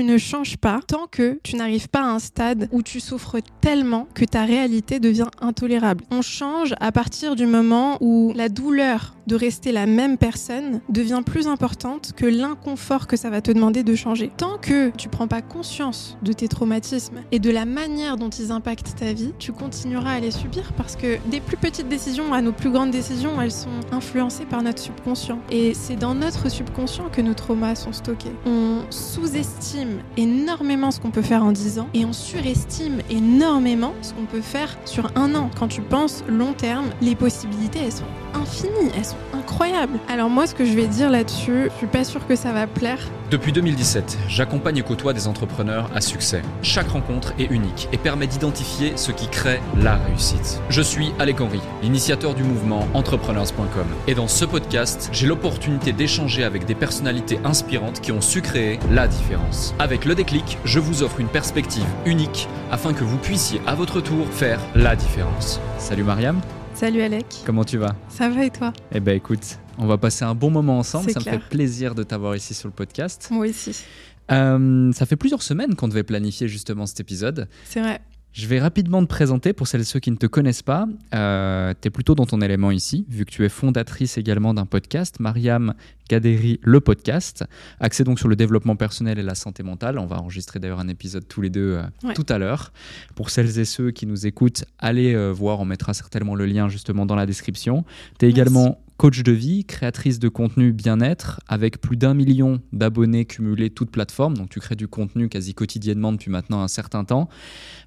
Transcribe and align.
tu 0.00 0.06
ne 0.06 0.16
changes 0.16 0.56
pas 0.56 0.80
tant 0.86 1.06
que 1.10 1.38
tu 1.42 1.56
n'arrives 1.56 1.90
pas 1.90 2.00
à 2.00 2.06
un 2.06 2.20
stade 2.20 2.70
où 2.72 2.80
tu 2.80 3.00
souffres 3.00 3.36
tellement 3.60 4.08
que 4.14 4.24
ta 4.24 4.46
réalité 4.46 4.98
devient 4.98 5.28
intolérable. 5.42 6.04
On 6.10 6.22
change 6.22 6.74
à 6.80 6.90
partir 6.90 7.36
du 7.36 7.44
moment 7.44 7.98
où 8.00 8.32
la 8.34 8.48
douleur 8.48 9.14
de 9.26 9.34
rester 9.36 9.72
la 9.72 9.84
même 9.84 10.16
personne 10.16 10.80
devient 10.88 11.20
plus 11.24 11.46
importante 11.46 12.14
que 12.16 12.24
l'inconfort 12.24 13.06
que 13.06 13.16
ça 13.16 13.28
va 13.28 13.42
te 13.42 13.52
demander 13.52 13.84
de 13.84 13.94
changer. 13.94 14.32
Tant 14.38 14.56
que 14.56 14.88
tu 14.96 15.10
prends 15.10 15.28
pas 15.28 15.42
conscience 15.42 16.16
de 16.22 16.32
tes 16.32 16.48
traumatismes 16.48 17.20
et 17.30 17.38
de 17.38 17.50
la 17.50 17.66
manière 17.66 18.16
dont 18.16 18.30
ils 18.30 18.50
impactent 18.50 18.96
ta 18.98 19.12
vie, 19.12 19.34
tu 19.38 19.52
continueras 19.52 20.14
à 20.14 20.20
les 20.20 20.30
subir 20.30 20.72
parce 20.78 20.96
que 20.96 21.18
des 21.30 21.40
plus 21.40 21.58
petites 21.58 21.88
décisions 21.88 22.32
à 22.32 22.40
nos 22.40 22.52
plus 22.52 22.70
grandes 22.70 22.90
décisions, 22.90 23.40
elles 23.40 23.52
sont 23.52 23.68
influencées 23.92 24.46
par 24.46 24.62
notre 24.62 24.80
subconscient. 24.80 25.38
Et 25.50 25.74
c'est 25.74 25.96
dans 25.96 26.14
notre 26.14 26.48
subconscient 26.48 27.10
que 27.10 27.20
nos 27.20 27.34
traumas 27.34 27.74
sont 27.74 27.92
stockés. 27.92 28.32
On 28.46 28.80
sous-estime 28.90 29.89
énormément 30.16 30.90
ce 30.90 31.00
qu'on 31.00 31.10
peut 31.10 31.22
faire 31.22 31.44
en 31.44 31.52
10 31.52 31.78
ans 31.78 31.88
et 31.94 32.04
on 32.04 32.12
surestime 32.12 33.00
énormément 33.10 33.92
ce 34.02 34.12
qu'on 34.14 34.26
peut 34.26 34.40
faire 34.40 34.76
sur 34.84 35.10
un 35.16 35.34
an. 35.34 35.50
Quand 35.58 35.68
tu 35.68 35.80
penses 35.80 36.24
long 36.28 36.52
terme, 36.52 36.86
les 37.00 37.14
possibilités, 37.14 37.80
elles 37.84 37.92
sont 37.92 38.04
infinies, 38.34 38.90
elles 38.96 39.04
sont 39.04 39.16
incroyables. 39.32 39.98
Alors 40.08 40.30
moi, 40.30 40.46
ce 40.46 40.54
que 40.54 40.64
je 40.64 40.72
vais 40.72 40.86
dire 40.86 41.10
là-dessus, 41.10 41.68
je 41.70 41.76
suis 41.76 41.86
pas 41.86 42.04
sûre 42.04 42.26
que 42.26 42.36
ça 42.36 42.52
va 42.52 42.66
plaire. 42.66 42.98
Depuis 43.30 43.52
2017, 43.52 44.18
j'accompagne 44.28 44.78
et 44.78 44.82
côtoie 44.82 45.12
des 45.12 45.28
entrepreneurs 45.28 45.88
à 45.94 46.00
succès. 46.00 46.42
Chaque 46.62 46.88
rencontre 46.88 47.32
est 47.38 47.50
unique 47.50 47.88
et 47.92 47.96
permet 47.96 48.26
d'identifier 48.26 48.92
ce 48.96 49.12
qui 49.12 49.28
crée 49.28 49.60
la 49.76 49.96
réussite. 49.96 50.60
Je 50.68 50.82
suis 50.82 51.12
Alec 51.18 51.40
Henry, 51.40 51.60
l'initiateur 51.82 52.34
du 52.34 52.42
mouvement 52.42 52.88
entrepreneurs.com. 52.94 53.86
Et 54.08 54.14
dans 54.14 54.28
ce 54.28 54.44
podcast, 54.44 55.10
j'ai 55.12 55.26
l'opportunité 55.26 55.92
d'échanger 55.92 56.42
avec 56.42 56.64
des 56.64 56.74
personnalités 56.74 57.38
inspirantes 57.44 58.00
qui 58.00 58.10
ont 58.10 58.20
su 58.20 58.42
créer 58.42 58.80
la 58.90 59.06
différence. 59.06 59.74
Avec 59.78 60.04
le 60.04 60.14
déclic, 60.14 60.58
je 60.64 60.80
vous 60.80 61.02
offre 61.02 61.20
une 61.20 61.28
perspective 61.28 61.86
unique 62.06 62.48
afin 62.70 62.92
que 62.92 63.04
vous 63.04 63.18
puissiez 63.18 63.60
à 63.66 63.74
votre 63.74 64.00
tour 64.00 64.26
faire 64.32 64.60
la 64.74 64.96
différence. 64.96 65.60
Salut 65.78 66.04
Mariam. 66.04 66.40
Salut 66.80 67.02
Alec. 67.02 67.26
Comment 67.44 67.62
tu 67.62 67.76
vas? 67.76 67.94
Ça 68.08 68.30
va 68.30 68.42
et 68.42 68.48
toi? 68.48 68.72
Eh 68.94 69.00
ben 69.00 69.14
écoute, 69.14 69.58
on 69.76 69.84
va 69.84 69.98
passer 69.98 70.24
un 70.24 70.34
bon 70.34 70.48
moment 70.48 70.78
ensemble. 70.78 71.10
Ça 71.10 71.20
me 71.20 71.24
clair. 71.24 71.34
fait 71.34 71.48
plaisir 71.50 71.94
de 71.94 72.02
t'avoir 72.02 72.34
ici 72.34 72.54
sur 72.54 72.68
le 72.68 72.72
podcast. 72.72 73.28
Moi 73.30 73.48
aussi. 73.48 73.84
Euh, 74.32 74.90
ça 74.92 75.04
fait 75.04 75.16
plusieurs 75.16 75.42
semaines 75.42 75.74
qu'on 75.74 75.88
devait 75.88 76.04
planifier 76.04 76.48
justement 76.48 76.86
cet 76.86 76.98
épisode. 77.00 77.48
C'est 77.64 77.82
vrai. 77.82 78.00
Je 78.32 78.46
vais 78.46 78.60
rapidement 78.60 79.02
te 79.02 79.08
présenter 79.08 79.52
pour 79.52 79.66
celles 79.66 79.80
et 79.80 79.84
ceux 79.84 79.98
qui 79.98 80.10
ne 80.12 80.16
te 80.16 80.26
connaissent 80.26 80.62
pas. 80.62 80.86
Euh, 81.14 81.74
tu 81.80 81.88
es 81.88 81.90
plutôt 81.90 82.14
dans 82.14 82.26
ton 82.26 82.40
élément 82.40 82.70
ici, 82.70 83.04
vu 83.08 83.24
que 83.24 83.30
tu 83.30 83.44
es 83.44 83.48
fondatrice 83.48 84.18
également 84.18 84.54
d'un 84.54 84.66
podcast, 84.66 85.18
Mariam 85.18 85.74
Gaderi, 86.08 86.60
le 86.62 86.80
podcast, 86.80 87.44
axé 87.80 88.04
donc 88.04 88.20
sur 88.20 88.28
le 88.28 88.36
développement 88.36 88.76
personnel 88.76 89.18
et 89.18 89.22
la 89.24 89.34
santé 89.34 89.64
mentale. 89.64 89.98
On 89.98 90.06
va 90.06 90.16
enregistrer 90.20 90.60
d'ailleurs 90.60 90.78
un 90.78 90.86
épisode 90.88 91.26
tous 91.26 91.40
les 91.40 91.50
deux 91.50 91.72
euh, 91.78 91.82
Ouais. 92.04 92.14
tout 92.14 92.26
à 92.28 92.38
l'heure. 92.38 92.72
Pour 93.16 93.30
celles 93.30 93.58
et 93.58 93.64
ceux 93.64 93.90
qui 93.90 94.06
nous 94.06 94.26
écoutent, 94.26 94.64
allez 94.78 95.12
euh, 95.14 95.30
voir, 95.32 95.58
on 95.58 95.64
mettra 95.64 95.92
certainement 95.92 96.36
le 96.36 96.46
lien 96.46 96.68
justement 96.68 97.06
dans 97.06 97.16
la 97.16 97.26
description. 97.26 97.84
Tu 98.20 98.26
es 98.26 98.28
Merci. 98.28 98.40
également 98.40 98.80
coach 99.00 99.22
de 99.22 99.32
vie, 99.32 99.64
créatrice 99.64 100.18
de 100.18 100.28
contenu 100.28 100.74
bien-être, 100.74 101.40
avec 101.48 101.80
plus 101.80 101.96
d'un 101.96 102.12
million 102.12 102.60
d'abonnés 102.74 103.24
cumulés 103.24 103.70
toutes 103.70 103.90
plateformes. 103.90 104.36
Donc 104.36 104.50
tu 104.50 104.60
crées 104.60 104.76
du 104.76 104.88
contenu 104.88 105.30
quasi 105.30 105.54
quotidiennement 105.54 106.12
depuis 106.12 106.30
maintenant 106.30 106.60
un 106.60 106.68
certain 106.68 107.04
temps. 107.04 107.30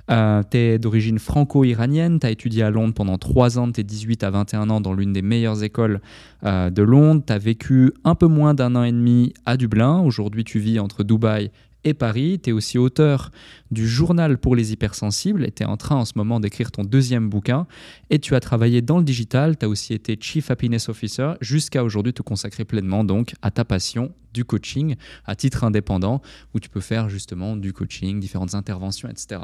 Euh, 0.09 0.41
tu 0.49 0.57
es 0.57 0.79
d'origine 0.79 1.19
franco-iranienne, 1.19 2.17
tu 2.19 2.25
as 2.25 2.31
étudié 2.31 2.63
à 2.63 2.71
Londres 2.71 2.95
pendant 2.95 3.19
3 3.19 3.59
ans, 3.59 3.67
de 3.67 3.73
tes 3.73 3.83
18 3.83 4.23
à 4.23 4.31
21 4.31 4.71
ans 4.71 4.81
dans 4.81 4.95
l'une 4.95 5.13
des 5.13 5.21
meilleures 5.21 5.63
écoles 5.63 6.01
euh, 6.45 6.71
de 6.71 6.81
Londres. 6.81 7.21
Tu 7.27 7.31
as 7.31 7.37
vécu 7.37 7.93
un 8.03 8.15
peu 8.15 8.25
moins 8.25 8.55
d'un 8.55 8.75
an 8.75 8.83
et 8.83 8.91
demi 8.91 9.35
à 9.45 9.55
Dublin. 9.55 9.99
Aujourd'hui, 9.99 10.43
tu 10.43 10.57
vis 10.57 10.79
entre 10.79 11.03
Dubaï 11.03 11.51
et 11.83 11.93
Paris. 11.93 12.39
Tu 12.43 12.49
es 12.49 12.53
aussi 12.53 12.77
auteur 12.77 13.31
du 13.71 13.87
journal 13.87 14.37
pour 14.37 14.55
les 14.55 14.71
hypersensibles 14.73 15.43
et 15.45 15.51
tu 15.51 15.63
es 15.63 15.65
en 15.65 15.77
train 15.77 15.95
en 15.95 16.05
ce 16.05 16.13
moment 16.15 16.39
d'écrire 16.39 16.71
ton 16.71 16.83
deuxième 16.83 17.29
bouquin. 17.29 17.65
Et 18.09 18.19
tu 18.19 18.35
as 18.35 18.39
travaillé 18.39 18.81
dans 18.81 18.97
le 18.97 19.03
digital, 19.03 19.57
tu 19.57 19.65
as 19.65 19.69
aussi 19.69 19.93
été 19.93 20.17
Chief 20.19 20.49
Happiness 20.51 20.89
Officer 20.89 21.33
jusqu'à 21.41 21.83
aujourd'hui 21.83 22.13
te 22.13 22.21
consacrer 22.21 22.65
pleinement 22.65 23.03
donc 23.03 23.33
à 23.41 23.51
ta 23.51 23.65
passion 23.65 24.11
du 24.33 24.45
coaching 24.45 24.95
à 25.25 25.35
titre 25.35 25.63
indépendant 25.63 26.21
où 26.55 26.59
tu 26.59 26.67
peux 26.67 26.79
faire 26.81 27.07
justement 27.07 27.55
du 27.55 27.71
coaching, 27.71 28.19
différentes 28.19 28.55
interventions, 28.55 29.07
etc. 29.09 29.41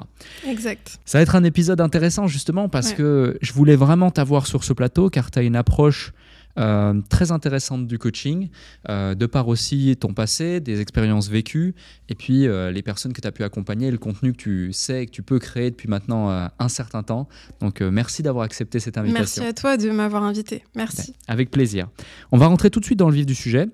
Exact. 0.47 0.99
Ça 1.05 1.19
va 1.19 1.21
être 1.21 1.35
un 1.35 1.43
épisode 1.43 1.79
intéressant 1.81 2.25
justement 2.27 2.69
parce 2.69 2.89
Ouais. 2.91 2.95
que 2.95 3.37
je 3.41 3.53
voulais 3.53 3.75
vraiment 3.75 4.09
t'avoir 4.09 4.47
sur 4.47 4.63
ce 4.63 4.73
plateau 4.73 5.09
car 5.09 5.29
tu 5.29 5.37
as 5.39 5.43
une 5.43 5.55
approche 5.55 6.11
euh, 6.57 6.99
très 7.09 7.31
intéressante 7.31 7.87
du 7.87 7.97
coaching, 7.97 8.49
euh, 8.89 9.15
de 9.15 9.25
par 9.25 9.47
aussi 9.47 9.95
ton 9.97 10.13
passé, 10.13 10.59
des 10.59 10.81
expériences 10.81 11.29
vécues, 11.29 11.75
et 12.09 12.15
puis 12.15 12.47
euh, 12.47 12.71
les 12.71 12.81
personnes 12.81 13.13
que 13.13 13.21
tu 13.21 13.27
as 13.27 13.31
pu 13.31 13.43
accompagner, 13.43 13.91
le 13.91 13.97
contenu 13.97 14.33
que 14.33 14.37
tu 14.37 14.73
sais 14.73 15.03
et 15.03 15.05
que 15.05 15.11
tu 15.11 15.23
peux 15.23 15.39
créer 15.39 15.69
depuis 15.69 15.87
maintenant 15.87 16.49
un 16.59 16.69
certain 16.69 17.03
temps. 17.03 17.27
Donc 17.59 17.81
merci 17.81 18.23
d'avoir 18.23 18.45
accepté 18.45 18.79
cette 18.79 18.97
invitation. 18.97 19.41
Merci 19.41 19.41
à 19.41 19.53
toi 19.53 19.77
de 19.77 19.89
m'avoir 19.91 20.23
invité. 20.23 20.63
Merci. 20.75 21.13
Avec 21.27 21.51
plaisir. 21.51 21.87
On 22.31 22.37
va 22.37 22.47
rentrer 22.47 22.69
tout 22.69 22.79
de 22.79 22.85
suite 22.85 22.99
dans 22.99 23.09
le 23.09 23.15
vif 23.15 23.25
du 23.25 23.35
sujet. 23.35 23.67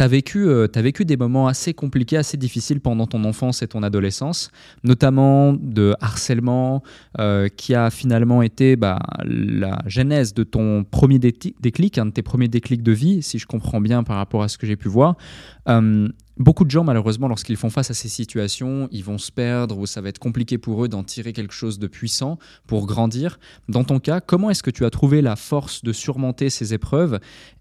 Euh, 0.00 0.20
tu 0.22 0.48
as 0.48 0.80
euh, 0.80 0.82
vécu 0.82 1.04
des 1.04 1.16
moments 1.16 1.46
assez 1.48 1.74
compliqués, 1.74 2.16
assez 2.16 2.36
difficiles 2.36 2.80
pendant 2.80 3.06
ton 3.06 3.24
enfance 3.24 3.62
et 3.62 3.68
ton 3.68 3.82
adolescence, 3.82 4.50
notamment 4.84 5.52
de 5.52 5.94
harcèlement, 6.00 6.82
euh, 7.18 7.48
qui 7.48 7.74
a 7.74 7.90
finalement 7.90 8.42
été 8.42 8.76
bah, 8.76 8.98
la 9.24 9.78
genèse 9.86 10.34
de 10.34 10.44
ton 10.44 10.84
premier 10.84 11.18
déclic, 11.18 11.98
un 11.98 12.06
de 12.06 12.10
tes 12.10 12.22
premiers 12.22 12.48
déclics 12.48 12.82
de 12.82 12.92
vie, 12.92 13.22
si 13.22 13.38
je 13.38 13.46
comprends 13.46 13.80
bien 13.80 14.02
par 14.02 14.16
rapport 14.16 14.42
à 14.42 14.48
ce 14.48 14.58
que 14.58 14.66
j'ai 14.66 14.76
pu 14.76 14.88
voir. 14.88 15.16
Beaucoup 16.38 16.64
de 16.64 16.70
gens, 16.70 16.84
malheureusement, 16.84 17.26
lorsqu'ils 17.26 17.56
font 17.56 17.68
face 17.68 17.90
à 17.90 17.94
ces 17.94 18.08
situations, 18.08 18.88
ils 18.92 19.02
vont 19.02 19.18
se 19.18 19.32
perdre 19.32 19.76
ou 19.76 19.86
ça 19.86 20.00
va 20.00 20.08
être 20.08 20.20
compliqué 20.20 20.56
pour 20.56 20.84
eux 20.84 20.88
d'en 20.88 21.02
tirer 21.02 21.32
quelque 21.32 21.52
chose 21.52 21.80
de 21.80 21.88
puissant 21.88 22.38
pour 22.68 22.86
grandir. 22.86 23.40
Dans 23.68 23.82
ton 23.82 23.98
cas, 23.98 24.20
comment 24.20 24.48
est-ce 24.48 24.62
que 24.62 24.70
tu 24.70 24.84
as 24.84 24.90
trouvé 24.90 25.20
la 25.20 25.34
force 25.34 25.82
de 25.82 25.92
surmonter 25.92 26.48
ces 26.48 26.74
épreuves 26.74 27.18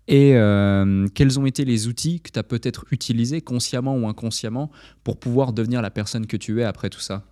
et 0.08 0.36
euh, 0.36 1.08
quels 1.16 1.40
ont 1.40 1.48
été 1.48 1.66
les 1.66 1.88
outils 1.88 2.22
que 2.22 2.30
tu 2.32 2.38
as 2.38 2.44
peut-être 2.44 2.86
utilisés 2.92 3.42
consciemment 3.42 3.96
ou 3.98 4.08
inconsciemment 4.08 4.70
pour 5.04 5.18
pouvoir 5.18 5.54
devenir 5.54 5.82
la 5.82 5.90
personne 5.90 6.28
que 6.28 6.38
tu 6.38 6.62
es 6.62 6.64
après 6.64 6.90
tout 6.90 7.02
ça? 7.02 7.24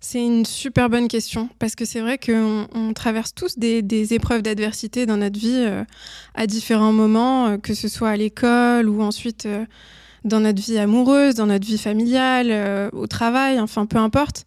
C'est 0.00 0.22
une 0.22 0.44
super 0.44 0.90
bonne 0.90 1.06
question 1.06 1.48
parce 1.60 1.76
que 1.76 1.84
c'est 1.84 2.00
vrai 2.00 2.18
qu'on 2.18 2.66
on 2.74 2.92
traverse 2.92 3.34
tous 3.34 3.56
des, 3.56 4.14
épreuves 4.14 4.42
d'adversité 4.42 5.06
dans 5.06 5.16
notre 5.16 5.38
vie 5.38 5.64
euh, 5.64 5.84
à 6.34 6.48
différents 6.48 6.92
moments, 6.92 7.46
euh, 7.46 7.56
que 7.56 7.72
ce 7.72 7.86
soit 7.86 8.10
à 8.10 8.16
l'école 8.16 8.88
ou 8.88 9.00
ensuite 9.00 9.46
dans 10.24 10.40
notre 10.40 10.60
vie 10.60 10.78
amoureuse, 10.78 11.34
dans 11.34 11.46
notre 11.46 11.66
vie 11.66 11.78
familiale, 11.78 12.48
euh, 12.50 12.90
au 12.92 13.06
travail, 13.06 13.60
enfin 13.60 13.86
peu 13.86 13.98
importe. 13.98 14.44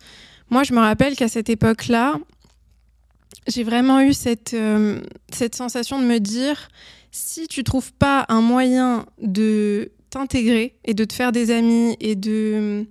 Moi, 0.49 0.63
je 0.63 0.73
me 0.73 0.79
rappelle 0.79 1.15
qu'à 1.15 1.27
cette 1.27 1.49
époque-là, 1.49 2.19
j'ai 3.47 3.63
vraiment 3.63 4.01
eu 4.01 4.13
cette, 4.13 4.53
euh, 4.53 5.01
cette 5.31 5.55
sensation 5.55 5.99
de 5.99 6.05
me 6.05 6.19
dire, 6.19 6.69
si 7.11 7.47
tu 7.47 7.63
trouves 7.63 7.93
pas 7.93 8.25
un 8.29 8.41
moyen 8.41 9.05
de 9.21 9.91
t'intégrer 10.09 10.75
et 10.85 10.93
de 10.93 11.05
te 11.05 11.13
faire 11.13 11.31
des 11.31 11.51
amis 11.51 11.95
et 11.99 12.15
de, 12.15 12.85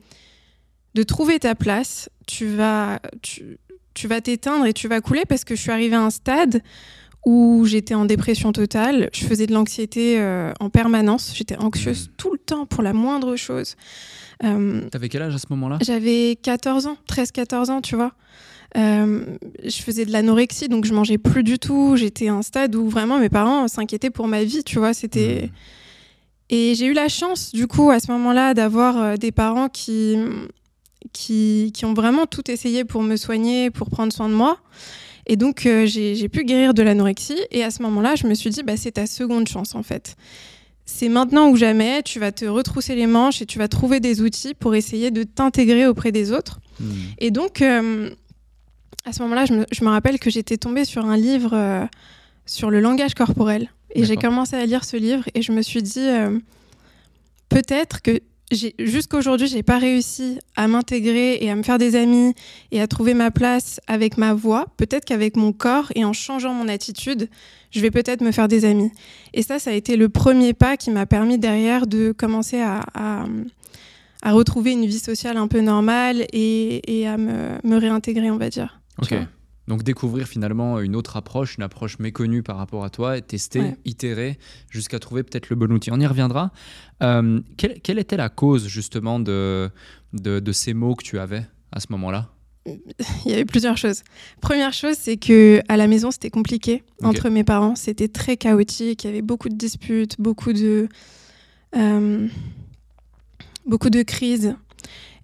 de 0.95 1.03
trouver 1.03 1.39
ta 1.39 1.55
place, 1.55 2.09
tu 2.27 2.47
vas, 2.47 3.01
tu, 3.23 3.59
tu 3.95 4.09
vas 4.09 4.21
t'éteindre 4.21 4.67
et 4.67 4.73
tu 4.73 4.89
vas 4.89 5.01
couler 5.01 5.25
parce 5.27 5.45
que 5.45 5.55
je 5.55 5.61
suis 5.61 5.71
arrivée 5.71 5.97
à 5.97 6.03
un 6.03 6.11
stade 6.11 6.63
où 7.27 7.65
j'étais 7.67 7.95
en 7.95 8.07
dépression 8.07 8.53
totale, 8.53 9.11
je 9.13 9.25
faisais 9.25 9.47
de 9.47 9.53
l'anxiété 9.53 10.19
euh, 10.19 10.53
en 10.61 10.71
permanence, 10.71 11.33
j'étais 11.35 11.57
anxieuse 11.57 12.09
Mhm. 12.09 12.15
tout 12.17 12.33
le 12.33 12.39
temps 12.39 12.67
pour 12.67 12.83
la 12.83 12.93
moindre 12.93 13.37
chose. 13.37 13.77
Euh, 14.43 14.89
T'avais 14.91 15.09
quel 15.11 15.23
âge 15.23 15.35
à 15.35 15.39
ce 15.39 15.47
moment-là? 15.51 15.79
j'avais 15.83 16.39
14 16.43 16.87
ans, 16.87 16.97
13-14 17.07 17.71
ans, 17.71 17.81
tu 17.83 17.95
vois. 17.97 18.13
Euh, 18.77 19.25
je 19.65 19.83
faisais 19.83 20.05
de 20.07 20.13
l'anorexie, 20.13 20.69
donc 20.69 20.85
je 20.87 20.95
mangeais 20.95 21.19
plus 21.19 21.43
du 21.43 21.59
tout. 21.59 21.97
J'étais 21.97 22.29
à 22.29 22.35
un 22.35 22.43
stade 22.43 22.75
où 22.77 22.89
vraiment 22.89 23.19
mes 23.19 23.29
parents 23.29 23.67
s'inquiétaient 23.69 24.11
pour 24.11 24.29
ma 24.29 24.45
vie, 24.45 24.63
tu 24.65 24.79
vois. 24.79 24.95
C'était. 24.95 25.43
Mhm. 25.43 25.51
Et 26.53 26.75
j'ai 26.75 26.87
eu 26.87 26.93
la 26.95 27.09
chance, 27.09 27.53
du 27.53 27.67
coup, 27.67 27.91
à 27.91 28.01
ce 28.01 28.11
moment-là, 28.13 28.55
d'avoir 28.55 28.97
euh, 28.99 29.17
des 29.17 29.31
parents 29.33 29.69
qui, 29.69 30.17
qui, 31.13 31.71
qui 31.75 31.85
ont 31.85 31.95
vraiment 31.95 32.27
tout 32.27 32.51
essayé 32.51 32.85
pour 32.85 33.03
me 33.03 33.17
soigner, 33.17 33.71
pour 33.71 33.91
prendre 33.91 34.13
soin 34.13 34.29
de 34.29 34.35
moi. 34.35 34.59
Et 35.31 35.37
donc, 35.37 35.65
euh, 35.65 35.87
j'ai 35.87 36.29
pu 36.29 36.43
guérir 36.43 36.75
de 36.75 36.83
l'anorexie. 36.83 37.39
Et 37.53 37.63
à 37.63 37.71
ce 37.71 37.83
moment-là, 37.85 38.17
je 38.17 38.27
me 38.27 38.35
suis 38.35 38.51
dit, 38.51 38.65
bah, 38.65 38.77
c'est 38.77 38.91
ta 38.91 39.07
seconde 39.07 39.47
chance, 39.47 39.77
en 39.77 39.85
fait. 39.85 40.17
C'est 40.87 41.09
maintenant 41.09 41.51
ou 41.51 41.57
jamais, 41.57 42.03
tu 42.03 42.19
vas 42.19 42.33
te 42.33 42.45
retrousser 42.47 42.97
les 42.97 43.07
manches 43.07 43.41
et 43.41 43.47
tu 43.47 43.57
vas 43.61 43.69
trouver 43.69 44.01
des 44.01 44.23
outils 44.23 44.55
pour 44.55 44.75
essayer 44.75 45.13
de 45.13 45.23
t'intégrer 45.23 45.87
auprès 45.87 46.11
des 46.11 46.33
autres. 46.33 46.59
Hmm. 46.81 46.91
Et 47.19 47.31
donc, 47.31 47.63
euh, 47.63 48.11
à 49.05 49.13
ce 49.13 49.23
moment-là, 49.23 49.45
je 49.45 49.53
me, 49.53 49.67
je 49.71 49.85
me 49.85 49.91
rappelle 49.91 50.19
que 50.19 50.31
j'étais 50.31 50.57
tombée 50.57 50.85
sur 50.85 51.07
un 51.07 51.17
livre 51.17 51.53
euh, 51.55 51.87
sur 52.45 52.69
le 52.69 52.81
langage 52.81 53.15
corporel. 53.15 53.71
Et 53.95 54.05
j'ai 54.05 54.17
commencé 54.17 54.57
à 54.57 54.67
lire 54.67 54.85
ce 54.85 54.97
livre 54.97 55.23
et 55.35 55.43
je 55.43 55.53
me 55.53 55.63
suis 55.63 55.83
dit, 55.83 56.09
peut-être 57.49 58.03
que 58.03 58.21
jusqu'à 58.51 59.17
aujourd'hui, 59.17 59.47
j'ai 59.47 59.63
pas 59.63 59.79
réussi 59.79 60.39
à 60.57 60.69
m'intégrer 60.69 61.39
et 61.41 61.51
à 61.51 61.55
me 61.55 61.63
faire 61.63 61.79
des 61.79 61.97
amis 61.97 62.35
et 62.73 62.81
à 62.81 62.87
trouver 62.87 63.15
ma 63.15 63.31
place 63.31 63.81
avec 63.87 64.17
ma 64.17 64.35
voix. 64.35 64.67
Peut-être 64.77 65.05
qu'avec 65.05 65.37
mon 65.37 65.53
corps 65.53 65.93
et 65.95 66.05
en 66.05 66.13
changeant 66.13 66.53
mon 66.53 66.69
attitude, 66.69 67.29
je 67.71 67.81
vais 67.81 67.91
peut-être 67.91 68.23
me 68.23 68.33
faire 68.33 68.49
des 68.49 68.65
amis. 68.65 68.91
Et 69.35 69.43
ça, 69.43 69.59
ça 69.59 69.71
a 69.71 69.75
été 69.75 69.97
le 69.97 70.09
premier 70.09 70.53
pas 70.53 70.77
qui 70.77 70.91
m'a 70.91 71.07
permis 71.07 71.39
derrière 71.39 71.87
de 71.87 72.13
commencer 72.13 72.61
à, 72.61 72.85
à, 72.95 73.27
à 74.23 74.33
retrouver 74.33 74.73
une 74.73 74.87
vie 74.87 74.99
sociale 74.99 75.37
un 75.37 75.49
peu 75.49 75.61
normale 75.61 76.27
et, 76.33 77.07
à 77.07 77.17
me, 77.17 77.77
réintégrer, 77.77 78.31
on 78.31 78.37
va 78.37 78.51
dire. 78.51 78.81
Ok. 79.01 79.15
Donc 79.71 79.85
découvrir 79.85 80.27
finalement 80.27 80.81
une 80.81 80.97
autre 80.97 81.17
approche, 81.17 81.55
une 81.57 81.63
approche 81.63 82.01
méconnue 82.01 82.43
par 82.43 82.57
rapport 82.57 82.83
à 82.83 82.91
toi, 82.91 83.17
et 83.17 83.23
tester, 83.23 83.77
itérer, 83.85 84.37
jusqu'à 84.69 84.99
trouver 84.99 85.23
peut-être 85.23 85.49
le 85.49 85.55
bon 85.55 85.71
outil. 85.73 85.93
On 85.93 86.01
y 86.01 86.07
reviendra. 86.09 86.51
Euh, 87.05 87.41
quelle, 87.57 88.01
était 88.01 88.17
la 88.17 88.29
cause 88.31 88.67
justement 88.67 89.21
de, 89.21 89.71
de, 90.13 90.51
ces 90.53 90.75
mots 90.75 90.97
que 90.97 91.05
tu 91.05 91.21
avais 91.21 91.47
à 91.71 91.79
ce 91.79 91.87
moment-là? 91.91 92.31
Il 92.67 93.31
y 93.31 93.33
avait 93.33 93.45
plusieurs 93.45 93.77
choses. 93.77 94.03
Première 94.41 94.73
chose, 94.73 94.97
c'est 94.99 95.17
que 95.17 95.63
à 95.69 95.77
la 95.77 95.87
maison, 95.87 96.11
c'était 96.11 96.31
compliqué 96.31 96.83
entre 97.05 97.29
mes 97.29 97.45
parents. 97.45 97.77
C'était 97.77 98.09
très 98.09 98.37
chaotique. 98.37 99.05
Il 99.05 99.07
y 99.07 99.11
avait 99.11 99.23
beaucoup 99.23 99.49
de 99.49 99.55
disputes, 99.55 100.21
beaucoup 100.21 100.53
de, 100.53 100.89
euh, 101.77 102.27
beaucoup 103.67 103.91
de 103.91 104.03
crises. 104.03 104.57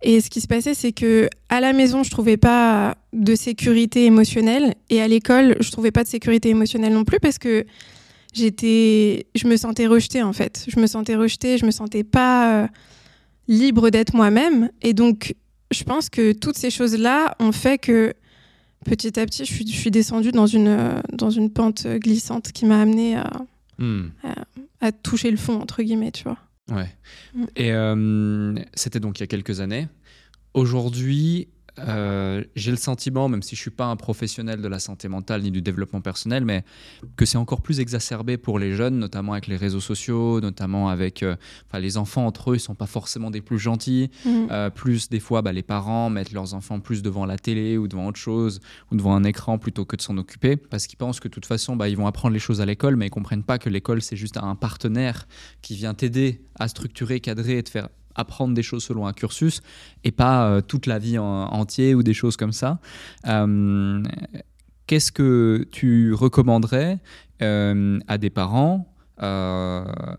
Et 0.02 0.20
ce 0.20 0.28
qui 0.28 0.40
se 0.40 0.46
passait, 0.46 0.74
c'est 0.74 0.92
que 0.92 1.28
à 1.48 1.60
la 1.60 1.72
maison, 1.72 2.02
je 2.02 2.10
trouvais 2.10 2.36
pas 2.36 2.96
de 3.12 3.34
sécurité 3.34 4.04
émotionnelle, 4.04 4.74
et 4.90 5.00
à 5.00 5.08
l'école, 5.08 5.56
je 5.60 5.70
trouvais 5.70 5.90
pas 5.90 6.04
de 6.04 6.08
sécurité 6.08 6.50
émotionnelle 6.50 6.92
non 6.92 7.04
plus 7.04 7.18
parce 7.18 7.38
que 7.38 7.64
j'étais, 8.34 9.26
je 9.34 9.46
me 9.46 9.56
sentais 9.56 9.86
rejetée 9.86 10.22
en 10.22 10.32
fait. 10.32 10.66
Je 10.68 10.78
me 10.78 10.86
sentais 10.86 11.16
rejetée, 11.16 11.56
je 11.56 11.64
me 11.64 11.70
sentais 11.70 12.04
pas 12.04 12.64
euh, 12.64 12.66
libre 13.48 13.90
d'être 13.90 14.14
moi-même, 14.14 14.70
et 14.82 14.92
donc 14.92 15.34
je 15.70 15.82
pense 15.82 16.10
que 16.10 16.32
toutes 16.32 16.58
ces 16.58 16.70
choses-là 16.70 17.34
ont 17.40 17.52
fait 17.52 17.78
que 17.78 18.12
petit 18.84 19.18
à 19.18 19.24
petit, 19.24 19.44
je 19.44 19.52
suis, 19.52 19.66
je 19.66 19.76
suis 19.76 19.90
descendue 19.90 20.30
dans 20.30 20.46
une 20.46 21.02
dans 21.12 21.30
une 21.30 21.50
pente 21.50 21.86
glissante 21.86 22.52
qui 22.52 22.66
m'a 22.66 22.80
amenée 22.82 23.16
à, 23.16 23.32
hmm. 23.78 24.10
à, 24.22 24.86
à 24.86 24.92
toucher 24.92 25.30
le 25.30 25.38
fond 25.38 25.60
entre 25.60 25.82
guillemets, 25.82 26.12
tu 26.12 26.24
vois. 26.24 26.38
Ouais. 26.70 26.94
Mm. 27.34 27.44
Et 27.56 27.72
euh, 27.72 28.54
c'était 28.74 29.00
donc 29.00 29.18
il 29.18 29.22
y 29.22 29.24
a 29.24 29.26
quelques 29.26 29.60
années. 29.60 29.88
Aujourd'hui, 30.54 31.48
euh, 31.78 32.44
j'ai 32.54 32.70
le 32.70 32.76
sentiment, 32.76 33.28
même 33.28 33.42
si 33.42 33.56
je 33.56 33.60
suis 33.60 33.70
pas 33.70 33.86
un 33.86 33.96
professionnel 33.96 34.62
de 34.62 34.68
la 34.68 34.78
santé 34.78 35.08
mentale 35.08 35.42
ni 35.42 35.50
du 35.50 35.62
développement 35.62 36.00
personnel, 36.00 36.44
mais 36.44 36.64
que 37.16 37.24
c'est 37.24 37.38
encore 37.38 37.60
plus 37.60 37.80
exacerbé 37.80 38.36
pour 38.36 38.58
les 38.58 38.74
jeunes, 38.74 38.98
notamment 38.98 39.32
avec 39.32 39.46
les 39.46 39.56
réseaux 39.56 39.80
sociaux, 39.80 40.40
notamment 40.40 40.88
avec 40.88 41.22
euh, 41.22 41.36
les 41.74 41.96
enfants 41.96 42.26
entre 42.26 42.52
eux, 42.52 42.56
ils 42.56 42.60
sont 42.60 42.74
pas 42.74 42.86
forcément 42.86 43.30
des 43.30 43.40
plus 43.40 43.58
gentils. 43.58 44.10
Mm. 44.24 44.46
Euh, 44.50 44.70
plus 44.70 45.08
des 45.08 45.20
fois, 45.20 45.42
bah, 45.42 45.52
les 45.52 45.62
parents 45.62 46.10
mettent 46.10 46.32
leurs 46.32 46.54
enfants 46.54 46.80
plus 46.80 47.02
devant 47.02 47.26
la 47.26 47.38
télé 47.38 47.76
ou 47.78 47.88
devant 47.88 48.06
autre 48.06 48.18
chose 48.18 48.60
ou 48.90 48.96
devant 48.96 49.14
un 49.14 49.24
écran 49.24 49.58
plutôt 49.58 49.84
que 49.84 49.96
de 49.96 50.02
s'en 50.02 50.16
occuper, 50.16 50.56
parce 50.56 50.86
qu'ils 50.86 50.98
pensent 50.98 51.20
que 51.20 51.28
de 51.28 51.32
toute 51.32 51.46
façon, 51.46 51.76
bah, 51.76 51.88
ils 51.88 51.96
vont 51.96 52.06
apprendre 52.06 52.32
les 52.32 52.40
choses 52.40 52.60
à 52.60 52.66
l'école, 52.66 52.96
mais 52.96 53.06
ils 53.06 53.10
comprennent 53.10 53.44
pas 53.44 53.58
que 53.58 53.68
l'école 53.68 54.02
c'est 54.02 54.16
juste 54.16 54.36
un 54.36 54.54
partenaire 54.54 55.26
qui 55.62 55.74
vient 55.74 55.94
t'aider 55.94 56.40
à 56.58 56.68
structurer, 56.68 57.20
cadrer 57.20 57.58
et 57.58 57.62
te 57.62 57.70
faire 57.70 57.88
apprendre 58.16 58.54
des 58.54 58.62
choses 58.62 58.84
selon 58.84 59.06
un 59.06 59.12
cursus 59.12 59.62
et 60.04 60.12
pas 60.12 60.48
euh, 60.48 60.60
toute 60.60 60.86
la 60.86 60.98
vie 60.98 61.18
en, 61.18 61.24
entier 61.24 61.94
ou 61.94 62.02
des 62.02 62.14
choses 62.14 62.36
comme 62.36 62.52
ça. 62.52 62.78
Euh, 63.26 64.02
qu'est-ce 64.86 65.12
que 65.12 65.66
tu 65.70 66.12
recommanderais 66.14 66.98
euh, 67.42 67.98
à 68.08 68.18
des 68.18 68.30
parents 68.30 68.92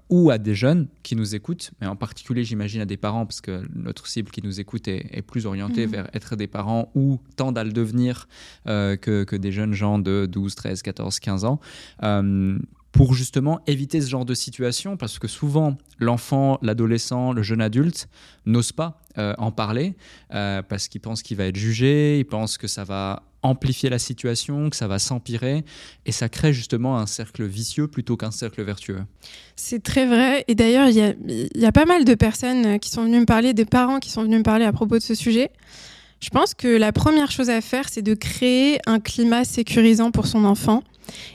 ou 0.09 0.31
à 0.31 0.39
des 0.39 0.55
jeunes 0.55 0.87
qui 1.03 1.15
nous 1.15 1.35
écoutent, 1.35 1.69
mais 1.79 1.85
en 1.85 1.95
particulier 1.95 2.43
j'imagine 2.43 2.81
à 2.81 2.85
des 2.85 2.97
parents, 2.97 3.27
parce 3.27 3.41
que 3.41 3.61
notre 3.75 4.07
cible 4.07 4.31
qui 4.31 4.41
nous 4.41 4.59
écoute 4.59 4.87
est, 4.87 5.21
plus 5.21 5.45
orientée 5.45 5.85
mhm. 5.85 5.91
vers 5.91 6.09
être 6.15 6.35
des 6.35 6.47
parents 6.47 6.91
ou 6.95 7.19
tendent 7.35 7.59
à 7.59 7.63
le 7.63 7.71
devenir 7.71 8.27
que, 8.65 8.95
que, 9.23 9.35
des 9.35 9.51
jeunes 9.51 9.73
gens 9.73 9.99
de 9.99 10.25
12, 10.25 10.55
13, 10.55 10.81
14, 10.81 11.19
15 11.19 11.45
ans 11.45 11.59
pour 12.91 13.13
justement 13.13 13.59
éviter 13.67 14.01
ce 14.01 14.09
genre 14.09 14.25
de 14.25 14.33
situation, 14.33 14.97
parce 14.97 15.19
que 15.19 15.27
souvent 15.27 15.77
l'enfant, 15.99 16.57
l'adolescent, 16.61 17.33
le 17.33 17.43
jeune 17.43 17.61
adulte 17.61 18.07
n'ose 18.45 18.71
pas 18.71 19.01
euh, 19.17 19.33
en 19.37 19.51
parler, 19.51 19.95
euh, 20.33 20.61
parce 20.61 20.87
qu'il 20.87 21.01
pense 21.01 21.21
qu'il 21.21 21.37
va 21.37 21.45
être 21.45 21.55
jugé, 21.55 22.19
il 22.19 22.25
pense 22.25 22.57
que 22.57 22.67
ça 22.67 22.83
va 22.83 23.23
amplifier 23.43 23.89
la 23.89 23.99
situation, 23.99 24.69
que 24.69 24.75
ça 24.75 24.87
va 24.87 24.99
s'empirer, 24.99 25.63
et 26.05 26.11
ça 26.11 26.27
crée 26.27 26.53
justement 26.53 26.97
un 26.97 27.05
cercle 27.05 27.45
vicieux 27.45 27.87
plutôt 27.87 28.17
qu'un 28.17 28.31
cercle 28.31 28.63
vertueux. 28.63 29.03
C'est 29.55 29.83
très 29.83 30.05
vrai, 30.05 30.43
et 30.47 30.55
d'ailleurs 30.55 30.87
il 30.89 31.49
y, 31.55 31.65
a, 31.65 31.71
pas 31.71 31.85
mal 31.85 32.03
de 32.03 32.15
personnes 32.15 32.79
qui 32.79 32.89
sont 32.89 33.03
venues 33.03 33.19
me 33.19 33.25
parler, 33.25 33.53
des 33.53 33.65
parents 33.65 33.99
qui 33.99 34.09
sont 34.09 34.23
venus 34.23 34.39
me 34.39 34.43
parler 34.43 34.65
à 34.65 34.71
propos 34.71 34.97
de 34.97 35.03
ce 35.03 35.15
sujet. 35.15 35.51
Je 36.19 36.29
pense 36.29 36.55
que 36.55 36.67
la 36.67 36.91
première 36.91 37.29
chose 37.29 37.49
à 37.49 37.61
faire, 37.61 37.89
c'est 37.89 38.01
de 38.01 38.15
créer 38.15 38.79
un 38.87 38.99
climat 38.99 39.45
sécurisant 39.45 40.09
pour 40.09 40.25
son 40.25 40.45
enfant 40.45 40.83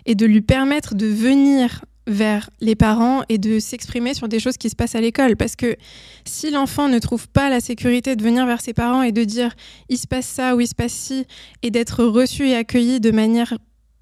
et 0.06 0.14
de 0.14 0.26
lui 0.26 0.40
permettre 0.40 0.94
de 0.94 1.06
venir 1.06 1.84
vers 2.06 2.50
les 2.60 2.74
parents 2.74 3.22
et 3.28 3.38
de 3.38 3.58
s'exprimer 3.58 4.14
sur 4.14 4.28
des 4.28 4.40
choses 4.40 4.56
qui 4.56 4.68
se 4.68 4.76
passent 4.76 4.94
à 4.94 5.00
l'école. 5.00 5.36
Parce 5.36 5.56
que 5.56 5.76
si 6.24 6.50
l'enfant 6.50 6.88
ne 6.88 6.98
trouve 6.98 7.28
pas 7.28 7.48
la 7.48 7.60
sécurité 7.60 8.16
de 8.16 8.22
venir 8.22 8.46
vers 8.46 8.60
ses 8.60 8.72
parents 8.74 9.02
et 9.02 9.12
de 9.12 9.24
dire 9.24 9.54
il 9.88 9.98
se 9.98 10.06
passe 10.06 10.26
ça 10.26 10.56
ou 10.56 10.60
il 10.60 10.66
se 10.66 10.74
passe 10.74 10.92
ci, 10.92 11.26
et 11.62 11.70
d'être 11.70 12.04
reçu 12.04 12.48
et 12.48 12.56
accueilli 12.56 13.00
de 13.00 13.10
manière 13.10 13.56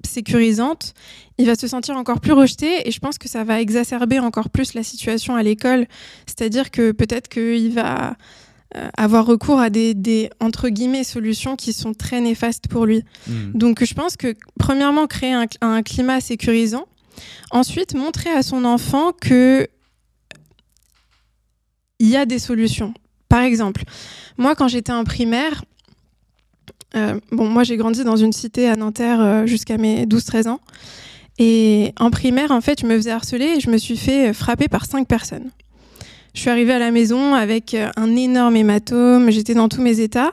sécurisante, 0.06 0.94
il 1.36 1.46
va 1.46 1.54
se 1.54 1.68
sentir 1.68 1.96
encore 1.96 2.20
plus 2.20 2.32
rejeté 2.32 2.88
et 2.88 2.90
je 2.90 2.98
pense 3.00 3.18
que 3.18 3.28
ça 3.28 3.44
va 3.44 3.60
exacerber 3.60 4.18
encore 4.18 4.48
plus 4.48 4.72
la 4.74 4.82
situation 4.82 5.36
à 5.36 5.42
l'école. 5.42 5.86
C'est-à-dire 6.26 6.70
que 6.70 6.92
peut-être 6.92 7.28
qu'il 7.28 7.72
va 7.72 8.16
avoir 8.96 9.26
recours 9.26 9.58
à 9.58 9.70
des, 9.70 10.30
entre 10.40 10.68
guillemets 10.68 11.04
solutions 11.04 11.56
qui 11.56 11.72
sont 11.72 11.92
très 11.92 12.20
néfastes 12.20 12.68
pour 12.68 12.86
lui. 12.86 13.02
Hmm. 13.26 13.52
Donc 13.54 13.84
je 13.84 13.94
pense 13.94 14.16
que 14.16 14.36
premièrement 14.58 15.06
créer 15.06 15.34
un, 15.60 15.82
climat 15.82 16.20
sécurisant, 16.20 16.86
ensuite 17.50 17.94
montrer 17.94 18.30
à 18.30 18.42
son 18.42 18.64
enfant 18.64 19.12
que 19.12 19.68
il 21.98 22.08
y 22.08 22.16
a 22.16 22.26
des 22.26 22.38
solutions. 22.38 22.94
Par 23.28 23.40
exemple, 23.40 23.82
moi 24.38 24.54
quand 24.54 24.68
j'étais 24.68 24.92
en 24.92 25.04
primaire, 25.04 25.64
euh, 26.94 27.18
bon 27.32 27.48
moi 27.48 27.64
j'ai 27.64 27.76
grandi 27.76 28.04
dans 28.04 28.16
une 28.16 28.32
cité 28.32 28.68
à 28.68 28.76
Nanterre 28.76 29.20
euh, 29.20 29.46
jusqu'à 29.46 29.78
mes 29.78 30.06
12-13 30.06 30.48
ans. 30.48 30.60
Et 31.42 31.94
en 31.98 32.10
primaire, 32.10 32.50
en 32.50 32.60
fait, 32.60 32.82
je 32.82 32.86
me 32.86 32.94
faisais 32.94 33.10
harceler 33.10 33.54
et 33.56 33.60
je 33.60 33.70
me 33.70 33.78
suis 33.78 33.96
fait 33.96 34.34
frapper 34.34 34.68
par 34.68 34.84
cinq 34.84 35.08
personnes. 35.08 35.50
Je 36.34 36.40
suis 36.40 36.50
arrivée 36.50 36.72
à 36.72 36.78
la 36.78 36.90
maison 36.90 37.34
avec 37.34 37.74
euh, 37.74 37.90
un 37.96 38.16
énorme 38.16 38.56
hématome, 38.56 39.30
j'étais 39.30 39.54
dans 39.54 39.68
tous 39.68 39.82
mes 39.82 40.00
états. 40.00 40.32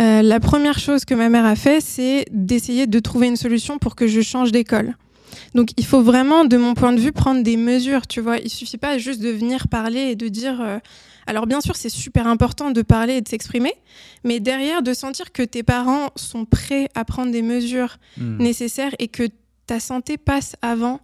Euh, 0.00 0.22
la 0.22 0.40
première 0.40 0.78
chose 0.78 1.04
que 1.04 1.14
ma 1.14 1.28
mère 1.28 1.44
a 1.44 1.56
fait, 1.56 1.80
c'est 1.80 2.26
d'essayer 2.30 2.86
de 2.86 2.98
trouver 2.98 3.26
une 3.26 3.36
solution 3.36 3.78
pour 3.78 3.96
que 3.96 4.06
je 4.06 4.20
change 4.20 4.52
d'école. 4.52 4.96
Donc 5.54 5.70
il 5.76 5.84
faut 5.84 6.02
vraiment, 6.02 6.44
de 6.44 6.56
mon 6.56 6.74
point 6.74 6.92
de 6.92 7.00
vue, 7.00 7.12
prendre 7.12 7.42
des 7.42 7.56
mesures, 7.56 8.06
tu 8.06 8.20
vois. 8.20 8.38
Il 8.38 8.48
suffit 8.48 8.78
pas 8.78 8.96
juste 8.98 9.20
de 9.20 9.30
venir 9.30 9.68
parler 9.68 10.00
et 10.00 10.16
de 10.16 10.28
dire... 10.28 10.60
Euh, 10.60 10.78
alors 11.26 11.46
bien 11.46 11.60
sûr, 11.60 11.76
c'est 11.76 11.90
super 11.90 12.26
important 12.26 12.70
de 12.70 12.80
parler 12.80 13.16
et 13.16 13.20
de 13.20 13.28
s'exprimer, 13.28 13.74
mais 14.24 14.40
derrière, 14.40 14.82
de 14.82 14.94
sentir 14.94 15.30
que 15.30 15.42
tes 15.42 15.62
parents 15.62 16.08
sont 16.16 16.46
prêts 16.46 16.88
à 16.94 17.04
prendre 17.04 17.30
des 17.32 17.42
mesures 17.42 17.98
hmm. 18.16 18.38
nécessaires 18.38 18.94
et 18.98 19.08
que 19.08 19.24
ta 19.66 19.78
santé 19.78 20.16
passe 20.16 20.56
avant 20.62 21.00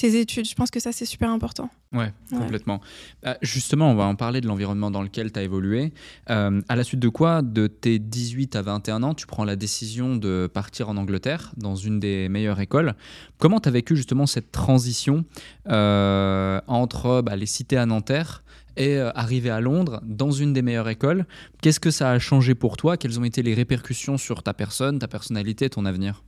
tes 0.00 0.18
études. 0.18 0.48
Je 0.48 0.54
pense 0.54 0.70
que 0.70 0.80
ça, 0.80 0.92
c'est 0.92 1.04
super 1.04 1.28
important. 1.30 1.68
Ouais, 1.92 2.12
complètement. 2.30 2.80
Bah, 3.22 3.36
justement, 3.42 3.90
on 3.90 3.94
va 3.94 4.04
en 4.04 4.14
parler 4.14 4.40
de 4.40 4.46
l'environnement 4.46 4.90
dans 4.90 5.02
lequel 5.02 5.30
tu 5.30 5.38
as 5.38 5.42
évolué. 5.42 5.92
Euh, 6.30 6.62
à 6.68 6.76
la 6.76 6.84
suite 6.84 7.00
de 7.00 7.08
quoi, 7.10 7.42
de 7.42 7.66
tes 7.66 7.98
18 7.98 8.56
à 8.56 8.62
21 8.62 9.02
ans, 9.02 9.14
tu 9.14 9.26
prends 9.26 9.44
la 9.44 9.56
décision 9.56 10.16
de 10.16 10.48
partir 10.52 10.88
en 10.88 10.96
Angleterre, 10.96 11.52
dans 11.58 11.74
une 11.74 12.00
des 12.00 12.30
meilleures 12.30 12.60
écoles. 12.60 12.94
Comment 13.38 13.60
tu 13.60 13.68
as 13.68 13.72
vécu 13.72 13.94
justement 13.94 14.26
cette 14.26 14.52
transition 14.52 15.24
euh, 15.68 16.60
entre 16.66 17.20
bah, 17.20 17.36
les 17.36 17.46
cités 17.46 17.76
à 17.76 17.84
Nanterre 17.84 18.42
et 18.76 18.96
euh, 18.96 19.10
arriver 19.14 19.50
à 19.50 19.60
Londres 19.60 20.00
dans 20.02 20.30
une 20.30 20.54
des 20.54 20.62
meilleures 20.62 20.88
écoles? 20.88 21.26
Qu'est-ce 21.60 21.80
que 21.80 21.90
ça 21.90 22.10
a 22.10 22.18
changé 22.18 22.54
pour 22.54 22.78
toi? 22.78 22.96
Quelles 22.96 23.20
ont 23.20 23.24
été 23.24 23.42
les 23.42 23.52
répercussions 23.52 24.16
sur 24.16 24.42
ta 24.42 24.54
personne, 24.54 24.98
ta 24.98 25.08
personnalité, 25.08 25.68
ton 25.68 25.84
avenir? 25.84 26.22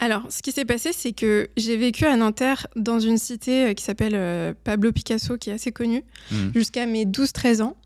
Alors, 0.00 0.26
ce 0.28 0.42
qui 0.42 0.52
s'est 0.52 0.64
passé, 0.64 0.90
c'est 0.92 1.12
que 1.12 1.48
j'ai 1.56 1.76
vécu 1.76 2.04
à 2.04 2.16
Nanterre 2.16 2.66
dans 2.76 2.98
une 2.98 3.16
cité 3.16 3.66
euh, 3.66 3.74
qui 3.74 3.84
s'appelle 3.84 4.14
euh, 4.14 4.52
Pablo 4.64 4.92
Picasso, 4.92 5.38
qui 5.38 5.50
est 5.50 5.54
assez 5.54 5.72
connue, 5.72 6.02
mmh. 6.30 6.36
jusqu'à 6.54 6.86
mes 6.86 7.04
12-13 7.04 7.62
ans. 7.62 7.76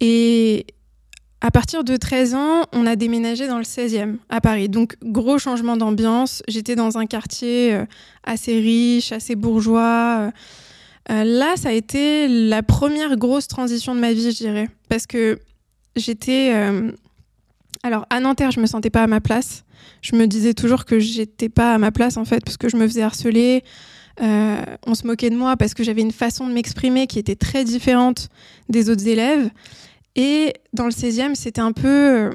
Et 0.00 0.66
à 1.40 1.50
partir 1.50 1.84
de 1.84 1.96
13 1.96 2.34
ans, 2.34 2.64
on 2.72 2.86
a 2.86 2.96
déménagé 2.96 3.46
dans 3.46 3.58
le 3.58 3.64
16e, 3.64 4.16
à 4.28 4.40
Paris. 4.40 4.68
Donc, 4.68 4.96
gros 5.02 5.38
changement 5.38 5.76
d'ambiance. 5.76 6.42
J'étais 6.48 6.74
dans 6.74 6.98
un 6.98 7.06
quartier 7.06 7.74
euh, 7.74 7.86
assez 8.24 8.58
riche, 8.58 9.12
assez 9.12 9.36
bourgeois. 9.36 10.32
là, 11.08 11.56
ça 11.56 11.68
a 11.68 11.72
été 11.72 12.26
la 12.28 12.62
première 12.62 13.16
grosse 13.16 13.46
transition 13.46 13.94
de 13.94 14.00
ma 14.00 14.12
vie, 14.12 14.32
je 14.32 14.36
dirais. 14.36 14.68
Parce 14.88 15.06
que 15.06 15.38
j'étais. 15.96 16.52
Alors, 17.82 18.06
à 18.10 18.20
Nanterre, 18.20 18.50
je 18.50 18.60
me 18.60 18.66
sentais 18.66 18.90
pas 18.90 19.02
à 19.02 19.06
ma 19.06 19.20
place 19.20 19.63
je 20.02 20.16
me 20.16 20.26
disais 20.26 20.54
toujours 20.54 20.84
que 20.84 20.98
j'étais 20.98 21.48
pas 21.48 21.74
à 21.74 21.78
ma 21.78 21.90
place 21.90 22.16
en 22.16 22.24
fait 22.24 22.44
parce 22.44 22.56
que 22.56 22.68
je 22.68 22.76
me 22.76 22.86
faisais 22.86 23.02
harceler. 23.02 23.64
Euh, 24.22 24.56
on 24.86 24.94
se 24.94 25.06
moquait 25.06 25.30
de 25.30 25.36
moi 25.36 25.56
parce 25.56 25.74
que 25.74 25.82
j'avais 25.82 26.02
une 26.02 26.12
façon 26.12 26.46
de 26.46 26.52
m'exprimer 26.52 27.06
qui 27.06 27.18
était 27.18 27.34
très 27.34 27.64
différente 27.64 28.28
des 28.68 28.90
autres 28.90 29.06
élèves. 29.06 29.50
Et 30.14 30.52
dans 30.72 30.84
le 30.84 30.92
16e, 30.92 31.34
c'était 31.34 31.60
un 31.60 31.72
peu 31.72 31.88
euh, 31.88 32.30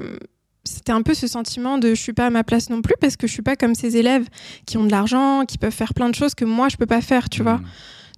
c'était 0.64 0.92
un 0.92 1.02
peu 1.02 1.14
ce 1.14 1.26
sentiment 1.26 1.78
de 1.78 1.94
je 1.94 2.00
suis 2.00 2.12
pas 2.12 2.26
à 2.26 2.30
ma 2.30 2.44
place 2.44 2.68
non 2.68 2.82
plus 2.82 2.94
parce 3.00 3.16
que 3.16 3.26
je 3.26 3.32
suis 3.32 3.42
pas 3.42 3.56
comme 3.56 3.74
ces 3.74 3.96
élèves 3.96 4.26
qui 4.66 4.76
ont 4.76 4.84
de 4.84 4.90
l'argent, 4.90 5.44
qui 5.46 5.56
peuvent 5.56 5.72
faire 5.72 5.94
plein 5.94 6.10
de 6.10 6.14
choses 6.14 6.34
que 6.34 6.44
moi 6.44 6.68
je 6.68 6.76
peux 6.76 6.86
pas 6.86 7.00
faire, 7.00 7.30
tu 7.30 7.42
vois. 7.42 7.56
Mmh. 7.56 7.64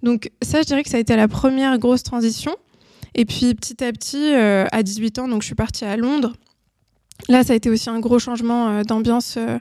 Donc 0.03 0.31
ça, 0.41 0.61
je 0.61 0.67
dirais 0.67 0.83
que 0.83 0.89
ça 0.89 0.97
a 0.97 0.99
été 0.99 1.15
la 1.15 1.27
première 1.27 1.77
grosse 1.79 2.03
transition. 2.03 2.55
Et 3.15 3.25
puis 3.25 3.53
petit 3.55 3.83
à 3.83 3.91
petit, 3.91 4.33
euh, 4.33 4.65
à 4.71 4.83
18 4.83 5.19
ans, 5.19 5.27
donc 5.27 5.41
je 5.41 5.47
suis 5.47 5.55
partie 5.55 5.85
à 5.85 5.95
Londres. 5.97 6.33
Là, 7.29 7.43
ça 7.43 7.53
a 7.53 7.55
été 7.55 7.69
aussi 7.69 7.89
un 7.89 7.99
gros 7.99 8.19
changement 8.19 8.69
euh, 8.69 8.83
d'ambiance, 8.83 9.35
euh, 9.37 9.59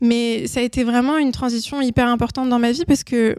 mais 0.00 0.46
ça 0.46 0.60
a 0.60 0.62
été 0.62 0.84
vraiment 0.84 1.18
une 1.18 1.32
transition 1.32 1.80
hyper 1.80 2.06
importante 2.08 2.48
dans 2.48 2.58
ma 2.58 2.72
vie 2.72 2.84
parce 2.84 3.04
que 3.04 3.36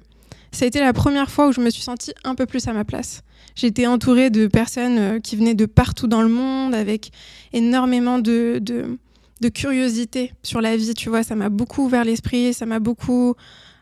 ça 0.52 0.66
a 0.66 0.68
été 0.68 0.80
la 0.80 0.94
première 0.94 1.32
fois 1.32 1.48
où 1.48 1.52
je 1.54 1.62
me 1.62 1.70
suis 1.70 1.82
sentie 1.82 2.14
un 2.24 2.36
peu 2.36 2.46
plus 2.46 2.68
à 2.68 2.74
ma 2.74 2.84
place. 2.84 3.22
J'étais 3.56 3.88
entourée 3.88 4.30
de 4.30 4.48
personnes 4.48 4.98
euh, 4.98 5.20
qui 5.20 5.36
venaient 5.36 5.54
de 5.56 5.66
partout 5.66 6.08
dans 6.08 6.22
le 6.22 6.30
monde 6.30 6.76
avec 6.76 7.12
énormément 7.54 8.20
de, 8.20 8.60
de, 8.62 8.98
de 9.40 9.50
curiosité 9.50 10.34
sur 10.44 10.60
la 10.60 10.76
vie, 10.76 10.94
tu 10.94 11.10
vois. 11.10 11.24
Ça 11.24 11.36
m'a 11.36 11.50
beaucoup 11.50 11.86
ouvert 11.86 12.04
l'esprit, 12.04 12.54
ça 12.54 12.66
m'a 12.66 12.80
beaucoup 12.80 13.36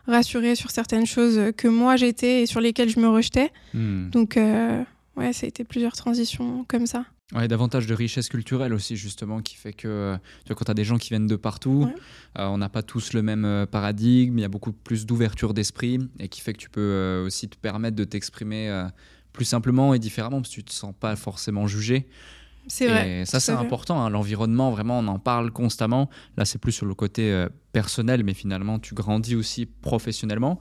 rassurée 0.06 0.54
sur 0.54 0.70
certaines 0.70 1.06
choses 1.06 1.52
que 1.56 1.68
moi 1.68 1.96
j'étais 1.96 2.42
et 2.42 2.46
sur 2.46 2.60
lesquelles 2.60 2.88
je 2.88 3.00
me 3.00 3.08
rejetais. 3.08 3.52
Hmm. 3.74 4.10
Donc, 4.10 4.36
ouais, 4.36 5.32
ça 5.32 5.44
a 5.44 5.48
été 5.48 5.62
plusieurs 5.62 5.92
transitions 5.92 6.64
comme 6.66 6.86
ça. 6.86 7.04
Ouais, 7.32 7.46
davantage 7.46 7.86
de 7.86 7.94
richesse 7.94 8.28
culturelle 8.28 8.74
aussi, 8.74 8.96
justement, 8.96 9.40
qui 9.40 9.54
fait 9.54 9.72
que 9.72 9.86
euh, 9.86 10.16
tu 10.44 10.48
vois, 10.48 10.56
quand 10.56 10.64
tu 10.64 10.70
as 10.72 10.74
des 10.74 10.82
gens 10.84 10.98
qui 10.98 11.10
viennent 11.10 11.28
de 11.28 11.36
partout, 11.36 11.84
Ouais. 11.84 11.94
euh, 12.42 12.46
on 12.48 12.58
n'a 12.58 12.68
pas 12.68 12.82
tous 12.82 13.12
le 13.12 13.22
même 13.22 13.44
euh, 13.44 13.66
paradigme, 13.66 14.36
il 14.38 14.42
y 14.42 14.44
a 14.44 14.48
beaucoup 14.48 14.72
plus 14.72 15.06
d'ouverture 15.06 15.54
d'esprit, 15.54 16.00
et 16.18 16.26
qui 16.28 16.40
fait 16.40 16.52
que 16.54 16.58
tu 16.58 16.68
peux 16.70 16.80
euh, 16.80 17.24
aussi 17.24 17.48
te 17.48 17.56
permettre 17.56 17.94
de 17.96 18.02
t'exprimer 18.02 18.68
euh, 18.68 18.84
plus 19.32 19.44
simplement 19.44 19.94
et 19.94 20.00
différemment, 20.00 20.38
parce 20.40 20.50
que 20.50 20.54
tu 20.56 20.64
te 20.64 20.72
sens 20.72 20.92
pas 20.98 21.14
forcément 21.14 21.68
jugé. 21.68 22.08
C'est 22.66 22.88
vrai. 22.88 23.20
Et 23.20 23.24
ça, 23.26 23.38
c'est 23.40 23.52
important. 23.52 24.04
hein. 24.04 24.10
L'environnement, 24.10 24.70
vraiment, 24.72 24.98
on 24.98 25.06
en 25.08 25.18
parle 25.20 25.50
constamment. 25.52 26.10
Là, 26.36 26.44
c'est 26.44 26.58
plus 26.58 26.72
sur 26.72 26.84
le 26.86 26.94
côté 26.94 27.46
personnel, 27.72 28.22
mais 28.22 28.34
finalement, 28.34 28.78
tu 28.78 28.94
grandis 28.94 29.34
aussi 29.34 29.66
professionnellement. 29.66 30.60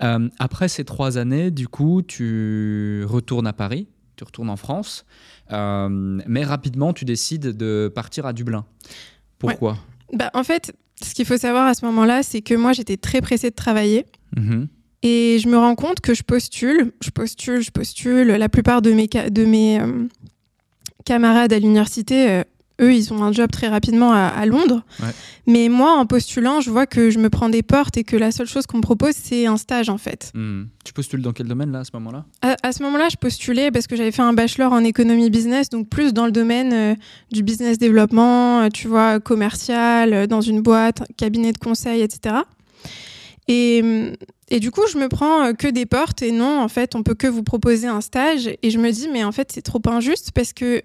Après 0.00 0.68
ces 0.68 0.84
trois 0.84 1.18
années, 1.18 1.50
du 1.50 1.68
coup, 1.68 2.02
tu 2.02 3.04
retournes 3.06 3.46
à 3.46 3.52
Paris, 3.52 3.86
tu 4.16 4.24
retournes 4.24 4.50
en 4.50 4.56
France, 4.56 5.04
euh, 5.52 5.88
mais 6.26 6.44
rapidement, 6.44 6.92
tu 6.92 7.04
décides 7.04 7.56
de 7.56 7.92
partir 7.94 8.26
à 8.26 8.32
Dublin. 8.32 8.64
Pourquoi? 9.38 9.78
Bah, 10.12 10.30
en 10.34 10.44
fait, 10.44 10.74
ce 11.02 11.14
qu'il 11.14 11.26
faut 11.26 11.36
savoir 11.36 11.66
à 11.66 11.74
ce 11.74 11.84
moment-là, 11.86 12.22
c'est 12.22 12.40
que 12.40 12.54
moi, 12.54 12.72
j'étais 12.72 12.96
très 12.96 13.20
pressée 13.20 13.50
de 13.50 13.54
travailler. 13.54 14.06
Mhm. 14.36 14.68
Et 15.02 15.38
je 15.38 15.48
me 15.48 15.56
rends 15.56 15.74
compte 15.74 16.00
que 16.00 16.14
je 16.14 16.22
postule, 16.22 16.92
je 17.00 17.10
postule, 17.10 17.60
je 17.60 17.70
postule. 17.70 18.28
La 18.28 18.48
plupart 18.48 18.82
de 18.82 18.92
mes, 18.92 19.06
de 19.06 19.44
mes 19.44 19.80
euh, 19.80 20.08
camarades 21.04 21.52
à 21.52 21.58
l'université, 21.58 22.30
euh, 22.30 22.42
eux, 22.80 22.94
ils 22.94 23.12
ont 23.12 23.22
un 23.22 23.32
job 23.32 23.50
très 23.50 23.68
rapidement 23.68 24.12
à, 24.12 24.26
à 24.26 24.46
Londres. 24.46 24.82
Ouais. 25.00 25.10
Mais 25.46 25.68
moi, 25.68 25.92
en 25.92 26.06
postulant, 26.06 26.60
je 26.60 26.70
vois 26.70 26.86
que 26.86 27.10
je 27.10 27.18
me 27.18 27.30
prends 27.30 27.48
des 27.48 27.62
portes 27.62 27.96
et 27.96 28.04
que 28.04 28.16
la 28.16 28.30
seule 28.30 28.46
chose 28.46 28.66
qu'on 28.66 28.78
me 28.78 28.82
propose, 28.82 29.14
c'est 29.14 29.46
un 29.46 29.56
stage, 29.56 29.88
en 29.88 29.98
fait. 29.98 30.30
Mhm. 30.34 30.68
Tu 30.84 30.92
postules 30.92 31.22
dans 31.22 31.32
quel 31.32 31.46
domaine, 31.48 31.72
là, 31.72 31.80
à 31.80 31.84
ce 31.84 31.90
moment-là? 31.94 32.24
À, 32.42 32.56
à 32.62 32.72
ce 32.72 32.82
moment-là, 32.82 33.08
je 33.10 33.16
postulais 33.16 33.70
parce 33.70 33.86
que 33.86 33.96
j'avais 33.96 34.12
fait 34.12 34.22
un 34.22 34.32
bachelor 34.32 34.72
en 34.72 34.84
économie 34.84 35.30
business, 35.30 35.68
donc 35.70 35.88
plus 35.88 36.12
dans 36.12 36.26
le 36.26 36.32
domaine 36.32 36.72
euh, 36.72 36.94
du 37.32 37.42
business 37.42 37.78
développement, 37.78 38.60
euh, 38.60 38.68
tu 38.68 38.88
vois, 38.88 39.20
commercial, 39.20 40.12
euh, 40.12 40.26
dans 40.26 40.40
une 40.42 40.60
boîte, 40.60 41.02
cabinet 41.16 41.52
de 41.52 41.58
conseil, 41.58 42.02
etc. 42.02 42.36
Et, 43.48 43.80
hum, 43.82 44.12
et 44.48 44.60
du 44.60 44.70
coup, 44.70 44.82
je 44.92 44.98
me 44.98 45.08
prends 45.08 45.52
que 45.54 45.68
des 45.68 45.86
portes 45.86 46.22
et 46.22 46.30
non, 46.30 46.60
en 46.60 46.68
fait, 46.68 46.94
on 46.94 47.02
peut 47.02 47.14
que 47.14 47.26
vous 47.26 47.42
proposer 47.42 47.86
un 47.86 48.00
stage. 48.00 48.48
Et 48.62 48.70
je 48.70 48.78
me 48.78 48.90
dis, 48.90 49.08
mais 49.12 49.24
en 49.24 49.32
fait, 49.32 49.50
c'est 49.52 49.62
trop 49.62 49.80
injuste 49.86 50.30
parce 50.32 50.52
que 50.52 50.82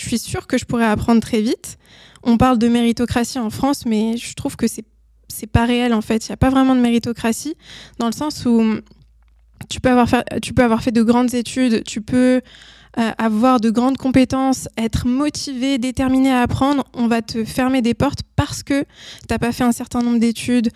je 0.00 0.08
suis 0.08 0.18
sûre 0.18 0.46
que 0.46 0.56
je 0.56 0.64
pourrais 0.64 0.86
apprendre 0.86 1.20
très 1.20 1.42
vite. 1.42 1.78
On 2.22 2.38
parle 2.38 2.58
de 2.58 2.68
méritocratie 2.68 3.38
en 3.38 3.50
France, 3.50 3.84
mais 3.86 4.16
je 4.16 4.34
trouve 4.34 4.56
que 4.56 4.66
c'est 4.66 4.84
c'est 5.28 5.46
pas 5.46 5.64
réel 5.64 5.94
en 5.94 6.00
fait. 6.00 6.26
Il 6.26 6.30
n'y 6.30 6.34
a 6.34 6.36
pas 6.36 6.50
vraiment 6.50 6.74
de 6.74 6.80
méritocratie 6.80 7.54
dans 7.98 8.06
le 8.06 8.12
sens 8.12 8.44
où 8.46 8.60
hum, 8.60 8.80
tu 9.68 9.80
peux 9.80 9.90
avoir 9.90 10.08
fait, 10.08 10.24
tu 10.42 10.54
peux 10.54 10.64
avoir 10.64 10.82
fait 10.82 10.90
de 10.90 11.02
grandes 11.02 11.34
études, 11.34 11.84
tu 11.84 12.00
peux 12.00 12.40
euh, 12.98 13.10
avoir 13.18 13.60
de 13.60 13.70
grandes 13.70 13.96
compétences, 13.98 14.68
être 14.76 15.06
motivé, 15.06 15.78
déterminé 15.78 16.32
à 16.32 16.40
apprendre. 16.40 16.84
On 16.94 17.06
va 17.06 17.22
te 17.22 17.44
fermer 17.44 17.82
des 17.82 17.94
portes 17.94 18.22
parce 18.34 18.64
que 18.64 18.82
tu 18.82 18.86
n'as 19.30 19.38
pas 19.38 19.52
fait 19.52 19.62
un 19.62 19.70
certain 19.70 20.02
nombre 20.02 20.18
d'études, 20.18 20.70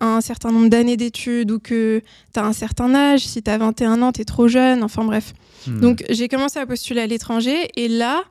un 0.00 0.20
certain 0.20 0.50
nombre 0.50 0.68
d'années 0.68 0.98
d'études 0.98 1.50
ou 1.50 1.58
que 1.58 2.02
tu 2.34 2.40
as 2.40 2.44
un 2.44 2.52
certain 2.52 2.94
âge. 2.94 3.20
Si 3.20 3.42
tu 3.42 3.50
as 3.50 3.56
21 3.56 4.02
ans, 4.02 4.12
tu 4.12 4.20
es 4.20 4.24
trop 4.24 4.46
jeune. 4.46 4.82
Enfin 4.82 5.04
bref. 5.04 5.32
Mhm. 5.66 5.80
Donc 5.80 6.04
j'ai 6.10 6.28
commencé 6.28 6.58
à 6.58 6.66
postuler 6.66 7.00
à 7.00 7.06
l'étranger 7.06 7.70
et 7.76 7.88
là, 7.88 8.24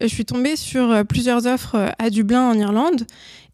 je 0.00 0.06
suis 0.08 0.24
tombée 0.24 0.56
sur 0.56 0.90
euh, 0.90 1.04
plusieurs 1.04 1.46
offres 1.46 1.74
euh, 1.76 1.88
à 1.98 2.10
Dublin 2.10 2.50
en 2.50 2.54
Irlande 2.58 3.06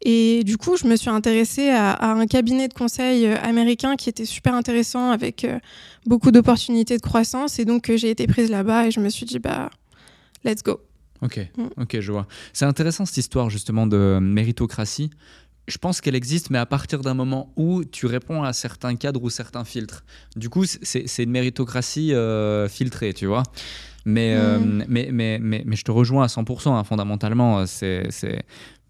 et 0.05 0.43
du 0.43 0.57
coup, 0.57 0.75
je 0.75 0.85
me 0.85 0.95
suis 0.97 1.09
intéressée 1.09 1.69
à, 1.69 1.91
à 1.91 2.07
un 2.13 2.27
cabinet 2.27 2.67
de 2.67 2.73
conseil 2.73 3.25
euh, 3.25 3.35
américain 3.41 3.95
qui 3.95 4.09
était 4.09 4.25
super 4.25 4.53
intéressant 4.53 5.11
avec 5.11 5.47
beaucoup 6.05 6.31
d'opportunités 6.31 6.97
de 6.97 7.01
croissance 7.01 7.59
et 7.59 7.65
donc 7.65 7.91
j'ai 7.95 8.09
été 8.09 8.27
prise 8.27 8.49
là-bas 8.49 8.87
et 8.87 8.91
je 8.91 8.99
me 8.99 9.09
suis 9.09 9.25
dit 9.25 9.39
bah 9.39 9.69
let's 10.43 10.63
go. 10.63 10.79
Ok, 11.21 11.39
Mm. 11.57 11.67
ok, 11.81 11.99
je 12.01 12.11
vois. 12.11 12.27
C'est 12.51 12.65
intéressant 12.65 13.05
cette 13.05 13.15
histoire 13.17 13.49
justement 13.49 13.87
de 13.87 14.19
méritocratie. 14.21 15.09
Je 15.69 15.77
pense 15.77 16.01
qu'elle 16.01 16.15
existe, 16.15 16.49
mais 16.49 16.57
à 16.57 16.65
partir 16.65 16.99
d'un 16.99 17.13
moment 17.13 17.53
où 17.55 17.85
tu 17.85 18.05
réponds 18.05 18.43
à 18.43 18.51
certains 18.51 18.97
cadres 18.97 19.23
ou 19.23 19.29
certains 19.29 19.63
filtres. 19.63 20.03
Du 20.35 20.49
coup, 20.49 20.65
c'est 20.65 21.07
c'est 21.07 21.23
une 21.23 21.31
méritocratie 21.31 22.13
euh, 22.13 22.67
filtrée, 22.67 23.13
tu 23.13 23.25
vois. 23.27 23.43
Mais, 24.05 24.35
euh, 24.35 24.59
mais, 24.87 25.09
mais, 25.11 25.39
mais, 25.41 25.63
mais 25.65 25.75
je 25.75 25.83
te 25.83 25.91
rejoins 25.91 26.23
à 26.23 26.27
100%, 26.27 26.75
hein, 26.77 26.83
fondamentalement. 26.83 27.59
euh, 27.59 27.65
C'est 27.65 28.07
c'est- 28.11 28.43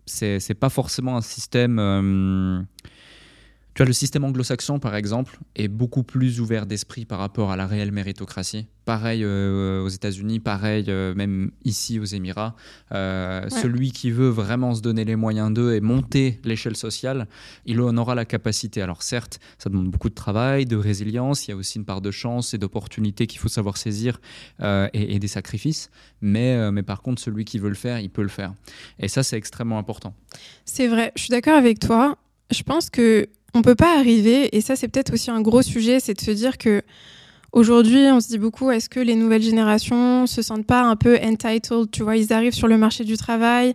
c'est 0.06 0.40
c'est 0.40 0.54
pas 0.56 0.70
forcément 0.70 1.16
un 1.18 1.22
système. 1.22 1.80
Tu 3.74 3.82
vois, 3.82 3.88
le 3.88 3.94
système 3.94 4.24
anglo-saxon, 4.24 4.78
par 4.78 4.96
exemple, 4.96 5.40
est 5.56 5.68
beaucoup 5.68 6.04
plus 6.04 6.40
ouvert 6.40 6.68
d'esprit 6.68 7.06
par 7.06 7.18
rapport 7.18 7.52
à 7.52 7.58
la 7.58 7.66
réelle 7.66 7.92
méritocratie. 7.92 8.68
Pareil 8.86 9.24
euh, 9.24 9.82
aux 9.82 9.88
États-Unis, 9.88 10.40
pareil 10.40 10.86
euh, 10.90 11.16
même 11.16 11.52
ici 11.64 12.00
aux 12.00 12.06
Émirats. 12.06 12.56
Euh, 12.92 13.24
Ouais. 13.44 13.50
Celui 13.50 13.92
qui 13.92 14.12
veut 14.12 14.30
vraiment 14.30 14.76
se 14.76 14.82
donner 14.82 15.06
les 15.06 15.16
moyens 15.16 15.52
d'eux 15.52 15.74
et 15.74 15.82
monter 15.82 16.40
l'échelle 16.44 16.76
sociale, 16.76 17.28
il 17.66 17.82
en 17.82 17.98
aura 17.98 18.14
la 18.16 18.26
capacité. 18.26 18.82
Alors 18.82 19.02
certes, 19.02 19.40
ça 19.58 19.70
demande 19.70 19.90
beaucoup 19.90 20.10
de 20.10 20.14
travail, 20.14 20.66
de 20.66 20.76
résilience, 20.76 21.48
il 21.48 21.52
y 21.52 21.54
a 21.54 21.58
aussi 21.58 21.80
une 21.80 21.86
part 21.86 22.02
de 22.02 22.12
chance 22.12 22.54
et 22.54 22.58
d'opportunité 22.58 23.26
qu'il 23.28 23.40
faut 23.40 23.50
savoir 23.50 23.78
saisir 23.78 24.22
et, 24.62 25.16
et 25.16 25.20
des 25.20 25.28
sacrifices. 25.28 25.90
Mais, 26.22 26.72
mais 26.72 26.84
par 26.84 27.02
contre, 27.02 27.22
celui 27.22 27.44
qui 27.44 27.60
veut 27.60 27.70
le 27.70 27.76
faire, 27.76 28.00
il 28.00 28.10
peut 28.10 28.22
le 28.22 28.28
faire. 28.28 28.54
Et 29.00 29.08
ça, 29.08 29.24
c'est 29.24 29.38
extrêmement 29.38 29.78
important. 29.80 30.14
C'est 30.66 30.88
vrai, 30.88 31.12
je 31.16 31.24
suis 31.24 31.32
d'accord 31.32 31.58
avec 31.58 31.80
toi. 31.80 32.18
Je 32.52 32.64
pense 32.64 32.90
que 32.90 33.28
on 33.54 33.62
peut 33.62 33.76
pas 33.76 33.98
arriver, 33.98 34.56
et 34.56 34.62
ça 34.62 34.76
c'est 34.76 34.88
peut-être 34.88 35.14
aussi 35.14 35.32
un 35.32 35.42
gros 35.42 35.62
sujet, 35.62 36.00
c'est 36.00 36.14
de 36.14 36.22
se 36.22 36.32
dire 36.32 36.58
que 36.58 36.82
aujourd'hui 37.52 38.06
on 38.12 38.20
se 38.20 38.28
dit 38.28 38.38
beaucoup, 38.40 38.72
est-ce 38.72 38.90
que 38.90 39.00
les 39.00 39.16
nouvelles 39.16 39.44
générations 39.44 40.26
se 40.28 40.42
sentent 40.42 40.66
pas 40.66 40.82
un 40.82 40.96
peu 40.96 41.18
entitled, 41.24 41.92
tu 41.92 42.04
vois, 42.04 42.18
ils 42.18 42.34
arrivent 42.34 42.54
sur 42.54 42.68
le 42.68 42.78
marché 42.78 43.04
du 43.04 43.18
travail, 43.18 43.74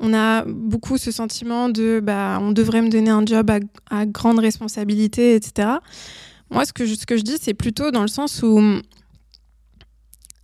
on 0.00 0.14
a 0.14 0.44
beaucoup 0.44 0.96
ce 0.96 1.10
sentiment 1.10 1.68
de, 1.68 2.00
bah, 2.02 2.38
on 2.40 2.52
devrait 2.52 2.82
me 2.82 2.88
donner 2.88 3.10
un 3.10 3.24
job 3.26 3.50
à, 3.90 4.06
grande 4.06 4.38
responsabilité, 4.38 5.34
etc. 5.34 5.68
Moi, 6.50 6.64
ce 6.64 6.72
que 6.72 6.86
je, 6.86 6.94
ce 6.94 7.04
que 7.04 7.16
je 7.16 7.22
dis, 7.22 7.36
c'est 7.40 7.52
plutôt 7.52 7.90
dans 7.90 8.02
le 8.02 8.08
sens 8.08 8.42
où 8.42 8.80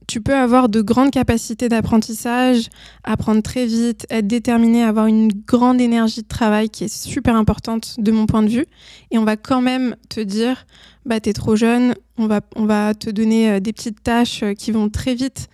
tu 0.06 0.20
peux 0.20 0.34
avoir 0.34 0.68
de 0.68 0.80
grandes 0.80 1.10
capacités 1.10 1.68
d'apprentissage, 1.68 2.68
apprendre 3.04 3.42
très 3.42 3.66
vite, 3.66 4.06
être 4.10 4.26
déterminé, 4.26 4.82
avoir 4.82 5.06
une 5.06 5.28
grande 5.28 5.80
énergie 5.80 6.22
de 6.22 6.28
travail 6.28 6.68
qui 6.68 6.84
est 6.84 6.94
super 6.94 7.36
importante 7.36 7.96
de 7.98 8.12
mon 8.12 8.26
point 8.26 8.42
de 8.42 8.48
vue. 8.48 8.66
Et 9.10 9.18
on 9.18 9.24
va 9.24 9.36
quand 9.36 9.60
même 9.60 9.96
te 10.08 10.20
dire, 10.20 10.66
bah 11.06 11.20
t'es 11.20 11.32
trop 11.32 11.56
jeune, 11.56 11.94
on 12.18 12.26
va, 12.26 12.40
on 12.56 12.64
va 12.64 12.94
te 12.94 13.10
donner 13.10 13.50
euh, 13.50 13.60
des 13.60 13.72
petites 13.72 14.02
tâches 14.02 14.42
euh, 14.42 14.54
qui 14.54 14.72
vont 14.72 14.88
très 14.88 15.14
vite 15.14 15.48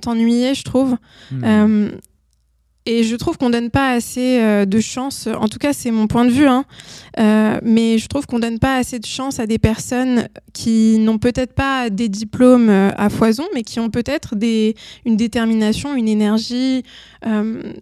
t'ennuyer, 0.00 0.54
je 0.54 0.64
trouve. 0.64 0.96
Hmm. 1.30 1.44
Euh, 1.44 1.90
et 2.86 3.04
je 3.04 3.14
trouve 3.16 3.36
qu'on 3.38 3.50
donne 3.50 3.70
pas 3.70 3.92
assez 3.92 4.40
euh, 4.40 4.64
de 4.64 4.80
chance, 4.80 5.26
en 5.28 5.48
tout 5.48 5.58
cas 5.58 5.72
c'est 5.72 5.90
mon 5.90 6.06
point 6.06 6.24
de 6.24 6.30
vue, 6.30 6.46
hein, 6.46 6.64
euh, 7.18 7.58
mais 7.62 7.98
je 7.98 8.06
trouve 8.08 8.26
qu'on 8.26 8.38
donne 8.40 8.58
pas 8.58 8.76
assez 8.76 8.98
de 8.98 9.06
chance 9.06 9.38
à 9.38 9.46
des 9.46 9.58
personnes 9.58 10.28
qui 10.52 10.98
n'ont 10.98 11.18
peut-être 11.18 11.52
pas 11.54 11.90
des 11.90 12.08
diplômes 12.08 12.68
euh, 12.70 12.90
à 12.96 13.08
foison, 13.08 13.44
mais 13.54 13.62
qui 13.62 13.78
ont 13.80 13.90
peut-être 13.90 14.34
des, 14.36 14.74
une 15.04 15.16
détermination, 15.16 15.94
une 15.94 16.08
énergie 16.08 16.82
euh, 17.26 17.72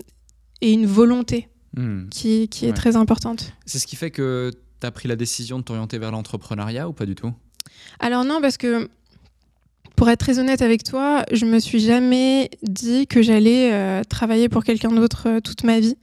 et 0.61 0.73
une 0.73 0.87
volonté 0.87 1.49
Hmm. 1.76 2.09
qui, 2.11 2.49
qui 2.49 2.64
est 2.64 2.69
Ouais. 2.71 2.75
très 2.75 2.97
importante. 2.97 3.52
C'est 3.64 3.78
ce 3.78 3.87
qui 3.87 3.95
fait 3.95 4.11
que 4.11 4.50
tu 4.80 4.87
as 4.87 4.90
pris 4.90 5.07
la 5.07 5.14
décision 5.14 5.61
de 5.61 5.62
t'orienter 5.62 5.99
vers 5.99 6.11
l'entrepreneuriat 6.11 6.88
ou 6.88 6.92
pas 6.92 7.07
du 7.07 7.14
tout? 7.14 7.33
Alors 8.00 8.25
non, 8.25 8.40
parce 8.40 8.57
que 8.57 8.88
pour 10.00 10.09
être 10.09 10.21
très 10.21 10.38
honnête 10.38 10.62
avec 10.62 10.83
toi, 10.83 11.26
je 11.30 11.45
me 11.45 11.59
suis 11.59 11.78
jamais 11.78 12.49
dit 12.62 13.07
que 13.07 13.21
j'allais 13.21 13.71
euh, 13.71 14.02
travailler 14.02 14.49
pour 14.49 14.64
quelqu'un 14.64 14.88
d'autre 14.92 15.25
euh, 15.26 15.40
toute 15.40 15.62
ma 15.62 15.78
vie. 15.78 15.95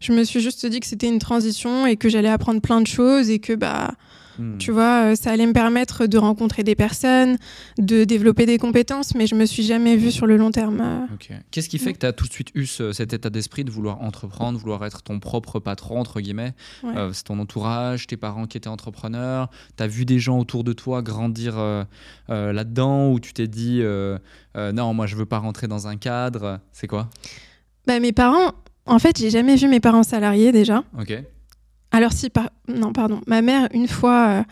Je 0.00 0.12
me 0.12 0.22
suis 0.22 0.40
juste 0.40 0.64
dit 0.64 0.78
que 0.78 0.86
c'était 0.86 1.08
une 1.08 1.18
transition 1.18 1.84
et 1.84 1.96
que 1.96 2.08
j'allais 2.08 2.28
apprendre 2.28 2.60
plein 2.60 2.80
de 2.80 2.86
choses 2.86 3.30
et 3.30 3.40
que 3.40 3.52
bah 3.52 3.94
Hmm. 4.38 4.58
Tu 4.58 4.70
vois, 4.70 5.12
euh, 5.12 5.14
ça 5.14 5.30
allait 5.30 5.46
me 5.46 5.52
permettre 5.52 6.06
de 6.06 6.18
rencontrer 6.18 6.62
des 6.62 6.74
personnes, 6.74 7.36
de 7.78 8.04
développer 8.04 8.46
des 8.46 8.58
compétences, 8.58 9.14
mais 9.14 9.26
je 9.26 9.34
me 9.34 9.44
suis 9.46 9.62
jamais 9.62 9.96
vue 9.96 10.10
sur 10.10 10.26
le 10.26 10.36
long 10.36 10.50
terme. 10.50 10.80
Euh. 10.80 11.38
Qu'est-ce 11.50 11.68
qui 11.68 11.78
fait 11.78 11.92
que 11.92 11.98
tu 11.98 12.06
as 12.06 12.12
tout 12.12 12.26
de 12.26 12.32
suite 12.32 12.48
eu 12.54 12.66
cet 12.66 13.12
état 13.12 13.30
d'esprit 13.30 13.64
de 13.64 13.70
vouloir 13.70 14.00
entreprendre, 14.02 14.58
vouloir 14.58 14.84
être 14.84 15.02
ton 15.02 15.20
propre 15.20 15.60
patron, 15.60 16.00
entre 16.00 16.20
guillemets? 16.20 16.54
Euh, 16.84 17.10
C'est 17.12 17.24
ton 17.24 17.38
entourage, 17.38 18.06
tes 18.06 18.16
parents 18.16 18.46
qui 18.46 18.56
étaient 18.56 18.68
entrepreneurs, 18.68 19.50
tu 19.76 19.82
as 19.82 19.86
vu 19.86 20.04
des 20.04 20.18
gens 20.18 20.38
autour 20.38 20.64
de 20.64 20.72
toi 20.72 21.02
grandir 21.02 21.56
là-dedans, 22.28 23.10
ou 23.10 23.20
tu 23.20 23.32
t'es 23.32 23.48
dit, 23.48 23.82
non, 24.56 24.94
moi 24.94 25.06
je 25.06 25.16
veux 25.16 25.26
pas 25.26 25.38
rentrer 25.38 25.68
dans 25.68 25.88
un 25.88 25.96
cadre, 25.96 26.60
c'est 26.72 26.86
quoi? 26.86 27.10
Bah, 27.86 27.98
Mes 28.00 28.12
parents, 28.12 28.52
en 28.86 28.98
fait, 28.98 29.18
j'ai 29.18 29.30
jamais 29.30 29.56
vu 29.56 29.68
mes 29.68 29.80
parents 29.80 30.02
salariés 30.02 30.52
déjà. 30.52 30.84
Ok. 30.98 31.12
Alors 31.92 32.12
si, 32.12 32.30
par... 32.30 32.50
non, 32.68 32.92
pardon, 32.92 33.20
ma 33.26 33.42
mère, 33.42 33.68
une 33.74 33.86
fois, 33.86 34.28
euh, 34.28 34.42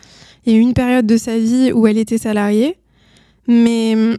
il 0.45 0.53
y 0.53 0.55
a 0.55 0.59
eu 0.59 0.61
une 0.61 0.75
période 0.75 1.07
de 1.07 1.17
sa 1.17 1.37
vie 1.37 1.71
où 1.73 1.87
elle 1.87 1.97
était 1.97 2.19
salariée, 2.19 2.77
mais 3.47 3.95
hum, 3.95 4.17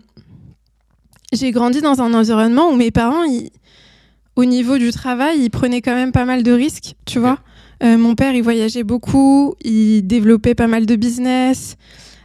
j'ai 1.33 1.53
grandi 1.53 1.81
dans 1.81 2.03
un 2.03 2.13
environnement 2.15 2.69
où 2.69 2.77
mes 2.77 2.91
parents, 2.91 3.25
au 4.35 4.45
niveau 4.45 4.77
du 4.77 4.91
travail, 4.91 5.39
ils 5.41 5.51
prenaient 5.51 5.81
quand 5.81 5.95
même 5.95 6.13
pas 6.13 6.25
mal 6.25 6.43
de 6.43 6.53
risques, 6.53 6.95
tu 7.07 7.21
vois. 7.21 7.39
Euh, 7.85 7.97
mon 7.97 8.17
père, 8.17 8.35
il 8.35 8.43
voyageait 8.43 8.85
beaucoup, 8.85 9.55
il 9.63 10.03
développait 10.03 10.55
pas 10.55 10.67
mal 10.67 10.85
de 10.85 10.97
business. 10.97 11.77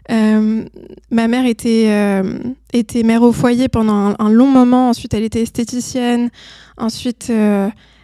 Euh, 0.10 0.64
ma 1.12 1.28
mère 1.28 1.46
était, 1.46 2.22
était 2.74 3.04
mère 3.04 3.24
au 3.24 3.32
foyer 3.34 3.68
pendant 3.68 3.94
un, 3.94 4.16
un, 4.20 4.30
long 4.30 4.48
moment. 4.48 4.90
Ensuite, 4.90 5.14
elle 5.14 5.24
était 5.24 5.42
esthéticienne. 5.42 6.30
Ensuite, 6.78 7.32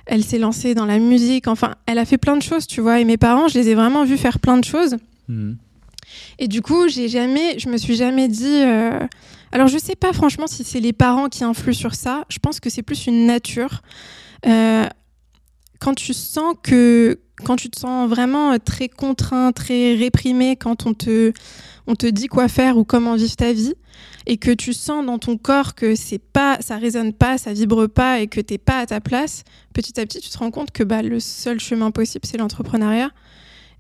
elle 0.06 0.24
s'est 0.24 0.40
lancée 0.40 0.74
dans 0.74 0.86
la 0.86 1.00
musique. 1.00 1.48
Enfin, 1.48 1.76
elle 1.86 1.98
a 1.98 2.06
fait 2.06 2.18
plein 2.18 2.36
de 2.36 2.42
choses, 2.42 2.68
tu 2.68 2.82
vois. 2.82 3.00
Et 3.00 3.06
mes 3.06 3.18
parents, 3.18 3.48
je 3.48 3.58
les 3.58 3.70
ai 3.70 3.76
vraiment 3.76 4.04
vus 4.04 4.18
faire 4.18 4.40
plein 4.40 4.58
de 4.58 4.66
choses. 4.66 4.98
Mhm. 5.28 5.58
Et 6.40 6.48
du 6.48 6.62
coup, 6.62 6.88
j'ai 6.88 7.08
jamais, 7.08 7.58
je 7.60 7.70
me 7.70 7.78
suis 7.78 7.96
jamais 7.96 8.28
dit. 8.28 8.46
Euh, 8.46 9.00
alors, 9.52 9.68
je 9.68 9.78
sais 9.78 9.96
pas 9.96 10.14
franchement 10.14 10.48
si 10.48 10.64
c'est 10.64 10.80
les 10.80 10.94
parents 10.94 11.30
qui 11.30 11.44
influent 11.44 11.74
sur 11.74 11.96
ça. 11.96 12.26
Je 12.30 12.40
pense 12.40 12.60
que 12.60 12.70
c'est 12.70 12.84
plus 12.84 13.08
une 13.08 13.26
nature. 13.26 13.82
Euh, 14.46 14.86
quand 15.80 15.96
tu 15.96 16.14
sens 16.14 16.56
que, 16.62 17.20
quand 17.44 17.56
tu 17.56 17.70
te 17.70 17.80
sens 17.80 18.10
vraiment 18.10 18.58
très 18.60 18.90
contraint, 18.90 19.52
très 19.52 19.96
réprimé, 19.96 20.56
quand 20.56 20.86
on 20.86 20.94
te, 20.94 21.34
on 21.88 21.96
te 21.96 22.08
dit 22.08 22.28
quoi 22.28 22.48
faire 22.48 22.78
ou 22.78 22.84
comment 22.84 23.16
vivre 23.16 23.36
ta 23.36 23.54
vie, 23.54 23.74
et 24.26 24.38
que 24.38 24.52
tu 24.52 24.74
sens 24.74 25.06
dans 25.06 25.20
ton 25.20 25.38
corps 25.38 25.76
que 25.76 25.96
c'est 25.96 26.20
pas, 26.20 26.58
ça 26.62 26.78
résonne 26.78 27.14
pas, 27.14 27.38
ça 27.38 27.54
vibre 27.54 27.88
pas 27.88 28.20
et 28.20 28.28
que 28.28 28.42
t'es 28.42 28.58
pas 28.58 28.80
à 28.80 28.86
ta 28.86 29.02
place, 29.02 29.44
petit 29.74 30.00
à 30.00 30.06
petit, 30.06 30.20
tu 30.20 30.30
te 30.30 30.38
rends 30.38 30.52
compte 30.52 30.72
que 30.72 30.84
bah, 30.84 31.02
le 31.02 31.20
seul 31.20 31.60
chemin 31.60 31.92
possible, 31.92 32.26
c'est 32.26 32.38
l'entrepreneuriat. 32.38 33.12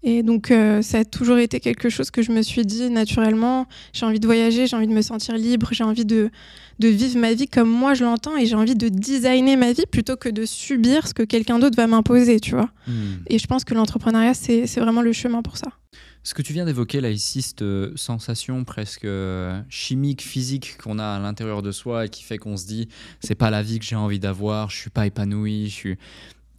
Et 0.06 0.22
donc, 0.22 0.52
euh, 0.52 0.82
ça 0.82 1.00
a 1.00 1.06
toujours 1.06 1.38
été 1.38 1.62
quelque 1.62 1.88
chose 1.88 2.12
que 2.12 2.22
je 2.22 2.34
me 2.34 2.42
suis 2.42 2.66
dit 2.66 2.90
naturellement. 2.90 3.68
J'ai 3.94 4.06
envie 4.06 4.20
de 4.20 4.26
voyager, 4.26 4.68
j'ai 4.68 4.76
envie 4.76 4.88
de 4.88 4.94
me 4.94 5.02
sentir 5.02 5.36
libre, 5.36 5.70
j'ai 5.72 5.86
envie 5.86 6.04
de, 6.04 6.30
de 6.80 6.88
vivre 6.90 7.18
ma 7.18 7.34
vie 7.34 7.48
comme 7.48 7.70
moi 7.70 7.94
je 7.94 8.04
l'entends 8.04 8.36
et 8.36 8.46
j'ai 8.46 8.56
envie 8.56 8.76
de 8.76 8.90
designer 8.90 9.56
ma 9.56 9.72
vie 9.72 9.86
plutôt 9.90 10.18
que 10.18 10.28
de 10.28 10.46
subir 10.46 11.08
ce 11.08 11.14
que 11.14 11.24
quelqu'un 11.24 11.58
d'autre 11.58 11.78
va 11.78 11.88
m'imposer, 11.88 12.42
tu 12.42 12.52
vois. 12.52 12.70
Hmm. 12.86 13.24
Et 13.28 13.40
je 13.40 13.48
pense 13.48 13.64
que 13.64 13.74
l'entrepreneuriat, 13.74 14.34
c'est 14.34 14.80
vraiment 14.80 15.02
le 15.02 15.14
chemin 15.14 15.42
pour 15.42 15.56
ça. 15.56 15.68
Ce 16.26 16.34
que 16.34 16.42
tu 16.42 16.54
viens 16.54 16.64
d'évoquer 16.64 17.02
là 17.02 17.10
ici, 17.10 17.42
cette 17.42 17.64
euh, 17.64 17.92
sensation 17.98 18.64
presque 18.64 19.04
euh, 19.04 19.62
chimique, 19.68 20.22
physique 20.22 20.78
qu'on 20.82 20.98
a 20.98 21.06
à 21.06 21.20
l'intérieur 21.20 21.62
de 21.62 21.72
soi 21.72 22.06
et 22.06 22.10
qui 22.10 22.24
fait 22.24 22.38
qu'on 22.38 22.56
se 22.56 22.66
dit 22.66 22.88
c'est 23.20 23.36
pas 23.36 23.50
la 23.50 23.62
vie 23.62 23.78
que 23.78 23.86
j'ai 23.86 23.98
envie 23.98 24.20
d'avoir, 24.20 24.70
je 24.70 24.78
suis 24.78 24.90
pas 24.90 25.06
épanoui, 25.06 25.66
je 25.68 25.74
suis 25.74 25.98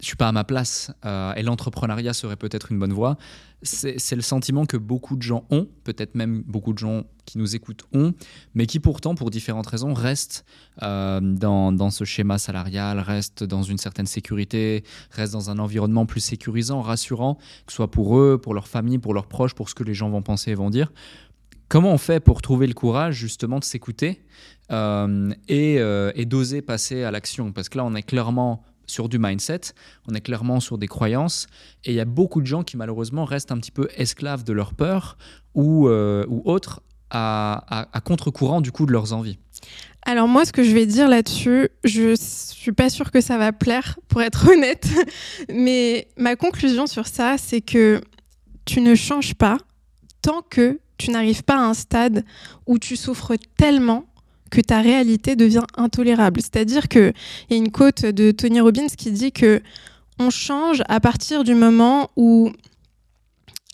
je 0.01 0.05
suis 0.05 0.17
pas 0.17 0.27
à 0.27 0.31
ma 0.31 0.43
place 0.43 0.91
euh, 1.05 1.33
et 1.33 1.41
l'entrepreneuriat 1.41 2.13
serait 2.13 2.35
peut-être 2.35 2.71
une 2.71 2.77
bonne 2.77 2.93
voie. 2.93 3.17
C'est 3.61 4.15
le 4.15 4.21
sentiment 4.21 4.65
que 4.65 4.77
beaucoup 4.77 5.15
de 5.15 5.21
gens 5.21 5.45
ont, 5.49 5.67
peut-être 5.83 6.15
même 6.15 6.43
beaucoup 6.45 6.73
de 6.73 6.77
gens 6.77 7.03
qui 7.25 7.37
nous 7.37 7.55
écoutent 7.55 7.83
ont, 7.93 8.13
mais 8.53 8.67
qui 8.67 8.79
pourtant, 8.79 9.15
pour 9.15 9.31
différentes 9.31 9.67
raisons, 9.67 9.93
restent 9.93 10.45
euh, 10.83 11.19
dans, 11.19 11.71
dans, 11.71 11.89
ce 11.89 12.03
schéma 12.03 12.37
salarial, 12.37 12.99
restent 12.99 13.43
dans 13.43 13.63
une 13.63 13.77
certaine 13.77 14.05
sécurité, 14.05 14.83
restent 15.11 15.33
dans 15.33 15.49
un 15.49 15.57
environnement 15.57 16.05
plus 16.05 16.21
sécurisant, 16.21 16.81
rassurant, 16.81 17.35
que 17.65 17.71
ce 17.71 17.77
soit 17.77 17.89
pour 17.89 18.19
eux, 18.19 18.37
pour 18.37 18.53
leur 18.53 18.67
famille, 18.67 18.99
pour 18.99 19.13
leurs 19.13 19.27
proches, 19.27 19.55
pour 19.55 19.69
ce 19.69 19.75
que 19.75 19.83
les 19.83 19.93
gens 19.93 20.09
vont 20.09 20.21
penser 20.21 20.51
et 20.51 20.55
vont 20.55 20.69
dire. 20.69 20.91
Comment 21.67 21.91
on 21.91 21.97
fait 21.97 22.19
pour 22.19 22.43
trouver 22.43 22.67
le 22.67 22.73
courage 22.75 23.15
justement 23.15 23.57
de 23.57 23.63
s'écouter 23.63 24.21
euh, 24.71 25.31
et, 25.47 25.75
et 25.75 26.25
d'oser 26.25 26.61
passer 26.61 27.03
à 27.03 27.09
l'action? 27.09 27.51
Parce 27.51 27.69
que 27.69 27.77
là, 27.79 27.85
on 27.85 27.95
est 27.95 28.03
clairement 28.03 28.63
sur 28.87 29.09
du 29.09 29.19
mindset, 29.19 29.61
on 30.07 30.13
est 30.13 30.21
clairement 30.21 30.59
sur 30.59 30.77
des 30.77 30.87
croyances, 30.87 31.47
et 31.83 31.91
il 31.91 31.95
y 31.95 31.99
a 31.99 32.05
beaucoup 32.05 32.41
de 32.41 32.47
gens 32.47 32.63
qui 32.63 32.77
malheureusement 32.77 33.25
restent 33.25 33.51
un 33.51 33.57
petit 33.57 33.71
peu 33.71 33.87
esclaves 33.95 34.43
de 34.43 34.53
leur 34.53 34.73
peur 34.73 35.17
ou, 35.53 35.87
euh, 35.87 36.25
ou 36.27 36.41
autres 36.45 36.81
à, 37.09 38.01
contre-courant 38.03 38.61
du 38.61 38.71
coup 38.71 38.85
de 38.85 38.91
leurs 38.91 39.13
envies. 39.13 39.37
Alors 40.05 40.27
moi, 40.27 40.45
ce 40.45 40.51
que 40.51 40.63
je 40.63 40.71
vais 40.71 40.85
dire 40.85 41.07
là-dessus, 41.07 41.69
je 41.83 42.15
suis 42.15 42.73
pas 42.73 42.89
sûre 42.89 43.11
que 43.11 43.21
ça 43.21 43.37
va 43.37 43.51
plaire, 43.51 43.97
pour 44.07 44.21
être 44.21 44.47
honnête, 44.51 44.87
mais 45.49 46.07
ma 46.17 46.35
conclusion 46.35 46.87
sur 46.87 47.07
ça, 47.07 47.37
c'est 47.37 47.61
que 47.61 48.01
tu 48.65 48.81
ne 48.81 48.95
changes 48.95 49.33
pas 49.33 49.57
tant 50.21 50.41
que 50.41 50.79
tu 50.97 51.11
n'arrives 51.11 51.43
pas 51.43 51.55
à 51.55 51.61
un 51.61 51.73
stade 51.73 52.23
où 52.65 52.79
tu 52.79 52.95
souffres 52.95 53.35
tellement 53.57 54.05
que 54.51 54.61
ta 54.61 54.81
réalité 54.81 55.35
devient 55.35 55.65
intolérable. 55.75 56.41
C'est-à-dire 56.41 56.87
qu'il 56.87 57.13
y 57.49 57.53
a 57.53 57.57
une 57.57 57.71
quote 57.71 58.05
de 58.05 58.31
Tony 58.31 58.59
Robbins 58.59 58.87
qui 58.87 59.11
dit 59.11 59.31
que 59.31 59.61
on 60.19 60.29
change 60.29 60.81
à 60.87 60.99
partir 60.99 61.43
du 61.43 61.55
moment 61.55 62.09
où 62.15 62.51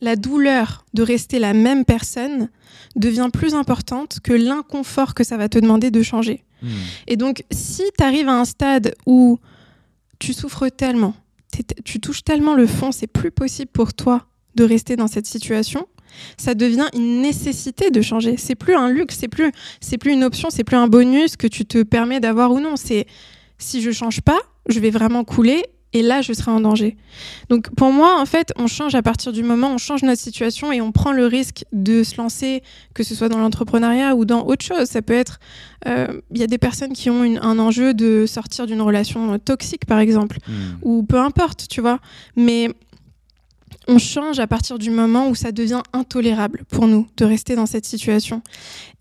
la 0.01 0.15
douleur 0.15 0.85
de 0.93 1.03
rester 1.03 1.37
la 1.37 1.53
même 1.53 1.85
personne 1.85 2.49
devient 2.95 3.29
plus 3.31 3.53
importante 3.53 4.19
que 4.23 4.33
l'inconfort 4.33 5.13
que 5.13 5.23
ça 5.23 5.37
va 5.37 5.47
te 5.47 5.59
demander 5.59 5.91
de 5.91 6.01
changer. 6.01 6.43
Hmm. 6.63 6.69
Et 7.07 7.17
donc, 7.17 7.43
si 7.51 7.83
tu 7.97 8.03
arrives 8.03 8.27
à 8.27 8.39
un 8.39 8.45
stade 8.45 8.95
où 9.05 9.37
tu 10.17 10.33
souffres 10.33 10.69
tellement, 10.69 11.13
tu 11.85 11.99
touches 11.99 12.23
tellement 12.23 12.55
le 12.55 12.65
fond, 12.65 12.91
c'est 12.91 13.07
plus 13.07 13.31
possible 13.31 13.71
pour 13.71 13.93
toi 13.93 14.25
de 14.55 14.63
rester 14.63 14.95
dans 14.95 15.07
cette 15.07 15.25
situation, 15.25 15.87
ça 16.37 16.55
devient 16.55 16.87
une 16.93 17.21
nécessité 17.21 17.91
de 17.91 18.01
changer. 18.01 18.35
C'est 18.37 18.55
plus 18.55 18.75
un 18.75 18.89
luxe, 18.89 19.17
c'est 19.19 19.27
plus, 19.27 19.51
c'est 19.79 19.97
plus 19.97 20.11
une 20.11 20.23
option, 20.23 20.49
c'est 20.49 20.63
plus 20.63 20.77
un 20.77 20.87
bonus 20.87 21.37
que 21.37 21.47
tu 21.47 21.65
te 21.65 21.83
permets 21.83 22.19
d'avoir 22.19 22.51
ou 22.51 22.59
non. 22.59 22.75
C'est 22.75 23.05
si 23.57 23.81
je 23.81 23.91
change 23.91 24.21
pas, 24.21 24.39
je 24.67 24.79
vais 24.79 24.89
vraiment 24.89 25.23
couler 25.23 25.63
et 25.93 26.01
là 26.01 26.21
je 26.21 26.33
serai 26.33 26.51
en 26.51 26.61
danger. 26.61 26.95
Donc 27.49 27.69
pour 27.75 27.91
moi, 27.91 28.19
en 28.19 28.25
fait, 28.25 28.53
on 28.57 28.67
change 28.67 28.95
à 28.95 29.01
partir 29.01 29.31
du 29.31 29.43
moment 29.43 29.71
où 29.71 29.75
on 29.75 29.77
change 29.77 30.03
notre 30.03 30.21
situation 30.21 30.71
et 30.71 30.81
on 30.81 30.91
prend 30.91 31.11
le 31.11 31.25
risque 31.25 31.65
de 31.71 32.03
se 32.03 32.17
lancer, 32.17 32.63
que 32.93 33.03
ce 33.03 33.15
soit 33.15 33.29
dans 33.29 33.39
l'entrepreneuriat 33.39 34.15
ou 34.15 34.25
dans 34.25 34.45
autre 34.45 34.65
chose. 34.65 34.85
Ça 34.85 35.01
peut 35.01 35.13
être, 35.13 35.39
il 35.85 35.91
euh, 35.91 36.21
y 36.33 36.43
a 36.43 36.47
des 36.47 36.57
personnes 36.57 36.93
qui 36.93 37.09
ont 37.09 37.23
un 37.23 37.59
enjeu 37.59 37.93
de 37.93 38.25
sortir 38.25 38.67
d'une 38.67 38.81
relation 38.81 39.37
toxique, 39.39 39.85
par 39.85 39.99
exemple, 39.99 40.37
hmm. 40.47 40.77
ou 40.81 41.03
peu 41.03 41.17
importe, 41.17 41.67
tu 41.69 41.81
vois. 41.81 41.99
Mais 42.35 42.69
on 43.91 43.97
change 43.97 44.39
à 44.39 44.47
partir 44.47 44.79
du 44.79 44.89
moment 44.89 45.27
où 45.27 45.35
ça 45.35 45.51
devient 45.51 45.81
intolérable 45.91 46.63
pour 46.69 46.87
nous 46.87 47.07
de 47.17 47.25
rester 47.25 47.55
dans 47.55 47.65
cette 47.65 47.85
situation. 47.85 48.41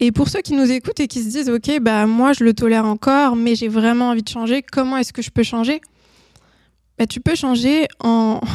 Et 0.00 0.10
pour 0.10 0.28
ceux 0.28 0.40
qui 0.40 0.52
nous 0.52 0.68
écoutent 0.70 0.98
et 0.98 1.06
qui 1.06 1.22
se 1.22 1.28
disent, 1.28 1.48
OK, 1.48 1.78
bah, 1.80 2.06
moi, 2.06 2.32
je 2.32 2.42
le 2.42 2.54
tolère 2.54 2.84
encore, 2.84 3.36
mais 3.36 3.54
j'ai 3.54 3.68
vraiment 3.68 4.08
envie 4.08 4.24
de 4.24 4.28
changer, 4.28 4.62
comment 4.62 4.96
est-ce 4.96 5.12
que 5.12 5.22
je 5.22 5.30
peux 5.30 5.44
changer? 5.44 5.80
Bah, 6.98 7.06
Tu 7.06 7.20
peux 7.20 7.34
changer 7.34 7.86
en... 8.00 8.40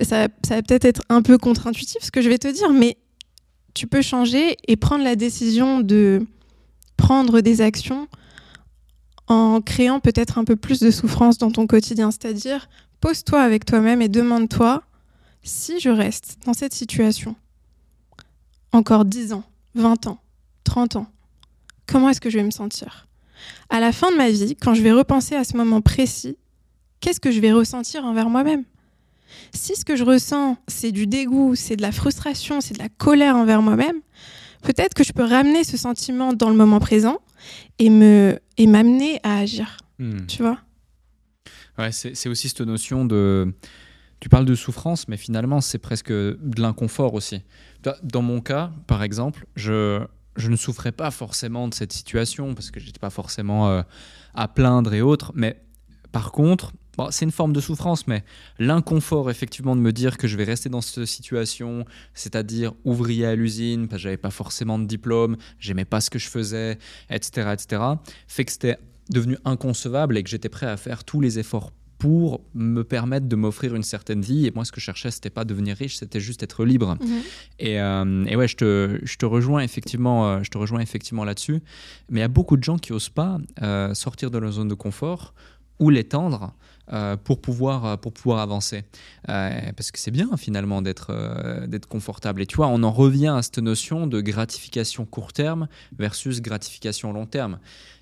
Ça, 0.00 0.28
ça 0.46 0.54
va 0.54 0.62
peut-être 0.62 0.84
être 0.84 1.02
un 1.08 1.22
peu 1.22 1.38
contre-intuitif 1.38 2.04
ce 2.04 2.12
que 2.12 2.22
je 2.22 2.28
vais 2.28 2.38
te 2.38 2.46
dire, 2.46 2.70
mais 2.72 2.98
tu 3.74 3.88
peux 3.88 4.00
changer 4.00 4.56
et 4.68 4.76
prendre 4.76 5.02
la 5.02 5.16
décision 5.16 5.80
de 5.80 6.24
prendre 6.96 7.40
des 7.40 7.62
actions 7.62 8.06
en 9.26 9.60
créant 9.60 9.98
peut-être 9.98 10.38
un 10.38 10.44
peu 10.44 10.54
plus 10.54 10.78
de 10.78 10.92
souffrance 10.92 11.36
dans 11.38 11.50
ton 11.50 11.66
quotidien. 11.66 12.12
C'est-à-dire, 12.12 12.68
pose-toi 13.00 13.42
avec 13.42 13.64
toi-même 13.64 14.00
et 14.00 14.08
demande-toi 14.08 14.84
si 15.42 15.80
je 15.80 15.90
reste 15.90 16.38
dans 16.44 16.54
cette 16.54 16.74
situation 16.74 17.36
encore 18.72 19.04
10 19.04 19.32
ans, 19.32 19.44
20 19.74 20.06
ans, 20.08 20.18
30 20.64 20.96
ans, 20.96 21.06
comment 21.86 22.10
est-ce 22.10 22.20
que 22.20 22.30
je 22.30 22.38
vais 22.38 22.44
me 22.44 22.50
sentir? 22.50 23.06
À 23.70 23.80
la 23.80 23.92
fin 23.92 24.10
de 24.10 24.16
ma 24.16 24.30
vie, 24.30 24.56
quand 24.56 24.74
je 24.74 24.82
vais 24.82 24.92
repenser 24.92 25.34
à 25.34 25.44
ce 25.44 25.56
moment 25.56 25.80
précis, 25.80 26.36
qu'est-ce 27.00 27.20
que 27.20 27.30
je 27.30 27.40
vais 27.40 27.52
ressentir 27.52 28.04
envers 28.04 28.28
moi-même? 28.28 28.64
Si 29.54 29.76
ce 29.76 29.84
que 29.84 29.96
je 29.96 30.04
ressens, 30.04 30.56
c'est 30.68 30.92
du 30.92 31.06
dégoût, 31.06 31.54
c'est 31.54 31.76
de 31.76 31.82
la 31.82 31.92
frustration, 31.92 32.60
c'est 32.60 32.74
de 32.74 32.78
la 32.78 32.88
colère 32.88 33.36
envers 33.36 33.62
moi-même, 33.62 34.00
peut-être 34.62 34.94
que 34.94 35.04
je 35.04 35.12
peux 35.12 35.24
ramener 35.24 35.64
ce 35.64 35.76
sentiment 35.76 36.32
dans 36.32 36.50
le 36.50 36.56
moment 36.56 36.80
présent 36.80 37.18
et 37.78 37.90
me 37.90 38.38
et 38.56 38.66
m'amener 38.66 39.20
à 39.22 39.38
agir. 39.38 39.76
Hmm. 39.98 40.26
Tu 40.26 40.42
vois? 40.42 40.58
Ouais, 41.78 41.92
c'est 41.92 42.28
aussi 42.28 42.48
cette 42.48 42.62
notion 42.62 43.04
de 43.04 43.54
tu 44.20 44.28
parles 44.28 44.44
de 44.44 44.54
souffrance, 44.54 45.08
mais 45.08 45.16
finalement, 45.16 45.60
c'est 45.60 45.78
presque 45.78 46.12
de 46.12 46.60
l'inconfort 46.60 47.14
aussi. 47.14 47.42
Dans 48.02 48.22
mon 48.22 48.40
cas, 48.40 48.72
par 48.86 49.02
exemple, 49.02 49.46
je, 49.54 50.04
je 50.36 50.48
ne 50.48 50.56
souffrais 50.56 50.92
pas 50.92 51.10
forcément 51.10 51.68
de 51.68 51.74
cette 51.74 51.92
situation 51.92 52.54
parce 52.54 52.70
que 52.70 52.80
j'étais 52.80 52.98
pas 52.98 53.10
forcément 53.10 53.68
euh, 53.68 53.82
à 54.34 54.48
plaindre 54.48 54.94
et 54.94 55.02
autres, 55.02 55.32
mais 55.34 55.62
par 56.10 56.32
contre, 56.32 56.72
c'est 57.10 57.24
une 57.24 57.32
forme 57.32 57.52
de 57.52 57.60
souffrance, 57.60 58.06
mais 58.08 58.24
l'inconfort 58.58 59.30
effectivement 59.30 59.76
de 59.76 59.80
me 59.80 59.92
dire 59.92 60.16
que 60.16 60.26
je 60.26 60.36
vais 60.36 60.44
rester 60.44 60.68
dans 60.68 60.80
cette 60.80 61.04
situation, 61.04 61.84
c'est-à-dire 62.14 62.72
ouvrier 62.84 63.26
à 63.26 63.36
l'usine, 63.36 63.86
parce 63.86 64.00
que 64.00 64.04
j'avais 64.04 64.16
pas 64.16 64.30
forcément 64.30 64.78
de 64.78 64.86
diplôme, 64.86 65.36
j'aimais 65.60 65.84
pas 65.84 66.00
ce 66.00 66.10
que 66.10 66.18
je 66.18 66.28
faisais, 66.28 66.78
etc., 67.08 67.50
etc., 67.52 67.82
fait 68.26 68.44
que 68.44 68.52
c'était 68.52 68.78
devenu 69.10 69.36
inconcevable 69.44 70.18
et 70.18 70.22
que 70.22 70.28
j'étais 70.28 70.48
prêt 70.48 70.66
à 70.66 70.76
faire 70.76 71.04
tous 71.04 71.20
les 71.20 71.38
efforts 71.38 71.72
pour 71.98 72.40
me 72.54 72.84
permettre 72.84 73.26
de 73.26 73.36
m'offrir 73.36 73.74
une 73.74 73.82
certaine 73.82 74.22
vie. 74.22 74.46
Et 74.46 74.52
moi, 74.52 74.64
ce 74.64 74.70
que 74.70 74.80
je 74.80 74.84
cherchais, 74.84 75.10
c'était 75.10 75.30
pas 75.30 75.44
devenir 75.44 75.76
riche, 75.76 75.96
c'était 75.96 76.20
juste 76.20 76.42
être 76.42 76.64
libre. 76.64 76.96
Mhm. 77.00 77.20
Et, 77.58 77.80
euh, 77.80 78.24
et, 78.26 78.36
ouais, 78.36 78.46
je 78.46 78.56
te, 78.56 79.00
je 79.02 79.16
te 79.16 79.26
rejoins 79.26 79.60
effectivement, 79.60 80.28
euh, 80.28 80.42
je 80.42 80.50
te 80.50 80.58
rejoins 80.58 80.80
effectivement 80.80 81.24
là-dessus. 81.24 81.60
Mais 82.08 82.20
il 82.20 82.22
y 82.22 82.24
a 82.24 82.28
beaucoup 82.28 82.56
de 82.56 82.62
gens 82.62 82.78
qui 82.78 82.92
osent 82.92 83.08
pas 83.08 83.38
euh, 83.62 83.94
sortir 83.94 84.30
de 84.30 84.38
leur 84.38 84.52
zone 84.52 84.68
de 84.68 84.74
confort 84.74 85.34
ou 85.80 85.90
l'étendre 85.90 86.54
pour, 87.24 87.40
pouvoir, 87.40 87.98
pour 87.98 88.12
pouvoir 88.12 88.40
avancer. 88.40 88.84
Euh, 89.28 89.50
parce 89.76 89.90
que 89.90 89.98
c'est 89.98 90.10
bien 90.10 90.36
finalement 90.36 90.82
d'être 90.82 91.66
d'être 91.66 91.86
confortable. 91.86 92.42
Et 92.42 92.46
tu 92.46 92.56
vois, 92.56 92.68
on 92.68 92.82
en 92.82 92.92
revient 92.92 93.34
à 93.36 93.42
cette 93.42 93.58
notion 93.58 94.06
de 94.06 94.20
gratification 94.20 95.04
court 95.04 95.32
terme 95.32 95.68
versus 95.98 96.40
gratification 96.40 97.12
long 97.12 97.26
terme. 97.26 97.58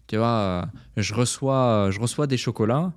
Tu 0.06 0.16
vois, 0.16 0.68
je 0.96 1.14
reçois, 1.14 1.90
je 1.90 1.98
reçois 1.98 2.26
des 2.26 2.36
chocolats. 2.36 2.92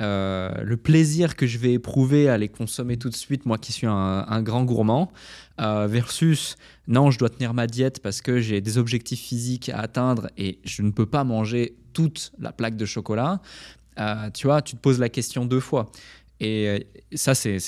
Euh, 0.00 0.50
le 0.64 0.76
plaisir 0.76 1.36
que 1.36 1.46
je 1.46 1.58
vais 1.58 1.72
éprouver 1.72 2.28
à 2.28 2.36
les 2.36 2.48
consommer 2.48 2.96
tout 2.96 3.10
de 3.10 3.14
suite, 3.14 3.46
moi 3.46 3.58
qui 3.58 3.72
suis 3.72 3.86
un, 3.86 4.42
grand 4.42 4.64
gourmand, 4.64 5.12
euh, 5.60 5.86
versus 5.86 6.56
non, 6.88 7.10
je 7.10 7.18
dois 7.18 7.30
tenir 7.30 7.54
ma 7.54 7.66
diète 7.66 8.00
parce 8.02 8.20
que 8.20 8.40
j'ai 8.40 8.60
des 8.60 8.76
objectifs 8.76 9.20
physiques 9.20 9.68
à 9.68 9.78
atteindre 9.78 10.28
et 10.36 10.58
je 10.64 10.82
ne 10.82 10.90
peux 10.90 11.06
pas 11.06 11.22
manger 11.22 11.76
toute 11.92 12.32
la 12.40 12.52
plaque 12.52 12.76
de 12.76 12.84
chocolat. 12.84 13.40
Euh, 13.98 14.30
tu 14.30 14.46
vois, 14.46 14.62
tu 14.62 14.76
te 14.76 14.80
poses 14.80 14.98
la 14.98 15.08
question 15.08 15.44
deux 15.44 15.60
fois. 15.60 15.90
Et 16.40 16.88
ça, 17.14 17.34
c'est 17.34 17.58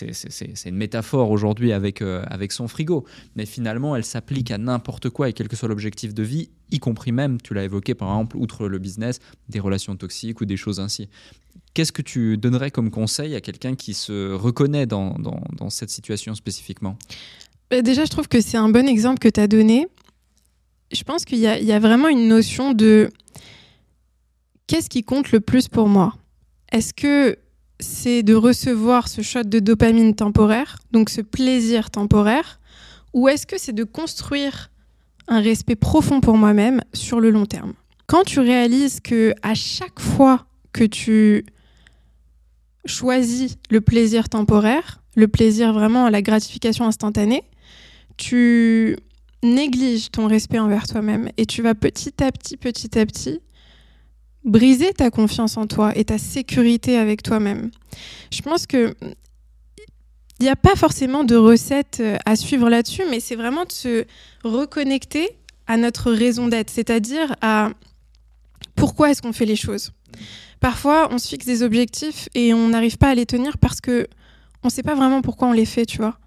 une 0.66 0.76
métaphore 0.76 1.30
aujourd'hui 1.30 1.72
avec, 1.72 2.02
avec 2.02 2.50
son 2.50 2.66
frigo. 2.66 3.06
Mais 3.36 3.46
finalement, 3.46 3.94
elle 3.94 4.04
s'applique 4.04 4.50
à 4.50 4.58
n'importe 4.58 5.08
quoi 5.08 5.28
et 5.28 5.32
quel 5.32 5.48
que 5.48 5.54
soit 5.54 5.68
l'objectif 5.68 6.12
de 6.12 6.22
vie, 6.24 6.50
y 6.70 6.78
compris 6.78 7.12
même, 7.12 7.40
tu 7.40 7.54
l'as 7.54 7.64
évoqué 7.64 7.94
par 7.94 8.08
exemple, 8.08 8.36
outre 8.36 8.68
le 8.68 8.78
business, 8.78 9.20
des 9.48 9.60
relations 9.60 9.96
toxiques 9.96 10.40
ou 10.40 10.44
des 10.44 10.56
choses 10.56 10.80
ainsi. 10.80 11.08
Qu'est-ce 11.74 11.92
que 11.92 12.02
tu 12.02 12.38
donnerais 12.38 12.70
comme 12.70 12.90
conseil 12.90 13.34
à 13.34 13.40
quelqu'un 13.40 13.74
qui 13.74 13.92
se 13.92 14.32
reconnaît 14.32 14.86
dans, 14.86 15.14
dans, 15.18 15.68
cette 15.68 15.90
situation 15.90 16.34
spécifiquement? 16.34 16.96
Bah, 17.70 17.82
Déjà, 17.82 18.04
je 18.04 18.10
trouve 18.10 18.28
que 18.28 18.40
c'est 18.40 18.56
un 18.56 18.70
bon 18.70 18.88
exemple 18.88 19.18
que 19.18 19.28
tu 19.28 19.40
as 19.40 19.46
donné. 19.46 19.86
Je 20.90 21.02
pense 21.02 21.24
qu'il 21.24 21.38
y, 21.38 21.42
y, 21.42 21.72
a 21.72 21.78
vraiment 21.78 22.08
une 22.08 22.28
notion 22.28 22.72
de 22.72 23.10
qu'est-ce 24.66 24.88
qui 24.88 25.02
compte 25.02 25.32
le 25.32 25.40
plus 25.40 25.68
pour 25.68 25.88
moi? 25.88 26.14
Est-ce 26.72 26.92
que 26.92 27.38
c'est 27.78 28.22
de 28.22 28.34
recevoir 28.34 29.08
ce 29.08 29.22
shot 29.22 29.44
de 29.44 29.58
dopamine 29.58 30.14
temporaire, 30.14 30.78
donc 30.92 31.10
ce 31.10 31.20
plaisir 31.20 31.90
temporaire, 31.90 32.60
ou 33.12 33.28
est-ce 33.28 33.46
que 33.46 33.58
c'est 33.58 33.72
de 33.72 33.84
construire 33.84 34.70
un 35.28 35.40
respect 35.40 35.76
profond 35.76 36.20
pour 36.20 36.36
moi-même 36.36 36.80
sur 36.92 37.20
le 37.20 37.30
long 37.30 37.46
terme? 37.46 37.74
Quand 38.06 38.24
tu 38.24 38.40
réalises 38.40 39.00
que 39.00 39.34
à 39.42 39.54
chaque 39.54 40.00
fois 40.00 40.46
que 40.72 40.84
tu 40.84 41.44
choisis 42.84 43.56
le 43.70 43.80
plaisir 43.80 44.28
temporaire, 44.28 45.02
le 45.16 45.28
plaisir 45.28 45.72
vraiment, 45.72 46.08
la 46.08 46.22
gratification 46.22 46.86
instantanée, 46.86 47.42
tu 48.16 48.96
négliges 49.42 50.10
ton 50.10 50.28
respect 50.28 50.58
envers 50.58 50.86
toi-même 50.86 51.30
et 51.36 51.46
tu 51.46 51.62
vas 51.62 51.74
petit 51.74 52.22
à 52.22 52.30
petit, 52.30 52.56
petit 52.56 52.98
à 52.98 53.04
petit, 53.06 53.40
briser 54.46 54.92
ta 54.94 55.10
confiance 55.10 55.56
en 55.56 55.66
toi 55.66 55.92
et 55.96 56.04
ta 56.04 56.18
sécurité 56.18 56.96
avec 56.96 57.22
toi-même. 57.22 57.70
Je 58.30 58.40
pense 58.40 58.66
que 58.66 58.94
il 60.38 60.42
n'y 60.42 60.50
a 60.50 60.56
pas 60.56 60.76
forcément 60.76 61.24
de 61.24 61.34
recette 61.34 61.98
euh, 62.00 62.18
à 62.26 62.36
suivre 62.36 62.68
là-dessus, 62.68 63.04
mais 63.10 63.20
c'est 63.20 63.36
vraiment 63.36 63.64
de 63.64 63.72
se 63.72 64.04
reconnecter 64.44 65.30
à 65.66 65.78
notre 65.78 66.12
raison 66.12 66.48
d'être, 66.48 66.68
c'est-à-dire 66.68 67.34
à 67.40 67.70
pourquoi 68.74 69.10
est-ce 69.10 69.22
qu'on 69.22 69.32
fait 69.32 69.46
les 69.46 69.56
choses. 69.56 69.92
Parfois, 70.60 71.08
on 71.10 71.18
se 71.18 71.28
fixe 71.28 71.46
des 71.46 71.62
objectifs 71.62 72.28
et 72.34 72.52
on 72.52 72.68
n'arrive 72.68 72.98
pas 72.98 73.08
à 73.08 73.14
les 73.14 73.24
tenir 73.24 73.56
parce 73.56 73.80
que 73.80 74.06
on 74.62 74.68
ne 74.68 74.72
sait 74.72 74.82
pas 74.82 74.94
vraiment 74.94 75.22
pourquoi 75.22 75.48
on 75.48 75.52
les 75.52 75.64
fait, 75.64 75.86
tu 75.86 75.98
vois. 75.98 76.18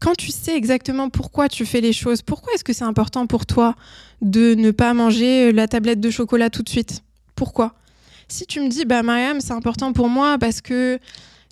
Quand 0.00 0.14
tu 0.16 0.32
sais 0.32 0.56
exactement 0.56 1.08
pourquoi 1.10 1.48
tu 1.48 1.66
fais 1.66 1.80
les 1.80 1.92
choses, 1.92 2.22
pourquoi 2.22 2.54
est-ce 2.54 2.64
que 2.64 2.72
c'est 2.72 2.84
important 2.84 3.26
pour 3.26 3.46
toi 3.46 3.74
de 4.22 4.54
ne 4.54 4.70
pas 4.70 4.92
manger 4.94 5.52
la 5.52 5.68
tablette 5.68 6.00
de 6.00 6.10
chocolat 6.10 6.50
tout 6.50 6.62
de 6.62 6.68
suite? 6.68 7.02
Pourquoi 7.40 7.72
Si 8.28 8.44
tu 8.44 8.60
me 8.60 8.68
dis, 8.68 8.84
bah 8.84 9.02
Mariam, 9.02 9.40
c'est 9.40 9.54
important 9.54 9.94
pour 9.94 10.10
moi 10.10 10.36
parce 10.36 10.60
que 10.60 10.98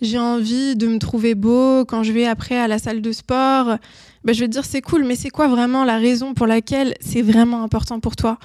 j'ai 0.03 0.19
envie 0.19 0.77
de 0.77 0.87
me 0.87 0.99
trouver 0.99 1.35
beau 1.35 1.87
quand 1.87 2.03
je 2.03 2.13
vais 2.13 2.27
après 2.27 2.59
à 2.59 2.69
la 2.69 2.79
salle 2.79 3.01
de 3.01 3.11
sport, 3.11 3.79
bah, 4.23 4.35
je 4.35 4.41
vais 4.41 4.49
te 4.49 4.53
dire 4.53 4.67
c'est 4.67 4.83
cool, 4.83 5.05
mais 5.05 5.17
c'est 5.17 5.31
quoi 5.31 5.49
vraiment 5.49 5.85
la 5.85 5.97
raison 5.97 6.35
pour 6.35 6.47
laquelle 6.47 6.93
c'est 7.01 7.23
vraiment 7.23 7.63
important 7.63 8.01
pour 8.01 8.17
toi? 8.17 8.39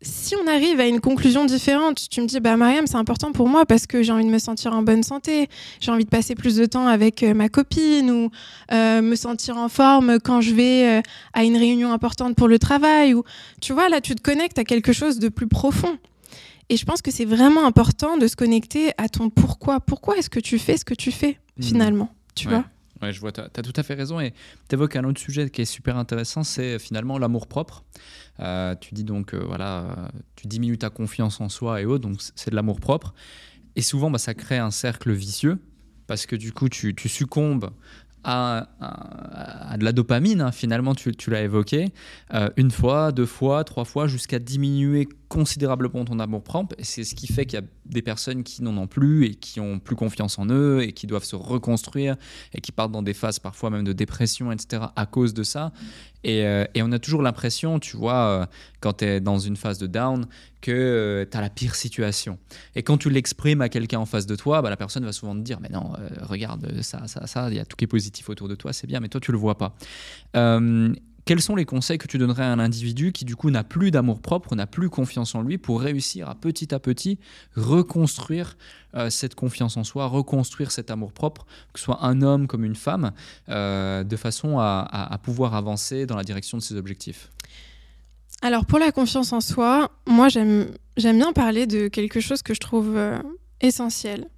Si 0.00 0.34
on 0.34 0.46
arrive 0.48 0.80
à 0.80 0.86
une 0.86 1.00
conclusion 1.00 1.44
différente, 1.44 2.08
tu 2.08 2.22
me 2.22 2.26
dis, 2.26 2.40
bah 2.40 2.56
Mariam, 2.56 2.86
c'est 2.86 2.96
important 2.96 3.32
pour 3.32 3.50
moi 3.50 3.66
parce 3.66 3.86
que 3.86 4.02
j'ai 4.02 4.10
envie 4.10 4.24
de 4.24 4.30
me 4.30 4.38
sentir 4.38 4.72
en 4.72 4.82
bonne 4.82 5.02
santé, 5.02 5.50
j'ai 5.80 5.90
envie 5.90 6.06
de 6.06 6.10
passer 6.10 6.34
plus 6.34 6.56
de 6.56 6.64
temps 6.64 6.86
avec 6.86 7.22
euh, 7.22 7.34
ma 7.34 7.50
copine 7.50 8.10
ou 8.10 8.30
euh, 8.72 9.02
me 9.02 9.16
sentir 9.16 9.58
en 9.58 9.68
forme 9.68 10.18
quand 10.18 10.40
je 10.40 10.54
vais 10.54 10.98
euh, 10.98 11.02
à 11.34 11.44
une 11.44 11.58
réunion 11.58 11.92
importante 11.92 12.36
pour 12.36 12.48
le 12.48 12.58
travail. 12.58 13.12
Ou 13.12 13.22
tu 13.60 13.74
vois, 13.74 13.90
là, 13.90 14.00
tu 14.00 14.14
te 14.14 14.22
connectes 14.22 14.58
à 14.58 14.64
quelque 14.64 14.94
chose 14.94 15.18
de 15.18 15.28
plus 15.28 15.46
profond. 15.46 15.98
Et 16.72 16.78
je 16.78 16.86
pense 16.86 17.02
que 17.02 17.10
c'est 17.10 17.26
vraiment 17.26 17.66
important 17.66 18.16
de 18.16 18.26
se 18.26 18.34
connecter 18.34 18.92
à 18.96 19.10
ton 19.10 19.28
pourquoi. 19.28 19.78
Pourquoi 19.78 20.16
est-ce 20.16 20.30
que 20.30 20.40
tu 20.40 20.58
fais 20.58 20.78
ce 20.78 20.86
que 20.86 20.94
tu 20.94 21.12
fais 21.12 21.38
mmh. 21.58 21.62
finalement 21.62 22.14
Tu 22.34 22.48
vois? 22.48 22.64
Ouais, 23.02 23.12
je 23.12 23.20
vois, 23.20 23.30
tu 23.30 23.42
as, 23.42 23.48
tout 23.50 23.74
à 23.76 23.82
fait 23.82 23.92
raison. 23.92 24.20
Et 24.20 24.32
tu 24.70 24.74
évoques 24.74 24.96
un 24.96 25.04
autre 25.04 25.20
sujet 25.20 25.50
qui 25.50 25.60
est 25.60 25.66
super 25.66 25.98
intéressant, 25.98 26.44
c'est 26.44 26.78
finalement 26.78 27.18
l'amour 27.18 27.46
propre. 27.46 27.84
Euh, 28.40 28.74
tu 28.80 28.94
dis 28.94 29.04
donc, 29.04 29.34
euh, 29.34 29.44
voilà, 29.46 29.80
euh, 29.80 30.08
tu 30.34 30.46
diminues 30.46 30.78
ta 30.78 30.88
confiance 30.88 31.42
en 31.42 31.50
soi 31.50 31.82
et 31.82 31.84
autres, 31.84 32.08
donc 32.08 32.22
c'est 32.36 32.48
de 32.48 32.56
l'amour 32.56 32.80
propre. 32.80 33.12
Et 33.76 33.82
souvent, 33.82 34.10
bah, 34.10 34.16
ça 34.16 34.32
crée 34.32 34.56
un 34.56 34.70
cercle 34.70 35.12
vicieux, 35.12 35.58
parce 36.06 36.24
que 36.24 36.36
du 36.36 36.52
coup, 36.52 36.70
tu, 36.70 36.94
tu 36.94 37.10
succombes 37.10 37.68
à, 38.24 38.68
de 39.78 39.84
la 39.84 39.92
dopamine, 39.92 40.40
hein, 40.40 40.52
finalement, 40.52 40.94
tu, 40.94 41.12
tu 41.12 41.28
l'as 41.28 41.42
évoqué, 41.42 41.92
une 42.56 42.70
fois, 42.70 43.12
deux 43.12 43.26
fois, 43.26 43.62
trois 43.64 43.84
fois, 43.84 44.06
jusqu'à 44.06 44.38
diminuer 44.38 45.06
considérablement 45.32 46.04
ton 46.04 46.18
amour 46.18 46.44
propre. 46.44 46.74
Et 46.78 46.84
c'est 46.84 47.04
ce 47.04 47.14
qui 47.14 47.26
fait 47.26 47.46
qu'il 47.46 47.58
y 47.58 47.62
a 47.62 47.64
des 47.86 48.02
personnes 48.02 48.42
qui 48.42 48.62
n'en 48.62 48.76
ont 48.76 48.86
plus 48.86 49.24
et 49.24 49.34
qui 49.34 49.60
ont 49.60 49.78
plus 49.78 49.96
confiance 49.96 50.38
en 50.38 50.46
eux 50.50 50.82
et 50.82 50.92
qui 50.92 51.06
doivent 51.06 51.24
se 51.24 51.36
reconstruire 51.36 52.16
et 52.52 52.60
qui 52.60 52.70
partent 52.70 52.92
dans 52.92 53.02
des 53.02 53.14
phases 53.14 53.38
parfois 53.38 53.70
même 53.70 53.82
de 53.82 53.94
dépression, 53.94 54.52
etc. 54.52 54.82
à 54.94 55.06
cause 55.06 55.32
de 55.32 55.42
ça. 55.42 55.72
Et, 56.22 56.44
euh, 56.44 56.66
et 56.74 56.82
on 56.82 56.92
a 56.92 56.98
toujours 56.98 57.22
l'impression, 57.22 57.78
tu 57.78 57.96
vois, 57.96 58.14
euh, 58.14 58.46
quand 58.80 58.98
tu 58.98 59.06
es 59.06 59.20
dans 59.20 59.38
une 59.38 59.56
phase 59.56 59.78
de 59.78 59.86
down, 59.86 60.26
que 60.60 60.70
euh, 60.70 61.24
tu 61.28 61.34
as 61.34 61.40
la 61.40 61.48
pire 61.48 61.76
situation. 61.76 62.38
Et 62.76 62.82
quand 62.82 62.98
tu 62.98 63.08
l'exprimes 63.08 63.62
à 63.62 63.70
quelqu'un 63.70 64.00
en 64.00 64.06
face 64.06 64.26
de 64.26 64.36
toi, 64.36 64.60
bah, 64.60 64.68
la 64.68 64.76
personne 64.76 65.04
va 65.06 65.12
souvent 65.12 65.34
te 65.34 65.40
dire, 65.40 65.60
mais 65.60 65.70
non, 65.70 65.94
regarde 66.20 66.82
ça, 66.82 67.06
ça, 67.06 67.26
ça, 67.26 67.48
il 67.48 67.56
y 67.56 67.58
a 67.58 67.64
tout 67.64 67.76
qui 67.76 67.84
est 67.84 67.88
positif 67.88 68.28
autour 68.28 68.48
de 68.48 68.54
toi, 68.54 68.74
c'est 68.74 68.86
bien, 68.86 69.00
mais 69.00 69.08
toi 69.08 69.20
tu 69.20 69.32
le 69.32 69.38
vois 69.38 69.56
pas 69.56 69.74
quels 71.24 71.40
sont 71.40 71.54
les 71.54 71.64
conseils 71.64 71.98
que 71.98 72.08
tu 72.08 72.18
donnerais 72.18 72.42
à 72.42 72.52
un 72.52 72.58
individu 72.58 73.12
qui 73.12 73.24
du 73.24 73.36
coup 73.36 73.50
n'a 73.50 73.64
plus 73.64 73.90
d'amour 73.90 74.20
propre, 74.20 74.54
n'a 74.56 74.66
plus 74.66 74.90
confiance 74.90 75.34
en 75.34 75.42
lui 75.42 75.58
pour 75.58 75.80
réussir 75.80 76.28
à 76.28 76.34
petit 76.34 76.74
à 76.74 76.80
petit 76.80 77.18
reconstruire 77.56 78.56
euh, 78.94 79.08
cette 79.08 79.34
confiance 79.34 79.76
en 79.76 79.84
soi, 79.84 80.06
reconstruire 80.06 80.70
cet 80.70 80.90
amour 80.90 81.12
propre, 81.12 81.46
que 81.72 81.78
ce 81.78 81.84
soit 81.84 82.04
un 82.04 82.22
homme 82.22 82.46
comme 82.46 82.64
une 82.64 82.74
femme, 82.74 83.12
euh, 83.48 84.04
de 84.04 84.16
façon 84.16 84.58
à, 84.58 85.18
pouvoir 85.22 85.54
avancer 85.54 86.06
dans 86.06 86.16
la 86.16 86.24
direction 86.24 86.58
de 86.58 86.62
ses 86.62 86.76
objectifs? 86.76 87.30
Alors 88.42 88.66
pour 88.66 88.80
la 88.80 88.90
confiance 88.90 89.32
en 89.32 89.40
soi, 89.40 89.92
moi 90.06 90.28
j'aime 90.28 90.66
bien 90.96 91.32
parler 91.32 91.66
de 91.66 91.86
quelque 91.86 92.20
chose 92.20 92.42
que 92.42 92.54
je 92.54 92.60
trouve 92.60 92.96
euh, 92.96 93.18
essentiel. 93.60 94.28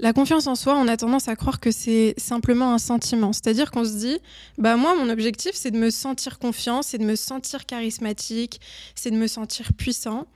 La 0.00 0.12
confiance 0.12 0.46
en 0.46 0.54
soi, 0.54 0.76
on 0.76 0.88
a 0.88 0.96
tendance 0.96 1.28
à 1.28 1.36
croire 1.36 1.60
que 1.60 1.70
c'est 1.70 2.14
simplement 2.16 2.74
un 2.74 2.78
sentiment. 2.78 3.32
C'est-à-dire 3.32 3.70
qu'on 3.70 3.84
se 3.84 3.96
dit, 3.96 4.18
bah 4.58 4.76
moi, 4.76 4.94
mon 4.96 5.08
objectif, 5.08 5.52
c'est 5.54 5.70
de 5.70 5.78
me 5.78 5.90
sentir 5.90 6.38
confiant, 6.38 6.82
c'est 6.82 6.98
de 6.98 7.04
me 7.04 7.16
sentir 7.16 7.66
charismatique, 7.66 8.60
c'est 8.94 9.10
de 9.10 9.16
me 9.16 9.26
sentir 9.26 9.72
puissant. 9.72 10.26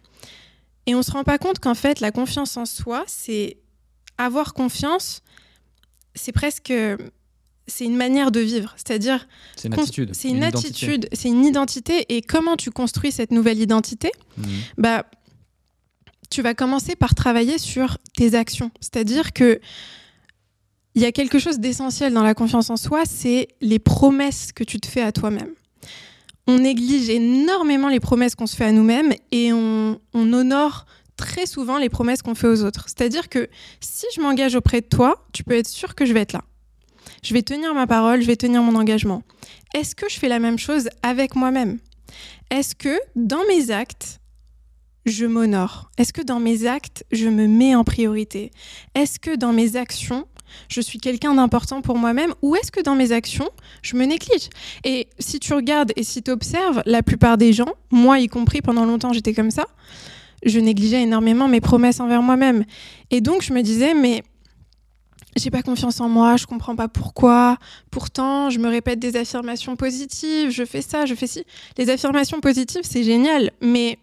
Et 0.86 0.94
on 0.94 1.02
se 1.02 1.10
rend 1.10 1.24
pas 1.24 1.38
compte 1.38 1.58
qu'en 1.58 1.74
fait, 1.74 2.00
la 2.00 2.10
confiance 2.10 2.56
en 2.56 2.64
soi, 2.64 3.04
c'est 3.06 3.58
avoir 4.16 4.54
confiance, 4.54 5.22
c'est 6.14 6.32
presque 6.32 6.72
c'est 7.68 7.84
une 7.84 7.96
manière 7.96 8.32
de 8.32 8.40
vivre, 8.40 8.74
c'est-à-dire 8.76 9.28
c'est 9.54 9.68
une 9.68 9.74
attitude, 9.74 10.10
c'est 10.14 10.28
une, 10.30 10.42
attitude, 10.42 11.08
c'est 11.12 11.28
une 11.28 11.44
identité 11.44 12.06
et 12.08 12.22
comment 12.22 12.56
tu 12.56 12.70
construis 12.70 13.12
cette 13.12 13.30
nouvelle 13.30 13.58
identité? 13.60 14.10
Mmh. 14.38 14.42
Bah 14.78 15.04
tu 16.30 16.42
vas 16.42 16.54
commencer 16.54 16.96
par 16.96 17.14
travailler 17.14 17.58
sur 17.58 17.98
tes 18.16 18.34
actions. 18.34 18.70
C'est-à-dire 18.80 19.32
que 19.32 19.60
il 20.94 21.02
y 21.02 21.06
a 21.06 21.12
quelque 21.12 21.38
chose 21.38 21.60
d'essentiel 21.60 22.12
dans 22.12 22.24
la 22.24 22.34
confiance 22.34 22.70
en 22.70 22.76
soi, 22.76 23.04
c'est 23.04 23.48
les 23.60 23.78
promesses 23.78 24.50
que 24.52 24.64
tu 24.64 24.80
te 24.80 24.88
fais 24.88 25.02
à 25.02 25.12
toi-même. 25.12 25.50
On 26.48 26.58
néglige 26.58 27.08
énormément 27.08 27.88
les 27.88 28.00
promesses 28.00 28.34
qu'on 28.34 28.46
se 28.46 28.56
fait 28.56 28.64
à 28.64 28.72
nous-mêmes 28.72 29.12
et 29.30 29.52
on, 29.52 30.00
honore 30.14 30.86
très 31.16 31.46
souvent 31.46 31.78
les 31.78 31.88
promesses 31.88 32.22
qu'on 32.22 32.34
fait 32.34 32.48
aux 32.48 32.64
autres. 32.64 32.86
C'est-à-dire 32.86 33.28
que 33.28 33.48
si 33.80 34.06
je 34.16 34.20
m'engage 34.20 34.56
auprès 34.56 34.80
de 34.80 34.86
toi, 34.86 35.24
tu 35.32 35.44
peux 35.44 35.54
être 35.54 35.68
sûr 35.68 35.94
que 35.94 36.04
je 36.04 36.12
vais 36.12 36.20
être 36.20 36.32
là. 36.32 36.42
Je 37.22 37.34
vais 37.34 37.42
tenir 37.42 37.74
ma 37.74 37.86
parole, 37.86 38.20
je 38.20 38.26
vais 38.26 38.36
tenir 38.36 38.62
mon 38.62 38.74
engagement. 38.74 39.22
Est-ce 39.74 39.94
que 39.94 40.08
je 40.08 40.18
fais 40.18 40.28
la 40.28 40.38
même 40.38 40.58
chose 40.58 40.88
avec 41.02 41.36
moi-même? 41.36 41.78
Est-ce 42.50 42.74
que 42.74 42.98
dans 43.14 43.44
mes 43.48 43.70
actes, 43.70 44.20
je 45.08 45.26
m'honore 45.26 45.90
Est-ce 45.96 46.12
que 46.12 46.22
dans 46.22 46.40
mes 46.40 46.66
actes, 46.66 47.04
je 47.10 47.28
me 47.28 47.46
mets 47.46 47.74
en 47.74 47.84
priorité? 47.84 48.50
Est-ce 48.94 49.18
que 49.18 49.36
dans 49.36 49.52
mes 49.52 49.76
actions, 49.76 50.26
je 50.68 50.80
suis 50.80 50.98
quelqu'un 50.98 51.34
d'important 51.34 51.80
pour 51.82 51.96
moi-même? 51.96 52.34
Ou 52.42 52.56
est-ce 52.56 52.70
que 52.70 52.80
dans 52.80 52.94
mes 52.94 53.12
actions, 53.12 53.48
je 53.82 53.96
me 53.96 54.04
néglige? 54.04 54.48
Et 54.84 55.08
si 55.18 55.40
tu 55.40 55.54
regardes 55.54 55.92
et 55.96 56.02
si 56.02 56.22
tu 56.22 56.30
observes, 56.30 56.82
la 56.86 57.02
plupart 57.02 57.38
des 57.38 57.52
gens, 57.52 57.72
moi 57.90 58.20
y 58.20 58.28
compris 58.28 58.62
pendant 58.62 58.84
longtemps 58.84 59.12
j'étais 59.12 59.32
comme 59.32 59.50
ça, 59.50 59.66
je 60.44 60.60
négligeais 60.60 61.02
énormément 61.02 61.48
mes 61.48 61.60
promesses 61.60 62.00
envers 62.00 62.22
moi-même. 62.22 62.64
Et 63.10 63.20
donc 63.20 63.42
je 63.42 63.52
me 63.52 63.62
disais, 63.62 63.94
mais 63.94 64.22
j'ai 65.36 65.50
pas 65.50 65.62
confiance 65.62 66.00
en 66.00 66.08
moi, 66.08 66.36
je 66.36 66.46
comprends 66.46 66.76
pas 66.76 66.88
pourquoi. 66.88 67.56
Pourtant, 67.90 68.50
je 68.50 68.58
me 68.58 68.68
répète 68.68 68.98
des 68.98 69.16
affirmations 69.16 69.76
positives, 69.76 70.50
je 70.50 70.64
fais 70.64 70.82
ça, 70.82 71.06
je 71.06 71.14
fais 71.14 71.26
ci. 71.26 71.44
Les 71.76 71.90
affirmations 71.90 72.40
positives, 72.40 72.82
c'est 72.82 73.04
génial, 73.04 73.52
mais 73.60 73.98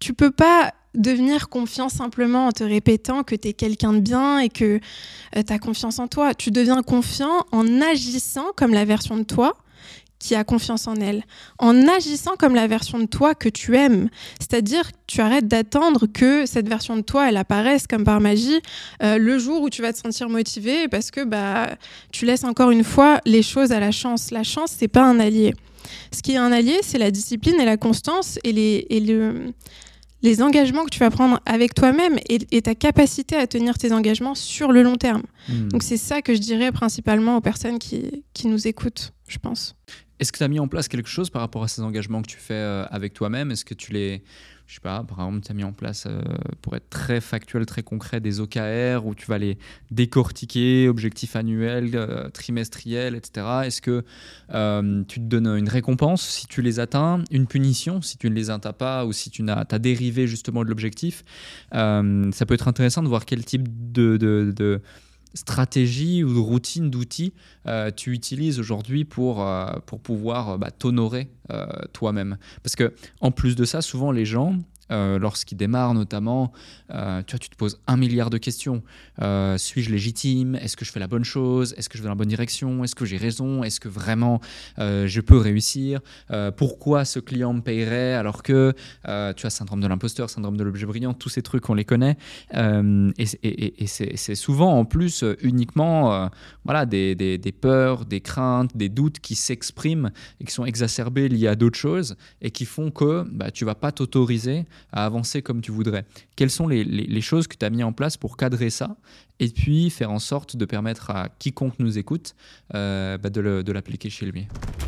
tu 0.00 0.14
peux 0.14 0.30
pas 0.30 0.72
devenir 0.94 1.48
confiant 1.48 1.88
simplement 1.88 2.48
en 2.48 2.52
te 2.52 2.64
répétant 2.64 3.22
que 3.22 3.36
tu 3.36 3.48
es 3.48 3.52
quelqu'un 3.52 3.92
de 3.92 4.00
bien 4.00 4.40
et 4.40 4.48
que 4.48 4.80
euh, 5.36 5.42
tu 5.46 5.52
as 5.52 5.58
confiance 5.58 5.98
en 5.98 6.08
toi. 6.08 6.34
Tu 6.34 6.50
deviens 6.50 6.82
confiant 6.82 7.46
en 7.52 7.80
agissant 7.80 8.46
comme 8.56 8.72
la 8.72 8.84
version 8.84 9.16
de 9.16 9.22
toi 9.22 9.56
qui 10.18 10.34
a 10.34 10.44
confiance 10.44 10.86
en 10.86 10.96
elle, 10.96 11.24
en 11.58 11.88
agissant 11.88 12.32
comme 12.38 12.54
la 12.54 12.66
version 12.66 12.98
de 12.98 13.06
toi 13.06 13.34
que 13.34 13.48
tu 13.48 13.76
aimes. 13.76 14.10
C'est-à-dire 14.38 14.90
tu 15.06 15.22
arrêtes 15.22 15.48
d'attendre 15.48 16.06
que 16.06 16.44
cette 16.44 16.68
version 16.68 16.96
de 16.96 17.00
toi, 17.00 17.30
elle 17.30 17.38
apparaisse 17.38 17.86
comme 17.86 18.04
par 18.04 18.20
magie 18.20 18.60
euh, 19.02 19.16
le 19.16 19.38
jour 19.38 19.62
où 19.62 19.70
tu 19.70 19.80
vas 19.80 19.94
te 19.94 19.98
sentir 19.98 20.28
motivé 20.28 20.88
parce 20.88 21.10
que 21.10 21.24
bah, 21.24 21.70
tu 22.12 22.26
laisses 22.26 22.44
encore 22.44 22.70
une 22.70 22.84
fois 22.84 23.20
les 23.24 23.42
choses 23.42 23.72
à 23.72 23.80
la 23.80 23.92
chance. 23.92 24.30
La 24.30 24.42
chance, 24.42 24.74
c'est 24.76 24.88
pas 24.88 25.04
un 25.04 25.18
allié. 25.18 25.54
Ce 26.12 26.20
qui 26.20 26.32
est 26.32 26.36
un 26.36 26.52
allié, 26.52 26.80
c'est 26.82 26.98
la 26.98 27.10
discipline 27.10 27.58
et 27.58 27.64
la 27.64 27.78
constance 27.78 28.38
et, 28.44 28.52
les, 28.52 28.86
et 28.90 29.00
le, 29.00 29.54
les 30.22 30.42
engagements 30.42 30.84
que 30.84 30.90
tu 30.90 30.98
vas 30.98 31.10
prendre 31.10 31.40
avec 31.46 31.74
toi-même 31.74 32.18
et, 32.28 32.62
ta 32.62 32.74
capacité 32.74 33.36
à 33.36 33.46
tenir 33.46 33.78
tes 33.78 33.92
engagements 33.92 34.34
sur 34.34 34.72
le 34.72 34.82
long 34.82 34.96
terme. 34.96 35.22
Hmm. 35.48 35.68
Donc 35.68 35.82
c'est 35.82 35.96
ça 35.96 36.22
que 36.22 36.34
je 36.34 36.40
dirais 36.40 36.72
principalement 36.72 37.36
aux 37.36 37.40
personnes 37.40 37.78
qui, 37.78 38.24
qui 38.34 38.48
nous 38.48 38.68
écoutent, 38.68 39.12
je 39.28 39.38
pense. 39.38 39.76
Est-ce 40.18 40.32
que 40.32 40.38
tu 40.38 40.44
as 40.44 40.48
mis 40.48 40.60
en 40.60 40.68
place 40.68 40.88
quelque 40.88 41.08
chose 41.08 41.30
par 41.30 41.40
rapport 41.40 41.62
à 41.62 41.68
ces 41.68 41.80
engagements 41.80 42.20
que 42.20 42.28
tu 42.28 42.36
fais 42.36 42.54
euh, 42.54 42.84
avec 42.90 43.14
toi-même? 43.14 43.50
Est-ce 43.50 43.64
que 43.64 43.72
tu 43.72 43.92
les, 43.92 44.22
je 44.70 44.76
sais 44.76 44.80
pas, 44.80 45.02
par 45.02 45.18
exemple, 45.18 45.44
tu 45.44 45.50
as 45.50 45.54
mis 45.56 45.64
en 45.64 45.72
place, 45.72 46.06
euh, 46.06 46.22
pour 46.62 46.76
être 46.76 46.88
très 46.90 47.20
factuel, 47.20 47.66
très 47.66 47.82
concret, 47.82 48.20
des 48.20 48.38
OKR 48.38 49.04
où 49.04 49.16
tu 49.16 49.26
vas 49.26 49.36
les 49.36 49.58
décortiquer, 49.90 50.88
objectifs 50.88 51.34
annuels, 51.34 51.90
euh, 51.94 52.28
trimestriels, 52.28 53.16
etc. 53.16 53.46
Est-ce 53.64 53.82
que 53.82 54.04
tu 55.08 55.20
te 55.20 55.24
donnes 55.24 55.48
une 55.48 55.68
récompense 55.68 56.22
si 56.22 56.46
tu 56.46 56.62
les 56.62 56.78
atteins, 56.78 57.24
une 57.32 57.48
punition 57.48 58.00
si 58.00 58.16
tu 58.16 58.30
ne 58.30 58.34
les 58.36 58.50
atteins 58.50 58.72
pas 58.72 59.06
ou 59.06 59.12
si 59.12 59.30
tu 59.30 59.44
as, 59.48 59.78
dérivé 59.80 60.28
justement 60.28 60.62
de 60.62 60.68
l'objectif 60.68 61.24
Ça 61.72 62.46
peut 62.46 62.54
être 62.54 62.68
intéressant 62.68 63.02
de 63.02 63.08
voir 63.08 63.24
quel 63.24 63.44
type 63.44 63.66
de 63.92 64.80
stratégie 65.34 66.24
ou 66.24 66.34
de 66.34 66.38
routine 66.38 66.90
d'outils 66.90 67.32
euh, 67.66 67.90
tu 67.94 68.12
utilises 68.12 68.58
aujourd'hui 68.58 69.04
pour, 69.04 69.46
euh, 69.46 69.66
pour 69.86 70.00
pouvoir 70.00 70.58
bah, 70.58 70.70
t'honorer 70.70 71.28
euh, 71.50 71.66
toi-même. 71.92 72.38
Parce 72.62 72.76
que 72.76 72.94
en 73.20 73.30
plus 73.30 73.56
de 73.56 73.64
ça, 73.64 73.82
souvent 73.82 74.12
les 74.12 74.24
gens, 74.24 74.56
euh, 74.90 75.18
lorsqu'il 75.18 75.56
démarre 75.56 75.94
notamment, 75.94 76.52
euh, 76.92 77.22
tu, 77.26 77.32
vois, 77.32 77.38
tu 77.38 77.48
te 77.48 77.56
poses 77.56 77.80
un 77.86 77.96
milliard 77.96 78.30
de 78.30 78.38
questions. 78.38 78.82
Euh, 79.22 79.58
suis-je 79.58 79.90
légitime? 79.90 80.56
Est-ce 80.56 80.76
que 80.76 80.84
je 80.84 80.92
fais 80.92 81.00
la 81.00 81.06
bonne 81.06 81.24
chose? 81.24 81.74
Est-ce 81.76 81.88
que 81.88 81.96
je 81.96 82.02
vais 82.02 82.06
dans 82.06 82.14
la 82.14 82.18
bonne 82.18 82.28
direction? 82.28 82.84
Est-ce 82.84 82.94
que 82.94 83.04
j'ai 83.04 83.16
raison? 83.16 83.62
Est-ce 83.62 83.80
que 83.80 83.88
vraiment 83.88 84.40
je 84.78 85.20
peux 85.20 85.38
réussir? 85.38 86.00
Pourquoi 86.56 87.04
ce 87.04 87.18
client 87.18 87.52
me 87.52 87.60
payerait 87.60 88.14
alors 88.14 88.42
que 88.42 88.74
tu 89.04 89.46
as 89.46 89.50
syndrome 89.50 89.80
de 89.80 89.86
l'imposteur, 89.86 90.30
syndrome 90.30 90.56
de 90.56 90.64
l'objet 90.64 90.86
brillant, 90.86 91.14
tous 91.14 91.28
ces 91.28 91.42
trucs 91.42 91.68
on 91.68 91.74
les 91.74 91.84
connaît. 91.84 92.16
et, 92.54 93.86
c'est 93.86 94.34
souvent 94.34 94.78
en 94.78 94.84
plus 94.84 95.24
uniquement 95.42 96.30
voilà, 96.64 96.86
des, 96.86 97.14
des, 97.14 97.38
des, 97.38 97.52
peurs, 97.52 98.04
des 98.04 98.20
craintes, 98.20 98.76
des 98.76 98.88
doutes 98.88 99.20
qui 99.20 99.34
s'expriment 99.34 100.10
et 100.40 100.44
qui 100.44 100.52
sont 100.52 100.64
exacerbés 100.64 101.28
liés 101.28 101.48
à 101.48 101.56
d'autres 101.56 101.78
choses 101.78 102.16
et 102.40 102.50
qui 102.50 102.64
font 102.64 102.90
que 102.90 103.24
bah, 103.30 103.50
tu 103.50 103.64
vas 103.64 103.74
pas 103.74 103.92
t'autoriser 103.92 104.64
à 104.92 105.04
avancer 105.04 105.42
comme 105.42 105.60
tu 105.60 105.72
voudrais. 105.72 106.04
Quelles 106.36 106.50
sont 106.50 106.68
les, 106.68 107.20
choses 107.20 107.46
que 107.46 107.56
tu 107.56 107.66
as 107.66 107.70
mis 107.70 107.82
en 107.82 107.92
place 107.92 108.16
pour 108.16 108.36
cadrer 108.36 108.70
ça 108.70 108.96
et 109.38 109.48
puis 109.48 109.90
faire 109.90 110.10
en 110.10 110.18
sorte 110.18 110.56
de 110.56 110.64
permettre 110.64 111.10
à 111.10 111.28
quiconque 111.38 111.78
nous 111.78 111.98
écoute 111.98 112.34
euh, 112.74 113.18
bah, 113.18 113.30
de 113.30 113.72
l'appliquer 113.72 114.10
chez 114.10 114.26
lui. 114.26 114.46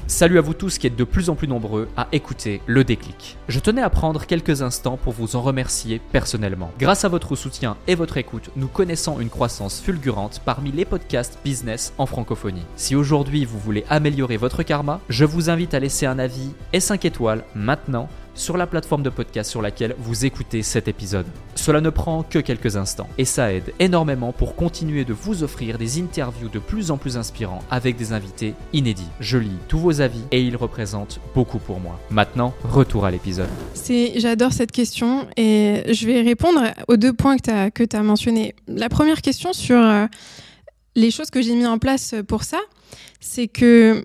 Salut 0.09 0.39
à 0.39 0.43
vous 0.43 0.53
tous 0.53 0.79
qui 0.79 0.87
êtes 0.87 0.97
de 0.97 1.05
plus 1.05 1.31
en 1.31 1.37
plus 1.37 1.49
nombreux 1.49 1.89
à 1.97 2.09
écouter 2.13 2.61
le 2.67 2.85
déclic. 2.85 3.39
Je 3.49 3.61
tenais 3.61 3.81
à 3.81 3.89
prendre 3.89 4.27
quelques 4.27 4.61
instants 4.61 4.97
pour 4.97 5.13
vous 5.13 5.37
en 5.37 5.43
remercier 5.43 6.01
personnellement. 6.13 6.71
Grâce 6.79 7.05
à 7.05 7.09
votre 7.09 7.35
soutien 7.35 7.77
et 7.87 7.95
votre 7.95 8.19
écoute, 8.19 8.51
nous 8.57 8.67
connaissons 8.67 9.21
une 9.21 9.31
croissance 9.31 9.81
fulgurante 9.81 10.43
parmi 10.45 10.71
les 10.71 10.85
podcasts 10.85 11.39
business 11.45 11.95
en 11.99 12.07
francophonie. 12.07 12.67
Si 12.77 12.95
aujourd'hui 12.95 13.45
vous 13.45 13.59
voulez 13.59 13.85
améliorer 13.89 14.37
votre 14.37 14.63
karma, 14.63 15.01
je 15.09 15.25
vous 15.25 15.51
invite 15.51 15.73
à 15.73 15.81
laisser 15.81 16.05
un 16.05 16.19
avis 16.19 16.51
et 16.73 16.81
5 16.81 17.05
étoiles 17.05 17.45
maintenant 17.55 18.09
sur 18.35 18.57
la 18.57 18.67
plateforme 18.67 19.03
de 19.03 19.11
podcast 19.11 19.51
sur 19.51 19.63
laquelle 19.63 19.95
vous 19.99 20.25
écoutez 20.25 20.63
cet 20.63 20.89
épisode. 20.89 21.27
Cela 21.55 21.81
ne 21.81 21.91
prend 21.91 22.23
que 22.23 22.39
quelques 22.39 22.77
instants 22.77 23.09
et 23.19 23.25
ça 23.25 23.53
aide 23.53 23.73
énormément 23.79 24.33
pour 24.33 24.57
continuer 24.57 25.05
de 25.05 25.13
vous 25.13 25.43
offrir 25.43 25.79
des 25.79 26.01
interviews 26.01 26.49
de 26.49 26.59
plus 26.59 26.91
en 26.91 26.97
plus 26.97 27.17
inspirants 27.17 27.63
avec 27.71 27.97
des 27.97 28.13
invités 28.13 28.55
inédits. 28.73 29.09
Je 29.21 29.39
lis 29.39 29.51
tous 29.69 29.79
vos 29.79 30.01
avis 30.01 30.23
et 30.31 30.43
ils 30.43 30.57
représentent 30.57 31.21
beaucoup 31.35 31.59
pour 31.59 31.81
moi. 31.81 31.99
Maintenant, 32.11 32.55
retour 32.65 33.05
à 33.05 33.11
l'épisode. 33.11 33.49
J'adore 34.17 34.53
cette 34.53 34.73
question 34.73 35.27
et 35.37 35.83
je 35.93 36.07
vais 36.07 36.23
répondre 36.23 36.63
aux 36.89 36.97
deux 36.97 37.13
points 37.13 37.37
que 37.37 37.85
tu 37.85 37.97
as, 37.97 38.03
mentionnés. 38.03 38.55
La 38.67 38.89
première 38.89 39.23
question 39.23 39.53
sur 39.53 39.79
euh, 39.79 40.07
les 40.95 41.11
choses 41.11 41.31
que 41.31 41.43
j'ai 41.43 41.55
mis 41.55 41.67
en 41.67 41.79
place 41.79 42.15
pour 42.27 42.45
ça, 42.45 42.59
c'est 43.21 43.49
que 43.49 44.05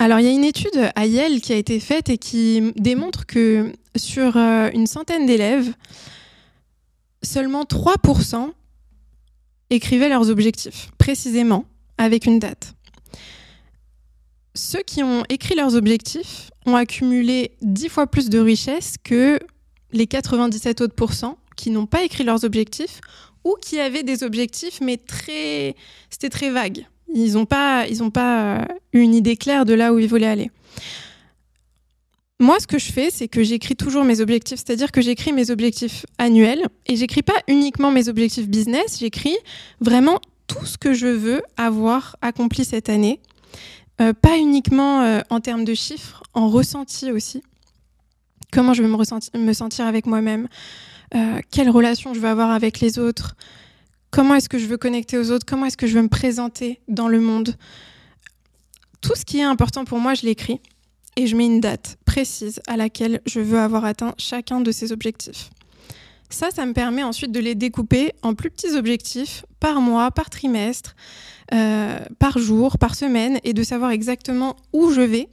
alors, 0.00 0.18
il 0.18 0.26
y 0.26 0.28
a 0.28 0.32
une 0.32 0.44
étude 0.44 0.90
à 0.96 1.06
Yale 1.06 1.40
qui 1.40 1.52
a 1.52 1.56
été 1.56 1.78
faite 1.78 2.08
et 2.08 2.18
qui 2.18 2.72
démontre 2.74 3.26
que 3.26 3.72
sur 3.96 4.36
euh, 4.36 4.68
une 4.74 4.88
centaine 4.88 5.24
d'élèves, 5.24 5.72
seulement 7.22 7.62
3% 7.62 8.50
écrivaient 9.70 10.08
leurs 10.08 10.30
objectifs, 10.30 10.90
précisément, 10.98 11.64
avec 11.96 12.26
une 12.26 12.40
date. 12.40 12.74
Ceux 14.56 14.82
qui 14.82 15.02
ont 15.02 15.24
écrit 15.28 15.54
leurs 15.54 15.76
objectifs 15.76 16.50
ont 16.66 16.76
accumulé 16.76 17.52
10 17.62 17.88
fois 17.88 18.06
plus 18.08 18.30
de 18.30 18.38
richesse 18.38 18.96
que 19.02 19.38
les 19.92 20.06
97 20.06 20.80
autres 20.80 20.94
pourcents 20.94 21.38
qui 21.56 21.70
n'ont 21.70 21.86
pas 21.86 22.02
écrit 22.02 22.24
leurs 22.24 22.44
objectifs 22.44 23.00
ou 23.44 23.56
qui 23.60 23.78
avaient 23.78 24.02
des 24.02 24.24
objectifs, 24.24 24.80
mais 24.80 24.96
très, 24.96 25.76
c'était 26.10 26.30
très 26.30 26.50
vague. 26.50 26.86
Ils 27.12 27.34
n'ont 27.34 27.46
pas, 27.46 27.86
ils 27.86 28.10
pas 28.10 28.60
euh, 28.60 28.64
une 28.92 29.14
idée 29.14 29.36
claire 29.36 29.64
de 29.64 29.74
là 29.74 29.92
où 29.92 29.98
ils 29.98 30.08
voulaient 30.08 30.26
aller. 30.26 30.50
Moi, 32.40 32.58
ce 32.58 32.66
que 32.66 32.78
je 32.78 32.90
fais, 32.90 33.10
c'est 33.10 33.28
que 33.28 33.42
j'écris 33.42 33.76
toujours 33.76 34.04
mes 34.04 34.20
objectifs, 34.20 34.58
c'est-à-dire 34.58 34.90
que 34.90 35.00
j'écris 35.00 35.32
mes 35.32 35.50
objectifs 35.50 36.04
annuels 36.18 36.66
et 36.86 36.96
j'écris 36.96 37.22
pas 37.22 37.40
uniquement 37.46 37.90
mes 37.90 38.08
objectifs 38.08 38.48
business, 38.48 38.98
j'écris 38.98 39.36
vraiment 39.80 40.18
tout 40.46 40.66
ce 40.66 40.76
que 40.76 40.92
je 40.92 41.06
veux 41.06 41.42
avoir 41.56 42.16
accompli 42.22 42.64
cette 42.64 42.88
année, 42.88 43.20
euh, 44.00 44.12
pas 44.12 44.36
uniquement 44.36 45.02
euh, 45.02 45.20
en 45.30 45.40
termes 45.40 45.64
de 45.64 45.74
chiffres, 45.74 46.24
en 46.34 46.48
ressenti 46.48 47.12
aussi. 47.12 47.42
Comment 48.52 48.74
je 48.74 48.82
vais 48.82 48.88
me, 48.88 49.38
me 49.38 49.52
sentir 49.52 49.86
avec 49.86 50.06
moi-même, 50.06 50.48
quelle 51.52 51.70
relation 51.70 52.12
je 52.12 52.18
veux 52.18 52.28
avoir 52.28 52.50
avec 52.50 52.80
les 52.80 52.98
autres, 52.98 53.36
Comment 54.14 54.36
est-ce 54.36 54.48
que 54.48 54.58
je 54.58 54.66
veux 54.66 54.76
connecter 54.76 55.18
aux 55.18 55.32
autres? 55.32 55.44
Comment 55.44 55.66
est-ce 55.66 55.76
que 55.76 55.88
je 55.88 55.94
veux 55.94 56.02
me 56.02 56.08
présenter 56.08 56.80
dans 56.86 57.08
le 57.08 57.18
monde? 57.18 57.56
Tout 59.00 59.16
ce 59.16 59.24
qui 59.24 59.40
est 59.40 59.42
important 59.42 59.84
pour 59.84 59.98
moi, 59.98 60.14
je 60.14 60.22
l'écris 60.22 60.60
et 61.16 61.26
je 61.26 61.34
mets 61.34 61.46
une 61.46 61.58
date 61.58 61.96
précise 62.04 62.60
à 62.68 62.76
laquelle 62.76 63.20
je 63.26 63.40
veux 63.40 63.58
avoir 63.58 63.84
atteint 63.84 64.14
chacun 64.16 64.60
de 64.60 64.70
ces 64.70 64.92
objectifs. 64.92 65.50
Ça, 66.30 66.50
ça 66.52 66.64
me 66.64 66.74
permet 66.74 67.02
ensuite 67.02 67.32
de 67.32 67.40
les 67.40 67.56
découper 67.56 68.12
en 68.22 68.34
plus 68.34 68.52
petits 68.52 68.76
objectifs 68.76 69.44
par 69.58 69.80
mois, 69.80 70.12
par 70.12 70.30
trimestre, 70.30 70.94
euh, 71.52 71.98
par 72.20 72.38
jour, 72.38 72.78
par 72.78 72.94
semaine, 72.94 73.40
et 73.42 73.52
de 73.52 73.64
savoir 73.64 73.90
exactement 73.90 74.54
où 74.72 74.92
je 74.92 75.00
vais. 75.00 75.28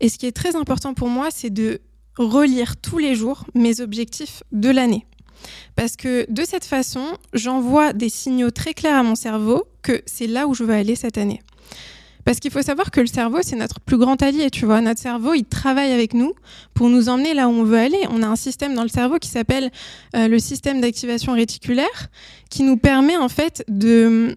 Et 0.00 0.10
ce 0.10 0.18
qui 0.18 0.26
est 0.26 0.36
très 0.36 0.54
important 0.54 0.92
pour 0.92 1.08
moi, 1.08 1.28
c'est 1.30 1.48
de 1.48 1.80
relire 2.18 2.76
tous 2.76 2.98
les 2.98 3.14
jours 3.14 3.46
mes 3.54 3.80
objectifs 3.80 4.42
de 4.52 4.68
l'année. 4.68 5.06
Parce 5.76 5.96
que 5.96 6.30
de 6.30 6.44
cette 6.44 6.64
façon, 6.64 7.04
j'envoie 7.32 7.92
des 7.92 8.08
signaux 8.08 8.50
très 8.50 8.74
clairs 8.74 8.96
à 8.96 9.02
mon 9.02 9.14
cerveau 9.14 9.64
que 9.82 10.02
c'est 10.06 10.26
là 10.26 10.46
où 10.46 10.54
je 10.54 10.64
veux 10.64 10.74
aller 10.74 10.96
cette 10.96 11.18
année. 11.18 11.40
Parce 12.24 12.38
qu'il 12.38 12.52
faut 12.52 12.62
savoir 12.62 12.90
que 12.90 13.00
le 13.00 13.06
cerveau, 13.06 13.38
c'est 13.42 13.56
notre 13.56 13.80
plus 13.80 13.98
grand 13.98 14.20
allié, 14.22 14.48
tu 14.50 14.64
vois. 14.64 14.80
Notre 14.80 15.00
cerveau, 15.00 15.34
il 15.34 15.44
travaille 15.44 15.90
avec 15.90 16.14
nous 16.14 16.34
pour 16.72 16.88
nous 16.88 17.08
emmener 17.08 17.34
là 17.34 17.48
où 17.48 17.52
on 17.52 17.64
veut 17.64 17.78
aller. 17.78 17.98
On 18.10 18.22
a 18.22 18.26
un 18.26 18.36
système 18.36 18.74
dans 18.74 18.84
le 18.84 18.88
cerveau 18.88 19.18
qui 19.18 19.28
s'appelle 19.28 19.70
euh, 20.14 20.28
le 20.28 20.38
système 20.38 20.80
d'activation 20.80 21.32
réticulaire, 21.32 22.08
qui 22.48 22.62
nous 22.62 22.76
permet 22.76 23.16
en 23.16 23.28
fait 23.28 23.64
de... 23.68 24.36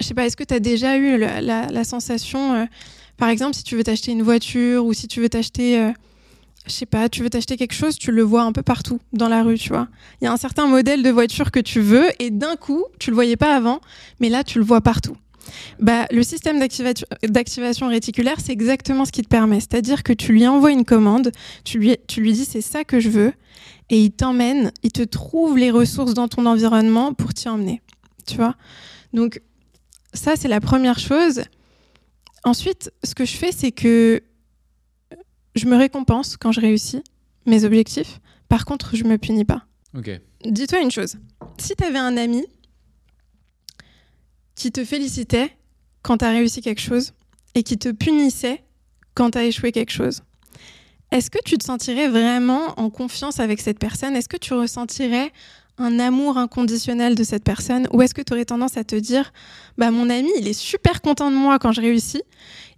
Je 0.00 0.06
sais 0.06 0.14
pas, 0.14 0.26
est-ce 0.26 0.36
que 0.36 0.44
tu 0.44 0.52
as 0.52 0.60
déjà 0.60 0.96
eu 0.96 1.16
la, 1.18 1.84
sensation, 1.84 2.54
euh, 2.54 2.64
par 3.16 3.28
exemple, 3.28 3.54
si 3.54 3.62
tu 3.62 3.76
veux 3.76 3.84
t'acheter 3.84 4.12
une 4.12 4.22
voiture 4.22 4.84
ou 4.84 4.92
si 4.92 5.08
tu 5.08 5.20
veux 5.20 5.28
t'acheter... 5.28 5.78
Euh, 5.78 5.92
je 6.66 6.72
sais 6.72 6.86
pas, 6.86 7.08
tu 7.08 7.22
veux 7.22 7.30
t'acheter 7.30 7.56
quelque 7.56 7.74
chose, 7.74 7.98
tu 7.98 8.10
le 8.10 8.22
vois 8.22 8.42
un 8.42 8.52
peu 8.52 8.62
partout 8.62 8.98
dans 9.12 9.28
la 9.28 9.42
rue, 9.42 9.58
tu 9.58 9.68
vois. 9.68 9.88
Il 10.20 10.24
y 10.24 10.26
a 10.28 10.32
un 10.32 10.36
certain 10.36 10.66
modèle 10.66 11.02
de 11.02 11.10
voiture 11.10 11.50
que 11.50 11.60
tu 11.60 11.80
veux 11.80 12.06
et 12.18 12.30
d'un 12.30 12.56
coup, 12.56 12.84
tu 12.98 13.10
le 13.10 13.14
voyais 13.14 13.36
pas 13.36 13.54
avant, 13.54 13.80
mais 14.20 14.28
là, 14.30 14.44
tu 14.44 14.58
le 14.58 14.64
vois 14.64 14.80
partout. 14.80 15.16
Bah, 15.78 16.06
le 16.10 16.22
système 16.22 16.58
d'activation 16.58 17.88
réticulaire, 17.88 18.40
c'est 18.40 18.52
exactement 18.52 19.04
ce 19.04 19.12
qui 19.12 19.20
te 19.20 19.28
permet. 19.28 19.60
C'est-à-dire 19.60 20.02
que 20.02 20.14
tu 20.14 20.32
lui 20.32 20.46
envoies 20.46 20.72
une 20.72 20.86
commande, 20.86 21.32
tu 21.64 21.78
lui, 21.78 21.96
tu 22.06 22.22
lui 22.22 22.32
dis 22.32 22.46
c'est 22.46 22.62
ça 22.62 22.84
que 22.84 22.98
je 22.98 23.10
veux, 23.10 23.32
et 23.90 24.02
il 24.02 24.10
t'emmène, 24.12 24.72
il 24.82 24.92
te 24.92 25.02
trouve 25.02 25.58
les 25.58 25.70
ressources 25.70 26.14
dans 26.14 26.28
ton 26.28 26.46
environnement 26.46 27.12
pour 27.12 27.34
t'y 27.34 27.48
emmener. 27.48 27.82
Tu 28.26 28.36
vois 28.36 28.54
Donc, 29.12 29.42
ça, 30.14 30.36
c'est 30.36 30.48
la 30.48 30.60
première 30.60 30.98
chose. 30.98 31.42
Ensuite, 32.44 32.90
ce 33.02 33.14
que 33.14 33.26
je 33.26 33.36
fais, 33.36 33.52
c'est 33.52 33.72
que 33.72 34.22
je 35.54 35.66
me 35.66 35.76
récompense 35.76 36.36
quand 36.36 36.52
je 36.52 36.60
réussis 36.60 37.02
mes 37.46 37.64
objectifs. 37.64 38.20
Par 38.48 38.64
contre, 38.64 38.96
je 38.96 39.04
me 39.04 39.18
punis 39.18 39.44
pas. 39.44 39.66
Dis-toi 40.44 40.80
une 40.80 40.90
chose. 40.90 41.16
Si 41.58 41.74
tu 41.76 41.84
avais 41.84 41.98
un 41.98 42.16
ami 42.16 42.44
qui 44.54 44.70
te 44.72 44.84
félicitait 44.84 45.50
quand 46.02 46.18
tu 46.18 46.24
as 46.24 46.30
réussi 46.30 46.60
quelque 46.60 46.80
chose 46.80 47.12
et 47.54 47.62
qui 47.62 47.78
te 47.78 47.90
punissait 47.90 48.64
quand 49.14 49.30
tu 49.32 49.38
as 49.38 49.44
échoué 49.44 49.72
quelque 49.72 49.92
chose, 49.92 50.22
est-ce 51.10 51.30
que 51.30 51.38
tu 51.44 51.56
te 51.58 51.64
sentirais 51.64 52.08
vraiment 52.08 52.78
en 52.78 52.90
confiance 52.90 53.38
avec 53.38 53.60
cette 53.60 53.78
personne? 53.78 54.16
Est-ce 54.16 54.28
que 54.28 54.36
tu 54.36 54.52
ressentirais 54.54 55.32
un 55.78 55.98
amour 55.98 56.38
inconditionnel 56.38 57.14
de 57.14 57.24
cette 57.24 57.44
personne 57.44 57.88
Ou 57.92 58.02
est-ce 58.02 58.14
que 58.14 58.22
tu 58.22 58.32
aurais 58.32 58.44
tendance 58.44 58.76
à 58.76 58.84
te 58.84 58.96
dire, 58.96 59.32
bah 59.76 59.90
mon 59.90 60.08
ami, 60.08 60.30
il 60.38 60.46
est 60.46 60.52
super 60.52 61.00
content 61.00 61.30
de 61.30 61.36
moi 61.36 61.58
quand 61.58 61.72
je 61.72 61.80
réussis, 61.80 62.22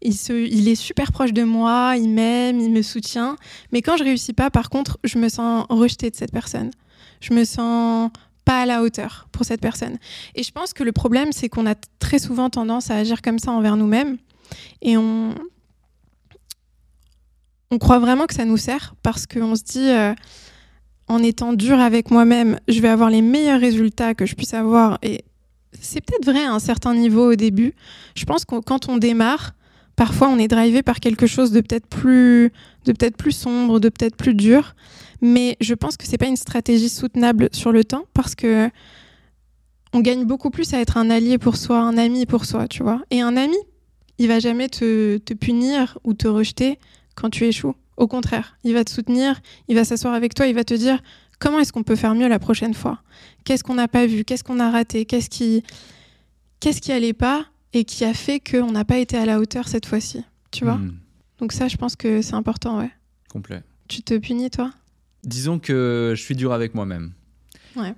il, 0.02 0.68
est 0.68 0.74
super 0.74 1.12
proche 1.12 1.32
de 1.32 1.42
moi, 1.42 1.94
il 1.96 2.08
m'aime, 2.08 2.60
il 2.60 2.70
me 2.70 2.82
soutient, 2.82 3.36
mais 3.72 3.82
quand 3.82 3.96
je 3.96 4.04
réussis 4.04 4.32
pas, 4.32 4.50
par 4.50 4.70
contre, 4.70 4.98
je 5.04 5.18
me 5.18 5.28
sens 5.28 5.66
rejetée 5.68 6.10
de 6.10 6.16
cette 6.16 6.32
personne. 6.32 6.70
Je 7.20 7.34
me 7.34 7.44
sens 7.44 8.10
pas 8.44 8.62
à 8.62 8.66
la 8.66 8.82
hauteur 8.82 9.28
pour 9.32 9.44
cette 9.44 9.60
personne. 9.60 9.98
Et 10.34 10.42
je 10.42 10.52
pense 10.52 10.72
que 10.72 10.84
le 10.84 10.92
problème, 10.92 11.32
c'est 11.32 11.48
qu'on 11.48 11.66
a 11.66 11.74
très 11.98 12.18
souvent 12.18 12.50
tendance 12.50 12.90
à 12.90 12.96
agir 12.96 13.20
comme 13.20 13.38
ça 13.38 13.50
envers 13.50 13.76
nous-mêmes. 13.76 14.18
Et 14.82 14.96
on, 14.96 15.34
on 17.70 17.78
croit 17.78 17.98
vraiment 17.98 18.26
que 18.26 18.34
ça 18.34 18.44
nous 18.44 18.56
sert 18.56 18.94
parce 19.02 19.26
qu'on 19.26 19.56
se 19.56 19.64
dit, 19.64 19.90
euh, 19.90 20.14
en 21.08 21.22
étant 21.22 21.52
dur 21.52 21.78
avec 21.78 22.10
moi-même, 22.10 22.58
je 22.68 22.80
vais 22.80 22.88
avoir 22.88 23.10
les 23.10 23.22
meilleurs 23.22 23.60
résultats 23.60 24.14
que 24.14 24.26
je 24.26 24.34
puisse 24.34 24.54
avoir. 24.54 24.98
Et 25.02 25.24
c'est 25.80 26.00
peut-être 26.00 26.24
vrai 26.24 26.44
à 26.44 26.52
un 26.52 26.58
certain 26.58 26.94
niveau 26.94 27.32
au 27.32 27.36
début. 27.36 27.74
Je 28.14 28.24
pense 28.24 28.44
que 28.44 28.58
quand 28.60 28.88
on 28.88 28.96
démarre, 28.96 29.54
parfois 29.94 30.28
on 30.28 30.38
est 30.38 30.48
drivé 30.48 30.82
par 30.82 31.00
quelque 31.00 31.26
chose 31.26 31.52
de 31.52 31.60
peut-être 31.60 31.86
plus, 31.86 32.52
de 32.84 32.92
peut-être 32.92 33.16
plus 33.16 33.32
sombre, 33.32 33.78
de 33.78 33.88
peut-être 33.88 34.16
plus 34.16 34.34
dur. 34.34 34.74
Mais 35.22 35.56
je 35.60 35.74
pense 35.74 35.96
que 35.96 36.06
c'est 36.06 36.18
pas 36.18 36.26
une 36.26 36.36
stratégie 36.36 36.88
soutenable 36.88 37.48
sur 37.52 37.72
le 37.72 37.84
temps 37.84 38.04
parce 38.12 38.34
que 38.34 38.68
on 39.92 40.00
gagne 40.00 40.24
beaucoup 40.24 40.50
plus 40.50 40.74
à 40.74 40.80
être 40.80 40.98
un 40.98 41.08
allié 41.08 41.38
pour 41.38 41.56
soi, 41.56 41.78
un 41.78 41.96
ami 41.96 42.26
pour 42.26 42.44
soi, 42.44 42.68
tu 42.68 42.82
vois. 42.82 43.00
Et 43.10 43.22
un 43.22 43.36
ami, 43.36 43.56
il 44.18 44.28
va 44.28 44.40
jamais 44.40 44.68
te, 44.68 45.16
te 45.18 45.32
punir 45.32 45.98
ou 46.04 46.12
te 46.12 46.28
rejeter 46.28 46.78
quand 47.14 47.30
tu 47.30 47.44
échoues. 47.44 47.74
Au 47.96 48.06
contraire, 48.06 48.56
il 48.64 48.74
va 48.74 48.84
te 48.84 48.90
soutenir, 48.90 49.40
il 49.68 49.74
va 49.74 49.84
s'asseoir 49.84 50.14
avec 50.14 50.34
toi, 50.34 50.46
il 50.46 50.54
va 50.54 50.64
te 50.64 50.74
dire 50.74 51.02
comment 51.38 51.58
est-ce 51.60 51.72
qu'on 51.72 51.82
peut 51.82 51.96
faire 51.96 52.14
mieux 52.14 52.28
la 52.28 52.38
prochaine 52.38 52.74
fois? 52.74 53.00
Qu'est-ce 53.44 53.64
qu'on 53.64 53.74
n'a 53.74 53.88
pas 53.88 54.06
vu? 54.06 54.24
Qu'est-ce 54.24 54.44
qu'on 54.44 54.60
a 54.60 54.70
raté? 54.70 55.06
Qu'est-ce 55.06 55.30
qui 55.30 55.62
qu'est-ce 56.60 56.80
qui 56.80 56.92
allait 56.92 57.12
pas 57.12 57.46
et 57.72 57.84
qui 57.84 58.04
a 58.04 58.14
fait 58.14 58.40
qu'on 58.40 58.72
n'a 58.72 58.84
pas 58.84 58.98
été 58.98 59.16
à 59.16 59.26
la 59.26 59.38
hauteur 59.38 59.68
cette 59.68 59.86
fois-ci? 59.86 60.22
Tu 60.50 60.64
vois? 60.64 60.76
Hmm. 60.76 60.98
Donc 61.38 61.52
ça, 61.52 61.68
je 61.68 61.76
pense 61.76 61.96
que 61.96 62.22
c'est 62.22 62.34
important, 62.34 62.78
ouais. 62.78 62.90
Complet. 63.28 63.62
Tu 63.88 64.02
te 64.02 64.16
punis, 64.16 64.50
toi? 64.50 64.72
Disons 65.24 65.58
que 65.58 66.14
je 66.16 66.22
suis 66.22 66.34
dur 66.34 66.52
avec 66.52 66.74
moi-même. 66.74 67.12
Ouais. 67.76 67.94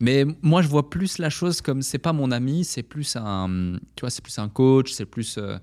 Mais 0.00 0.24
moi, 0.42 0.62
je 0.62 0.68
vois 0.68 0.90
plus 0.90 1.18
la 1.18 1.30
chose 1.30 1.60
comme 1.60 1.82
c'est 1.82 1.98
pas 1.98 2.12
mon 2.12 2.30
ami, 2.30 2.64
c'est 2.64 2.82
plus 2.82 3.16
un, 3.16 3.78
tu 3.94 4.00
vois, 4.00 4.10
c'est 4.10 4.22
plus 4.22 4.38
un 4.38 4.48
coach, 4.48 4.92
c'est 4.92 5.06
plus. 5.06 5.38
Euh, 5.38 5.58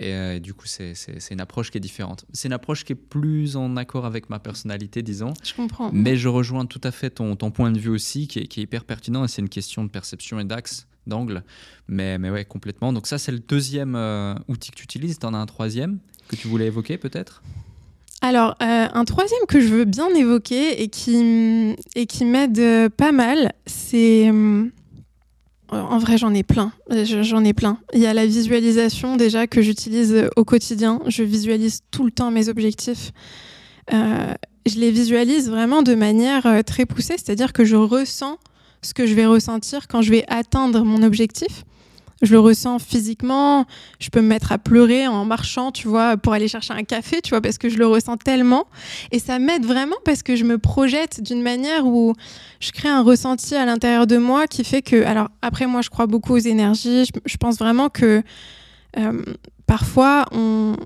euh, 0.00 0.34
et, 0.34 0.40
du 0.40 0.54
coup, 0.54 0.66
c'est 0.66 0.94
une 1.30 1.40
approche 1.40 1.70
qui 1.70 1.78
est 1.78 1.80
différente. 1.80 2.24
C'est 2.32 2.48
une 2.48 2.52
approche 2.52 2.84
qui 2.84 2.92
est 2.92 2.96
plus 2.96 3.56
en 3.56 3.76
accord 3.76 4.06
avec 4.06 4.30
ma 4.30 4.38
personnalité, 4.38 5.02
disons. 5.02 5.32
Je 5.42 5.54
comprends. 5.54 5.90
Mais 5.92 6.16
je 6.16 6.28
rejoins 6.28 6.66
tout 6.66 6.80
à 6.84 6.90
fait 6.90 7.10
ton, 7.10 7.36
ton 7.36 7.50
point 7.50 7.70
de 7.70 7.78
vue 7.78 7.90
aussi, 7.90 8.28
qui 8.28 8.40
est, 8.40 8.46
qui 8.46 8.60
est 8.60 8.64
hyper 8.64 8.84
pertinent. 8.84 9.24
Et 9.24 9.28
c'est 9.28 9.42
une 9.42 9.48
question 9.48 9.84
de 9.84 9.90
perception 9.90 10.40
et 10.40 10.44
d'axe, 10.44 10.86
d'angle. 11.06 11.44
Mais, 11.88 12.18
mais 12.18 12.30
ouais, 12.30 12.44
complètement. 12.44 12.92
Donc, 12.92 13.06
ça, 13.06 13.18
c'est 13.18 13.32
le 13.32 13.40
deuxième 13.40 13.94
euh, 13.96 14.34
outil 14.48 14.70
que 14.70 14.76
tu 14.76 14.84
utilises. 14.84 15.18
Tu 15.18 15.26
en 15.26 15.34
as 15.34 15.38
un 15.38 15.46
troisième 15.46 15.98
que 16.28 16.36
tu 16.36 16.48
voulais 16.48 16.66
évoquer, 16.66 16.98
peut-être? 16.98 17.42
Alors, 18.22 18.56
euh, 18.62 18.88
un 18.92 19.04
troisième 19.04 19.46
que 19.46 19.60
je 19.60 19.68
veux 19.68 19.84
bien 19.84 20.08
évoquer 20.14 20.82
et 20.82 20.88
qui, 20.88 21.76
et 21.94 22.06
qui 22.06 22.24
m'aide 22.24 22.90
pas 22.90 23.12
mal, 23.12 23.52
c'est... 23.66 24.30
Euh, 25.72 25.80
en 25.80 25.98
vrai, 25.98 26.18
j'en 26.18 26.32
ai 26.34 26.42
plein. 26.42 26.72
J'en 26.90 27.44
ai 27.44 27.52
plein. 27.52 27.78
Il 27.92 28.00
y 28.00 28.06
a 28.06 28.14
la 28.14 28.26
visualisation 28.26 29.16
déjà 29.16 29.46
que 29.46 29.62
j'utilise 29.62 30.28
au 30.36 30.44
quotidien. 30.44 31.00
Je 31.06 31.22
visualise 31.22 31.80
tout 31.90 32.04
le 32.04 32.10
temps 32.10 32.30
mes 32.30 32.48
objectifs. 32.48 33.12
je 33.90 34.78
les 34.78 34.90
visualise 34.90 35.48
vraiment 35.50 35.82
de 35.82 35.94
manière 35.94 36.64
très 36.64 36.86
poussée, 36.86 37.14
c'est-à-dire 37.16 37.52
que 37.52 37.64
je 37.64 37.76
ressens 37.76 38.38
ce 38.82 38.94
que 38.94 39.06
je 39.06 39.14
vais 39.14 39.26
ressentir 39.26 39.88
quand 39.88 40.02
je 40.02 40.10
vais 40.10 40.24
atteindre 40.28 40.84
mon 40.84 41.02
objectif 41.02 41.64
je 42.22 42.32
le 42.32 42.38
ressens 42.38 42.78
physiquement. 42.78 43.66
Je 43.98 44.08
peux 44.08 44.20
me 44.20 44.28
mettre 44.28 44.52
à 44.52 44.58
pleurer 44.58 45.06
en 45.06 45.24
marchant, 45.24 45.72
tu 45.72 45.88
vois, 45.88 46.16
pour 46.16 46.32
aller 46.32 46.48
chercher 46.48 46.74
un 46.74 46.82
café, 46.82 47.20
tu 47.20 47.30
vois, 47.30 47.40
parce 47.40 47.58
que 47.58 47.68
je 47.68 47.78
le 47.78 47.86
ressens 47.86 48.16
tellement. 48.16 48.66
Et 49.12 49.18
ça 49.18 49.38
m'aide 49.38 49.64
vraiment 49.64 49.96
parce 50.04 50.22
que 50.22 50.36
je 50.36 50.44
me 50.44 50.58
projette 50.58 51.22
d'une 51.22 51.42
manière 51.42 51.86
où 51.86 52.14
je 52.60 52.72
crée 52.72 52.88
un 52.88 53.02
ressenti 53.02 53.54
à 53.54 53.66
l'intérieur 53.66 54.06
de 54.06 54.16
moi 54.16 54.46
qui 54.46 54.64
fait 54.64 54.82
que. 54.82 55.04
Alors, 55.04 55.28
après, 55.42 55.66
moi, 55.66 55.82
je 55.82 55.90
crois 55.90 56.06
beaucoup 56.06 56.34
aux 56.34 56.38
énergies. 56.38 57.04
Je, 57.24 57.36
pense 57.36 57.58
vraiment 57.58 57.88
que 57.88 58.22
euh, 58.98 59.22
parfois, 59.66 60.24
on, 60.32 60.76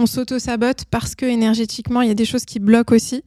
on 0.00 0.06
s'auto-sabote 0.06 0.84
parce 0.90 1.14
que 1.14 1.26
énergétiquement, 1.26 2.00
il 2.02 2.08
y 2.08 2.10
a 2.10 2.14
des 2.14 2.24
choses 2.24 2.44
qui 2.44 2.58
bloquent 2.58 2.94
aussi. 2.94 3.22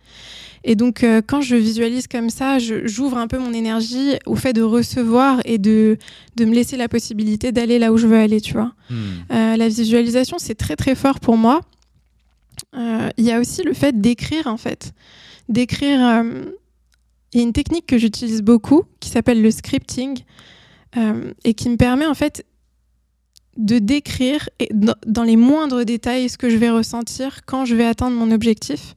Et 0.64 0.76
donc, 0.76 1.04
euh, 1.04 1.22
quand 1.26 1.42
je 1.42 1.56
visualise 1.56 2.08
comme 2.08 2.30
ça, 2.30 2.58
j'ouvre 2.58 3.18
un 3.18 3.28
peu 3.28 3.38
mon 3.38 3.54
énergie 3.54 4.14
au 4.26 4.36
fait 4.36 4.54
de 4.54 4.62
recevoir 4.62 5.42
et 5.46 5.58
de, 5.58 5.98
de 6.36 6.46
me 6.46 6.54
laisser 6.54 6.78
la 6.78 6.88
possibilité 6.88 7.52
d'aller 7.52 7.80
là 7.80 7.92
où 7.92 7.98
je 7.98 8.08
veux 8.08 8.18
aller, 8.18 8.40
tu 8.42 8.54
vois. 8.54 8.74
Hmm. 8.90 8.96
Euh, 9.32 9.58
la 9.58 9.68
visualisation, 9.68 10.38
c'est 10.40 10.56
très, 10.56 10.76
très 10.76 10.96
fort 10.96 11.20
pour 11.20 11.38
moi. 11.38 11.62
Euh, 12.76 13.10
il 13.18 13.26
y 13.26 13.32
a 13.32 13.40
aussi 13.40 13.64
le 13.64 13.74
fait 13.74 14.00
d'écrire, 14.00 14.48
en 14.48 14.58
fait. 14.58 14.94
D'écrire. 15.50 16.24
Il 17.34 17.40
y 17.40 17.40
a 17.42 17.44
une 17.44 17.54
technique 17.54 17.86
que 17.86 17.98
j'utilise 17.98 18.42
beaucoup 18.42 18.84
qui 19.00 19.10
s'appelle 19.10 19.42
le 19.42 19.52
scripting 19.52 20.20
et 21.44 21.54
qui 21.56 21.70
me 21.70 21.78
permet, 21.78 22.06
en 22.06 22.14
fait, 22.14 22.46
de 23.58 23.80
décrire 23.80 24.50
dans 24.72 25.24
les 25.24 25.36
moindres 25.36 25.86
détails 25.86 26.30
ce 26.30 26.38
que 26.38 26.50
je 26.50 26.58
vais 26.58 26.70
ressentir 26.70 27.42
quand 27.46 27.66
je 27.66 27.76
vais 27.76 27.86
atteindre 27.86 28.16
mon 28.16 28.32
objectif. 28.32 28.94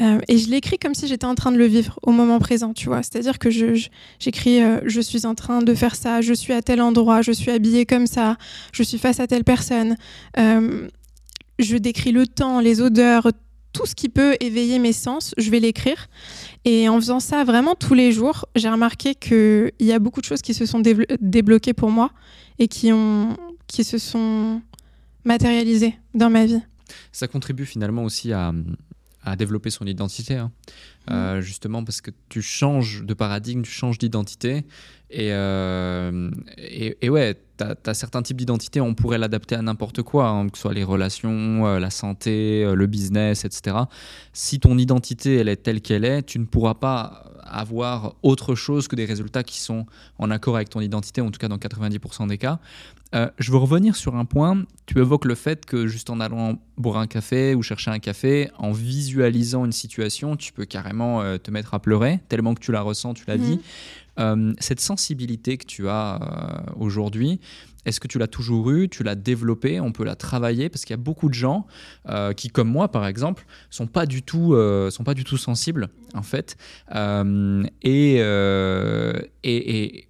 Euh, 0.00 0.18
et 0.28 0.38
je 0.38 0.48
l'écris 0.48 0.78
comme 0.78 0.94
si 0.94 1.06
j'étais 1.08 1.26
en 1.26 1.34
train 1.34 1.52
de 1.52 1.58
le 1.58 1.66
vivre 1.66 1.98
au 2.02 2.12
moment 2.12 2.38
présent, 2.38 2.72
tu 2.72 2.86
vois. 2.86 3.02
C'est-à-dire 3.02 3.38
que 3.38 3.50
j'écris 3.50 4.60
je, 4.60 4.64
euh, 4.64 4.80
je, 4.86 5.00
suis 5.00 5.26
en 5.26 5.34
train 5.34 5.60
de 5.62 5.74
faire 5.74 5.94
ça, 5.94 6.20
je 6.20 6.32
suis 6.32 6.52
à 6.52 6.62
tel 6.62 6.80
endroit, 6.80 7.22
je 7.22 7.32
suis 7.32 7.50
habillée 7.50 7.86
comme 7.86 8.06
ça, 8.06 8.36
je 8.72 8.82
suis 8.82 8.98
face 8.98 9.20
à 9.20 9.26
telle 9.26 9.44
personne. 9.44 9.96
Euh, 10.38 10.88
je 11.58 11.76
décris 11.76 12.12
le 12.12 12.26
temps, 12.26 12.60
les 12.60 12.80
odeurs, 12.80 13.28
tout 13.72 13.84
ce 13.84 13.94
qui 13.94 14.08
peut 14.08 14.36
éveiller 14.40 14.78
mes 14.78 14.94
sens, 14.94 15.34
je 15.36 15.50
vais 15.50 15.60
l'écrire. 15.60 16.08
Et 16.64 16.88
en 16.88 16.96
faisant 16.96 17.20
ça 17.20 17.44
vraiment 17.44 17.74
tous 17.74 17.94
les 17.94 18.10
jours, 18.12 18.46
j'ai 18.56 18.70
remarqué 18.70 19.14
qu'il 19.14 19.70
y 19.80 19.92
a 19.92 19.98
beaucoup 19.98 20.20
de 20.20 20.26
choses 20.26 20.40
qui 20.40 20.54
se 20.54 20.64
sont 20.64 20.80
débloquées 21.20 21.74
pour 21.74 21.90
moi 21.90 22.10
et 22.58 22.68
qui, 22.68 22.92
ont, 22.92 23.36
qui 23.70 23.84
se 23.84 23.98
sont 23.98 24.60
matérialisées 25.24 25.94
dans 26.14 26.30
ma 26.30 26.44
vie. 26.44 26.60
Ça 27.12 27.28
contribue 27.28 27.66
finalement 27.66 28.02
aussi 28.04 28.32
à, 28.32 28.52
à 29.22 29.36
développer 29.36 29.70
son 29.70 29.86
identité, 29.86 30.34
hein. 30.34 30.50
mmh. 31.08 31.12
euh, 31.12 31.40
justement 31.40 31.84
parce 31.84 32.00
que 32.00 32.10
tu 32.28 32.42
changes 32.42 33.04
de 33.04 33.14
paradigme, 33.14 33.62
tu 33.62 33.70
changes 33.70 33.98
d'identité. 33.98 34.64
Et, 35.12 35.32
euh, 35.32 36.30
et, 36.56 37.10
ouais, 37.10 37.36
tu 37.58 37.64
as, 37.64 37.94
certains 37.94 38.22
types 38.22 38.36
d'identité, 38.36 38.80
on 38.80 38.94
pourrait 38.94 39.18
l'adapter 39.18 39.56
à 39.56 39.62
n'importe 39.62 40.02
quoi, 40.02 40.28
hein, 40.28 40.48
que 40.48 40.56
ce 40.56 40.62
soit 40.62 40.74
les 40.74 40.84
relations, 40.84 41.66
euh, 41.66 41.78
la 41.78 41.90
santé, 41.90 42.64
le 42.74 42.86
business, 42.86 43.44
etc. 43.44 43.76
Si 44.32 44.60
ton 44.60 44.78
identité, 44.78 45.36
elle 45.36 45.48
est 45.48 45.56
telle 45.56 45.80
qu'elle 45.80 46.04
est, 46.04 46.22
tu 46.22 46.38
ne 46.38 46.44
pourras 46.44 46.74
pas 46.74 47.29
avoir 47.44 48.14
autre 48.22 48.54
chose 48.54 48.88
que 48.88 48.96
des 48.96 49.04
résultats 49.04 49.42
qui 49.42 49.60
sont 49.60 49.86
en 50.18 50.30
accord 50.30 50.56
avec 50.56 50.70
ton 50.70 50.80
identité, 50.80 51.20
en 51.20 51.30
tout 51.30 51.38
cas 51.38 51.48
dans 51.48 51.58
90% 51.58 52.28
des 52.28 52.38
cas. 52.38 52.58
Euh, 53.14 53.28
je 53.38 53.50
veux 53.50 53.58
revenir 53.58 53.96
sur 53.96 54.14
un 54.14 54.24
point. 54.24 54.64
Tu 54.86 54.98
évoques 54.98 55.24
le 55.24 55.34
fait 55.34 55.66
que 55.66 55.86
juste 55.86 56.10
en 56.10 56.20
allant 56.20 56.58
boire 56.76 56.98
un 56.98 57.06
café 57.06 57.54
ou 57.54 57.62
chercher 57.62 57.90
un 57.90 57.98
café, 57.98 58.50
en 58.58 58.70
visualisant 58.70 59.64
une 59.64 59.72
situation, 59.72 60.36
tu 60.36 60.52
peux 60.52 60.64
carrément 60.64 61.20
euh, 61.20 61.36
te 61.36 61.50
mettre 61.50 61.74
à 61.74 61.80
pleurer, 61.80 62.20
tellement 62.28 62.54
que 62.54 62.60
tu 62.60 62.70
la 62.70 62.82
ressens, 62.82 63.14
tu 63.14 63.24
la 63.26 63.36
vis. 63.36 63.56
Mhm. 63.56 63.60
Euh, 64.18 64.52
cette 64.58 64.80
sensibilité 64.80 65.56
que 65.56 65.66
tu 65.66 65.88
as 65.88 66.64
aujourd'hui, 66.76 67.40
est-ce 67.86 68.00
que 68.00 68.08
tu 68.08 68.18
l'as 68.18 68.28
toujours 68.28 68.70
eu? 68.70 68.88
Tu 68.88 69.02
l'as 69.02 69.14
développée 69.14 69.80
On 69.80 69.92
peut 69.92 70.04
la 70.04 70.16
travailler? 70.16 70.68
Parce 70.68 70.84
qu'il 70.84 70.92
y 70.92 70.98
a 71.00 71.02
beaucoup 71.02 71.28
de 71.28 71.34
gens 71.34 71.66
qui, 72.36 72.48
comme 72.48 72.68
moi 72.68 72.90
par 72.90 73.06
exemple, 73.06 73.46
sont 73.70 73.86
pas 73.86 74.06
du 74.06 74.22
tout, 74.22 74.54
sont 74.90 75.04
pas 75.04 75.14
du 75.14 75.24
tout 75.24 75.36
sensibles 75.36 75.88
en 76.14 76.22
fait. 76.22 76.56
et, 77.82 78.20
et 79.42 80.08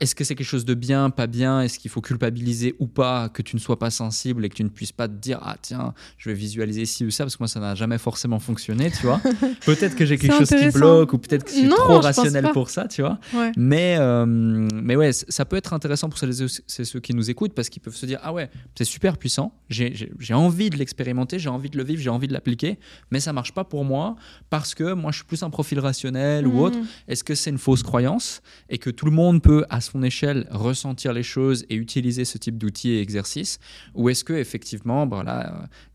est-ce 0.00 0.14
que 0.14 0.24
c'est 0.24 0.34
quelque 0.34 0.46
chose 0.46 0.64
de 0.64 0.74
bien, 0.74 1.10
pas 1.10 1.26
bien? 1.26 1.62
Est-ce 1.62 1.78
qu'il 1.78 1.90
faut 1.90 2.00
culpabiliser 2.00 2.74
ou 2.78 2.86
pas 2.86 3.28
que 3.28 3.42
tu 3.42 3.56
ne 3.56 3.60
sois 3.60 3.78
pas 3.78 3.90
sensible 3.90 4.44
et 4.44 4.48
que 4.48 4.54
tu 4.54 4.64
ne 4.64 4.68
puisses 4.68 4.92
pas 4.92 5.08
te 5.08 5.14
dire 5.14 5.38
ah 5.42 5.56
tiens, 5.60 5.94
je 6.18 6.28
vais 6.28 6.34
visualiser 6.34 6.84
ci 6.84 7.04
ou 7.04 7.10
ça? 7.10 7.24
Parce 7.24 7.36
que 7.36 7.42
moi 7.42 7.48
ça 7.48 7.60
n'a 7.60 7.74
jamais 7.74 7.98
forcément 7.98 8.38
fonctionné, 8.38 8.90
tu 8.90 9.06
vois. 9.06 9.20
peut-être 9.64 9.96
que 9.96 10.04
j'ai 10.04 10.18
quelque 10.18 10.36
chose 10.36 10.48
qui 10.48 10.68
bloque 10.70 11.12
ou 11.12 11.18
peut-être 11.18 11.44
que 11.44 11.50
je 11.50 11.56
suis 11.56 11.68
trop 11.68 12.00
rationnel 12.00 12.50
pour 12.52 12.68
ça, 12.68 12.88
tu 12.88 13.02
vois. 13.02 13.18
Mais 13.56 13.96
euh, 13.98 14.26
mais 14.26 14.96
ouais, 14.96 15.12
ça 15.12 15.44
peut 15.44 15.56
être 15.56 15.72
intéressant 15.72 16.08
pour 16.08 16.18
celles 16.18 16.42
et 16.42 16.84
ceux 16.84 17.00
qui 17.00 17.14
nous 17.14 17.30
écoutent 17.30 17.54
parce 17.54 17.68
qu'ils 17.68 17.82
peuvent 17.82 17.96
se 17.96 18.06
dire 18.06 18.18
ah 18.22 18.32
ouais, 18.32 18.50
c'est 18.76 18.84
super 18.84 19.16
puissant, 19.16 19.52
j'ai 19.68 20.34
envie 20.34 20.68
de 20.70 20.76
l'expérimenter, 20.76 21.38
j'ai 21.38 21.48
envie 21.48 21.70
de 21.70 21.78
le 21.78 21.84
vivre, 21.84 22.02
j'ai 22.02 22.10
envie 22.10 22.28
de 22.28 22.32
l'appliquer, 22.32 22.78
mais 23.10 23.20
ça 23.20 23.32
marche 23.32 23.52
pas 23.52 23.64
pour 23.64 23.84
moi 23.84 24.16
parce 24.50 24.74
que 24.74 24.92
moi 24.92 25.10
je 25.10 25.18
suis 25.18 25.26
plus 25.26 25.42
un 25.42 25.50
profil 25.50 25.80
rationnel 25.80 26.46
ou 26.46 26.60
autre. 26.60 26.78
Mm. 26.78 26.86
Est-ce 27.08 27.24
que 27.24 27.34
c'est 27.34 27.50
une 27.50 27.58
fausse 27.58 27.82
croyance 27.82 28.42
et 28.68 28.78
que 28.78 28.90
tout 28.90 29.06
le 29.06 29.12
monde 29.12 29.42
peut 29.42 29.64
à 29.70 29.80
son 29.80 30.02
échelle 30.02 30.46
ressentir 30.50 31.12
les 31.12 31.22
choses 31.22 31.64
et 31.70 31.76
utiliser 31.76 32.24
ce 32.24 32.36
type 32.38 32.58
d'outils 32.58 32.90
et 32.90 33.00
exercices 33.00 33.58
Ou 33.94 34.08
est-ce 34.08 34.24
que 34.24 34.32
effectivement, 34.32 35.06
ben 35.06 35.24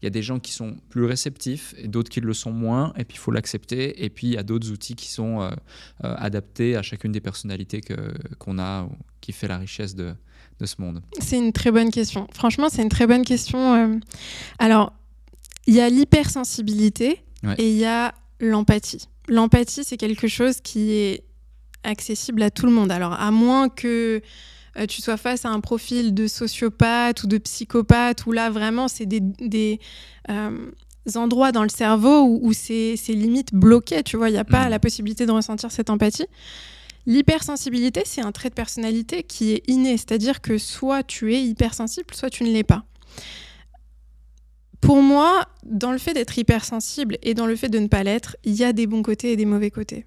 il 0.02 0.06
y 0.06 0.08
a 0.08 0.10
des 0.10 0.24
gens 0.24 0.40
qui 0.40 0.52
sont 0.52 0.78
plus 0.90 1.06
réceptifs 1.06 1.76
et 1.78 1.88
d'autres 1.88 2.10
qui 2.10 2.22
le 2.22 2.34
sont 2.34 2.52
moins, 2.52 2.94
et 2.98 3.04
puis 3.04 3.16
il 3.16 3.20
faut 3.20 3.32
l'accepter. 3.32 4.04
Et 4.04 4.10
puis 4.10 4.28
il 4.28 4.34
y 4.34 4.38
a 4.38 4.44
d'autres 4.44 4.72
outils 4.72 4.96
qui 4.96 5.10
sont 5.10 5.42
euh, 5.42 5.52
euh, 6.04 6.16
adaptés 6.18 6.76
à 6.76 6.82
chacune 6.82 7.12
des 7.12 7.22
personnalités 7.22 7.82
que, 7.82 8.14
qu'on 8.40 8.58
a, 8.58 8.88
qui 9.22 9.34
fait 9.34 9.48
la 9.48 9.58
richesse 9.58 9.94
de, 9.96 10.14
de 10.60 10.66
ce 10.66 10.76
monde 10.80 11.02
C'est 11.20 11.38
une 11.38 11.52
très 11.52 11.72
bonne 11.72 11.92
question. 11.92 12.28
Franchement, 12.34 12.70
c'est 12.70 12.82
une 12.82 12.90
très 12.90 13.08
bonne 13.08 13.26
question. 13.26 13.76
Euh. 13.76 14.00
Alors, 14.58 14.94
il 15.68 15.74
y 15.74 15.82
a 15.82 15.90
l'hypersensibilité 15.90 17.22
et 17.58 17.70
il 17.70 17.78
y 17.78 17.86
a 17.86 18.14
l'empathie. 18.40 19.08
L'empathie, 19.28 19.84
c'est 19.84 19.98
quelque 19.98 20.28
chose 20.28 20.62
qui 20.62 20.92
est 20.92 21.24
accessible 21.86 22.42
à 22.42 22.52
tout 22.52 22.66
le 22.66 22.72
monde. 22.72 22.92
Alors, 22.92 23.14
à 23.14 23.32
moins 23.32 23.70
que 23.70 24.22
euh, 24.78 24.86
tu 24.88 25.02
sois 25.02 25.18
face 25.18 25.46
à 25.46 25.50
un 25.50 25.60
profil 25.60 26.14
de 26.14 26.28
sociopathe 26.28 27.24
ou 27.24 27.28
de 27.28 27.38
psychopathe, 27.38 28.26
où 28.26 28.32
là, 28.32 28.50
vraiment, 28.50 28.88
c'est 28.88 29.06
des, 29.06 29.80
euh, 30.30 30.72
endroits 31.16 31.52
dans 31.52 31.64
le 31.64 31.70
cerveau 31.70 32.24
où, 32.24 32.52
c'est 32.54 32.96
limite 33.10 33.54
bloqué, 33.54 34.04
tu 34.04 34.18
vois, 34.18 34.30
il 34.30 34.34
n'y 34.34 34.38
a 34.38 34.44
pas 34.44 34.68
mm. 34.68 34.70
la 34.70 34.80
possibilité 34.80 35.26
de 35.26 35.32
ressentir 35.32 35.72
cette 35.72 35.90
empathie. 35.90 36.28
L'hypersensibilité, 37.06 38.02
c'est 38.06 38.22
un 38.22 38.32
trait 38.32 38.50
de 38.50 38.56
personnalité 38.56 39.22
qui 39.24 39.52
est 39.52 39.64
inné, 39.70 39.98
c'est-à-dire 39.98 40.42
que 40.42 40.58
soit 40.58 41.04
tu 41.04 41.36
es 41.36 41.44
hypersensible, 41.44 42.14
soit 42.14 42.32
tu 42.32 42.44
ne 42.44 42.50
l'es 42.52 42.64
pas. 42.64 42.84
Pour 44.82 45.02
moi, 45.02 45.46
dans 45.64 45.92
le 45.92 45.98
fait 45.98 46.14
d'être 46.14 46.38
hypersensible 46.38 47.18
et 47.22 47.34
dans 47.34 47.46
le 47.46 47.56
fait 47.56 47.70
de 47.70 47.80
ne 47.80 47.88
pas 47.88 48.04
l'être, 48.04 48.36
il 48.44 48.54
y 48.54 48.64
a 48.64 48.74
des 48.74 48.88
bons 48.88 49.04
côtés 49.04 49.32
et 49.32 49.36
des 49.36 49.46
mauvais 49.46 49.72
côtés. 49.72 50.06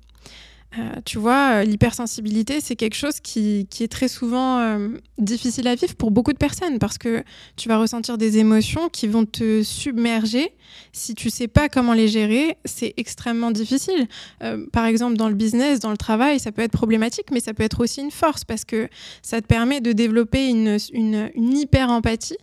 Euh, 0.77 1.01
tu 1.07 1.17
vois, 1.19 1.61
euh, 1.61 1.65
l'hypersensibilité, 1.65 2.61
c'est 2.61 2.77
quelque 2.77 2.95
chose 2.95 3.21
qui, 3.21 3.67
est 3.81 3.91
très 3.91 4.09
souvent 4.09 4.59
euh, 4.59 4.91
difficile 5.17 5.67
à 5.67 5.75
vivre 5.75 5.95
pour 5.95 6.11
beaucoup 6.11 6.35
de 6.35 6.39
personnes 6.39 6.79
parce 6.79 6.99
que 6.99 7.25
tu 7.57 7.71
vas 7.71 7.79
ressentir 7.79 8.19
des 8.19 8.37
émotions 8.37 8.91
qui 8.91 9.07
vont 9.07 9.25
te 9.25 9.63
submerger. 9.63 10.53
Si 10.93 11.15
tu 11.15 11.31
sais 11.31 11.49
pas 11.49 11.71
comment 11.71 11.95
les 11.95 12.09
gérer, 12.09 12.59
c'est 12.67 12.93
extrêmement 12.99 13.51
difficile. 13.51 14.07
par 14.73 14.85
exemple, 14.85 15.17
dans 15.17 15.31
le 15.31 15.35
business, 15.35 15.81
dans 15.81 15.91
le 15.91 15.97
travail, 15.97 16.39
ça 16.39 16.53
peut 16.53 16.61
être 16.61 16.73
problématique, 16.73 17.27
mais 17.33 17.41
ça 17.41 17.55
peut 17.55 17.63
être 17.63 17.81
aussi 17.81 18.03
une 18.03 18.11
force 18.11 18.45
parce 18.45 18.67
que 18.67 18.89
ça 19.23 19.41
te 19.41 19.47
permet 19.47 19.81
de 19.81 19.93
développer 19.93 20.49
une, 20.49 20.77
une, 20.93 21.31
hyper-empathie 21.35 22.37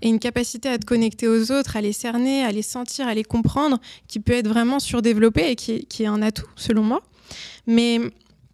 et 0.00 0.08
une 0.08 0.20
capacité 0.20 0.68
à 0.68 0.78
te 0.78 0.86
connecter 0.86 1.26
aux 1.26 1.50
autres, 1.50 1.76
à 1.76 1.80
les 1.80 1.92
cerner, 1.92 2.44
à 2.44 2.52
les 2.52 2.62
sentir, 2.62 3.08
à 3.08 3.14
les 3.14 3.24
comprendre, 3.24 3.80
qui 4.06 4.20
peut 4.20 4.34
être 4.34 4.48
vraiment 4.48 4.78
surdéveloppée 4.78 5.50
et 5.50 5.56
qui, 5.56 5.86
qui 5.86 6.04
est 6.04 6.06
un 6.06 6.22
atout, 6.22 6.48
selon 6.54 6.82
moi. 6.82 7.02
Mais, 7.66 7.98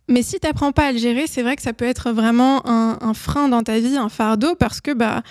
mais 0.08 0.22
si 0.22 0.38
tu 0.40 0.46
n'apprends 0.46 0.72
pas 0.72 0.86
à 0.86 0.92
le 0.92 0.98
gérer, 0.98 1.26
c'est 1.26 1.42
vrai 1.42 1.56
que 1.56 1.62
ça 1.62 1.72
peut 1.72 1.84
être 1.84 2.12
vraiment 2.12 2.66
un, 2.66 3.14
frein 3.14 3.48
dans 3.48 3.62
ta 3.62 3.78
vie, 3.78 3.96
un 3.96 4.08
fardeau, 4.08 4.54
parce 4.54 4.80
que 4.80 4.92
bah, 4.92 5.22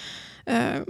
euh, 0.49 0.83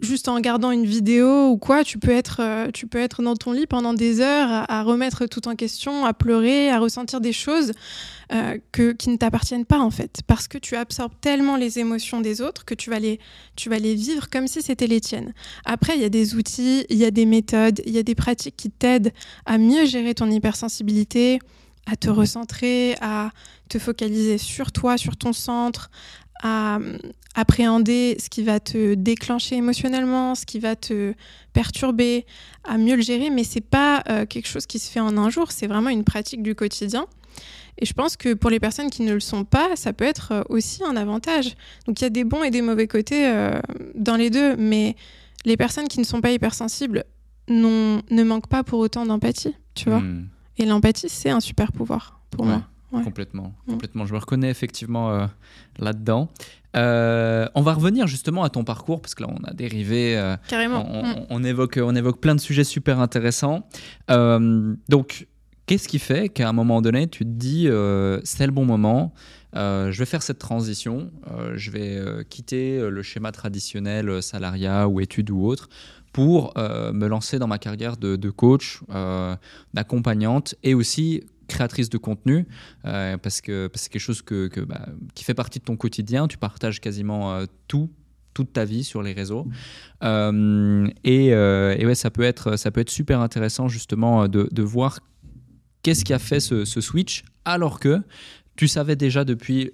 juste 0.00 0.28
en 0.28 0.34
regardant 0.34 0.70
une 0.70 0.86
vidéo 0.86 1.48
ou 1.48 1.56
quoi, 1.56 1.84
tu 1.84 1.98
peux 1.98 2.10
être, 2.10 2.38
euh, 2.40 2.70
tu 2.72 2.86
peux 2.86 2.98
être 2.98 3.22
dans 3.22 3.36
ton 3.36 3.52
lit 3.52 3.66
pendant 3.66 3.94
des 3.94 4.20
heures 4.20 4.64
à, 4.68 4.82
remettre 4.82 5.26
tout 5.26 5.46
en 5.48 5.54
question, 5.54 6.04
à 6.04 6.14
pleurer, 6.14 6.70
à 6.70 6.78
ressentir 6.78 7.20
des 7.20 7.32
choses 7.32 7.72
euh, 8.32 8.58
que, 8.72 8.92
qui 8.92 9.10
ne 9.10 9.16
t'appartiennent 9.16 9.66
pas 9.66 9.78
en 9.78 9.90
fait, 9.90 10.20
parce 10.26 10.48
que 10.48 10.58
tu 10.58 10.76
absorbes 10.76 11.12
tellement 11.20 11.56
les 11.56 11.78
émotions 11.78 12.20
des 12.20 12.40
autres 12.40 12.64
que 12.64 12.74
tu 12.74 12.90
vas 12.90 12.98
les, 12.98 13.20
tu 13.56 13.68
vas 13.68 13.78
les 13.78 13.94
vivre 13.94 14.30
comme 14.30 14.46
si 14.46 14.62
c'était 14.62 14.86
les 14.86 15.00
tiennes. 15.00 15.32
Après, 15.64 15.94
il 15.96 16.00
y 16.00 16.06
a 16.06 16.10
des 16.10 16.34
outils, 16.34 16.86
il 16.88 16.96
y 16.96 17.04
a 17.04 17.10
des 17.10 17.26
méthodes, 17.26 17.80
il 17.84 17.92
y 17.92 17.98
a 17.98 18.02
des 18.02 18.14
pratiques 18.14 18.56
qui 18.56 18.70
t'aident 18.70 19.12
à 19.46 19.58
mieux 19.58 19.84
gérer 19.84 20.14
ton 20.14 20.30
hypersensibilité, 20.30 21.40
à 21.86 21.96
te 21.96 22.08
recentrer, 22.08 22.94
à 23.00 23.30
te 23.68 23.78
focaliser 23.78 24.38
sur 24.38 24.72
toi, 24.72 24.96
sur 24.96 25.16
ton 25.16 25.32
centre, 25.32 25.90
à 26.42 26.76
euh, 26.76 26.98
appréhender 27.34 28.16
ce 28.18 28.28
qui 28.28 28.42
va 28.42 28.60
te 28.60 28.94
déclencher 28.94 29.56
émotionnellement, 29.56 30.34
ce 30.34 30.46
qui 30.46 30.58
va 30.58 30.76
te 30.76 31.14
perturber, 31.52 32.26
à 32.64 32.78
mieux 32.78 32.96
le 32.96 33.02
gérer. 33.02 33.30
Mais 33.30 33.44
c'est 33.44 33.60
pas 33.60 34.02
euh, 34.08 34.26
quelque 34.26 34.48
chose 34.48 34.66
qui 34.66 34.78
se 34.78 34.90
fait 34.90 35.00
en 35.00 35.16
un 35.16 35.30
jour, 35.30 35.52
c'est 35.52 35.66
vraiment 35.66 35.90
une 35.90 36.04
pratique 36.04 36.42
du 36.42 36.54
quotidien. 36.54 37.06
Et 37.78 37.86
je 37.86 37.92
pense 37.92 38.16
que 38.16 38.34
pour 38.34 38.50
les 38.50 38.60
personnes 38.60 38.90
qui 38.90 39.02
ne 39.02 39.14
le 39.14 39.20
sont 39.20 39.44
pas, 39.44 39.76
ça 39.76 39.92
peut 39.92 40.04
être 40.04 40.32
euh, 40.32 40.42
aussi 40.48 40.82
un 40.84 40.96
avantage. 40.96 41.54
Donc 41.86 42.00
il 42.00 42.04
y 42.04 42.06
a 42.06 42.10
des 42.10 42.24
bons 42.24 42.42
et 42.42 42.50
des 42.50 42.62
mauvais 42.62 42.86
côtés 42.86 43.32
dans 43.94 44.16
les 44.16 44.30
deux, 44.30 44.56
mais 44.56 44.96
les 45.44 45.56
personnes 45.56 45.88
qui 45.88 45.98
ne 45.98 46.04
sont 46.04 46.20
pas 46.20 46.32
hypersensibles 46.32 47.04
ne 47.48 48.22
manquent 48.22 48.48
pas 48.48 48.62
pour 48.62 48.78
autant 48.80 49.06
d'empathie, 49.06 49.54
tu 49.74 49.88
vois. 49.88 50.00
Hmm. 50.00 50.26
Et 50.60 50.66
l'empathie, 50.66 51.08
c'est 51.08 51.30
un 51.30 51.40
super 51.40 51.72
pouvoir 51.72 52.20
pour 52.30 52.44
moi. 52.44 52.62
Complètement, 52.90 53.54
complètement. 53.66 54.04
Je 54.04 54.12
me 54.12 54.18
reconnais 54.18 54.50
effectivement 54.50 55.10
euh, 55.10 55.26
là-dedans. 55.78 56.28
Euh, 56.76 57.48
on 57.54 57.62
va 57.62 57.72
revenir 57.72 58.06
justement 58.06 58.44
à 58.44 58.50
ton 58.50 58.62
parcours 58.62 59.00
parce 59.00 59.14
que 59.14 59.22
là 59.22 59.30
on 59.30 59.42
a 59.44 59.54
dérivé. 59.54 60.18
Euh, 60.18 60.36
Carrément. 60.48 60.84
Mm. 60.84 61.26
On, 61.30 61.44
évoque, 61.44 61.80
on 61.82 61.94
évoque 61.96 62.20
plein 62.20 62.34
de 62.34 62.40
sujets 62.40 62.64
super 62.64 63.00
intéressants. 63.00 63.66
donc, 64.08 65.28
qu'est-ce 65.64 65.88
qui 65.88 65.98
fait 65.98 66.28
qu'à 66.28 66.48
un 66.48 66.52
moment 66.52 66.82
donné 66.82 67.06
tu 67.06 67.24
te 67.24 67.30
dis 67.30 67.68
c'est 68.24 68.46
le 68.46 68.52
bon 68.52 68.66
moment, 68.66 69.14
je 69.54 69.96
vais 69.96 70.06
faire 70.06 70.22
cette 70.22 70.40
transition, 70.40 71.10
je 71.54 71.70
vais 71.70 72.24
quitter 72.28 72.80
le 72.80 73.02
schéma 73.02 73.32
traditionnel 73.32 74.22
salariat 74.22 74.88
ou 74.88 75.00
études 75.00 75.30
ou 75.30 75.46
autre 75.46 75.70
pour 76.12 76.52
euh, 76.56 76.92
me 76.92 77.06
lancer 77.06 77.38
dans 77.38 77.46
ma 77.46 77.58
carrière 77.58 77.96
de, 77.96 78.30
coach, 78.30 78.80
euh, 78.90 79.36
d'accompagnante 79.74 80.54
et 80.62 80.74
aussi 80.74 81.22
créatrice 81.48 81.90
de 81.90 81.98
contenu 81.98 82.46
euh, 82.84 83.16
parce 83.18 83.40
que 83.40 83.68
c'est 83.74 83.90
quelque 83.90 84.02
chose 84.02 84.22
que, 84.22 84.48
bah, 84.64 84.88
qui 85.14 85.24
fait 85.24 85.34
partie 85.34 85.58
de 85.58 85.64
ton 85.64 85.76
quotidien. 85.76 86.28
Tu 86.28 86.38
partages 86.38 86.80
quasiment 86.80 87.44
tout 87.68 87.90
toute 88.32 88.52
ta 88.52 88.64
vie 88.64 88.84
sur 88.84 89.02
les 89.02 89.12
réseaux. 89.12 89.48
et, 90.02 91.34
ouais, 91.34 91.94
ça 91.94 92.10
peut, 92.10 92.22
être, 92.22 92.56
ça 92.56 92.70
peut 92.70 92.80
être 92.80 92.90
super 92.90 93.20
intéressant 93.20 93.66
justement 93.66 94.28
de, 94.28 94.62
voir 94.62 95.00
qu'est-ce 95.82 96.04
qui 96.04 96.12
a 96.12 96.20
fait 96.20 96.38
ce, 96.38 96.64
ce, 96.64 96.80
switch 96.80 97.24
alors 97.44 97.80
que 97.80 98.00
tu 98.54 98.68
savais 98.68 98.94
déjà 98.94 99.24
depuis 99.24 99.72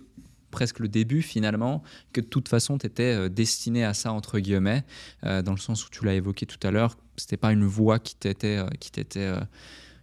presque 0.57 0.79
le 0.79 0.89
début 0.89 1.21
finalement, 1.21 1.83
que 2.15 2.23
de 2.23 2.27
toute 2.27 2.49
façon 2.49 2.79
tu 2.79 2.87
étais 2.87 3.15
euh, 3.15 3.29
destiné 3.29 3.85
à 3.85 3.93
ça, 3.93 4.11
entre 4.11 4.39
guillemets, 4.39 4.85
euh, 5.25 5.43
dans 5.43 5.53
le 5.53 5.59
sens 5.59 5.87
où 5.87 5.91
tu 5.91 6.03
l'as 6.07 6.15
évoqué 6.15 6.47
tout 6.47 6.67
à 6.67 6.71
l'heure, 6.71 6.97
c'était 7.19 7.37
pas 7.37 7.53
une 7.53 7.67
voie 7.67 7.99
qui, 7.99 8.17
t'était, 8.17 8.57
euh, 8.57 8.67
qui, 8.81 8.91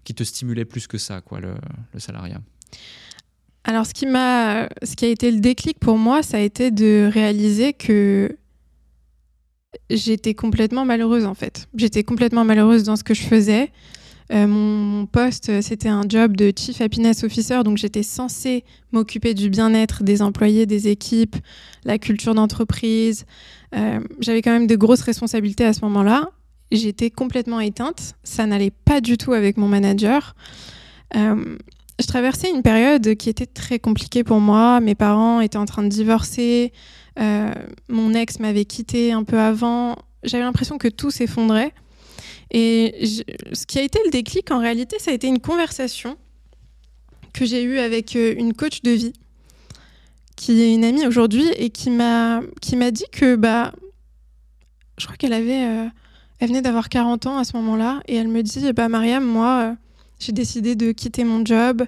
qui 0.04 0.14
te 0.14 0.24
stimulait 0.24 0.66
plus 0.66 0.86
que 0.86 1.00
ça, 1.00 1.22
quoi, 1.22 1.40
le, 1.40 1.56
le 1.92 2.00
salariat. 2.00 2.40
Alors 3.64 3.88
ce 3.88 3.96
qui, 3.96 4.06
m'a, 4.06 4.70
ce 4.84 4.96
qui 4.96 5.06
a 5.06 5.08
été 5.08 5.32
le 5.32 5.40
déclic 5.40 5.80
pour 5.80 5.98
moi, 5.98 6.22
ça 6.22 6.38
a 6.38 6.42
été 6.42 6.70
de 6.70 7.10
réaliser 7.12 7.74
que 7.74 8.38
j'étais 9.90 10.36
complètement 10.36 10.86
malheureuse 10.86 11.26
en 11.26 11.34
fait. 11.34 11.68
J'étais 11.74 12.04
complètement 12.04 12.46
malheureuse 12.46 12.84
dans 12.84 12.96
ce 12.96 13.04
que 13.04 13.16
je 13.16 13.24
faisais. 13.24 13.72
Euh, 14.32 14.48
mon, 14.48 15.06
poste, 15.06 15.62
c'était 15.62 15.90
un 15.90 16.04
job 16.08 16.36
de 16.38 16.52
Chief 16.56 16.80
Happiness 16.80 17.24
Officer, 17.24 17.64
donc 17.64 17.78
j'étais 17.78 18.04
censée 18.04 18.64
m'occuper 18.92 19.34
du 19.34 19.50
bien-être 19.50 20.04
des 20.04 20.22
employés, 20.22 20.66
des 20.66 20.88
équipes, 20.88 21.36
la 21.84 21.98
culture 21.98 22.34
d'entreprise. 22.34 23.26
Euh, 23.76 24.00
j'avais 24.20 24.42
quand 24.42 24.52
même 24.52 24.68
de 24.68 24.76
grosses 24.76 25.02
responsabilités 25.02 25.66
à 25.66 25.74
ce 25.74 25.82
moment-là. 25.82 26.30
J'étais 26.72 27.10
complètement 27.10 27.60
éteinte. 27.60 28.16
Ça 28.24 28.46
n'allait 28.46 28.72
pas 28.72 29.02
du 29.02 29.18
tout 29.18 29.34
avec 29.34 29.58
mon 29.58 29.68
manager. 29.68 30.36
Euh, 31.16 31.58
je 32.00 32.08
traversais 32.08 32.50
une 32.50 32.64
période 32.64 33.16
qui 33.16 33.30
était 33.30 33.46
très 33.46 33.80
compliquée 33.80 34.24
pour 34.24 34.40
moi. 34.40 34.80
Mes 34.80 34.96
parents 34.96 35.42
étaient 35.42 35.58
en 35.58 35.66
train 35.66 35.84
de 35.84 35.90
divorcer. 35.90 36.74
Euh, 37.20 37.52
mon 37.90 38.14
ex 38.14 38.40
m'avait 38.40 38.66
quitté 38.66 39.12
un 39.12 39.24
peu 39.24 39.40
avant. 39.40 39.96
J'avais 40.24 40.44
l'impression 40.44 40.78
que 40.78 40.88
tout 40.88 41.12
s'effondrait. 41.12 41.74
Et 42.54 43.24
ce 43.54 43.66
qui 43.66 43.80
a 43.80 43.82
été 43.82 44.00
le 44.06 44.12
déclic, 44.12 44.52
en 44.52 44.60
réalité, 44.60 44.98
ça 45.00 45.12
a 45.12 45.14
été 45.14 45.28
une 45.28 45.40
conversation 45.40 46.18
que 47.34 47.46
j'ai 47.46 47.64
eue 47.64 47.80
avec 47.80 48.16
euh, 48.16 48.36
une 48.38 48.54
coach 48.54 48.82
de 48.84 48.92
vie, 48.92 49.14
qui 50.36 50.62
est 50.62 50.74
une 50.74 50.84
amie 50.84 51.08
aujourd'hui, 51.08 51.48
et 51.58 51.72
qui 51.72 51.90
m'a 51.90 52.42
dit 52.92 53.06
que 53.12 53.36
bah, 53.36 53.74
je 55.00 55.06
crois 55.06 55.18
qu'elle 55.18 55.34
avait, 55.34 55.66
euh, 55.66 55.88
elle 56.40 56.48
venait 56.50 56.62
d'avoir 56.62 56.90
40 56.90 57.26
ans 57.26 57.38
à 57.40 57.44
ce 57.44 57.58
moment-là, 57.58 58.02
et 58.08 58.16
elle 58.16 58.28
me 58.28 58.44
dit 58.44 58.72
bah 58.74 58.88
Mariam, 58.88 59.26
moi 59.26 59.76
j'ai 60.20 60.32
décidé 60.32 60.76
de 60.76 60.92
quitter 60.92 61.24
mon 61.24 61.46
job. 61.46 61.84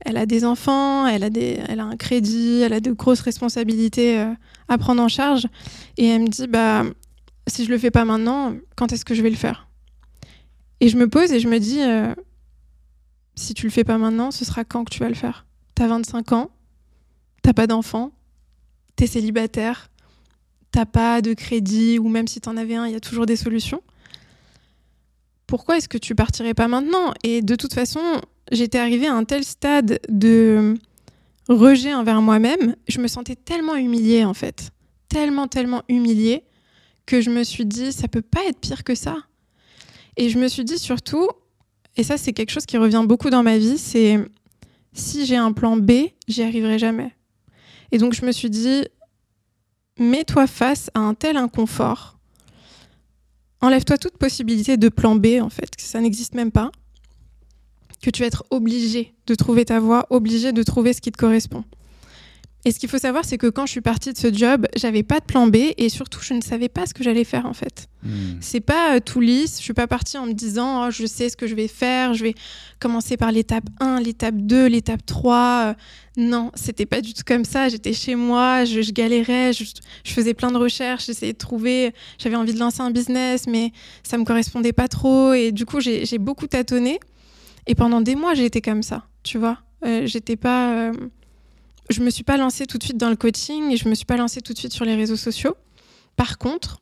Elle 0.00 0.18
a 0.18 0.26
des 0.26 0.44
enfants, 0.44 1.06
elle 1.06 1.24
a, 1.24 1.30
des, 1.30 1.58
elle 1.66 1.80
a 1.80 1.84
un 1.84 1.96
crédit, 1.96 2.60
elle 2.60 2.74
a 2.74 2.80
de 2.80 2.92
grosses 2.92 3.22
responsabilités 3.22 4.18
euh, 4.18 4.32
à 4.68 4.76
prendre 4.76 5.02
en 5.02 5.08
charge. 5.08 5.46
Et 5.96 6.06
elle 6.06 6.22
me 6.22 6.28
dit, 6.28 6.46
bah, 6.46 6.84
si 7.46 7.64
je 7.64 7.70
le 7.70 7.78
fais 7.78 7.90
pas 7.90 8.04
maintenant, 8.04 8.54
quand 8.76 8.92
est-ce 8.92 9.04
que 9.04 9.14
je 9.14 9.22
vais 9.22 9.30
le 9.30 9.36
faire? 9.36 9.66
Et 10.84 10.90
je 10.90 10.98
me 10.98 11.08
pose 11.08 11.32
et 11.32 11.40
je 11.40 11.48
me 11.48 11.58
dis, 11.58 11.80
euh, 11.80 12.14
si 13.36 13.54
tu 13.54 13.64
le 13.64 13.70
fais 13.70 13.84
pas 13.84 13.96
maintenant, 13.96 14.30
ce 14.30 14.44
sera 14.44 14.64
quand 14.64 14.84
que 14.84 14.92
tu 14.92 15.00
vas 15.00 15.08
le 15.08 15.14
faire? 15.14 15.46
T'as 15.74 15.86
25 15.86 16.32
ans, 16.32 16.50
t'as 17.40 17.54
pas 17.54 17.66
d'enfants, 17.66 18.12
t'es 18.94 19.06
célibataire, 19.06 19.90
t'as 20.72 20.84
pas 20.84 21.22
de 21.22 21.32
crédit, 21.32 21.98
ou 21.98 22.10
même 22.10 22.28
si 22.28 22.38
t'en 22.42 22.58
avais 22.58 22.74
un, 22.74 22.86
il 22.86 22.92
y 22.92 22.96
a 22.96 23.00
toujours 23.00 23.24
des 23.24 23.36
solutions. 23.36 23.80
Pourquoi 25.46 25.78
est-ce 25.78 25.88
que 25.88 25.96
tu 25.96 26.14
partirais 26.14 26.52
pas 26.52 26.68
maintenant? 26.68 27.14
Et 27.22 27.40
de 27.40 27.56
toute 27.56 27.72
façon, 27.72 28.20
j'étais 28.52 28.78
arrivée 28.78 29.06
à 29.06 29.14
un 29.14 29.24
tel 29.24 29.42
stade 29.42 30.00
de 30.10 30.74
rejet 31.48 31.94
envers 31.94 32.20
moi-même, 32.20 32.76
je 32.88 33.00
me 33.00 33.08
sentais 33.08 33.36
tellement 33.36 33.76
humiliée 33.76 34.26
en 34.26 34.34
fait, 34.34 34.70
tellement, 35.08 35.48
tellement 35.48 35.82
humiliée, 35.88 36.44
que 37.06 37.22
je 37.22 37.30
me 37.30 37.42
suis 37.42 37.64
dit, 37.64 37.90
ça 37.90 38.06
peut 38.06 38.20
pas 38.20 38.44
être 38.46 38.60
pire 38.60 38.84
que 38.84 38.94
ça. 38.94 39.16
Et 40.16 40.28
je 40.28 40.38
me 40.38 40.48
suis 40.48 40.64
dit 40.64 40.78
surtout, 40.78 41.28
et 41.96 42.02
ça 42.02 42.16
c'est 42.16 42.32
quelque 42.32 42.50
chose 42.50 42.66
qui 42.66 42.78
revient 42.78 43.04
beaucoup 43.06 43.30
dans 43.30 43.42
ma 43.42 43.58
vie, 43.58 43.78
c'est 43.78 44.18
si 44.92 45.26
j'ai 45.26 45.36
un 45.36 45.52
plan 45.52 45.76
B, 45.76 45.92
j'y 46.28 46.42
arriverai 46.42 46.78
jamais. 46.78 47.12
Et 47.92 47.98
donc 47.98 48.14
je 48.14 48.24
me 48.24 48.32
suis 48.32 48.50
dit, 48.50 48.84
mets-toi 49.98 50.46
face 50.46 50.90
à 50.94 51.00
un 51.00 51.14
tel 51.14 51.36
inconfort 51.36 52.14
enlève-toi 53.64 53.98
toute 53.98 54.18
possibilité 54.18 54.76
de 54.76 54.88
plan 54.88 55.16
B, 55.16 55.40
en 55.40 55.48
fait, 55.48 55.74
que 55.74 55.82
ça 55.82 56.00
n'existe 56.00 56.34
même 56.34 56.52
pas, 56.52 56.70
que 58.02 58.10
tu 58.10 58.22
vas 58.22 58.26
être 58.26 58.44
obligé 58.50 59.14
de 59.26 59.34
trouver 59.34 59.64
ta 59.64 59.80
voie, 59.80 60.06
obligé 60.10 60.52
de 60.52 60.62
trouver 60.62 60.92
ce 60.92 61.00
qui 61.00 61.10
te 61.10 61.16
correspond. 61.16 61.64
Et 62.66 62.72
ce 62.72 62.78
qu'il 62.78 62.88
faut 62.88 62.98
savoir, 62.98 63.24
c'est 63.26 63.36
que 63.36 63.48
quand 63.48 63.66
je 63.66 63.72
suis 63.72 63.82
partie 63.82 64.12
de 64.12 64.18
ce 64.18 64.32
job, 64.32 64.66
j'avais 64.74 65.02
pas 65.02 65.20
de 65.20 65.24
plan 65.26 65.46
B 65.46 65.56
et 65.76 65.88
surtout, 65.90 66.20
je 66.22 66.32
ne 66.32 66.40
savais 66.40 66.70
pas 66.70 66.86
ce 66.86 66.94
que 66.94 67.04
j'allais 67.04 67.24
faire 67.24 67.44
en 67.44 67.52
fait. 67.52 67.88
Hmm. 68.02 68.38
C'est 68.40 68.60
pas 68.60 68.96
euh, 68.96 69.00
tout 69.00 69.20
lisse. 69.20 69.58
Je 69.58 69.62
suis 69.62 69.74
pas 69.74 69.86
partie 69.86 70.16
en 70.16 70.26
me 70.26 70.32
disant, 70.32 70.86
oh, 70.86 70.90
je 70.90 71.04
sais 71.04 71.28
ce 71.28 71.36
que 71.36 71.46
je 71.46 71.54
vais 71.54 71.68
faire, 71.68 72.14
je 72.14 72.24
vais 72.24 72.34
commencer 72.80 73.18
par 73.18 73.32
l'étape 73.32 73.64
1, 73.80 74.00
l'étape 74.00 74.36
2, 74.36 74.66
l'étape 74.66 75.04
3. 75.04 75.36
Euh, 75.36 75.74
non, 76.16 76.52
c'était 76.54 76.86
pas 76.86 77.02
du 77.02 77.12
tout 77.12 77.22
comme 77.26 77.44
ça. 77.44 77.68
J'étais 77.68 77.92
chez 77.92 78.14
moi, 78.14 78.64
je, 78.64 78.80
galérais, 78.92 79.52
je, 79.52 79.64
faisais 80.04 80.32
plein 80.32 80.50
de 80.50 80.56
recherches, 80.56 81.04
j'essayais 81.06 81.34
de 81.34 81.38
trouver. 81.38 81.92
J'avais 82.18 82.36
envie 82.36 82.54
de 82.54 82.58
lancer 82.58 82.80
un 82.80 82.90
business, 82.90 83.46
mais 83.46 83.72
ça 84.04 84.16
me 84.16 84.24
correspondait 84.24 84.72
pas 84.72 84.88
trop. 84.88 85.34
Et 85.34 85.52
du 85.52 85.66
coup, 85.66 85.80
j'ai 85.80 86.18
beaucoup 86.18 86.46
tâtonné. 86.46 86.98
Et 87.66 87.74
pendant 87.74 88.00
des 88.00 88.14
mois, 88.14 88.32
j'ai 88.32 88.46
été 88.46 88.62
comme 88.62 88.82
ça, 88.82 89.04
tu 89.22 89.36
vois. 89.36 89.58
Euh, 89.84 90.06
j'étais 90.06 90.36
pas 90.36 90.92
je 91.90 92.00
me 92.00 92.10
suis 92.10 92.24
pas 92.24 92.36
lancée 92.36 92.66
tout 92.66 92.78
de 92.78 92.82
suite 92.82 92.96
dans 92.96 93.10
le 93.10 93.16
coaching 93.16 93.70
et 93.70 93.76
je 93.76 93.88
me 93.88 93.94
suis 93.94 94.06
pas 94.06 94.16
lancée 94.16 94.40
tout 94.40 94.52
de 94.52 94.58
suite 94.58 94.72
sur 94.72 94.84
les 94.84 94.94
réseaux 94.94 95.16
sociaux. 95.16 95.56
Par 96.16 96.38
contre, 96.38 96.80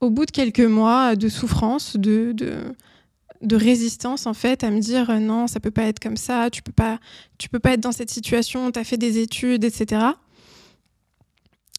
au 0.00 0.10
bout 0.10 0.26
de 0.26 0.30
quelques 0.30 0.60
mois 0.60 1.14
de 1.14 1.28
souffrance, 1.28 1.96
de, 1.96 2.32
de, 2.32 3.56
résistance 3.56 4.26
en 4.26 4.34
fait, 4.34 4.64
à 4.64 4.70
me 4.70 4.80
dire 4.80 5.10
euh, 5.10 5.18
non, 5.18 5.46
ça 5.46 5.60
peut 5.60 5.70
pas 5.70 5.84
être 5.84 6.00
comme 6.00 6.16
ça, 6.16 6.50
tu 6.50 6.62
peux 6.62 6.72
pas, 6.72 6.98
tu 7.38 7.48
peux 7.48 7.58
pas 7.58 7.72
être 7.72 7.80
dans 7.80 7.92
cette 7.92 8.10
situation, 8.10 8.70
tu 8.72 8.78
as 8.78 8.84
fait 8.84 8.96
des 8.96 9.18
études, 9.18 9.64
etc. 9.64 10.06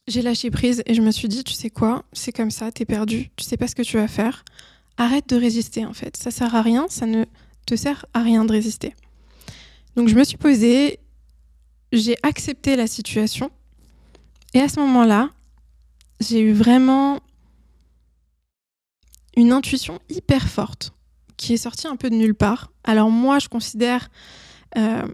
J'ai 0.07 0.21
lâché 0.21 0.51
prise 0.51 0.83
et 0.85 0.93
je 0.93 1.01
me 1.01 1.11
suis 1.11 1.27
dit, 1.27 1.43
tu 1.43 1.53
sais 1.53 1.69
quoi, 1.69 2.03
c'est 2.13 2.31
comme 2.31 2.51
ça, 2.51 2.71
tu 2.71 2.83
es 2.83 2.85
perdu, 2.85 3.31
tu 3.35 3.43
sais 3.43 3.57
pas 3.57 3.67
ce 3.67 3.75
que 3.75 3.81
tu 3.81 3.97
vas 3.97 4.07
faire. 4.07 4.45
Arrête 4.97 5.27
de 5.29 5.35
résister 5.35 5.85
en 5.85 5.93
fait, 5.93 6.15
ça 6.15 6.31
sert 6.31 6.53
à 6.55 6.61
rien, 6.61 6.85
ça 6.89 7.05
ne 7.05 7.25
te 7.65 7.75
sert 7.75 8.05
à 8.13 8.21
rien 8.21 8.45
de 8.45 8.51
résister. 8.51 8.93
Donc 9.95 10.07
je 10.07 10.15
me 10.15 10.23
suis 10.23 10.37
posée 10.37 10.99
j'ai 11.93 12.17
accepté 12.23 12.75
la 12.75 12.87
situation. 12.87 13.51
Et 14.53 14.59
à 14.59 14.67
ce 14.67 14.79
moment-là, 14.81 15.29
j'ai 16.19 16.41
eu 16.41 16.51
vraiment 16.51 17.19
une 19.37 19.51
intuition 19.51 19.99
hyper 20.09 20.47
forte 20.47 20.93
qui 21.37 21.53
est 21.53 21.57
sortie 21.57 21.87
un 21.87 21.95
peu 21.95 22.09
de 22.09 22.15
nulle 22.15 22.35
part. 22.35 22.71
Alors 22.83 23.09
moi, 23.09 23.39
je 23.39 23.47
considère, 23.47 24.09
euh, 24.77 25.07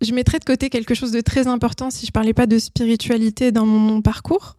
je 0.00 0.12
mettrais 0.12 0.38
de 0.38 0.44
côté 0.44 0.68
quelque 0.68 0.94
chose 0.94 1.12
de 1.12 1.20
très 1.20 1.46
important 1.46 1.90
si 1.90 2.06
je 2.06 2.12
parlais 2.12 2.34
pas 2.34 2.46
de 2.46 2.58
spiritualité 2.58 3.52
dans 3.52 3.66
mon, 3.66 4.02
parcours. 4.02 4.56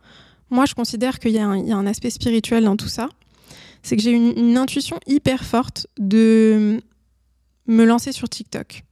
Moi, 0.49 0.65
je 0.65 0.73
considère 0.73 1.19
qu'il 1.19 1.31
y, 1.31 1.39
a 1.39 1.47
un 1.47 1.87
aspect 1.87 2.09
spirituel 2.09 2.65
dans 2.65 2.77
tout 2.77 2.87
ça. 2.87 3.09
C'est 3.81 3.97
que 3.97 4.01
j'ai 4.01 4.11
une, 4.11 4.37
une 4.37 4.57
intuition 4.57 4.99
hyper 5.07 5.43
forte 5.43 5.87
de 5.97 6.81
me 7.65 7.85
lancer 7.85 8.11
sur 8.11 8.29
TikTok. 8.29 8.83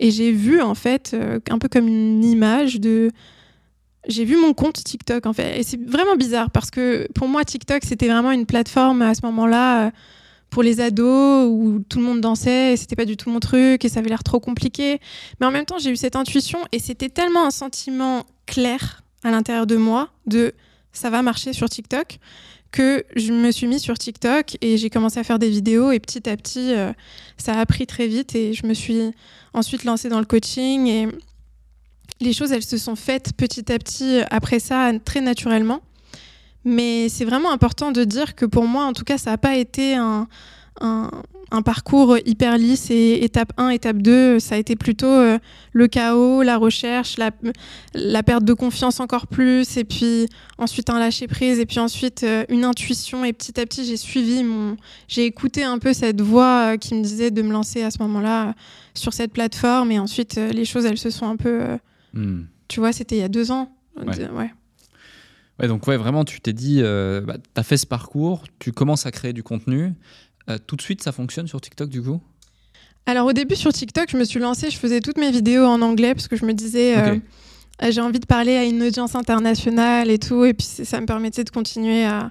Et 0.00 0.10
j'ai 0.10 0.32
vu, 0.32 0.60
en 0.60 0.74
fait, 0.74 1.12
euh, 1.14 1.38
un 1.50 1.58
peu 1.58 1.68
comme 1.68 1.88
une 1.88 2.24
image 2.24 2.80
de. 2.80 3.10
J'ai 4.08 4.24
vu 4.24 4.36
mon 4.36 4.52
compte 4.52 4.82
TikTok, 4.82 5.26
en 5.26 5.32
fait. 5.32 5.60
Et 5.60 5.62
c'est 5.62 5.80
vraiment 5.80 6.16
bizarre 6.16 6.50
parce 6.50 6.70
que 6.70 7.06
pour 7.14 7.28
moi, 7.28 7.44
TikTok, 7.44 7.84
c'était 7.84 8.08
vraiment 8.08 8.32
une 8.32 8.46
plateforme 8.46 9.02
à 9.02 9.14
ce 9.14 9.20
moment-là 9.24 9.86
euh, 9.86 9.90
pour 10.50 10.62
les 10.62 10.80
ados 10.80 11.48
où 11.48 11.80
tout 11.88 11.98
le 11.98 12.04
monde 12.04 12.20
dansait 12.20 12.72
et 12.72 12.76
c'était 12.76 12.96
pas 12.96 13.04
du 13.04 13.16
tout 13.16 13.30
mon 13.30 13.40
truc 13.40 13.84
et 13.84 13.88
ça 13.88 14.00
avait 14.00 14.08
l'air 14.08 14.24
trop 14.24 14.40
compliqué. 14.40 15.00
Mais 15.40 15.46
en 15.46 15.50
même 15.50 15.64
temps, 15.64 15.78
j'ai 15.78 15.90
eu 15.90 15.96
cette 15.96 16.16
intuition 16.16 16.58
et 16.72 16.78
c'était 16.78 17.08
tellement 17.08 17.46
un 17.46 17.50
sentiment 17.50 18.26
clair 18.46 19.02
à 19.22 19.30
l'intérieur 19.30 19.66
de 19.66 19.76
moi 19.76 20.10
de 20.26 20.52
ça 20.92 21.08
va 21.08 21.22
marcher 21.22 21.52
sur 21.52 21.68
TikTok 21.68 22.18
que 22.70 23.04
je 23.14 23.32
me 23.32 23.50
suis 23.50 23.66
mis 23.66 23.78
sur 23.78 23.98
TikTok 23.98 24.56
et 24.60 24.78
j'ai 24.78 24.90
commencé 24.90 25.20
à 25.20 25.24
faire 25.24 25.38
des 25.38 25.50
vidéos 25.50 25.90
et 25.90 26.00
petit 26.00 26.28
à 26.28 26.36
petit, 26.36 26.74
euh, 26.74 26.92
ça 27.36 27.58
a 27.58 27.66
pris 27.66 27.86
très 27.86 28.06
vite 28.06 28.34
et 28.34 28.54
je 28.54 28.66
me 28.66 28.74
suis 28.74 29.12
ensuite 29.54 29.84
lancée 29.84 30.08
dans 30.08 30.18
le 30.18 30.24
coaching 30.24 30.86
et 30.86 31.08
les 32.20 32.32
choses, 32.32 32.52
elles 32.52 32.64
se 32.64 32.78
sont 32.78 32.96
faites 32.96 33.32
petit 33.36 33.72
à 33.72 33.78
petit 33.78 34.20
après 34.30 34.60
ça, 34.60 34.90
très 35.04 35.20
naturellement. 35.20 35.80
Mais 36.64 37.08
c'est 37.08 37.24
vraiment 37.24 37.50
important 37.50 37.90
de 37.90 38.04
dire 38.04 38.34
que 38.36 38.46
pour 38.46 38.64
moi, 38.64 38.84
en 38.84 38.92
tout 38.92 39.04
cas, 39.04 39.18
ça 39.18 39.30
n'a 39.30 39.38
pas 39.38 39.56
été 39.56 39.96
un, 39.96 40.28
un 40.80 41.10
parcours 41.60 42.16
hyper 42.24 42.56
lisse 42.56 42.90
et 42.90 43.22
étape 43.24 43.52
1, 43.58 43.68
étape 43.68 43.98
2, 43.98 44.38
ça 44.38 44.54
a 44.54 44.58
été 44.58 44.74
plutôt 44.74 45.06
euh, 45.06 45.38
le 45.74 45.86
chaos, 45.86 46.42
la 46.42 46.56
recherche, 46.56 47.18
la, 47.18 47.30
la, 47.92 48.22
perte 48.22 48.44
de 48.44 48.54
confiance 48.54 49.00
encore 49.00 49.26
plus, 49.26 49.76
et 49.76 49.84
puis 49.84 50.28
ensuite 50.56 50.88
un 50.88 50.98
lâcher 50.98 51.26
prise, 51.26 51.58
et 51.58 51.66
puis 51.66 51.78
ensuite 51.78 52.22
euh, 52.22 52.44
une 52.48 52.64
intuition. 52.64 53.22
Et 53.26 53.34
petit 53.34 53.60
à 53.60 53.66
petit, 53.66 53.84
j'ai 53.84 53.98
suivi 53.98 54.42
mon. 54.42 54.78
J'ai 55.08 55.26
écouté 55.26 55.62
un 55.62 55.78
peu 55.78 55.92
cette 55.92 56.22
voix 56.22 56.72
euh, 56.72 56.76
qui 56.78 56.94
me 56.94 57.02
disait 57.02 57.30
de 57.30 57.42
me 57.42 57.52
lancer 57.52 57.82
à 57.82 57.90
ce 57.90 57.98
moment-là 58.00 58.54
sur 58.94 59.12
cette 59.12 59.34
plateforme, 59.34 59.92
et 59.92 59.98
ensuite 59.98 60.36
les 60.36 60.64
choses, 60.64 60.86
elles 60.86 60.98
se 60.98 61.10
sont 61.10 61.26
un 61.26 61.36
peu. 61.36 61.60
Hmm. 62.14 62.44
Tu 62.68 62.80
vois, 62.80 62.92
c'était 62.92 63.16
il 63.16 63.20
y 63.20 63.24
a 63.24 63.28
deux 63.28 63.50
ans. 63.50 63.76
Ouais. 63.98 64.50
ouais. 65.58 65.68
donc 65.68 65.86
ouais, 65.86 65.98
vraiment, 65.98 66.24
tu 66.24 66.40
t'es 66.40 66.54
dit, 66.54 66.80
bah, 66.80 67.36
tu 67.36 67.60
as 67.60 67.62
fait 67.62 67.76
ce 67.76 67.86
parcours, 67.86 68.44
tu 68.58 68.72
commences 68.72 69.04
à 69.04 69.10
créer 69.10 69.34
du 69.34 69.42
contenu. 69.42 69.92
Euh, 70.48 70.58
tout 70.66 70.76
de 70.76 70.82
suite, 70.82 71.02
ça 71.02 71.12
fonctionne 71.12 71.46
sur 71.46 71.60
TikTok 71.60 71.88
du 71.88 72.02
coup? 72.02 72.20
Alors 73.06 73.26
au 73.26 73.32
début 73.32 73.56
sur 73.56 73.72
TikTok, 73.72 74.10
je 74.10 74.16
me 74.16 74.24
suis 74.24 74.38
lancée, 74.38 74.70
je 74.70 74.76
faisais 74.76 75.00
toutes 75.00 75.18
mes 75.18 75.30
vidéos 75.30 75.64
en 75.64 75.82
anglais 75.82 76.14
parce 76.14 76.28
que 76.28 76.36
je 76.36 76.44
me 76.44 76.52
disais, 76.52 76.96
euh, 76.96 77.16
euh, 77.82 77.90
j'ai 77.90 78.00
envie 78.00 78.20
de 78.20 78.26
parler 78.26 78.56
à 78.56 78.64
une 78.64 78.82
audience 78.82 79.16
internationale 79.16 80.08
et 80.08 80.18
tout, 80.18 80.44
et 80.44 80.54
puis 80.54 80.66
ça 80.66 81.00
me 81.00 81.06
permettait 81.06 81.42
de 81.42 81.50
continuer 81.50 82.04
à, 82.04 82.30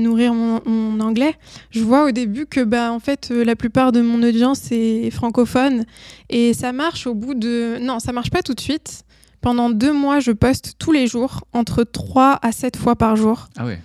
nourrir 0.00 0.34
mon, 0.34 1.00
anglais. 1.00 1.34
Je 1.70 1.80
vois 1.80 2.04
au 2.04 2.10
début 2.10 2.46
que 2.46 2.60
bah, 2.64 2.92
en 2.92 3.00
fait, 3.00 3.30
la 3.30 3.56
plupart 3.56 3.92
de 3.92 4.02
mon 4.02 4.22
audience 4.22 4.70
est 4.72 5.10
francophone 5.10 5.84
et 6.28 6.52
ça 6.52 6.72
marche 6.72 7.06
au 7.06 7.14
bout 7.14 7.34
de... 7.34 7.78
Non, 7.80 7.98
ça 7.98 8.12
marche 8.12 8.30
pas 8.30 8.42
tout 8.42 8.54
de 8.54 8.60
suite. 8.60 9.04
Pendant 9.40 9.68
deux 9.68 9.92
mois, 9.92 10.20
je 10.20 10.32
poste 10.32 10.74
tous 10.78 10.92
les 10.92 11.06
jours, 11.06 11.44
entre 11.52 11.84
3 11.84 12.38
à 12.42 12.52
7 12.52 12.76
fois 12.76 12.96
par 12.96 13.16
jour. 13.16 13.48
Ah 13.56 13.66
ouais. 13.66 13.80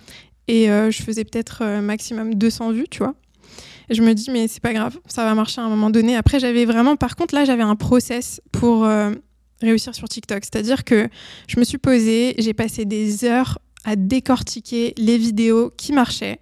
Et 0.48 0.66
je 0.66 1.02
faisais 1.02 1.24
peut-être 1.24 1.80
maximum 1.80 2.34
200 2.34 2.72
vues, 2.72 2.86
tu 2.90 2.98
vois 2.98 3.14
je 3.90 4.02
me 4.02 4.14
dis, 4.14 4.30
mais 4.30 4.48
c'est 4.48 4.62
pas 4.62 4.72
grave, 4.72 4.98
ça 5.06 5.24
va 5.24 5.34
marcher 5.34 5.60
à 5.60 5.64
un 5.64 5.68
moment 5.68 5.90
donné. 5.90 6.16
Après, 6.16 6.38
j'avais 6.40 6.64
vraiment, 6.64 6.96
par 6.96 7.16
contre, 7.16 7.34
là, 7.34 7.44
j'avais 7.44 7.62
un 7.62 7.76
process 7.76 8.40
pour 8.52 8.84
euh, 8.84 9.12
réussir 9.60 9.94
sur 9.94 10.08
TikTok. 10.08 10.44
C'est-à-dire 10.44 10.84
que 10.84 11.08
je 11.48 11.58
me 11.58 11.64
suis 11.64 11.78
posée, 11.78 12.34
j'ai 12.38 12.54
passé 12.54 12.84
des 12.84 13.24
heures 13.24 13.58
à 13.84 13.96
décortiquer 13.96 14.94
les 14.96 15.18
vidéos 15.18 15.72
qui 15.76 15.92
marchaient. 15.92 16.40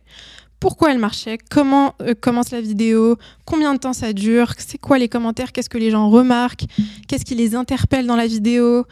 Pourquoi 0.61 0.91
elle 0.91 0.99
marchait, 0.99 1.39
comment 1.51 1.95
euh, 2.03 2.15
commence 2.21 2.51
la 2.51 2.61
vidéo, 2.61 3.17
combien 3.45 3.75
de 3.75 3.79
temps 3.79 3.93
ça 3.93 4.13
dure, 4.13 4.55
c'est 4.59 4.79
quoi 4.79 4.99
les 4.99 5.09
commentaires, 5.09 5.53
qu'est-ce 5.53 5.71
que 5.71 5.79
les 5.79 5.91
gens 5.91 6.11
remarquent, 6.11 6.65
qu'est-ce 7.07 7.25
qui 7.25 7.37
les 7.37 7.55
interpelle 7.55 8.07
dans 8.07 8.17
la 8.17 8.27
vidéo, 8.27 8.85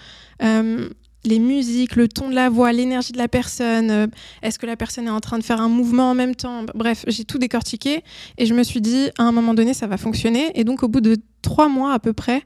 euh, 0.42 0.88
les 1.26 1.38
musiques, 1.38 1.96
le 1.96 2.08
ton 2.08 2.28
de 2.28 2.34
la 2.34 2.48
voix, 2.48 2.72
l'énergie 2.72 3.12
de 3.12 3.18
la 3.18 3.28
personne, 3.28 3.90
euh, 3.90 4.06
est-ce 4.42 4.58
que 4.58 4.66
la 4.66 4.76
personne 4.76 5.06
est 5.06 5.10
en 5.10 5.20
train 5.20 5.38
de 5.38 5.44
faire 5.44 5.60
un 5.60 5.68
mouvement 5.68 6.10
en 6.10 6.14
même 6.14 6.34
temps, 6.34 6.64
bref, 6.74 7.04
j'ai 7.08 7.24
tout 7.24 7.38
décortiqué 7.38 8.02
et 8.38 8.46
je 8.46 8.54
me 8.54 8.62
suis 8.62 8.80
dit 8.80 9.10
à 9.18 9.24
un 9.24 9.32
moment 9.32 9.54
donné 9.54 9.74
ça 9.74 9.86
va 9.86 9.96
fonctionner 9.96 10.58
et 10.58 10.64
donc 10.64 10.82
au 10.82 10.88
bout 10.88 11.00
de 11.00 11.16
trois 11.42 11.68
mois 11.68 11.92
à 11.92 11.98
peu 11.98 12.12
près, 12.12 12.42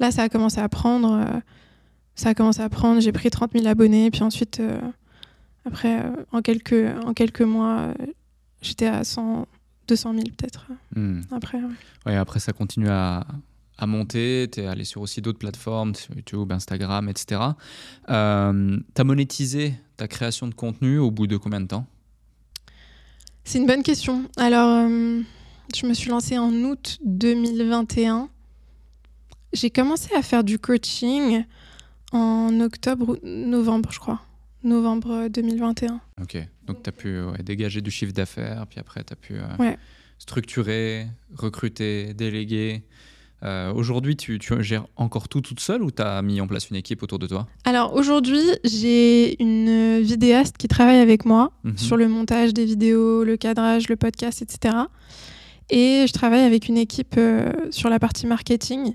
là 0.00 0.10
ça 0.10 0.22
a 0.22 0.28
commencé 0.28 0.60
à 0.60 0.68
prendre, 0.68 1.24
ça 2.14 2.30
a 2.30 2.34
commencé 2.34 2.60
à 2.60 2.68
prendre, 2.68 3.00
j'ai 3.00 3.12
pris 3.12 3.30
30 3.30 3.52
000 3.52 3.66
abonnés 3.66 4.10
puis 4.10 4.22
ensuite 4.22 4.60
après 5.64 6.02
en 6.32 6.42
quelques 6.42 6.86
en 7.04 7.14
quelques 7.14 7.42
mois 7.42 7.94
J'étais 8.64 8.86
à 8.86 9.04
100, 9.04 9.46
200 9.88 10.12
000 10.14 10.24
peut-être. 10.36 10.66
Hmm. 10.96 11.20
Après, 11.30 11.58
ouais. 12.06 12.16
après, 12.16 12.40
ça 12.40 12.52
continue 12.54 12.88
à, 12.88 13.26
à 13.78 13.86
monter. 13.86 14.48
Tu 14.52 14.60
es 14.60 14.66
allé 14.66 14.84
sur 14.84 15.00
aussi 15.00 15.20
d'autres 15.20 15.38
plateformes, 15.38 15.92
YouTube, 16.14 16.52
Instagram, 16.52 17.08
etc. 17.08 17.40
Euh, 18.08 18.78
tu 18.94 19.00
as 19.00 19.04
monétisé 19.04 19.74
ta 19.96 20.08
création 20.08 20.48
de 20.48 20.54
contenu 20.54 20.98
au 20.98 21.10
bout 21.10 21.26
de 21.26 21.36
combien 21.36 21.60
de 21.60 21.66
temps? 21.66 21.86
C'est 23.44 23.58
une 23.58 23.66
bonne 23.66 23.82
question. 23.82 24.28
Alors, 24.36 24.88
euh, 24.88 25.20
je 25.74 25.86
me 25.86 25.94
suis 25.94 26.10
lancée 26.10 26.38
en 26.38 26.52
août 26.52 26.98
2021. 27.04 28.28
J'ai 29.52 29.70
commencé 29.70 30.14
à 30.14 30.22
faire 30.22 30.44
du 30.44 30.58
coaching 30.58 31.44
en 32.12 32.60
octobre 32.60 33.18
ou 33.22 33.26
novembre, 33.26 33.90
je 33.92 33.98
crois 33.98 34.20
novembre 34.64 35.28
2021. 35.28 36.00
Ok, 36.20 36.38
donc 36.66 36.82
tu 36.82 36.88
as 36.88 36.92
pu 36.92 37.20
dégager 37.44 37.80
du 37.80 37.90
chiffre 37.90 38.12
d'affaires, 38.12 38.66
puis 38.66 38.80
après 38.80 39.04
tu 39.04 39.12
as 39.12 39.16
pu 39.16 39.34
euh, 39.34 39.74
structurer, 40.18 41.06
recruter, 41.34 42.14
déléguer. 42.14 42.82
Euh, 43.44 43.72
aujourd'hui, 43.74 44.16
tu, 44.16 44.40
gères 44.60 44.86
encore 44.96 45.28
tout 45.28 45.40
toute 45.40 45.60
seule 45.60 45.82
ou 45.82 45.90
tu 45.90 46.02
as 46.02 46.22
mis 46.22 46.40
en 46.40 46.46
place 46.46 46.70
une 46.70 46.76
équipe 46.76 47.02
autour 47.02 47.18
de 47.18 47.26
toi 47.26 47.46
Alors 47.64 47.94
aujourd'hui, 47.94 48.42
j'ai 48.64 49.40
une 49.42 50.00
vidéaste 50.00 50.56
qui 50.56 50.66
travaille 50.66 50.98
avec 50.98 51.24
moi 51.26 51.52
mhm. 51.64 51.76
sur 51.76 51.96
le 51.96 52.08
montage 52.08 52.54
des 52.54 52.64
vidéos, 52.64 53.22
le 53.22 53.36
cadrage, 53.36 53.88
le 53.88 53.96
podcast, 53.96 54.40
etc. 54.40 54.76
Et 55.68 56.04
je 56.06 56.12
travaille 56.12 56.42
avec 56.42 56.68
une 56.68 56.78
équipe 56.78 57.14
euh, 57.18 57.52
sur 57.70 57.90
la 57.90 57.98
partie 57.98 58.26
marketing 58.26 58.94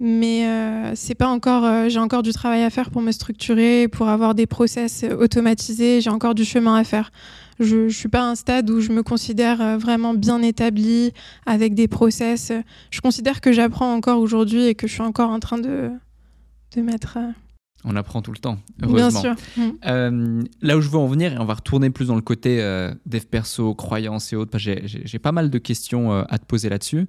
mais 0.00 0.44
euh, 0.44 0.92
c'est 0.96 1.14
pas 1.14 1.28
encore 1.28 1.88
j'ai 1.88 2.00
encore 2.00 2.24
du 2.24 2.32
travail 2.32 2.64
à 2.64 2.70
faire 2.70 2.90
pour 2.90 3.00
me 3.00 3.12
structurer 3.12 3.86
pour 3.86 4.08
avoir 4.08 4.34
des 4.34 4.48
process 4.48 5.04
automatisés 5.04 6.00
j'ai 6.00 6.10
encore 6.10 6.34
du 6.34 6.44
chemin 6.44 6.74
à 6.74 6.82
faire 6.82 7.12
je, 7.60 7.88
je 7.88 7.96
suis 7.96 8.08
pas 8.08 8.20
à 8.20 8.30
un 8.30 8.34
stade 8.34 8.70
où 8.70 8.80
je 8.80 8.92
me 8.92 9.02
considère 9.02 9.60
euh, 9.60 9.76
vraiment 9.76 10.14
bien 10.14 10.42
établie 10.42 11.12
avec 11.46 11.74
des 11.74 11.88
process. 11.88 12.52
Je 12.90 13.00
considère 13.00 13.40
que 13.40 13.52
j'apprends 13.52 13.92
encore 13.94 14.20
aujourd'hui 14.20 14.66
et 14.66 14.74
que 14.74 14.86
je 14.86 14.92
suis 14.92 15.02
encore 15.02 15.30
en 15.30 15.40
train 15.40 15.58
de 15.58 15.90
de 16.76 16.82
mettre 16.82 17.18
on 17.84 17.96
apprend 17.96 18.22
tout 18.22 18.32
le 18.32 18.38
temps, 18.38 18.58
heureusement. 18.82 19.22
Bien 19.22 19.36
sûr. 19.36 19.36
Mm. 19.56 19.70
Euh, 19.86 20.42
là 20.62 20.76
où 20.76 20.80
je 20.80 20.88
veux 20.88 20.98
en 20.98 21.06
venir, 21.06 21.32
et 21.32 21.38
on 21.38 21.44
va 21.44 21.54
retourner 21.54 21.90
plus 21.90 22.06
dans 22.06 22.14
le 22.14 22.22
côté 22.22 22.62
euh, 22.62 22.92
dev 23.06 23.24
perso, 23.24 23.74
croyances 23.74 24.32
et 24.32 24.36
autres, 24.36 24.56
j'ai 24.58 25.18
pas 25.18 25.32
mal 25.32 25.50
de 25.50 25.58
questions 25.58 26.12
euh, 26.12 26.22
à 26.28 26.38
te 26.38 26.46
poser 26.46 26.68
là-dessus. 26.68 27.06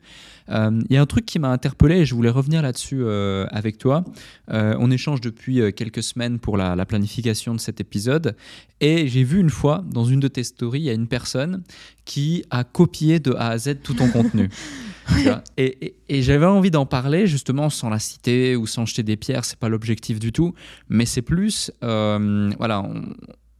Il 0.47 0.86
y 0.91 0.97
a 0.97 1.01
un 1.01 1.05
truc 1.07 1.26
qui 1.26 1.39
m'a 1.39 1.49
interpellé 1.49 2.01
et 2.01 2.05
je 2.05 2.13
voulais 2.13 2.30
revenir 2.30 2.61
là-dessus 2.61 3.03
avec 3.49 3.80
toi. 3.80 4.03
on 4.47 4.91
échange 4.91 5.19
depuis 5.19 5.73
quelques 5.73 6.03
semaines 6.03 6.38
pour 6.38 6.55
la, 6.55 6.76
la 6.76 6.86
planification 6.86 7.55
de 7.55 7.59
cet 7.59 7.82
épisode 7.82 8.36
et 8.80 9.07
j'ai 9.07 9.23
vu 9.23 9.39
une 9.39 9.49
fois 9.49 9.84
dans 9.89 10.05
une 10.05 10.19
de 10.19 10.28
tes 10.28 10.43
stories, 10.43 10.82
il 10.82 10.86
y 10.86 10.89
a 10.91 10.93
une 10.93 11.07
personne 11.07 11.63
qui 12.03 12.43
a 12.51 12.63
copié 12.63 13.19
de 13.19 13.34
A 13.34 13.49
à 13.49 13.57
Z 13.57 13.78
tout 13.82 13.95
ton 13.95 14.09
contenu. 14.09 14.49
Et, 15.57 15.95
j'avais 16.09 16.45
envie 16.45 16.71
d'en 16.71 16.85
parler 16.85 17.27
justement 17.27 17.69
sans 17.69 17.89
la 17.89 17.99
citer 17.99 18.55
ou 18.55 18.67
sans 18.67 18.85
jeter 18.85 19.03
des 19.03 19.17
pierres, 19.17 19.45
c'est 19.45 19.59
pas 19.59 19.69
l'objectif 19.69 20.19
du 20.19 20.31
tout, 20.31 20.53
mais 20.89 21.05
c'est 21.05 21.21
plus, 21.21 21.71
euh, 21.83 22.51
voilà, 22.57 22.83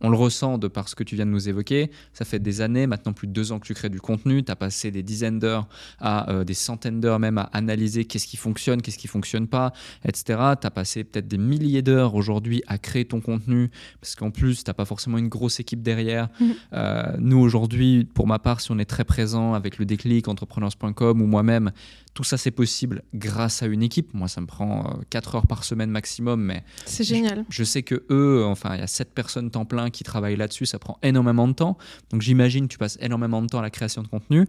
le 0.10 0.18
ressent 0.18 0.58
de 0.58 0.68
par 0.68 0.90
ce 0.90 0.96
que 0.96 1.04
tu 1.04 1.16
viens 1.16 1.26
de 1.26 1.32
nous 1.32 1.50
évoquer. 1.50 1.92
Ça 2.14 2.26
fait 2.26 2.40
des 2.40 2.62
années, 2.62 2.88
maintenant 2.88 3.14
plus 3.14 3.28
de 3.28 3.34
deux 3.34 3.52
ans 3.52 3.60
que 3.60 3.68
tu 3.68 3.74
crées 3.74 3.90
du 3.90 4.02
contenu. 4.02 4.44
Tu 4.44 4.52
as 4.52 4.56
passé 4.56 4.92
des 4.92 5.04
dizaines 5.04 5.40
d'heures 5.40 5.68
à 6.00 6.32
euh, 6.32 6.44
des 6.44 6.54
centaines 6.54 7.00
d'heures 7.00 7.20
même 7.20 7.38
à 7.38 7.50
analyser 7.54 8.06
qu'est-ce 8.06 8.28
qui 8.28 8.38
fonctionne, 8.38 8.82
qu'est-ce 8.82 8.98
qui 8.98 9.08
fonctionne 9.08 9.48
pas, 9.48 9.74
etc. 10.04 10.40
Tu 10.60 10.68
as 10.68 10.72
passé 10.72 11.04
peut-être 11.04 11.28
des 11.28 11.38
milliers 11.38 11.82
d'heures 11.82 12.16
aujourd'hui 12.16 12.64
à 12.68 12.78
créer 12.78 13.06
ton 13.06 13.22
contenu 13.22 13.70
parce 14.02 14.16
qu'en 14.16 14.32
plus, 14.32 14.64
tu 14.64 14.70
n'as 14.70 14.74
pas 14.74 14.86
forcément 14.86 15.18
une 15.18 15.30
grosse 15.30 15.60
équipe 15.60 15.82
derrière. 15.82 16.30
Mmh. 16.40 16.46
Euh, 16.74 17.04
nous, 17.20 17.40
aujourd'hui, 17.40 18.06
pour 18.14 18.28
ma 18.28 18.40
part, 18.40 18.62
si 18.62 18.72
on 18.72 18.80
est 18.80 18.86
très 18.86 19.04
présent 19.04 19.54
avec 19.54 19.78
le 19.78 19.86
déclic, 19.86 20.28
entrepreneurs.com 20.28 21.22
ou 21.22 21.26
moi-même, 21.26 21.72
tout 22.16 22.24
ça, 22.24 22.38
c'est 22.38 22.50
possible 22.50 23.04
grâce 23.14 23.62
à 23.62 23.68
une 23.68 23.84
équipe. 23.84 24.14
Moi, 24.14 24.30
ça 24.30 24.40
me 24.40 24.48
prend 24.48 25.00
4 25.10 25.36
euh, 25.36 25.38
heures 25.38 25.48
par 25.48 25.66
semaine 25.66 25.92
maximum, 25.92 26.42
mais 26.42 26.64
c'est 26.86 27.04
génial. 27.04 27.46
Je, 27.50 27.64
sais 27.66 27.84
que 27.84 28.06
eux, 28.10 28.44
enfin, 28.46 28.74
il 28.76 28.80
y 28.80 28.84
a 28.84 28.88
7 28.88 29.14
personnes 29.14 29.52
temps 29.52 29.66
plein 29.66 29.90
qui 29.90 30.06
travaillent 30.06 30.38
là-dessus, 30.38 30.66
ça 30.66 30.80
prend 30.80 30.98
énormément 31.04 31.46
de 31.46 31.54
temps. 31.54 31.78
Donc, 32.12 32.22
j'imagine 32.22 32.68
que 32.68 32.72
tu 32.72 32.78
passes 32.78 32.98
énormément 33.02 33.42
de 33.42 33.48
temps 33.48 33.60
à 33.60 33.62
la 33.62 33.70
création 33.70 34.02
de 34.02 34.08
contenu. 34.08 34.48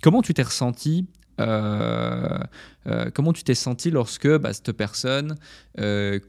Comment 0.00 0.22
tu 0.22 0.32
t'es 0.32 0.44
ressenti 0.44 1.06
euh, 1.40 2.38
euh, 2.86 3.10
comment 3.14 3.32
tu 3.32 3.44
t'es 3.44 3.54
senti 3.54 3.90
lorsque 3.90 4.28
bah, 4.28 4.52
cette 4.52 4.72
personne 4.72 5.36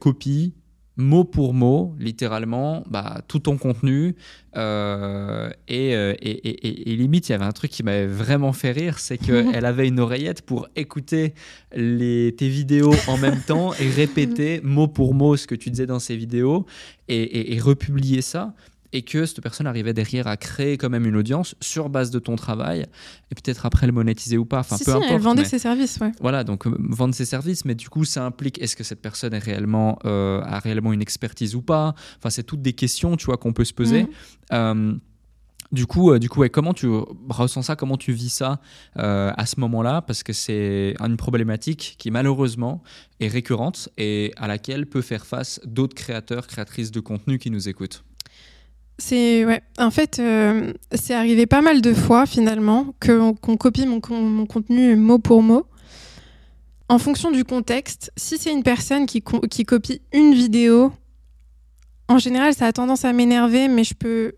copie 0.00 0.54
mot 0.96 1.24
pour 1.24 1.54
mot, 1.54 1.94
littéralement, 1.98 2.84
bah, 2.88 3.22
tout 3.26 3.38
ton 3.38 3.56
contenu. 3.56 4.14
Euh, 4.56 5.50
euh, 5.70 6.14
et, 6.20 6.28
et, 6.28 6.92
et, 6.92 6.96
limite, 6.96 7.28
il 7.28 7.32
y 7.32 7.34
avait 7.34 7.46
un 7.46 7.52
truc 7.52 7.70
qui 7.70 7.82
m'avait 7.82 8.06
vraiment 8.06 8.52
fait 8.52 8.72
rire, 8.72 8.98
c'est 8.98 9.16
qu'elle 9.16 9.64
avait 9.64 9.88
une 9.88 10.00
oreillette 10.00 10.42
pour 10.42 10.68
écouter 10.76 11.32
les, 11.74 12.34
tes 12.36 12.48
vidéos 12.48 12.94
en 13.08 13.16
même 13.16 13.40
temps 13.46 13.72
et 13.74 13.88
répéter 13.88 14.60
mot 14.62 14.88
pour 14.88 15.14
mot 15.14 15.36
ce 15.36 15.46
que 15.46 15.54
tu 15.54 15.70
disais 15.70 15.86
dans 15.86 15.98
ces 15.98 16.16
vidéos 16.16 16.66
et, 17.08 17.58
republier 17.60 18.22
ça 18.22 18.54
et 18.92 19.02
que 19.02 19.24
cette 19.26 19.40
personne 19.40 19.66
arrivait 19.66 19.94
derrière 19.94 20.26
à 20.26 20.36
créer 20.36 20.76
quand 20.76 20.90
même 20.90 21.06
une 21.06 21.16
audience 21.16 21.54
sur 21.60 21.88
base 21.88 22.10
de 22.10 22.18
ton 22.18 22.36
travail 22.36 22.86
et 23.30 23.34
peut-être 23.34 23.64
après 23.64 23.86
le 23.86 23.92
monétiser 23.92 24.36
ou 24.36 24.44
pas. 24.44 24.60
Enfin, 24.60 24.76
peu 24.84 24.90
importe. 24.90 25.10
Elle 25.10 25.20
vendait 25.20 25.44
ses 25.44 25.58
services, 25.58 25.98
ouais. 26.00 26.12
Voilà, 26.20 26.44
donc 26.44 26.66
euh, 26.66 26.76
vendre 26.78 27.14
ses 27.14 27.24
services, 27.24 27.64
mais 27.64 27.74
du 27.74 27.88
coup, 27.88 28.04
ça 28.04 28.24
implique 28.24 28.60
est-ce 28.60 28.76
que 28.76 28.84
cette 28.84 29.00
personne 29.00 29.32
est 29.34 29.38
réellement, 29.38 29.98
euh, 30.04 30.40
a 30.42 30.58
réellement 30.58 30.92
une 30.92 31.02
expertise 31.02 31.54
ou 31.54 31.62
pas? 31.62 31.94
Enfin, 32.18 32.30
c'est 32.30 32.42
toutes 32.42 32.62
des 32.62 32.74
questions, 32.74 33.16
tu 33.16 33.26
vois, 33.26 33.38
qu'on 33.38 33.52
peut 33.52 33.64
se 33.64 33.72
poser. 33.74 34.02
Mhm. 34.02 34.08
Euh, 34.52 34.94
du 35.70 35.86
coup, 35.86 36.18
du 36.18 36.28
coup 36.28 36.44
comment 36.52 36.74
tu 36.74 36.86
ressens 37.30 37.62
ça? 37.62 37.76
Comment 37.76 37.96
tu 37.96 38.12
vis 38.12 38.28
ça 38.28 38.60
à 38.94 39.46
ce 39.46 39.58
moment-là? 39.60 40.02
Parce 40.02 40.22
que 40.22 40.34
c'est 40.34 40.94
une 41.00 41.16
problématique 41.16 41.94
qui 41.98 42.10
malheureusement 42.10 42.82
est 43.20 43.28
récurrente 43.28 43.88
et 43.96 44.32
à 44.36 44.48
laquelle 44.48 44.84
peut 44.84 45.00
faire 45.00 45.24
face 45.24 45.60
d'autres 45.64 45.94
créateurs, 45.94 46.46
créatrices 46.46 46.90
de 46.90 47.00
contenu 47.00 47.38
qui 47.38 47.50
nous 47.50 47.70
écoutent. 47.70 48.04
C'est 49.04 49.44
ouais. 49.44 49.60
En 49.78 49.90
fait, 49.90 50.20
euh, 50.20 50.72
c'est 50.94 51.12
arrivé 51.12 51.46
pas 51.46 51.60
mal 51.60 51.80
de 51.80 51.92
fois 51.92 52.24
finalement 52.24 52.94
qu'on 53.04 53.34
copie 53.34 53.84
mon, 53.84 54.00
contenu 54.00 54.94
mot 54.94 55.18
pour 55.18 55.42
mot. 55.42 55.66
En 56.88 57.00
fonction 57.00 57.32
du 57.32 57.42
contexte, 57.42 58.12
si 58.16 58.38
c'est 58.38 58.52
une 58.52 58.62
personne 58.62 59.06
qui, 59.06 59.20
qui 59.50 59.64
copie 59.64 60.02
une 60.12 60.34
vidéo, 60.34 60.92
en 62.06 62.18
général, 62.18 62.54
ça 62.54 62.66
a 62.66 62.72
tendance 62.72 63.04
à 63.04 63.12
m'énerver, 63.12 63.66
mais 63.66 63.82
je 63.82 63.94
peux, 63.94 64.34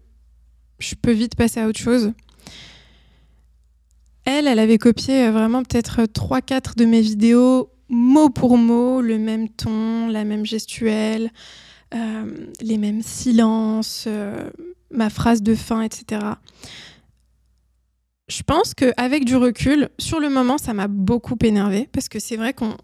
je 0.78 0.94
peux 0.94 1.12
vite 1.12 1.36
passer 1.36 1.60
à 1.60 1.68
autre 1.68 1.80
chose. 1.80 2.14
Elle, 4.24 4.46
elle 4.46 4.58
avait 4.58 4.78
copié 4.78 5.26
euh, 5.26 5.30
vraiment 5.30 5.62
peut-être 5.62 6.04
3-4 6.04 6.74
de 6.74 6.86
mes 6.86 7.02
vidéos 7.02 7.70
mot 7.90 8.30
pour 8.30 8.56
mot, 8.56 9.02
le 9.02 9.18
même 9.18 9.50
ton, 9.50 10.08
la 10.08 10.24
même 10.24 10.46
gestuelle, 10.46 11.30
euh, 11.94 12.46
les 12.60 12.78
mêmes 12.78 13.02
silences, 13.02 14.04
euh, 14.06 14.50
ma 14.90 15.10
phrase 15.10 15.42
de 15.42 15.54
fin, 15.54 15.82
etc. 15.82 16.20
Je 18.28 18.42
pense 18.42 18.74
qu'avec 18.74 19.24
du 19.24 19.36
recul, 19.36 19.90
sur 19.98 20.18
le 20.18 20.28
moment, 20.28 20.58
ça 20.58 20.72
m'a 20.72 20.88
beaucoup 20.88 21.36
énervé 21.42 21.88
parce 21.92 22.08
que 22.08 22.18
c'est 22.18 22.36
vrai 22.36 22.52
qu'on 22.52 22.76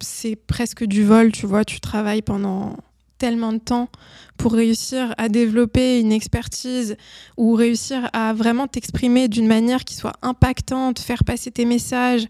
c'est 0.00 0.36
presque 0.36 0.84
du 0.84 1.04
vol, 1.04 1.32
tu 1.32 1.46
vois, 1.46 1.64
tu 1.64 1.80
travailles 1.80 2.22
pendant 2.22 2.76
tellement 3.18 3.52
de 3.52 3.58
temps 3.58 3.88
pour 4.36 4.52
réussir 4.52 5.14
à 5.16 5.28
développer 5.28 6.00
une 6.00 6.12
expertise 6.12 6.96
ou 7.36 7.54
réussir 7.54 8.10
à 8.12 8.34
vraiment 8.34 8.66
t'exprimer 8.66 9.28
d'une 9.28 9.46
manière 9.46 9.84
qui 9.84 9.94
soit 9.94 10.12
impactante, 10.22 10.98
faire 10.98 11.24
passer 11.24 11.50
tes 11.50 11.64
messages, 11.64 12.26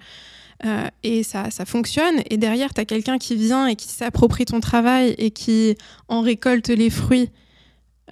euh, 0.64 0.88
et 1.02 1.22
ça, 1.22 1.50
ça 1.50 1.64
fonctionne. 1.64 2.22
Et 2.30 2.36
derrière, 2.36 2.72
tu 2.72 2.80
as 2.80 2.84
quelqu'un 2.84 3.18
qui 3.18 3.36
vient 3.36 3.66
et 3.66 3.76
qui 3.76 3.88
s'approprie 3.88 4.44
ton 4.44 4.60
travail 4.60 5.14
et 5.18 5.30
qui 5.30 5.76
en 6.08 6.20
récolte 6.22 6.68
les 6.68 6.90
fruits 6.90 7.30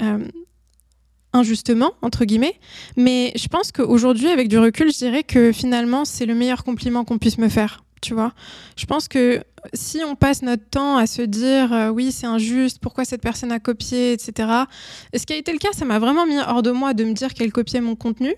euh, 0.03 0.27
injustement, 1.33 1.93
entre 2.03 2.25
guillemets. 2.25 2.59
Mais 2.97 3.33
je 3.37 3.49
pense 3.49 3.73
qu'aujourd'hui, 3.73 4.29
avec 4.29 4.49
du 4.49 4.59
recul, 4.59 4.93
je 4.93 4.99
dirais 4.99 5.23
que 5.23 5.53
finalement, 5.53 6.05
c'est 6.05 6.27
le 6.27 6.35
meilleur 6.35 6.65
compliment 6.65 7.05
qu'on 7.05 7.19
puisse 7.19 7.39
me 7.39 7.49
faire. 7.49 7.83
Tu 8.01 8.13
vois 8.13 8.35
je 8.77 8.85
pense 8.85 9.09
que 9.09 9.43
si 9.73 10.03
on 10.05 10.15
passe 10.15 10.43
notre 10.43 10.69
temps 10.69 10.99
à 10.99 11.07
se 11.07 11.23
dire 11.23 11.73
euh, 11.73 11.89
oui, 11.89 12.13
c'est 12.13 12.27
injuste, 12.27 12.79
pourquoi 12.79 13.07
cette 13.07 13.23
personne 13.23 13.51
a 13.51 13.59
copié, 13.61 14.13
etc. 14.13 14.47
Ce 15.15 15.25
qui 15.25 15.33
a 15.33 15.37
été 15.37 15.53
le 15.53 15.59
cas, 15.59 15.73
ça 15.73 15.87
m'a 15.87 15.99
vraiment 15.99 16.27
mis 16.27 16.39
hors 16.39 16.63
de 16.63 16.71
moi 16.71 16.93
de 16.93 17.05
me 17.05 17.15
dire 17.15 17.33
qu'elle 17.33 17.51
copiait 17.51 17.81
mon 17.81 17.97
contenu. 17.97 18.35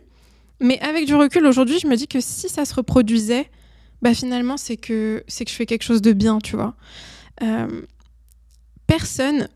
Mais 0.61 0.80
avec 0.80 1.07
du 1.07 1.16
recul, 1.16 1.44
aujourd'hui, 1.46 1.80
je 1.80 1.88
me 1.88 1.96
dis 1.96 2.07
que 2.07 2.20
si 2.20 2.48
ça 2.48 2.64
se 2.64 2.74
reproduisait, 2.74 3.50
bah 4.03 4.14
finalement, 4.14 4.57
c'est 4.57 4.76
que, 4.76 5.24
c'est 5.26 5.44
que 5.44 5.51
je 5.51 5.57
fais 5.57 5.66
quelque 5.66 5.82
chose 5.82 6.03
de 6.03 6.12
bien, 6.12 6.38
tu 6.38 6.57
vois. 6.57 6.74
Euh, 7.42 7.82
personne, 8.86 9.49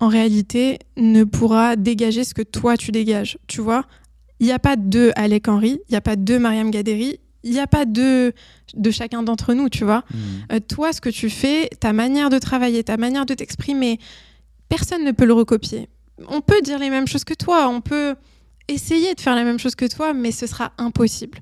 en 0.00 0.08
réalité, 0.08 0.78
ne 0.96 1.24
pourra 1.24 1.76
dégager 1.76 2.24
ce 2.24 2.34
que 2.34 2.42
toi, 2.42 2.76
tu 2.76 2.90
dégages, 2.90 3.38
tu 3.46 3.60
vois. 3.60 3.84
Il 4.40 4.46
n'y 4.46 4.52
a 4.52 4.58
pas 4.58 4.76
deux 4.76 5.12
Alec 5.16 5.48
Henry, 5.48 5.80
il 5.88 5.92
n'y 5.92 5.96
a 5.96 6.00
pas 6.00 6.16
deux 6.16 6.38
Mariam 6.38 6.70
Gaderi, 6.70 7.20
il 7.42 7.52
n'y 7.52 7.60
a 7.60 7.66
pas 7.66 7.84
deux 7.84 8.32
de 8.74 8.90
chacun 8.90 9.22
d'entre 9.22 9.54
nous, 9.54 9.68
tu 9.68 9.84
vois. 9.84 10.04
Hmm. 10.10 10.52
Euh, 10.52 10.60
toi, 10.60 10.92
ce 10.92 11.00
que 11.00 11.08
tu 11.10 11.30
fais, 11.30 11.68
ta 11.80 11.92
manière 11.92 12.30
de 12.30 12.38
travailler, 12.38 12.82
ta 12.84 12.96
manière 12.96 13.26
de 13.26 13.34
t'exprimer, 13.34 13.98
personne 14.68 15.04
ne 15.04 15.12
peut 15.12 15.26
le 15.26 15.32
recopier. 15.32 15.88
On 16.28 16.40
peut 16.40 16.60
dire 16.62 16.78
les 16.78 16.90
mêmes 16.90 17.06
choses 17.06 17.24
que 17.24 17.34
toi, 17.34 17.68
on 17.68 17.80
peut 17.80 18.14
essayer 18.70 19.14
de 19.14 19.20
faire 19.20 19.34
la 19.34 19.44
même 19.44 19.58
chose 19.58 19.74
que 19.74 19.84
toi, 19.86 20.12
mais 20.12 20.32
ce 20.32 20.46
sera 20.46 20.72
impossible. 20.78 21.38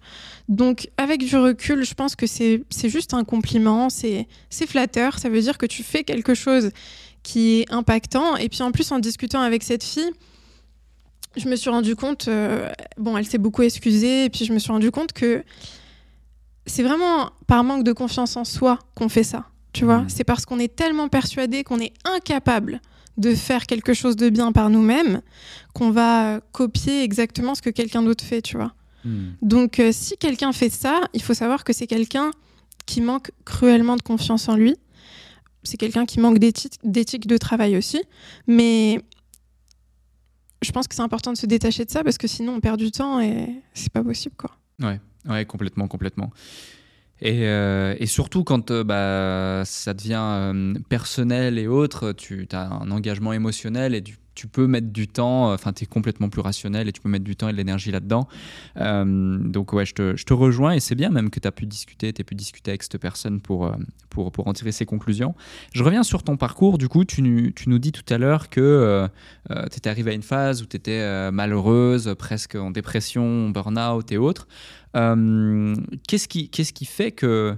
Donc, 0.49 0.89
avec 0.97 1.21
du 1.25 1.37
recul, 1.37 1.85
je 1.85 1.95
pense 1.95 2.17
que 2.17 2.27
c'est 2.27 2.65
juste 2.85 3.15
un 3.15 3.25
compliment, 3.25 3.91
c'est 3.91 4.27
c'est 4.51 4.67
flatteur, 4.67 5.19
ça 5.19 5.29
veut 5.29 5.41
dire 5.41 5.59
que 5.59 5.67
tu 5.67 5.83
fais 5.83 6.05
quelque 6.05 6.35
chose 6.35 6.71
qui 7.23 7.61
est 7.61 7.73
impactant. 7.73 8.37
Et 8.37 8.49
puis 8.49 8.63
en 8.63 8.73
plus, 8.73 8.91
en 8.93 8.99
discutant 8.99 9.41
avec 9.43 9.63
cette 9.63 9.85
fille, 9.85 10.11
je 11.37 11.49
me 11.49 11.57
suis 11.57 11.71
rendu 11.71 11.95
compte, 11.95 12.29
euh, 12.29 12.69
bon, 12.97 13.17
elle 13.17 13.27
s'est 13.27 13.39
beaucoup 13.39 13.63
excusée, 13.63 14.25
et 14.25 14.31
puis 14.31 14.45
je 14.45 14.53
me 14.53 14.59
suis 14.59 14.73
rendu 14.73 14.91
compte 14.91 15.13
que 15.13 15.45
c'est 16.67 16.83
vraiment 16.83 17.31
par 17.47 17.65
manque 17.65 17.85
de 17.85 17.93
confiance 17.93 18.37
en 18.37 18.45
soi 18.45 18.79
qu'on 18.95 19.09
fait 19.09 19.25
ça. 19.25 19.47
Tu 19.73 19.85
vois, 19.85 19.99
Mhm. 19.99 20.09
c'est 20.09 20.25
parce 20.25 20.47
qu'on 20.47 20.59
est 20.59 20.75
tellement 20.75 21.09
persuadé 21.09 21.63
qu'on 21.65 21.79
est 21.81 21.93
incapable 22.05 22.81
de 23.19 23.35
faire 23.35 23.67
quelque 23.67 23.93
chose 23.93 24.17
de 24.17 24.31
bien 24.31 24.53
par 24.53 24.71
nous-mêmes 24.71 25.21
qu'on 25.75 25.91
va 25.91 26.41
copier 26.53 27.03
exactement 27.03 27.55
ce 27.55 27.63
que 27.63 27.71
quelqu'un 27.71 28.03
d'autre 28.03 28.25
fait, 28.25 28.41
tu 28.43 28.57
vois. 28.57 28.73
Hmm. 29.05 29.31
Donc, 29.43 29.81
euh, 29.81 29.91
si 29.93 30.17
quelqu'un 30.17 30.53
fait 30.53 30.71
ça, 30.71 31.01
il 31.13 31.23
faut 31.23 31.35
savoir 31.35 31.65
que 31.65 31.73
c'est 31.73 31.87
quelqu'un 31.87 32.31
qui 32.87 33.01
manque 33.01 33.31
cruellement 33.45 33.97
de 33.97 34.03
confiance 34.03 34.49
en 34.49 34.57
lui. 34.57 34.77
C'est 35.63 35.77
quelqu'un 35.77 36.07
qui 36.07 36.21
manque 36.21 36.39
d'éthique 36.39 36.79
d'éthique 36.85 37.27
de 37.27 37.37
travail 37.37 37.77
aussi. 37.77 38.01
Mais 38.47 39.03
je 40.63 40.73
pense 40.73 40.89
que 40.89 40.95
c'est 40.95 41.03
important 41.03 41.33
de 41.33 41.37
se 41.37 41.47
détacher 41.47 41.85
de 41.85 41.91
ça 41.91 42.03
parce 42.03 42.19
que 42.19 42.27
sinon 42.27 42.55
on 42.55 42.61
perd 42.61 42.79
du 42.79 42.91
temps 42.91 43.21
et 43.21 43.63
c'est 43.75 43.93
pas 43.93 44.03
possible, 44.03 44.35
quoi. 44.37 44.57
Ouais, 44.81 45.01
ouais, 45.29 45.45
complètement, 45.45 45.89
complètement. 45.89 46.31
Et, 47.21 47.47
euh, 47.47 47.97
et 47.99 48.07
surtout 48.07 48.45
quand 48.45 48.71
euh, 48.71 48.85
bah, 48.85 49.65
ça 49.65 49.93
devient 49.93 50.23
euh, 50.23 50.75
personnel 50.89 51.59
et 51.59 51.67
autre, 51.67 52.13
tu 52.13 52.47
as 52.53 52.69
un 52.69 52.91
engagement 52.91 53.33
émotionnel 53.33 53.95
et 53.95 54.03
tu, 54.03 54.17
tu 54.39 54.47
peux 54.47 54.69
mettre 54.69 54.87
du 54.87 55.09
temps, 55.09 55.53
enfin 55.53 55.73
tu 55.73 55.83
es 55.83 55.87
complètement 55.87 56.29
plus 56.29 56.41
rationnel 56.41 56.87
et 56.87 56.93
tu 56.93 57.01
peux 57.01 57.09
mettre 57.09 57.25
du 57.25 57.35
temps 57.35 57.49
et 57.49 57.53
de 57.53 57.57
l'énergie 57.57 57.91
là-dedans. 57.91 58.29
Euh, 58.77 59.05
donc 59.39 59.73
ouais, 59.73 59.85
je 59.85 59.95
te, 59.95 60.33
rejoins 60.33 60.75
et 60.75 60.81
c'est 60.81 60.95
bien 60.95 61.11
même 61.11 61.29
que 61.29 61.41
tu 61.41 61.49
as 61.49 61.51
pu 61.51 61.67
discuter, 61.67 62.13
tu 62.13 62.23
pu 62.23 62.37
discuter 62.37 62.71
avec 62.71 62.85
cette 62.85 62.99
personne 62.99 63.41
pour, 63.41 63.67
euh, 63.67 63.73
pour, 64.11 64.31
pour 64.31 64.47
en 64.47 64.53
tirer 64.53 64.71
ses 64.71 64.87
conclusions. 64.87 65.35
Je 65.73 65.83
reviens 65.83 66.05
sur 66.05 66.23
ton 66.23 66.37
parcours, 66.37 66.79
du 66.79 66.89
coup 66.89 67.05
tu, 67.05 67.21
nous 67.21 67.79
dis 67.81 67.91
tout 67.91 68.15
à 68.15 68.19
l'heure 68.19 68.49
que 68.49 69.09
tu 69.49 69.77
étais 69.77 69.91
arrivé 69.91 70.13
à 70.13 70.15
une 70.15 70.23
phase 70.23 70.63
où 70.63 70.67
tu 70.67 70.77
étais 70.77 71.33
malheureuse, 71.33 72.15
presque 72.17 72.55
en 72.55 72.71
dépression, 72.71 73.51
burn-out 73.51 74.13
et 74.13 74.19
autres. 74.19 74.47
Euh, 74.97 75.75
qu'est-ce 76.07 76.29
qui, 76.29 76.49
qu'est-ce 76.49 76.73
qui 76.73 76.85
fait 76.85 77.13
que 77.13 77.57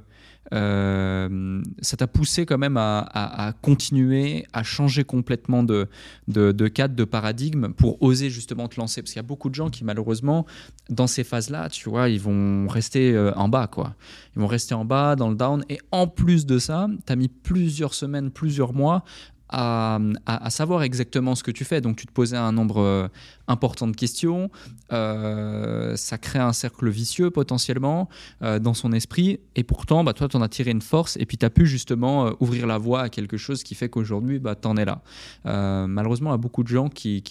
euh, 0.53 1.62
ça 1.80 1.96
t'a 1.96 2.07
poussé 2.07 2.46
quand 2.46 2.59
même 2.59 2.76
à, 2.76 3.55
continuer, 3.62 4.46
à 4.53 4.62
changer 4.62 5.05
complètement 5.05 5.62
de, 5.62 5.88
de, 6.28 6.53
de 6.53 6.68
cadre, 6.68 6.94
de 6.94 7.05
paradigme 7.05 7.72
pour 7.72 8.03
oser 8.03 8.30
justement 8.30 8.68
te 8.68 8.78
lancer? 8.80 9.03
Parce 9.03 9.12
qu'il 9.12 9.18
y 9.18 9.24
a 9.24 9.28
beaucoup 9.28 9.48
de 9.48 9.55
gens 9.55 9.70
qui 9.70 9.84
malheureusement, 9.84 10.46
dans 10.88 11.07
ces 11.07 11.24
phases-là, 11.24 11.68
tu 11.68 11.88
vois, 11.88 12.09
ils 12.09 12.20
vont 12.20 12.66
rester 12.68 13.12
euh, 13.12 13.32
en 13.34 13.48
bas, 13.48 13.66
quoi. 13.66 13.94
Ils 14.36 14.40
vont 14.40 14.48
rester 14.48 14.74
en 14.74 14.84
bas, 14.84 15.16
dans 15.16 15.28
le 15.28 15.36
down. 15.36 15.64
Et 15.68 15.78
en 15.90 16.07
plus 16.07 16.46
de 16.46 16.59
ça, 16.59 16.88
tu 17.07 17.12
as 17.12 17.16
mis 17.16 17.28
plusieurs 17.28 17.94
semaines, 17.94 18.30
plusieurs 18.30 18.72
mois 18.72 19.05
à, 19.53 20.51
savoir 20.51 20.82
exactement 20.82 21.34
ce 21.34 21.42
que 21.42 21.51
tu 21.51 21.64
fais. 21.64 21.80
Donc 21.80 21.96
tu 21.96 22.07
te 22.07 22.12
posais 22.12 22.36
un 22.36 22.53
nombre 22.53 22.80
euh, 22.80 23.09
important 23.48 23.86
de 23.88 23.96
questions. 23.96 24.51
Euh, 24.92 25.96
ça 25.96 26.18
crée 26.18 26.38
un 26.38 26.53
cercle 26.53 26.88
vicieux 26.88 27.30
potentiellement 27.30 28.09
euh, 28.42 28.59
dans 28.59 28.74
son 28.74 28.92
esprit. 28.92 29.40
Et 29.57 29.64
pourtant, 29.64 30.05
bah, 30.05 30.12
toi, 30.12 30.28
tu 30.28 30.36
en 30.36 30.42
as 30.42 30.48
tiré 30.48 30.70
une 30.70 30.82
force 30.82 31.16
et 31.18 31.26
puis 31.26 31.36
tu 31.36 31.46
as 31.46 31.51
pu 31.51 31.66
justement 31.66 32.32
ouvrir 32.40 32.66
la 32.66 32.78
voie 32.78 33.03
à 33.03 33.09
quelque 33.09 33.36
chose 33.36 33.62
qui 33.62 33.74
fait 33.74 33.88
qu'aujourd'hui, 33.88 34.38
bah, 34.38 34.55
tu 34.55 34.68
en 34.68 34.76
es 34.76 34.84
là. 34.84 35.03
Malheureusement, 35.44 36.30
il 36.30 36.34
y 36.34 36.34
a 36.34 36.38
beaucoup 36.38 36.62
de 36.62 36.68
gens 36.68 36.88
qui, 36.88 37.22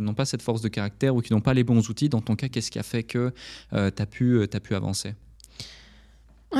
n'ont 0.00 0.14
pas 0.14 0.24
cette 0.24 0.42
force 0.42 0.60
de 0.60 0.68
caractère 0.68 1.14
ou 1.14 1.20
qui 1.20 1.32
n'ont 1.32 1.40
pas 1.40 1.54
les 1.54 1.64
bons 1.64 1.88
outils. 1.88 2.08
Dans 2.08 2.20
ton 2.20 2.36
cas, 2.36 2.48
qu'est-ce 2.48 2.70
qui 2.70 2.78
a 2.78 2.82
fait 2.82 3.02
que 3.02 3.32
tu 3.70 3.76
as, 3.76 3.90
t'as 3.90 4.60
pu 4.60 4.74
avancer? 4.74 5.14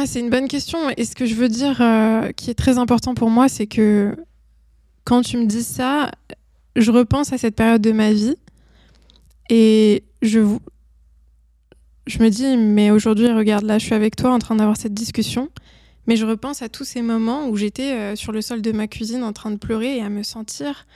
C'est 0.06 0.18
une 0.18 0.30
bonne 0.30 0.48
question. 0.48 0.90
Et 0.96 1.04
ce 1.04 1.14
que 1.14 1.24
je 1.24 1.34
veux 1.34 1.48
dire, 1.48 1.76
qui 2.36 2.50
est 2.50 2.54
très 2.54 2.78
important 2.78 3.14
pour 3.14 3.30
moi, 3.30 3.48
c'est 3.48 3.66
que 3.66 4.16
quand 5.04 5.22
tu 5.22 5.36
me 5.36 5.46
dis 5.46 5.62
ça, 5.62 6.10
je 6.76 6.90
repense 6.90 7.32
à 7.32 7.38
cette 7.38 7.54
période 7.54 7.82
de 7.82 7.92
ma 7.92 8.12
vie 8.12 8.36
et 9.50 10.04
je, 10.22 10.40
je 12.06 12.22
me 12.22 12.28
dis, 12.30 12.56
mais 12.56 12.90
aujourd'hui, 12.90 13.30
regarde, 13.30 13.64
là, 13.64 13.78
je 13.78 13.84
suis 13.84 13.94
avec 13.94 14.16
toi 14.16 14.32
en 14.32 14.38
train 14.38 14.56
d'avoir 14.56 14.76
cette 14.76 14.94
discussion. 14.94 15.50
Mais 16.06 16.16
je 16.16 16.26
repense 16.26 16.60
à 16.60 16.68
tous 16.68 16.84
ces 16.84 17.00
moments 17.00 17.48
où 17.48 17.56
j'étais 17.56 17.92
euh, 17.92 18.16
sur 18.16 18.32
le 18.32 18.42
sol 18.42 18.60
de 18.60 18.72
ma 18.72 18.86
cuisine 18.86 19.22
en 19.22 19.32
train 19.32 19.50
de 19.50 19.56
pleurer 19.56 19.96
et 19.96 20.02
à 20.02 20.10
me 20.10 20.22
sentir, 20.22 20.86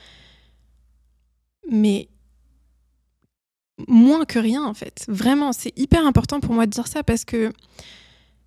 mais 1.71 2.09
moins 3.87 4.25
que 4.25 4.37
rien 4.37 4.63
en 4.63 4.73
fait. 4.73 5.05
Vraiment, 5.07 5.51
c'est 5.51 5.77
hyper 5.77 6.05
important 6.05 6.39
pour 6.39 6.53
moi 6.53 6.65
de 6.65 6.71
dire 6.71 6.87
ça 6.87 7.01
parce 7.01 7.25
que 7.25 7.51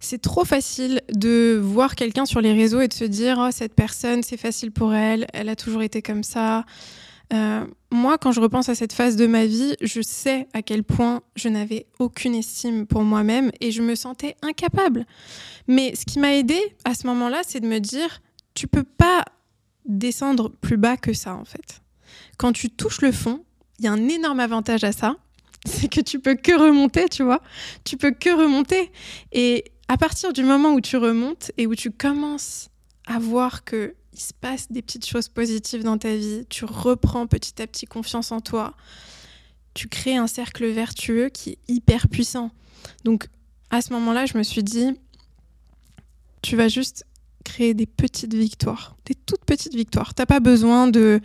c'est 0.03 0.21
trop 0.21 0.45
facile 0.45 1.01
de 1.15 1.61
voir 1.63 1.95
quelqu'un 1.95 2.27
sur 2.27 2.41
les 2.41 2.53
réseaux 2.53 2.81
et 2.81 2.89
de 2.89 2.93
se 2.93 3.05
dire 3.05 3.39
oh 3.41 3.51
cette 3.53 3.75
personne 3.75 4.23
c'est 4.23 4.37
facile 4.37 4.73
pour 4.73 4.93
elle, 4.95 5.27
elle 5.33 5.49
a 5.49 5.57
toujours 5.57 5.83
été 5.83 6.03
comme 6.03 6.25
ça. 6.25 6.65
Euh, 7.33 7.65
moi, 7.91 8.19
quand 8.19 8.33
je 8.33 8.41
repense 8.41 8.69
à 8.69 8.75
cette 8.75 8.93
phase 8.93 9.17
de 9.17 9.27
ma 9.27 9.47
vie, 9.47 9.75
je 9.81 10.03
sais 10.03 10.49
à 10.53 10.61
quel 10.61 10.85
point 10.85 11.23
je 11.35 11.49
n'avais 11.49 11.87
aucune 11.99 12.35
estime 12.35 12.87
pour 12.87 13.05
moi-même 13.05 13.51
et 13.61 13.71
je 13.71 13.81
me 13.81 13.95
sentais 13.95 14.37
incapable. 14.43 15.07
Mais 15.67 15.95
ce 15.95 16.05
qui 16.05 16.19
m'a 16.19 16.35
aidé 16.35 16.59
à 16.85 16.95
ce 16.95 17.07
moment-là, 17.07 17.41
c'est 17.47 17.61
de 17.61 17.67
me 17.67 17.79
dire 17.79 18.21
tu 18.55 18.67
peux 18.67 18.85
pas 18.85 19.25
descendre 19.87 20.51
plus 20.51 20.77
bas 20.77 20.97
que 20.97 21.13
ça 21.15 21.35
en 21.35 21.45
fait. 21.45 21.81
Quand 22.39 22.53
tu 22.53 22.69
touches 22.69 23.01
le 23.01 23.13
fond, 23.13 23.45
il 23.79 23.87
y 23.87 23.89
a 23.89 23.93
un 23.93 24.09
énorme 24.09 24.41
avantage 24.41 24.85
à 24.85 24.93
ça, 24.93 25.17
c'est 25.65 25.89
que 25.89 26.01
tu 26.01 26.19
peux 26.19 26.35
que 26.35 26.53
remonter, 26.53 27.09
tu 27.09 27.23
vois. 27.23 27.41
Tu 27.85 27.97
peux 27.97 28.11
que 28.11 28.31
remonter. 28.31 28.91
Et 29.33 29.65
à 29.93 29.99
partir 29.99 30.33
du 30.33 30.43
moment 30.43 30.73
où 30.73 30.81
tu 30.81 30.97
remontes 30.97 31.53
et 31.59 31.67
où 31.67 31.75
tu 31.75 31.91
commences 31.91 32.71
à 33.07 33.19
voir 33.19 33.63
que 33.63 33.95
il 34.15 34.21
se 34.21 34.33
passe 34.33 34.73
des 34.73 34.81
petites 34.81 35.05
choses 35.05 35.29
positives 35.29 35.85
dans 35.85 35.99
ta 35.99 36.17
vie, 36.17 36.47
tu 36.49 36.65
reprends 36.65 37.27
petit 37.27 37.61
à 37.61 37.67
petit 37.67 37.85
confiance 37.85 38.33
en 38.33 38.41
toi, 38.41 38.73
tu 39.75 39.89
crées 39.89 40.17
un 40.17 40.27
cercle 40.27 40.67
vertueux 40.67 41.29
qui 41.29 41.51
est 41.51 41.59
hyper 41.69 42.09
puissant. 42.09 42.53
Donc 43.05 43.29
à 43.69 43.83
ce 43.83 43.93
moment-là, 43.93 44.25
je 44.25 44.39
me 44.39 44.43
suis 44.43 44.63
dit, 44.63 44.93
tu 46.41 46.57
vas 46.57 46.69
juste 46.69 47.05
créer 47.45 47.75
des 47.75 47.87
petites 47.87 48.33
victoires, 48.33 48.97
des 49.05 49.15
toutes 49.15 49.45
petites 49.45 49.75
victoires. 49.75 50.15
T'as 50.15 50.25
pas 50.25 50.41
besoin 50.41 50.89
de 50.89 51.21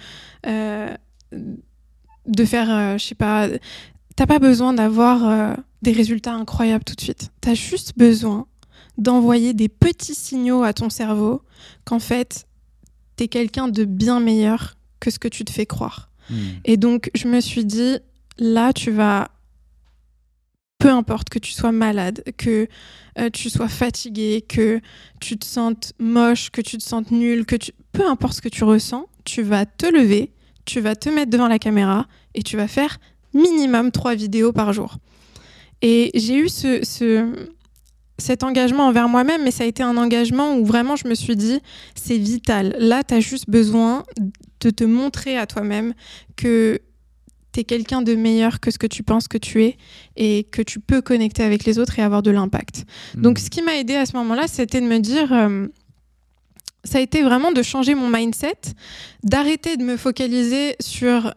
euh, 0.46 0.94
de 1.32 2.44
faire, 2.44 2.70
euh, 2.70 2.98
je 2.98 3.06
sais 3.06 3.16
pas, 3.16 3.48
t'as 4.18 4.26
pas 4.26 4.40
besoin 4.40 4.74
d'avoir 4.74 5.26
euh, 5.26 5.54
des 5.84 5.94
résultats 5.94 6.34
incroyables 6.34 6.84
tout 6.84 6.96
de 6.96 7.02
suite. 7.02 7.32
T'as 7.40 7.54
juste 7.54 7.98
besoin 7.98 8.46
d'envoyer 8.98 9.54
des 9.54 9.70
petits 9.70 10.16
signaux 10.16 10.64
à 10.64 10.74
ton 10.74 10.90
cerveau 10.90 11.42
qu'en 11.86 12.00
fait, 12.00 12.48
t'es 13.16 13.28
quelqu'un 13.28 13.68
de 13.68 13.86
bien 13.86 14.20
meilleur 14.20 14.76
que 15.00 15.12
ce 15.12 15.20
que 15.20 15.28
tu 15.28 15.46
te 15.46 15.52
fais 15.52 15.66
croire. 15.66 16.10
Et 16.66 16.76
donc, 16.78 17.10
je 17.16 17.28
me 17.28 17.40
suis 17.40 17.64
dit, 17.64 17.98
là, 18.38 18.74
tu 18.74 18.92
vas, 18.92 19.30
peu 20.80 20.90
importe 20.90 21.30
que 21.30 21.40
tu 21.40 21.52
sois 21.54 21.72
malade, 21.72 22.24
que 22.38 22.68
euh, 23.20 23.30
tu 23.32 23.50
sois 23.50 23.68
fatigué, 23.70 24.44
que 24.48 24.80
tu 25.20 25.38
te 25.38 25.46
sentes 25.46 25.94
moche, 26.00 26.50
que 26.52 26.62
tu 26.62 26.78
te 26.78 26.84
sentes 26.84 27.12
nul, 27.12 27.46
que 27.46 27.56
tu... 27.56 27.72
peu 27.92 28.08
importe 28.08 28.34
ce 28.34 28.42
que 28.42 28.50
tu 28.50 28.64
ressens, 28.64 29.08
tu 29.24 29.42
vas 29.42 29.66
te 29.66 29.86
lever, 29.86 30.32
tu 30.66 30.82
vas 30.82 30.96
te 30.96 31.10
mettre 31.10 31.32
devant 31.32 31.48
la 31.48 31.60
caméra 31.60 32.08
et 32.36 32.44
tu 32.44 32.58
vas 32.58 32.68
faire 32.68 32.98
minimum 33.34 33.92
trois 33.92 34.14
vidéos 34.16 34.52
par 34.52 34.74
jour. 34.74 34.98
Et 35.82 36.12
j'ai 36.16 36.38
eu 36.38 36.50
ce, 36.50 36.84
ce- 36.84 37.50
cet 38.18 38.44
engagement 38.44 38.88
envers 38.88 39.10
moi-même, 39.10 39.44
mais 39.44 39.52
ça 39.52 39.64
a 39.64 39.68
été 39.68 39.84
un 39.84 39.98
engagement 39.98 40.56
où 40.56 40.66
vraiment 40.66 40.96
je 40.96 41.08
me 41.08 41.16
suis 41.16 41.36
dit, 41.36 41.60
c'est 41.96 42.18
vital. 42.18 42.76
Là, 42.80 43.04
tu 43.04 43.14
as 43.14 43.20
juste 43.20 43.50
besoin 43.50 44.04
de 44.62 44.70
te 44.70 44.84
montrer 44.84 45.38
à 45.38 45.46
toi-même 45.46 45.94
que 46.36 46.80
tu 47.54 47.60
es 47.60 47.64
quelqu'un 47.64 48.02
de 48.02 48.16
meilleur 48.16 48.60
que 48.60 48.72
ce 48.72 48.80
que 48.80 48.88
tu 48.88 49.04
penses 49.04 49.28
que 49.28 49.38
tu 49.38 49.64
es 49.64 49.78
et 50.16 50.46
que 50.46 50.62
tu 50.62 50.80
peux 50.80 51.02
connecter 51.02 51.44
avec 51.44 51.66
les 51.66 51.78
autres 51.80 52.00
et 52.00 52.02
avoir 52.02 52.24
de 52.24 52.32
l'impact. 52.32 52.86
Hmm. 53.16 53.22
Donc, 53.22 53.40
ce 53.40 53.50
qui 53.50 53.62
m'a 53.62 53.76
aidé 53.76 53.96
à 53.96 54.06
ce 54.06 54.16
moment-là, 54.18 54.48
c'était 54.48 54.82
de 54.82 54.88
me 54.88 55.00
dire, 55.00 55.32
euh, 55.32 55.68
ça 56.84 56.98
a 56.98 57.02
été 57.02 57.22
vraiment 57.22 57.52
de 57.52 57.62
changer 57.62 57.94
mon 57.94 58.10
mindset, 58.10 58.60
d'arrêter 59.24 59.78
de 59.78 59.84
me 59.84 59.98
focaliser 59.98 60.76
sur 60.80 61.34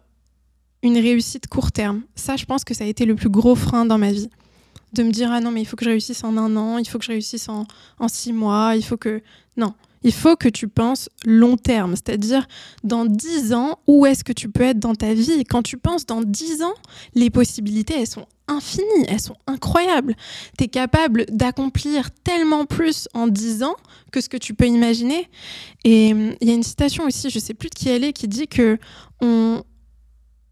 une 0.82 0.96
réussite 0.96 1.46
court 1.46 1.72
terme. 1.72 2.02
Ça, 2.14 2.36
je 2.36 2.46
pense 2.46 2.64
que 2.64 2.72
ça 2.72 2.84
a 2.84 2.86
été 2.86 3.04
le 3.04 3.14
plus 3.14 3.28
gros 3.28 3.54
frein 3.54 3.84
dans 3.84 3.98
ma 3.98 4.12
vie. 4.12 4.30
De 4.92 5.02
me 5.02 5.10
dire 5.10 5.30
ah 5.32 5.40
non 5.40 5.50
mais 5.50 5.62
il 5.62 5.64
faut 5.64 5.76
que 5.76 5.84
je 5.84 5.90
réussisse 5.90 6.24
en 6.24 6.36
un 6.36 6.56
an, 6.56 6.78
il 6.78 6.88
faut 6.88 6.98
que 6.98 7.04
je 7.04 7.10
réussisse 7.10 7.48
en, 7.48 7.66
six 8.08 8.32
mois, 8.32 8.74
il 8.76 8.84
faut 8.84 8.96
que 8.96 9.22
non, 9.56 9.74
il 10.02 10.12
faut 10.12 10.36
que 10.36 10.48
tu 10.48 10.68
penses 10.68 11.08
long 11.24 11.56
terme, 11.56 11.94
c'est-à-dire 11.94 12.46
dans 12.84 13.04
dix 13.04 13.52
ans, 13.52 13.78
où 13.86 14.06
est-ce 14.06 14.24
que 14.24 14.32
tu 14.32 14.48
peux 14.48 14.62
être 14.62 14.78
dans 14.78 14.94
ta 14.94 15.14
vie? 15.14 15.44
Quand 15.44 15.62
tu 15.62 15.76
penses 15.76 16.06
dans 16.06 16.22
dix 16.22 16.62
ans, 16.62 16.74
les 17.14 17.30
possibilités, 17.30 17.94
elles 18.00 18.06
sont 18.06 18.26
infinies, 18.48 19.04
elles 19.08 19.20
sont 19.20 19.36
incroyables. 19.46 20.16
Tu 20.58 20.64
es 20.64 20.68
capable 20.68 21.26
d'accomplir 21.26 22.10
tellement 22.24 22.64
plus 22.64 23.08
en 23.14 23.28
dix 23.28 23.62
ans 23.62 23.76
que 24.10 24.20
ce 24.20 24.28
que 24.28 24.36
tu 24.36 24.54
peux 24.54 24.66
imaginer. 24.66 25.28
Et 25.84 26.12
hum, 26.12 26.34
il 26.40 26.48
y 26.48 26.50
a 26.50 26.54
une 26.54 26.62
citation 26.62 27.04
aussi, 27.04 27.30
je 27.30 27.38
sais 27.38 27.54
plus 27.54 27.68
de 27.68 27.74
qui 27.74 27.88
elle 27.88 28.04
est, 28.04 28.12
qui 28.12 28.28
dit 28.28 28.48
que 28.48 28.78
on 29.20 29.62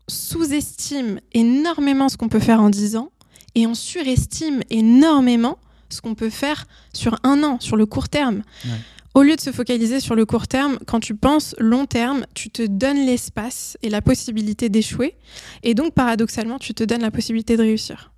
sous-estime 0.09 1.20
énormément 1.32 2.09
ce 2.09 2.16
qu'on 2.16 2.28
peut 2.28 2.39
faire 2.39 2.61
en 2.61 2.70
dix 2.70 2.97
ans 2.97 3.11
et 3.55 3.66
on 3.66 3.74
surestime 3.74 4.61
énormément 4.70 5.59
ce 5.88 6.01
qu'on 6.01 6.14
peut 6.14 6.30
faire 6.30 6.66
sur 6.92 7.18
un 7.22 7.42
an, 7.42 7.59
sur 7.61 7.76
le 7.76 7.86
court 7.86 8.09
terme. 8.09 8.42
Ouais. 8.64 8.70
Au 9.14 9.22
lieu 9.22 9.34
de 9.34 9.40
se 9.40 9.51
focaliser 9.51 10.01
sur 10.01 10.14
le 10.14 10.26
court 10.26 10.46
terme, 10.46 10.78
quand 10.86 11.01
tu 11.01 11.14
penses 11.14 11.55
long 11.59 11.86
terme, 11.86 12.24
tu 12.34 12.51
te 12.51 12.64
donnes 12.64 13.05
l'espace 13.05 13.76
et 13.82 13.88
la 13.88 14.03
possibilité 14.03 14.68
d'échouer. 14.68 15.16
Et 15.62 15.74
donc, 15.74 15.94
paradoxalement, 15.94 16.59
tu 16.59 16.74
te 16.74 16.84
donnes 16.84 17.01
la 17.01 17.11
possibilité 17.11 17.57
de 17.57 17.62
réussir. 17.62 18.12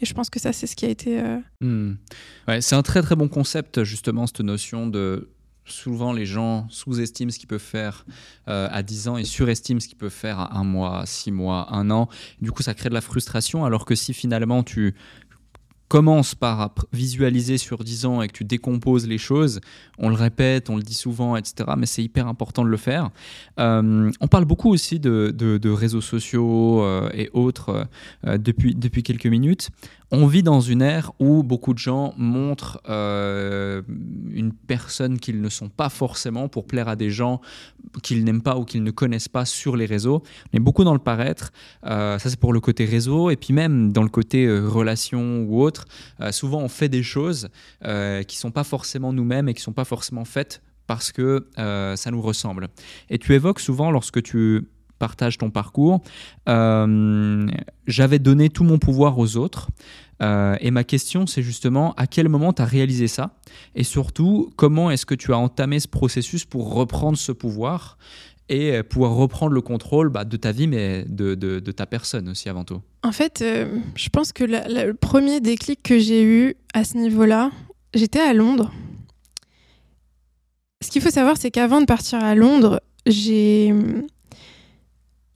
Et 0.00 0.06
je 0.06 0.14
pense 0.14 0.30
que 0.30 0.38
ça, 0.38 0.52
c'est 0.52 0.66
ce 0.68 0.76
qui 0.76 0.86
a 0.86 0.88
été... 0.88 1.20
euh, 1.20 1.38
Hmm. 1.60 1.94
Ouais, 2.46 2.60
c'est 2.60 2.76
un 2.76 2.82
très 2.82 3.02
très 3.02 3.16
bon 3.16 3.28
concept, 3.28 3.82
justement, 3.82 4.26
cette 4.26 4.40
notion 4.40 4.86
de. 4.86 5.28
Souvent, 5.68 6.12
les 6.12 6.26
gens 6.26 6.66
sous-estiment 6.70 7.30
ce 7.30 7.38
qu'ils 7.38 7.48
peuvent 7.48 7.58
faire 7.58 8.04
euh, 8.48 8.68
à 8.70 8.82
10 8.82 9.08
ans 9.08 9.16
et 9.16 9.24
surestiment 9.24 9.80
ce 9.80 9.88
qu'ils 9.88 9.98
peuvent 9.98 10.10
faire 10.10 10.38
à 10.38 10.58
un 10.58 10.64
mois, 10.64 11.04
six 11.06 11.30
mois, 11.30 11.68
un 11.72 11.90
an. 11.90 12.08
Du 12.40 12.50
coup, 12.50 12.62
ça 12.62 12.74
crée 12.74 12.88
de 12.88 12.94
la 12.94 13.00
frustration, 13.00 13.64
alors 13.64 13.84
que 13.84 13.94
si 13.94 14.14
finalement 14.14 14.62
tu 14.62 14.94
commences 15.88 16.34
par 16.34 16.74
visualiser 16.92 17.56
sur 17.56 17.82
10 17.82 18.04
ans 18.04 18.22
et 18.22 18.28
que 18.28 18.32
tu 18.32 18.44
décomposes 18.44 19.06
les 19.06 19.16
choses, 19.16 19.60
on 19.98 20.10
le 20.10 20.16
répète, 20.16 20.68
on 20.68 20.76
le 20.76 20.82
dit 20.82 20.94
souvent, 20.94 21.34
etc., 21.36 21.70
mais 21.78 21.86
c'est 21.86 22.02
hyper 22.02 22.28
important 22.28 22.62
de 22.62 22.68
le 22.68 22.76
faire. 22.76 23.10
Euh, 23.58 24.10
on 24.20 24.28
parle 24.28 24.44
beaucoup 24.44 24.70
aussi 24.70 25.00
de, 25.00 25.70
réseaux 25.70 26.02
sociaux 26.02 26.82
euh, 26.82 27.08
et 27.14 27.30
autres 27.32 27.86
depuis 28.24 29.02
quelques 29.02 29.26
minutes. 29.26 29.70
On 30.10 30.26
vit 30.26 30.42
dans 30.42 30.60
une 30.60 30.80
ère 30.80 31.12
où 31.18 31.42
beaucoup 31.42 31.74
de 31.74 31.78
gens 31.78 32.14
montrent 32.16 32.80
euh, 32.88 33.82
une 34.30 34.54
personne 34.54 35.18
qu'ils 35.18 35.42
ne 35.42 35.48
sont 35.50 35.68
pas 35.68 35.90
forcément 35.90 36.48
pour 36.48 36.66
plaire 36.66 36.88
à 36.88 36.96
des 36.96 37.10
gens 37.10 37.42
qu'ils 38.02 38.24
n'aiment 38.24 38.42
pas 38.42 38.56
ou 38.56 38.64
qu'ils 38.64 38.82
ne 38.82 38.90
connaissent 38.90 39.28
pas 39.28 39.44
sur 39.44 39.76
les 39.76 39.86
réseaux. 39.86 40.22
On 40.52 40.56
est 40.56 40.60
beaucoup 40.60 40.84
dans 40.84 40.94
le 40.94 40.98
paraître. 40.98 41.52
Euh, 41.84 42.18
ça, 42.18 42.30
c'est 42.30 42.38
pour 42.40 42.52
le 42.52 42.60
côté 42.60 42.84
réseau. 42.84 43.30
Et 43.30 43.36
puis 43.36 43.52
même 43.52 43.92
dans 43.92 44.02
le 44.02 44.08
côté 44.08 44.46
euh, 44.46 44.66
relation 44.66 45.42
ou 45.42 45.60
autre, 45.60 45.84
euh, 46.20 46.32
souvent 46.32 46.60
on 46.60 46.68
fait 46.68 46.88
des 46.88 47.02
choses 47.02 47.48
qui 47.82 47.86
ne 47.88 48.24
sont 48.40 48.50
pas 48.50 48.64
forcément 48.64 49.12
nous-mêmes 49.12 49.48
et 49.48 49.54
qui 49.54 49.60
ne 49.60 49.64
sont 49.64 49.72
pas 49.72 49.84
forcément 49.84 50.24
faites 50.24 50.62
parce 50.86 51.12
que 51.12 51.46
ça 51.54 52.10
nous 52.10 52.22
ressemble. 52.22 52.68
Et 53.10 53.18
tu 53.18 53.34
évoques 53.34 53.60
souvent 53.60 53.90
lorsque 53.90 54.22
tu 54.22 54.68
partages 54.98 55.38
ton 55.38 55.50
parcours, 55.50 56.00
euh, 56.48 57.46
j'avais 57.86 58.18
donné 58.18 58.50
tout 58.50 58.64
mon 58.64 58.78
pouvoir 58.78 59.18
aux 59.18 59.36
autres. 59.36 59.68
Euh, 60.20 60.56
et 60.60 60.70
ma 60.70 60.82
question, 60.82 61.26
c'est 61.26 61.42
justement 61.42 61.94
à 61.96 62.06
quel 62.06 62.28
moment 62.28 62.52
tu 62.52 62.62
as 62.62 62.64
réalisé 62.64 63.06
ça? 63.06 63.36
Et 63.74 63.84
surtout, 63.84 64.50
comment 64.56 64.90
est-ce 64.90 65.06
que 65.06 65.14
tu 65.14 65.32
as 65.32 65.38
entamé 65.38 65.78
ce 65.78 65.88
processus 65.88 66.44
pour 66.44 66.74
reprendre 66.74 67.16
ce 67.16 67.32
pouvoir 67.32 67.98
et 68.48 68.82
pouvoir 68.82 69.12
reprendre 69.12 69.52
le 69.52 69.60
contrôle 69.60 70.08
bah, 70.08 70.24
de 70.24 70.36
ta 70.36 70.52
vie, 70.52 70.66
mais 70.66 71.04
de, 71.06 71.58
ta 71.70 71.86
personne 71.86 72.28
aussi 72.30 72.48
avant 72.48 72.64
tout? 72.64 72.80
En 73.02 73.12
fait, 73.12 73.42
euh, 73.42 73.78
je 73.94 74.08
pense 74.08 74.32
que 74.32 74.44
le 74.44 74.92
premier 74.92 75.40
déclic 75.40 75.82
que 75.82 75.98
j'ai 75.98 76.24
eu 76.24 76.54
à 76.74 76.84
ce 76.84 76.96
niveau-là, 76.96 77.50
j'étais 77.94 78.20
à 78.20 78.32
Londres. 78.32 78.72
Ce 80.80 80.90
qu'il 80.90 81.02
faut 81.02 81.10
savoir, 81.10 81.36
c'est 81.36 81.50
qu'avant 81.50 81.80
de 81.80 81.86
partir 81.86 82.22
à 82.22 82.34
Londres, 82.34 82.80
j'ai, 83.06 83.74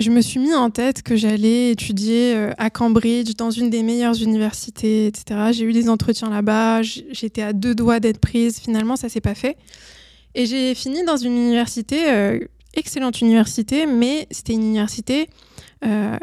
je 0.02 0.10
me 0.10 0.20
suis 0.20 0.38
mis 0.38 0.54
en 0.54 0.70
tête 0.70 1.02
que 1.02 1.16
j'allais 1.16 1.70
étudier 1.70 2.34
euh, 2.34 2.50
à 2.58 2.70
Cambridge, 2.70 3.34
dans 3.36 3.50
une 3.50 3.70
des 3.70 3.82
meilleures 3.82 4.20
universités, 4.20 5.06
etc. 5.06 5.50
J'ai 5.52 5.64
eu 5.64 5.72
des 5.72 5.88
entretiens 5.88 6.28
là-bas, 6.28 6.82
j'étais 6.82 7.42
à 7.42 7.52
deux 7.52 7.74
doigts 7.74 8.00
d'être 8.00 8.18
prise. 8.18 8.58
Finalement, 8.58 8.96
ça 8.96 9.08
s'est 9.08 9.20
pas 9.20 9.34
fait. 9.34 9.56
Et 10.34 10.46
j'ai 10.46 10.74
fini 10.74 11.04
dans 11.04 11.16
une 11.16 11.32
université, 11.32 12.10
euh, 12.10 12.38
excellente 12.74 13.20
université, 13.20 13.86
mais 13.86 14.26
c'était 14.30 14.54
une 14.54 14.62
université 14.62 15.28
euh, 15.84 16.16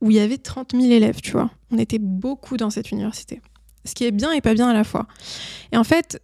où 0.00 0.10
il 0.10 0.16
y 0.16 0.20
avait 0.20 0.38
30 0.38 0.72
000 0.72 0.84
élèves, 0.84 1.20
tu 1.22 1.32
vois. 1.32 1.50
On 1.70 1.78
était 1.78 1.98
beaucoup 1.98 2.56
dans 2.56 2.70
cette 2.70 2.90
université. 2.90 3.40
Ce 3.84 3.94
qui 3.94 4.04
est 4.04 4.10
bien 4.10 4.32
et 4.32 4.40
pas 4.40 4.54
bien 4.54 4.68
à 4.68 4.74
la 4.74 4.84
fois. 4.84 5.06
Et 5.72 5.76
en 5.76 5.84
fait, 5.84 6.20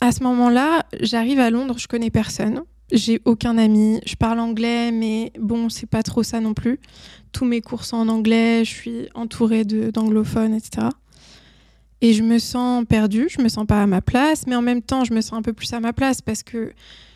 à 0.00 0.12
ce 0.12 0.22
moment-là, 0.22 0.86
j'arrive 1.00 1.40
à 1.40 1.50
Londres, 1.50 1.76
je 1.78 1.88
connais 1.88 2.10
personne. 2.10 2.62
J'ai 2.92 3.20
aucun 3.24 3.58
ami. 3.58 4.00
Je 4.06 4.14
parle 4.14 4.38
anglais, 4.38 4.92
mais 4.92 5.32
bon, 5.38 5.68
c'est 5.68 5.86
pas 5.88 6.02
trop 6.02 6.22
ça 6.22 6.40
non 6.40 6.54
plus. 6.54 6.78
Tous 7.32 7.44
mes 7.44 7.60
cours 7.60 7.84
sont 7.84 7.96
en 7.96 8.08
anglais, 8.08 8.64
je 8.64 8.70
suis 8.70 9.08
entourée 9.14 9.64
d'anglophones, 9.64 10.54
etc. 10.54 10.88
Et 12.00 12.12
je 12.12 12.22
me 12.22 12.38
sens 12.38 12.84
perdue, 12.88 13.28
je 13.30 13.42
me 13.42 13.48
sens 13.48 13.66
pas 13.66 13.82
à 13.82 13.86
ma 13.86 14.02
place, 14.02 14.46
mais 14.46 14.54
en 14.54 14.62
même 14.62 14.82
temps, 14.82 15.04
je 15.04 15.12
me 15.12 15.20
sens 15.20 15.32
un 15.38 15.42
peu 15.42 15.52
plus 15.52 15.72
à 15.72 15.80
ma 15.80 15.92
place 15.92 16.20
parce 16.22 16.42
que 16.42 16.72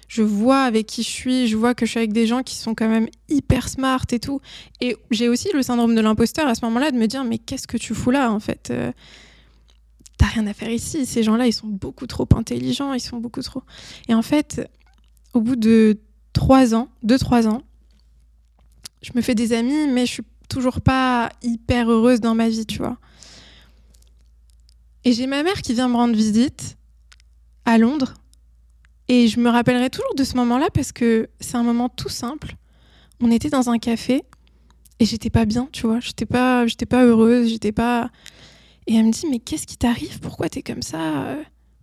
je 0.08 0.22
vois 0.22 0.62
avec 0.62 0.86
qui 0.86 1.04
je 1.04 1.08
suis, 1.08 1.46
je 1.46 1.56
vois 1.56 1.74
que 1.74 1.86
je 1.86 1.90
suis 1.92 1.98
avec 1.98 2.12
des 2.12 2.26
gens 2.26 2.42
qui 2.42 2.56
sont 2.56 2.74
quand 2.74 2.88
même 2.88 3.06
hyper 3.28 3.68
smart 3.68 4.04
et 4.10 4.18
tout. 4.18 4.40
Et 4.80 4.96
j'ai 5.12 5.28
aussi 5.28 5.50
le 5.54 5.62
syndrome 5.62 5.94
de 5.94 6.00
l'imposteur 6.00 6.48
à 6.48 6.54
ce 6.56 6.64
moment-là 6.64 6.90
de 6.90 6.96
me 6.96 7.06
dire 7.06 7.22
mais 7.22 7.38
qu'est-ce 7.38 7.68
que 7.68 7.76
tu 7.76 7.94
fous 7.94 8.10
là 8.10 8.32
en 8.32 8.40
fait 8.40 8.70
Euh, 8.72 8.90
T'as 10.18 10.26
rien 10.26 10.46
à 10.48 10.52
faire 10.52 10.68
ici. 10.70 11.06
Ces 11.06 11.22
gens-là, 11.22 11.46
ils 11.46 11.52
sont 11.52 11.66
beaucoup 11.66 12.06
trop 12.06 12.28
intelligents, 12.36 12.92
ils 12.92 13.00
sont 13.00 13.16
beaucoup 13.16 13.40
trop. 13.40 13.62
Et 14.06 14.12
en 14.12 14.20
fait, 14.20 14.68
au 15.35 15.41
bout 15.41 15.57
de 15.57 15.99
trois 16.33 16.74
ans, 16.74 16.89
deux 17.03 17.18
trois 17.18 17.47
ans, 17.49 17.62
je 19.03 19.12
me 19.14 19.22
fais 19.22 19.35
des 19.35 19.53
amis, 19.53 19.89
mais 19.89 20.07
je 20.07 20.12
suis 20.12 20.22
toujours 20.49 20.81
pas 20.81 21.31
hyper 21.43 21.91
heureuse 21.91 22.20
dans 22.20 22.35
ma 22.35 22.49
vie, 22.49 22.66
tu 22.66 22.78
vois. 22.78 22.99
Et 25.05 25.12
j'ai 25.12 25.26
ma 25.26 25.43
mère 25.43 25.62
qui 25.62 25.72
vient 25.72 25.89
me 25.89 25.95
rendre 25.95 26.14
visite 26.14 26.76
à 27.64 27.78
Londres. 27.78 28.14
Et 29.09 29.28
je 29.28 29.41
me 29.41 29.49
rappellerai 29.49 29.91
toujours 29.91 30.14
de 30.14 30.24
ce 30.24 30.37
moment-là 30.37 30.68
parce 30.72 30.93
que 30.93 31.28
c'est 31.41 31.57
un 31.57 31.62
moment 31.62 31.89
tout 31.89 32.09
simple. 32.09 32.57
On 33.20 33.31
était 33.31 33.49
dans 33.49 33.70
un 33.70 33.78
café 33.78 34.22
et 34.99 35.05
j'étais 35.05 35.31
pas 35.31 35.47
bien, 35.47 35.68
tu 35.72 35.87
vois. 35.87 36.01
J'étais 36.01 36.26
pas, 36.26 36.66
j'étais 36.66 36.87
pas 36.87 37.05
heureuse, 37.05 37.49
j'étais 37.49 37.72
pas. 37.72 38.11
Et 38.87 38.95
elle 38.95 39.07
me 39.07 39.11
dit 39.11 39.26
mais 39.31 39.39
qu'est-ce 39.39 39.66
qui 39.66 39.76
t'arrive? 39.76 40.20
Pourquoi 40.20 40.49
t'es 40.49 40.62
comme 40.62 40.83
ça? 40.83 41.37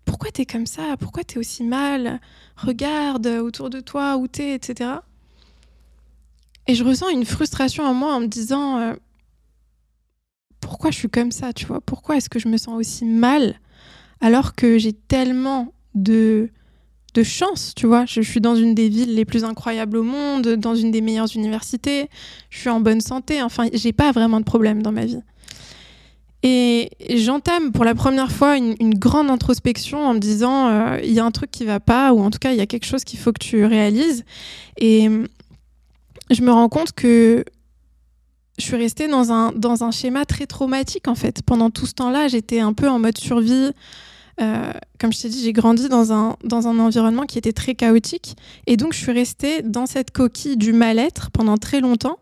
Pourquoi 0.08 0.32
t'es 0.32 0.46
comme 0.46 0.66
ça? 0.66 0.96
Pourquoi 0.98 1.24
t'es 1.24 1.38
aussi 1.38 1.64
mal? 1.64 2.20
Regarde 2.56 3.28
autour 3.28 3.70
de 3.70 3.82
toi 3.82 4.18
où 4.18 4.28
t'es, 4.28 4.56
etc. 4.56 5.02
Et 6.66 6.74
je 6.74 6.84
ressens 6.84 7.10
une 7.10 7.26
frustration 7.26 7.84
en 7.84 7.94
moi 7.94 8.16
en 8.16 8.22
me 8.22 8.28
disant 8.28 8.80
euh, 8.80 8.94
pourquoi 10.62 10.92
je 10.92 10.98
suis 10.98 11.10
comme 11.10 11.32
ça, 11.32 11.54
tu 11.54 11.66
vois? 11.66 11.82
Pourquoi 11.82 12.16
est-ce 12.18 12.30
que 12.30 12.40
je 12.40 12.48
me 12.48 12.58
sens 12.58 12.76
aussi 12.76 13.06
mal 13.06 13.60
alors 14.20 14.56
que 14.56 14.80
j'ai 14.80 14.94
tellement 14.94 15.74
de 15.94 16.50
de 17.14 17.24
chance, 17.24 17.74
tu 17.76 17.88
vois? 17.88 18.06
Je, 18.06 18.22
je 18.22 18.30
suis 18.30 18.42
dans 18.42 18.56
une 18.56 18.76
des 18.76 18.90
villes 18.90 19.16
les 19.16 19.26
plus 19.26 19.44
incroyables 19.44 19.98
au 19.98 20.04
monde, 20.04 20.50
dans 20.56 20.76
une 20.76 20.92
des 20.92 21.02
meilleures 21.02 21.36
universités, 21.36 22.10
je 22.50 22.60
suis 22.60 22.70
en 22.70 22.80
bonne 22.80 23.02
santé, 23.02 23.42
enfin, 23.42 23.68
j'ai 23.74 23.92
pas 23.92 24.12
vraiment 24.12 24.40
de 24.40 24.46
problème 24.46 24.84
dans 24.84 24.92
ma 24.92 25.06
vie. 25.06 25.22
Et 26.44 26.92
j'entame 27.16 27.72
pour 27.72 27.84
la 27.84 27.96
première 27.96 28.32
fois 28.32 28.58
une, 28.58 28.94
grande 28.94 29.30
introspection 29.30 30.06
en 30.06 30.14
me 30.14 30.20
disant 30.20 30.68
euh, 30.68 31.00
il 31.04 31.12
y 31.12 31.20
a 31.20 31.26
un 31.26 31.32
truc 31.32 31.50
qui 31.50 31.66
va 31.66 31.80
pas, 31.80 32.14
ou 32.14 32.22
en 32.22 32.30
tout 32.30 32.40
cas, 32.40 32.52
il 32.52 32.58
y 32.58 32.62
a 32.62 32.68
quelque 32.68 32.86
chose 32.86 33.04
qu'il 33.04 33.20
faut 33.20 33.34
que 33.34 33.44
tu 33.44 33.66
réalises. 33.66 34.24
Et 34.78 35.10
euh, 35.10 35.26
je 36.30 36.42
me 36.42 36.52
rends 36.52 36.70
compte 36.70 36.92
que 36.92 37.44
je 38.58 38.64
suis 38.64 38.76
restée 38.76 39.08
dans 39.08 39.32
un, 39.32 39.52
dans 39.52 39.84
un 39.84 39.92
schéma 39.92 40.26
très 40.26 40.46
traumatique, 40.46 41.08
en 41.08 41.16
fait. 41.16 41.42
Pendant 41.44 41.70
tout 41.70 41.86
ce 41.86 41.94
temps-là, 41.94 42.28
j'étais 42.28 42.60
un 42.60 42.74
peu 42.74 42.88
en 42.88 43.00
mode 43.00 43.18
survie. 43.18 43.72
Euh, 44.40 44.72
comme 45.00 45.12
je 45.12 45.22
t'ai 45.22 45.30
dit, 45.30 45.44
j'ai 45.44 45.54
grandi 45.54 45.90
dans 45.90 46.14
un, 46.14 46.38
dans 46.44 46.68
un 46.68 46.78
environnement 46.80 47.24
qui 47.24 47.38
était 47.40 47.54
très 47.54 47.74
chaotique. 47.74 48.36
Et 48.68 48.78
donc, 48.78 48.94
je 48.94 49.00
suis 49.00 49.12
restée 49.12 49.64
dans 49.64 49.86
cette 49.88 50.12
coquille 50.12 50.58
du 50.58 50.74
mal-être 50.74 51.32
pendant 51.32 51.58
très 51.58 51.82
longtemps 51.82 52.20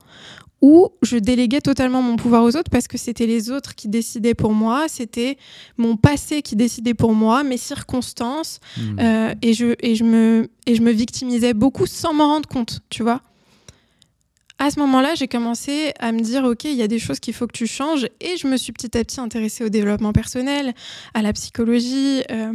où 0.62 0.90
je 1.02 1.18
déléguais 1.18 1.62
totalement 1.62 2.02
mon 2.02 2.16
pouvoir 2.16 2.44
aux 2.44 2.56
autres 2.56 2.72
parce 2.72 2.88
que 2.88 2.98
c'était 2.98 3.28
les 3.28 3.52
autres 3.52 3.76
qui 3.76 3.88
décidaient 3.88 4.34
pour 4.34 4.54
moi, 4.54 4.86
c'était 4.88 5.38
mon 5.78 5.98
passé 5.98 6.42
qui 6.42 6.56
décidait 6.56 6.94
pour 6.94 7.14
moi, 7.14 7.44
mes 7.44 7.58
circonstances, 7.58 8.60
Hmm. 8.78 9.00
euh, 9.00 9.34
et, 9.42 9.54
je, 9.54 9.76
et, 9.80 9.96
je 9.96 10.04
me, 10.04 10.50
et 10.66 10.76
je 10.76 10.82
me 10.82 10.92
victimisais 10.92 11.54
beaucoup 11.54 11.86
sans 11.86 12.14
m'en 12.14 12.28
rendre 12.28 12.48
compte, 12.48 12.82
tu 12.90 13.04
vois. 13.04 13.22
À 14.58 14.72
ce 14.72 14.80
moment-là, 14.80 15.16
j'ai 15.16 15.28
commencé 15.28 15.92
à 16.00 16.14
me 16.14 16.22
dire, 16.22 16.46
OK, 16.46 16.64
il 16.64 16.76
y 16.76 16.82
a 16.82 16.88
des 16.88 17.00
choses 17.00 17.20
qu'il 17.20 17.34
faut 17.34 17.46
que 17.46 17.52
tu 17.52 17.68
changes. 17.68 18.08
Et 18.22 18.38
je 18.38 18.48
me 18.48 18.56
suis 18.56 18.72
petit 18.72 18.98
à 18.98 19.04
petit 19.04 19.20
intéressée 19.20 19.66
au 19.66 19.70
développement 19.70 20.14
personnel, 20.14 20.74
à 21.14 21.22
la 21.22 21.34
psychologie, 21.34 22.24
euh, 22.32 22.54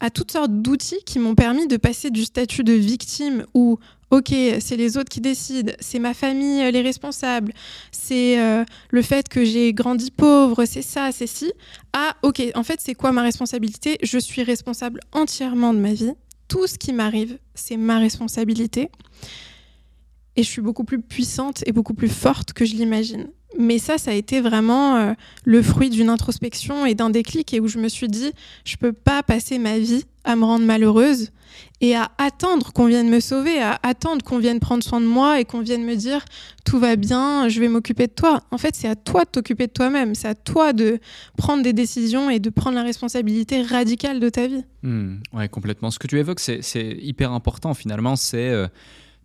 à 0.00 0.08
toutes 0.08 0.32
sortes 0.32 0.52
d'outils 0.52 1.04
qui 1.04 1.18
m'ont 1.18 1.34
permis 1.34 1.66
de 1.66 1.76
passer 1.76 2.10
du 2.10 2.24
statut 2.24 2.64
de 2.64 2.72
victime 2.72 3.44
où, 3.52 3.78
ok, 4.14 4.32
c'est 4.60 4.76
les 4.76 4.96
autres 4.96 5.08
qui 5.08 5.20
décident, 5.20 5.72
c'est 5.80 5.98
ma 5.98 6.14
famille 6.14 6.62
euh, 6.62 6.70
les 6.70 6.82
responsables, 6.82 7.52
c'est 7.90 8.38
euh, 8.38 8.64
le 8.90 9.02
fait 9.02 9.28
que 9.28 9.44
j'ai 9.44 9.72
grandi 9.72 10.12
pauvre, 10.12 10.64
c'est 10.66 10.82
ça, 10.82 11.10
c'est 11.10 11.26
ci, 11.26 11.52
à 11.92 12.16
ok, 12.22 12.40
en 12.54 12.62
fait, 12.62 12.80
c'est 12.80 12.94
quoi 12.94 13.10
ma 13.10 13.22
responsabilité? 13.22 13.98
Je 14.04 14.18
suis 14.18 14.44
responsable 14.44 15.00
entièrement 15.12 15.74
de 15.74 15.80
ma 15.80 15.92
vie. 15.92 16.12
Tout 16.46 16.68
ce 16.68 16.78
qui 16.78 16.92
m'arrive, 16.92 17.38
c'est 17.54 17.76
ma 17.76 17.98
responsabilité. 17.98 18.88
Et 20.36 20.44
je 20.44 20.48
suis 20.48 20.62
beaucoup 20.62 20.84
plus 20.84 21.00
puissante 21.00 21.64
et 21.66 21.72
beaucoup 21.72 21.94
plus 21.94 22.08
forte 22.08 22.52
que 22.52 22.64
je 22.64 22.74
l'imagine. 22.74 23.28
Mais 23.58 23.78
ça, 23.78 23.98
ça 23.98 24.10
a 24.10 24.14
été 24.14 24.40
vraiment 24.40 24.96
euh, 24.96 25.12
le 25.44 25.62
fruit 25.62 25.90
d'une 25.90 26.08
introspection 26.08 26.86
et 26.86 26.94
d'un 26.94 27.10
déclic 27.10 27.52
et 27.54 27.60
où 27.60 27.68
je 27.68 27.78
me 27.78 27.88
suis 27.88 28.08
dit, 28.08 28.32
je 28.64 28.76
peux 28.76 28.92
pas 28.92 29.22
passer 29.22 29.58
ma 29.58 29.78
vie 29.78 30.04
à 30.24 30.36
me 30.36 30.44
rendre 30.44 30.64
malheureuse 30.64 31.30
et 31.80 31.94
à 31.94 32.10
attendre 32.18 32.72
qu'on 32.72 32.86
vienne 32.86 33.08
me 33.08 33.20
sauver, 33.20 33.60
à 33.60 33.78
attendre 33.82 34.24
qu'on 34.24 34.38
vienne 34.38 34.58
prendre 34.58 34.82
soin 34.82 35.00
de 35.00 35.06
moi 35.06 35.40
et 35.40 35.44
qu'on 35.44 35.60
vienne 35.60 35.84
me 35.84 35.94
dire 35.94 36.24
tout 36.64 36.78
va 36.78 36.96
bien, 36.96 37.48
je 37.48 37.60
vais 37.60 37.68
m'occuper 37.68 38.06
de 38.06 38.12
toi. 38.12 38.42
En 38.50 38.58
fait, 38.58 38.74
c'est 38.74 38.88
à 38.88 38.96
toi 38.96 39.24
de 39.24 39.30
t'occuper 39.30 39.66
de 39.66 39.72
toi-même, 39.72 40.14
c'est 40.14 40.28
à 40.28 40.34
toi 40.34 40.72
de 40.72 40.98
prendre 41.36 41.62
des 41.62 41.72
décisions 41.72 42.30
et 42.30 42.38
de 42.38 42.50
prendre 42.50 42.76
la 42.76 42.82
responsabilité 42.82 43.62
radicale 43.62 44.18
de 44.18 44.28
ta 44.28 44.46
vie. 44.46 44.64
Hmm, 44.82 45.16
ouais, 45.32 45.48
complètement. 45.48 45.90
Ce 45.90 45.98
que 45.98 46.06
tu 46.06 46.18
évoques, 46.18 46.40
c'est 46.40 46.96
hyper 47.00 47.32
important 47.32 47.74
finalement, 47.74 48.16
c'est... 48.16 48.48
Euh, 48.48 48.66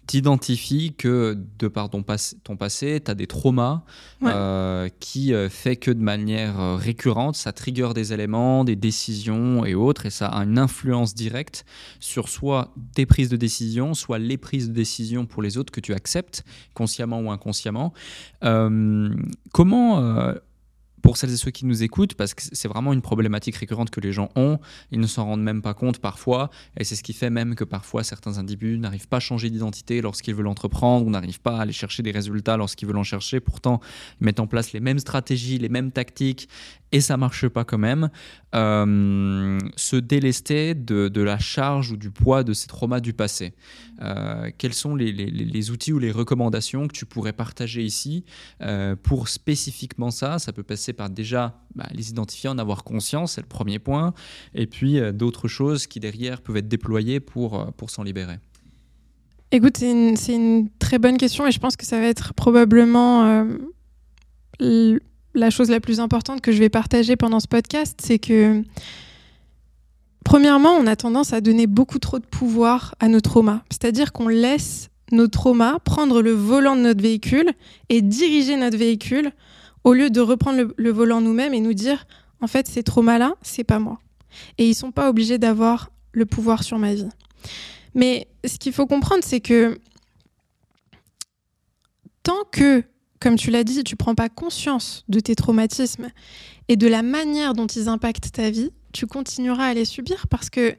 t'identifies 0.10 0.95
que 0.97 1.38
de 1.60 1.68
par 1.68 1.91
ton, 1.91 2.03
ton 2.43 2.57
passé, 2.57 2.99
tu 2.99 3.12
as 3.12 3.14
des 3.14 3.28
traumas 3.28 3.84
euh, 4.24 4.89
qui 4.99 5.36
euh, 5.36 5.49
fait 5.49 5.76
que 5.76 5.91
de 5.91 6.01
manière 6.01 6.60
euh, 6.60 6.76
récurrente, 6.78 7.36
ça 7.36 7.53
trigger 7.53 7.89
des 7.93 8.12
éléments, 8.12 8.64
des 8.64 8.76
décisions 8.76 9.66
et 9.66 9.76
autres, 9.76 10.07
et 10.07 10.10
ça 10.10 10.26
a 10.26 10.43
une 10.43 10.57
influence 10.57 11.14
directe 11.14 11.64
sur 11.99 12.28
soit 12.28 12.74
tes 12.95 13.05
prises 13.05 13.30
de 13.30 13.38
décision, 13.38 13.93
soit 13.93 14.18
les 14.18 14.38
prises 14.38 14.70
de 14.70 14.74
décision 14.74 15.28
pour 15.28 15.43
les 15.43 15.60
autres 15.60 15.72
que 15.72 15.80
tu 15.80 15.93
acceptes, 15.93 16.43
consciemment 16.74 17.20
ou 17.22 17.30
inconsciemment. 17.30 17.93
comment 18.41 20.34
pour 21.02 21.18
celles 21.18 21.32
et 21.32 21.38
ceux 21.38 21.52
qui 21.52 21.66
nous 21.66 21.84
écoutent, 21.84 22.14
parce 22.14 22.34
que 22.34 22.41
c'est 22.52 22.68
vraiment 22.68 22.93
une 22.93 23.02
problématique 23.02 23.56
récurrente 23.56 23.89
que 23.89 24.00
les 24.00 24.12
gens 24.12 24.30
ont, 24.36 24.60
ils 24.91 25.00
ne 25.00 25.08
s'en 25.08 25.26
rendent 25.26 25.43
même 25.43 25.62
pas 25.62 25.74
compte 25.74 26.00
parfois, 26.00 26.50
et 26.78 26.84
c'est 26.84 26.95
ce 26.95 27.04
qui 27.04 27.14
fait 27.14 27.30
même 27.30 27.56
que 27.56 27.64
parfois 27.64 28.04
certains 28.04 28.38
individus 28.38 28.78
n'arrivent 28.78 29.08
pas 29.08 29.18
à 29.18 29.22
changer 29.22 29.50
d'identité 29.50 30.02
lorsqu'ils 30.02 30.36
veulent 30.36 30.47
entreprendre, 30.47 31.06
ou 31.06 31.10
n'arrivent 31.10 31.41
pas 31.41 31.58
à 31.58 31.62
aller 31.62 31.74
chercher 31.74 32.04
des 32.04 32.12
résultats 32.12 32.58
lorsqu'ils 32.58 32.88
veulent 32.88 32.97
en 32.97 33.04
chercher, 33.04 33.39
pourtant 33.39 33.80
ils 34.22 34.26
mettent 34.26 34.39
en 34.39 34.47
place 34.47 34.74
les 34.74 34.80
mêmes 34.80 35.00
stratégies, 35.00 35.58
les 35.58 35.70
mêmes 35.70 35.91
tactiques, 35.91 36.50
et 36.92 37.02
ça 37.02 37.18
marche 37.18 37.48
pas 37.48 37.64
quand 37.64 37.78
même, 37.78 38.10
euh, 38.56 39.60
se 39.76 39.96
délester 39.96 40.74
de, 40.74 41.22
la 41.22 41.38
charge 41.38 41.92
ou 41.92 41.98
du 41.98 42.10
poids 42.10 42.44
de 42.44 42.54
ces 42.54 42.68
traumas 42.68 43.00
du 43.00 43.14
passé. 43.14 43.54
Euh, 44.02 44.50
quels 44.58 44.74
sont 44.74 44.96
les, 44.96 45.72
outils 45.72 45.94
ou 45.94 46.00
les 46.00 46.12
recommandations 46.12 46.88
que 46.88 46.94
tu 46.94 47.06
pourrais 47.06 47.34
partager 47.34 47.84
ici 47.84 48.24
euh, 48.62 48.96
pour 48.96 49.28
spécifiquement 49.28 50.12
ça? 50.12 50.40
Ça 50.40 50.54
peut 50.54 50.64
passer 50.64 50.94
par 50.94 51.10
déjà 51.10 51.62
bah, 51.76 51.88
les 51.94 52.10
identifier, 52.10 52.50
en 52.50 52.58
avoir 52.58 52.84
conscience, 52.84 53.34
c'est 53.34 53.42
le 53.42 53.48
premier 53.48 53.80
point, 53.80 54.14
et 54.56 54.66
puis 54.66 55.00
d'autres 55.14 55.48
choses 55.48 55.86
qui 55.88 56.00
derrière 56.00 56.42
peuvent 56.42 56.58
être 56.58 56.68
déployées 56.68 57.20
pour, 57.20 57.72
pour 57.74 57.90
s'en 57.90 58.04
libérer. 58.04 58.38
Écoute, 59.52 59.78
c'est 59.78 59.92
une, 59.92 60.16
une, 60.28 60.70
très 60.78 61.00
bonne 61.00 61.18
question 61.18 61.48
et 61.48 61.52
je 61.52 61.60
pense 61.60 61.76
que 61.76 61.86
ça 61.86 62.00
va 62.00 62.06
être 62.06 62.34
probablement 62.36 63.46
la 65.34 65.49
chose 65.49 65.69
la 65.69 65.80
plus 65.80 65.99
importante 65.99 66.41
que 66.41 66.51
je 66.51 66.59
vais 66.59 66.69
partager 66.69 67.15
pendant 67.15 67.39
ce 67.39 67.47
podcast, 67.47 67.99
c'est 68.03 68.19
que 68.19 68.63
premièrement, 70.23 70.71
on 70.71 70.88
a 70.88 70.95
tendance 70.95 71.34
à 71.34 71.41
donner 71.41 71.67
beaucoup 71.67 71.99
trop 71.99 72.19
de 72.19 72.25
pouvoir 72.25 72.95
à 72.99 73.07
nos 73.07 73.21
traumas. 73.21 73.61
C'est-à-dire 73.69 74.11
qu'on 74.11 74.27
laisse 74.27 74.89
nos 75.11 75.27
traumas 75.27 75.80
prendre 75.80 76.21
le 76.21 76.32
volant 76.32 76.75
de 76.75 76.82
notre 76.82 77.01
véhicule 77.01 77.51
et 77.89 78.01
diriger 78.01 78.55
notre 78.55 78.77
véhicule 78.77 79.32
au 79.84 79.93
lieu 79.93 80.09
de 80.09 80.21
reprendre 80.21 80.71
le, 80.75 80.91
volant 80.91 81.21
nous-mêmes 81.21 81.53
et 81.53 81.61
nous 81.61 81.73
dire 81.73 82.05
en 82.41 82.47
fait 82.47 82.67
ces 82.67 82.84
traumas-là, 82.84 83.34
c'est 83.41 83.63
pas 83.63 83.80
moi. 83.80 83.99
Et 84.57 84.67
ils 84.67 84.75
sont 84.75 84.91
pas 84.91 85.09
obligés 85.09 85.38
d'avoir 85.38 85.89
le 86.11 86.25
pouvoir 86.25 86.63
sur 86.63 86.77
ma 86.77 86.93
vie. 86.93 87.09
Mais 87.95 88.27
ce 88.45 88.57
qu'il 88.57 88.73
faut 88.73 88.86
comprendre, 88.86 89.23
c'est 89.23 89.39
que 89.39 89.80
tant 92.23 92.43
que 92.51 92.84
comme 93.20 93.36
tu 93.36 93.51
l'as 93.51 93.63
dit, 93.63 93.84
tu 93.84 93.95
prends 93.95 94.15
pas 94.15 94.30
conscience 94.30 95.03
de 95.09 95.20
tes 95.20 95.36
traumatismes 95.36 96.09
et 96.67 96.76
de 96.76 96.88
la 96.88 97.01
manière 97.01 97.53
dont 97.53 97.67
ils 97.67 97.89
impactent 97.89 98.32
ta 98.32 98.49
vie, 98.49 98.72
tu 98.93 99.07
continueras 99.07 99.65
à 99.65 99.74
les 99.74 99.86
subir 99.86 100.28
parce 100.28 100.49
que 100.49 100.76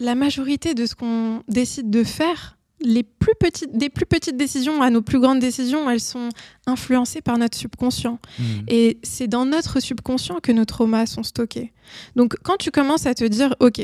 la 0.00 0.14
majorité 0.14 0.74
de 0.74 0.84
ce 0.86 0.94
qu'on 0.94 1.42
décide 1.48 1.90
de 1.90 2.04
faire, 2.04 2.58
les 2.80 3.02
plus 3.02 3.32
petites, 3.40 3.76
des 3.76 3.88
plus 3.88 4.04
petites 4.04 4.36
décisions 4.36 4.82
à 4.82 4.90
nos 4.90 5.00
plus 5.00 5.18
grandes 5.18 5.38
décisions, 5.38 5.88
elles 5.88 6.00
sont 6.00 6.28
influencées 6.66 7.22
par 7.22 7.38
notre 7.38 7.56
subconscient. 7.56 8.18
Mmh. 8.38 8.44
Et 8.68 8.98
c'est 9.02 9.28
dans 9.28 9.46
notre 9.46 9.80
subconscient 9.80 10.40
que 10.40 10.52
nos 10.52 10.66
traumas 10.66 11.06
sont 11.06 11.22
stockés. 11.22 11.72
Donc 12.16 12.36
quand 12.42 12.58
tu 12.58 12.70
commences 12.70 13.06
à 13.06 13.14
te 13.14 13.24
dire, 13.24 13.54
OK, 13.60 13.80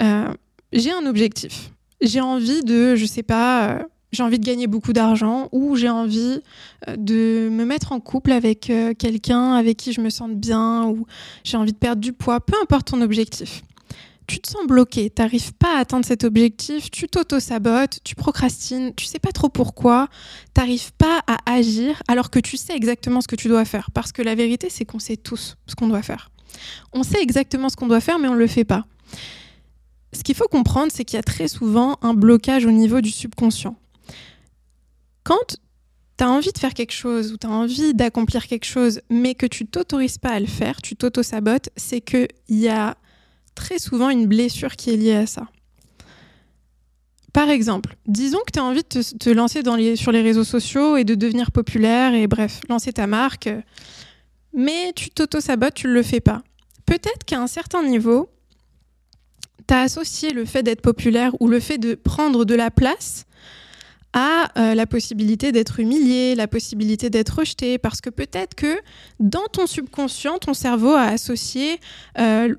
euh, 0.00 0.34
j'ai 0.72 0.92
un 0.92 1.04
objectif, 1.04 1.70
j'ai 2.00 2.22
envie 2.22 2.62
de, 2.62 2.96
je 2.96 3.04
sais 3.04 3.22
pas, 3.22 3.68
euh, 3.68 3.82
j'ai 4.14 4.22
envie 4.22 4.38
de 4.38 4.44
gagner 4.44 4.66
beaucoup 4.66 4.92
d'argent 4.92 5.48
ou 5.52 5.76
j'ai 5.76 5.90
envie 5.90 6.40
euh, 6.88 6.96
de 6.96 7.48
me 7.50 7.64
mettre 7.64 7.92
en 7.92 8.00
couple 8.00 8.32
avec 8.32 8.70
euh, 8.70 8.94
quelqu'un 8.94 9.54
avec 9.54 9.76
qui 9.76 9.92
je 9.92 10.00
me 10.00 10.10
sente 10.10 10.34
bien 10.36 10.84
ou 10.84 11.06
j'ai 11.42 11.56
envie 11.56 11.72
de 11.72 11.78
perdre 11.78 12.00
du 12.00 12.12
poids, 12.12 12.40
peu 12.40 12.54
importe 12.62 12.88
ton 12.88 13.00
objectif. 13.02 13.62
Tu 14.26 14.40
te 14.40 14.48
sens 14.48 14.66
bloqué, 14.66 15.10
tu 15.14 15.20
n'arrives 15.20 15.52
pas 15.52 15.76
à 15.76 15.80
atteindre 15.80 16.06
cet 16.06 16.24
objectif, 16.24 16.90
tu 16.90 17.08
t'auto-sabotes, 17.08 17.98
tu 18.04 18.14
procrastines, 18.14 18.94
tu 18.94 19.04
sais 19.04 19.18
pas 19.18 19.32
trop 19.32 19.50
pourquoi, 19.50 20.08
tu 20.54 20.60
n'arrives 20.62 20.92
pas 20.94 21.20
à 21.26 21.36
agir 21.52 22.02
alors 22.08 22.30
que 22.30 22.38
tu 22.38 22.56
sais 22.56 22.74
exactement 22.74 23.20
ce 23.20 23.28
que 23.28 23.36
tu 23.36 23.48
dois 23.48 23.66
faire. 23.66 23.90
Parce 23.90 24.12
que 24.12 24.22
la 24.22 24.34
vérité, 24.34 24.68
c'est 24.70 24.86
qu'on 24.86 24.98
sait 24.98 25.18
tous 25.18 25.56
ce 25.66 25.74
qu'on 25.74 25.88
doit 25.88 26.00
faire. 26.00 26.30
On 26.94 27.02
sait 27.02 27.20
exactement 27.20 27.68
ce 27.68 27.76
qu'on 27.76 27.86
doit 27.86 28.00
faire, 28.00 28.18
mais 28.18 28.28
on 28.28 28.34
ne 28.34 28.38
le 28.38 28.46
fait 28.46 28.64
pas. 28.64 28.86
Ce 30.14 30.22
qu'il 30.22 30.36
faut 30.36 30.48
comprendre, 30.48 30.90
c'est 30.90 31.04
qu'il 31.04 31.16
y 31.16 31.20
a 31.20 31.22
très 31.22 31.48
souvent 31.48 31.98
un 32.00 32.14
blocage 32.14 32.64
au 32.64 32.70
niveau 32.70 33.02
du 33.02 33.10
subconscient 33.10 33.76
quand 35.24 35.58
tu 36.16 36.24
as 36.24 36.30
envie 36.30 36.52
de 36.52 36.58
faire 36.58 36.74
quelque 36.74 36.92
chose 36.92 37.32
ou 37.32 37.38
tu 37.38 37.46
as 37.46 37.50
envie 37.50 37.94
d'accomplir 37.94 38.46
quelque 38.46 38.66
chose, 38.66 39.00
mais 39.10 39.34
que 39.34 39.46
tu 39.46 39.66
t'autorises 39.66 40.18
pas 40.18 40.30
à 40.30 40.40
le 40.40 40.46
faire, 40.46 40.80
tu 40.80 40.94
t'auto-sabotes, 40.94 41.70
c'est 41.76 42.00
qu'il 42.00 42.28
y 42.48 42.68
a 42.68 42.96
très 43.54 43.78
souvent 43.78 44.10
une 44.10 44.26
blessure 44.26 44.76
qui 44.76 44.90
est 44.90 44.96
liée 44.96 45.14
à 45.14 45.26
ça. 45.26 45.48
Par 47.32 47.50
exemple, 47.50 47.96
disons 48.06 48.38
que 48.46 48.52
tu 48.52 48.60
as 48.60 48.64
envie 48.64 48.82
de 48.82 49.02
te, 49.02 49.30
lancer 49.30 49.62
sur 49.96 50.12
les 50.12 50.22
réseaux 50.22 50.44
sociaux 50.44 50.96
et 50.96 51.02
de 51.02 51.16
devenir 51.16 51.50
populaire 51.50 52.14
et 52.14 52.28
bref, 52.28 52.60
lancer 52.68 52.92
ta 52.92 53.08
marque, 53.08 53.48
mais 54.52 54.92
tu 54.94 55.10
t'auto-sabotes, 55.10 55.74
tu 55.74 55.88
ne 55.88 55.94
le 55.94 56.04
fais 56.04 56.20
pas. 56.20 56.42
Peut-être 56.86 57.24
qu'à 57.26 57.40
un 57.40 57.48
certain 57.48 57.82
niveau, 57.82 58.28
tu 59.66 59.74
as 59.74 59.80
associé 59.80 60.30
le 60.30 60.44
fait 60.44 60.62
d'être 60.62 60.82
populaire 60.82 61.32
ou 61.40 61.48
le 61.48 61.58
fait 61.58 61.78
de 61.78 61.96
prendre 61.96 62.44
de 62.44 62.54
la 62.54 62.70
place 62.70 63.26
à 64.14 64.48
euh, 64.56 64.74
la 64.74 64.86
possibilité 64.86 65.50
d'être 65.50 65.80
humilié, 65.80 66.36
la 66.36 66.46
possibilité 66.46 67.10
d'être 67.10 67.40
rejeté, 67.40 67.78
parce 67.78 68.00
que 68.00 68.10
peut-être 68.10 68.54
que 68.54 68.78
dans 69.18 69.46
ton 69.52 69.66
subconscient, 69.66 70.38
ton 70.38 70.54
cerveau 70.54 70.92
a 70.92 71.02
associé 71.02 71.80
euh, 72.20 72.54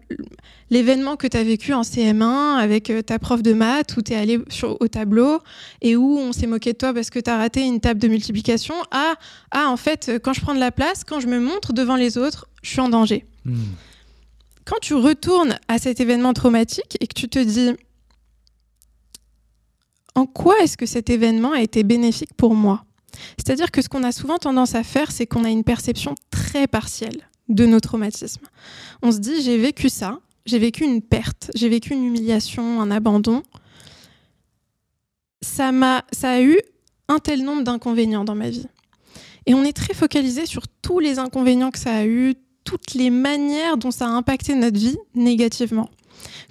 l'événement 0.70 1.16
que 1.16 1.28
tu 1.28 1.38
as 1.38 1.44
vécu 1.44 1.74
en 1.74 1.82
CM1 1.82 2.58
avec 2.58 2.90
euh, 2.90 3.02
ta 3.02 3.20
prof 3.20 3.42
de 3.42 3.54
maths, 3.54 3.96
où 3.96 4.02
tu 4.02 4.12
es 4.12 4.18
allé 4.18 4.40
sur, 4.50 4.76
au 4.82 4.88
tableau 4.90 5.40
et 5.82 5.96
où 5.96 6.18
on 6.18 6.34
s'est 6.34 6.48
moqué 6.48 6.74
de 6.74 6.78
toi 6.78 6.94
parce 6.94 7.10
que 7.10 7.20
tu 7.20 7.30
as 7.30 7.38
raté 7.38 7.62
une 7.62 7.80
table 7.80 8.02
de 8.02 8.10
multiplication, 8.10 8.76
à, 8.92 9.16
à, 9.52 9.70
en 9.70 9.78
fait, 9.78 10.20
quand 10.22 10.34
je 10.34 10.42
prends 10.42 10.56
de 10.56 10.60
la 10.60 10.72
place, 10.72 11.06
quand 11.06 11.22
je 11.22 11.28
me 11.28 11.40
montre 11.40 11.72
devant 11.72 11.96
les 11.96 12.18
autres, 12.18 12.50
je 12.64 12.70
suis 12.72 12.82
en 12.82 12.90
danger. 12.90 13.26
Hmm. 13.46 13.56
Quand 14.66 14.80
tu 14.82 14.96
retournes 14.96 15.58
à 15.70 15.78
cet 15.78 16.02
événement 16.02 16.34
traumatique 16.34 16.98
et 17.00 17.08
que 17.08 17.14
tu 17.14 17.30
te 17.30 17.40
dis 17.40 17.72
en 20.16 20.26
quoi 20.26 20.56
est-ce 20.62 20.78
que 20.78 20.86
cet 20.86 21.10
événement 21.10 21.52
a 21.52 21.62
été 21.62 21.84
bénéfique 21.84 22.34
pour 22.36 22.56
moi? 22.56 22.86
C'est-à-dire 23.38 23.72
que 23.72 23.82
ce 23.82 23.90
qu'on 23.90 24.04
a 24.04 24.12
souvent 24.12 24.38
tendance 24.38 24.76
à 24.76 24.84
faire, 24.84 25.12
c'est 25.12 25.26
qu'on 25.26 25.44
a 25.44 25.50
une 25.50 25.64
perception 25.64 26.16
très 26.32 26.68
partielle 26.68 27.30
de 27.50 27.66
nos 27.66 27.80
traumatismes. 27.80 28.46
On 29.02 29.12
se 29.12 29.20
dit, 29.20 29.42
j'ai 29.42 29.58
vécu 29.58 29.90
ça, 29.90 30.20
j'ai 30.46 30.60
vécu 30.60 30.84
une 30.84 31.02
perte, 31.02 31.52
j'ai 31.56 31.70
vécu 31.70 31.94
une 31.94 32.04
humiliation, 32.04 32.82
un 32.82 32.92
abandon. 32.92 33.44
Ça, 35.42 35.72
m'a, 35.72 36.04
ça 36.12 36.32
a 36.32 36.42
eu 36.42 36.60
un 37.08 37.20
tel 37.20 37.44
nombre 37.44 37.64
d'inconvénients 37.64 38.24
dans 38.24 38.36
ma 38.36 38.50
vie. 38.50 38.68
Et 39.46 39.54
on 39.54 39.64
est 39.64 39.74
très 39.74 39.94
focalisé 39.94 40.46
sur 40.46 40.68
tous 40.82 41.00
les 41.00 41.20
inconvénients 41.20 41.72
que 41.72 41.80
ça 41.80 41.94
a 41.94 42.06
eu, 42.06 42.36
toutes 42.64 42.96
les 42.96 43.12
manières 43.12 43.78
dont 43.78 43.92
ça 43.92 44.08
a 44.08 44.10
impacté 44.10 44.56
notre 44.56 44.80
vie 44.80 44.98
négativement. 45.14 45.90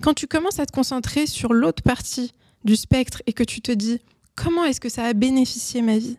Quand 0.01 0.15
tu 0.15 0.29
commences 0.29 0.61
à 0.61 0.67
te 0.67 0.73
concentrer 0.73 1.27
sur 1.27 1.53
l'autre 1.53 1.83
partie 1.83 2.33
du 2.65 2.77
spectre 2.77 3.23
et 3.27 3.33
que 3.33 3.45
tu 3.45 3.61
te 3.61 3.73
dis 3.73 4.01
comment 4.37 4.65
est-ce 4.65 4.81
que 4.81 4.89
ça 4.89 5.05
a 5.05 5.13
bénéficié 5.13 5.83
ma 5.83 5.99
vie? 5.99 6.17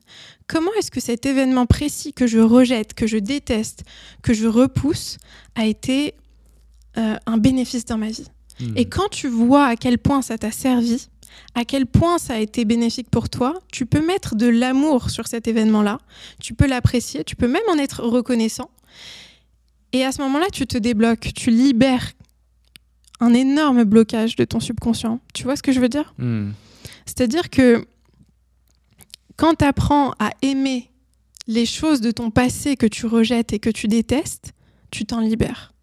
Comment 0.47 0.71
est-ce 0.77 0.91
que 0.91 0.99
cet 0.99 1.25
événement 1.25 1.65
précis 1.65 2.13
que 2.13 2.27
je 2.27 2.39
rejette, 2.39 2.93
que 2.93 3.07
je 3.07 3.17
déteste, 3.17 3.83
que 4.21 4.33
je 4.33 4.47
repousse, 4.47 5.17
a 5.55 5.65
été 5.65 6.13
euh, 6.97 7.15
un 7.25 7.37
bénéfice 7.37 7.85
dans 7.85 7.97
ma 7.97 8.09
vie? 8.09 8.27
Hmm. 8.59 8.73
Et 8.77 8.85
quand 8.85 9.09
tu 9.09 9.27
vois 9.27 9.65
à 9.65 9.75
quel 9.75 9.97
point 9.97 10.21
ça 10.21 10.37
t'a 10.37 10.51
servi, 10.51 11.07
à 11.55 11.65
quel 11.65 11.85
point 11.85 12.17
ça 12.17 12.35
a 12.35 12.39
été 12.39 12.63
bénéfique 12.63 13.09
pour 13.09 13.29
toi, 13.29 13.59
tu 13.71 13.85
peux 13.85 14.05
mettre 14.05 14.35
de 14.35 14.47
l'amour 14.47 15.09
sur 15.09 15.27
cet 15.27 15.47
événement-là, 15.47 15.99
tu 16.39 16.53
peux 16.53 16.67
l'apprécier, 16.67 17.23
tu 17.23 17.35
peux 17.35 17.47
même 17.47 17.63
en 17.69 17.77
être 17.77 18.03
reconnaissant. 18.03 18.69
Et 19.91 20.03
à 20.03 20.11
ce 20.11 20.21
moment-là, 20.21 20.47
tu 20.51 20.67
te 20.67 20.77
débloques, 20.77 21.31
tu 21.33 21.49
libères 21.49 22.11
un 23.19 23.33
énorme 23.33 23.83
blocage 23.83 24.35
de 24.35 24.43
ton 24.45 24.59
subconscient. 24.59 25.19
Tu 25.33 25.43
vois 25.43 25.55
ce 25.55 25.63
que 25.63 25.71
je 25.71 25.79
veux 25.79 25.89
dire 25.89 26.13
Hmm. 26.17 26.51
C'est-à-dire 27.05 27.49
que 27.49 27.85
quand 29.37 29.55
tu 29.55 29.65
apprends 29.65 30.11
à 30.19 30.31
aimer 30.41 30.91
les 31.47 31.65
choses 31.65 32.01
de 32.01 32.11
ton 32.11 32.31
passé 32.31 32.75
que 32.75 32.85
tu 32.87 33.05
rejettes 33.05 33.53
et 33.53 33.59
que 33.59 33.69
tu 33.69 33.87
détestes, 33.87 34.53
tu 34.91 35.05
t'en 35.05 35.19
libères. 35.19 35.73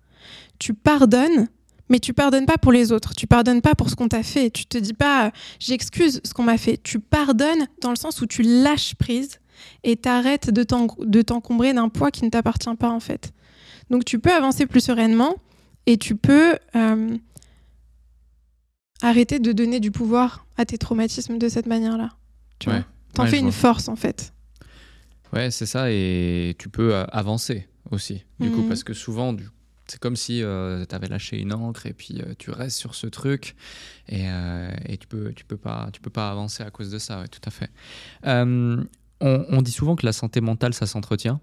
Tu 0.59 0.75
pardonnes, 0.75 1.49
mais 1.89 1.99
tu 2.01 2.13
pardonnes 2.13 2.47
pas 2.47 2.59
pour 2.59 2.73
les 2.73 2.93
autres. 2.93 3.15
Tu 3.15 3.27
pardonnes 3.27 3.61
pas 3.61 3.75
pour 3.75 3.89
ce 3.91 3.95
qu'on 3.95 4.09
t'a 4.09 4.23
fait. 4.23 4.51
Tu 4.51 4.67
te 4.67 4.79
dis 4.79 4.95
pas 4.95 5.27
euh, 5.27 5.31
j'excuse 5.59 6.21
ce 6.25 6.35
qu'on 6.35 6.43
m'a 6.45 6.59
fait. 6.59 6.79
Tu 6.83 6.99
pardonnes 6.99 7.67
dans 7.81 7.91
le 7.91 7.97
sens 7.97 8.21
où 8.23 8.27
tu 8.27 8.43
lâches 8.43 8.95
prise 8.95 9.39
et 9.85 9.97
t'arrêtes 9.97 10.51
de 10.51 10.63
t'en- 10.63 10.87
de 10.99 11.23
t'encombrer 11.23 11.73
d'un 11.75 11.89
poids 11.89 12.11
qui 12.11 12.25
ne 12.25 12.31
t'appartient 12.31 12.75
pas 12.79 12.91
en 12.91 13.01
fait. 13.01 13.33
Donc 13.91 14.05
tu 14.05 14.19
peux 14.19 14.33
avancer 14.33 14.67
plus 14.67 14.81
sereinement 14.81 15.37
et 15.87 15.97
tu 15.99 16.15
peux 16.17 16.57
euh, 16.77 17.17
arrêter 19.03 19.39
de 19.39 19.53
donner 19.53 19.81
du 19.81 19.91
pouvoir 19.91 20.47
à 20.57 20.65
tes 20.65 20.79
traumatismes 20.79 21.39
de 21.39 21.49
cette 21.49 21.67
manière-là. 21.67 22.11
Tu 22.59 22.69
Ouais. 22.71 22.83
T'en 23.15 23.25
Ouais, 23.25 23.31
fais 23.31 23.39
une 23.39 23.45
vois. 23.45 23.53
force 23.53 23.89
en 23.89 23.97
fait. 23.97 24.33
Ouais, 25.33 25.51
c'est 25.51 25.67
ça, 25.67 25.91
et 25.91 26.55
tu 26.59 26.69
peux 26.69 26.95
euh, 26.95 27.05
avancer 27.07 27.69
aussi, 27.91 28.25
du 28.39 28.51
coup, 28.51 28.61
Mhm. 28.61 28.69
parce 28.69 28.85
que 28.85 28.93
souvent, 28.95 29.33
du- 29.33 29.49
c'est 29.87 29.99
comme 29.99 30.17
si 30.17 30.39
tu 30.39 30.95
avais 30.95 31.09
lâché 31.09 31.39
une 31.41 31.53
encre 31.53 31.87
et 31.87 31.93
puis 31.93 32.21
euh, 32.23 32.35
tu 32.39 32.51
restes 32.51 32.79
sur 32.79 32.95
ce 32.95 33.07
truc 33.07 33.55
et, 34.09 34.29
euh, 34.31 34.71
et 34.87 34.97
tu 34.97 35.07
peux, 35.09 35.33
tu 35.35 35.45
peux 35.45 35.57
pas, 35.57 35.89
tu 35.93 36.01
peux 36.01 36.11
pas 36.11 36.31
avancer 36.31 36.63
à 36.63 36.71
cause 36.71 36.91
de 36.91 36.99
ça, 36.99 37.21
ouais, 37.21 37.29
tout 37.29 37.41
à 37.45 37.51
fait. 37.51 37.71
Euh, 38.27 38.83
on, 39.21 39.45
on 39.49 39.63
dit 39.63 39.73
souvent 39.73 39.97
que 39.97 40.07
la 40.07 40.13
santé 40.13 40.41
mentale, 40.41 40.73
ça 40.75 40.87
s'entretient. 40.87 41.41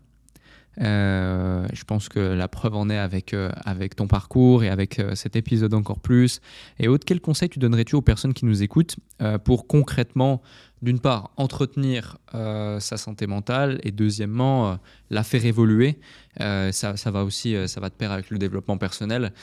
Euh, 0.82 1.68
je 1.74 1.84
pense 1.84 2.10
que 2.10 2.20
la 2.20 2.48
preuve 2.48 2.76
en 2.76 2.90
est 2.90 2.98
avec, 2.98 3.34
euh, 3.34 3.52
avec 3.66 3.96
ton 3.96 4.08
parcours 4.08 4.64
et 4.64 4.70
avec 4.70 5.00
euh, 5.00 5.16
cet 5.16 5.36
épisode 5.36 5.74
encore 5.74 6.00
plus. 6.00 6.40
Et 6.80 6.88
autre, 6.88 7.06
quel 7.06 7.20
conseil 7.20 7.50
tu 7.50 7.60
donnerais-tu 7.60 7.96
aux 7.96 8.02
personnes 8.02 8.34
qui 8.34 8.46
nous 8.46 8.64
écoutent 8.64 8.98
pour 9.44 9.68
concrètement, 9.68 10.42
d'une 10.82 11.00
part, 11.00 11.32
entretenir 11.36 12.18
euh, 12.34 12.80
sa 12.80 12.98
santé 12.98 13.28
mentale 13.28 13.80
et 13.84 13.92
deuxièmement, 13.92 14.72
euh, 14.72 14.76
la 15.10 15.24
faire 15.24 15.46
évoluer 15.46 16.00
Euh, 16.42 16.72
ça, 16.72 16.96
ça 16.96 17.12
va 17.12 17.26
aussi, 17.26 17.54
ça 17.68 17.82
va 17.82 17.90
de 17.90 17.96
pair 17.96 18.14
avec 18.14 18.30
le 18.30 18.38
développement 18.38 18.78
personnel. 18.78 19.34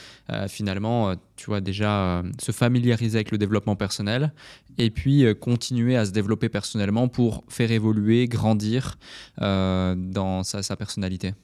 Finalement, 0.47 1.13
tu 1.35 1.45
vois, 1.45 1.61
déjà 1.61 2.23
se 2.41 2.51
familiariser 2.51 3.17
avec 3.17 3.29
le 3.29 3.37
développement 3.37 3.75
personnel 3.75 4.31
et 4.79 4.89
puis 4.89 5.23
continuer 5.39 5.95
à 5.95 6.05
se 6.05 6.11
développer 6.11 6.49
personnellement 6.49 7.07
pour 7.07 7.43
faire 7.49 7.71
évoluer, 7.71 8.27
grandir 8.27 8.97
dans 9.37 10.41
sa, 10.43 10.63
sa 10.63 10.75
personnalité. 10.75 11.35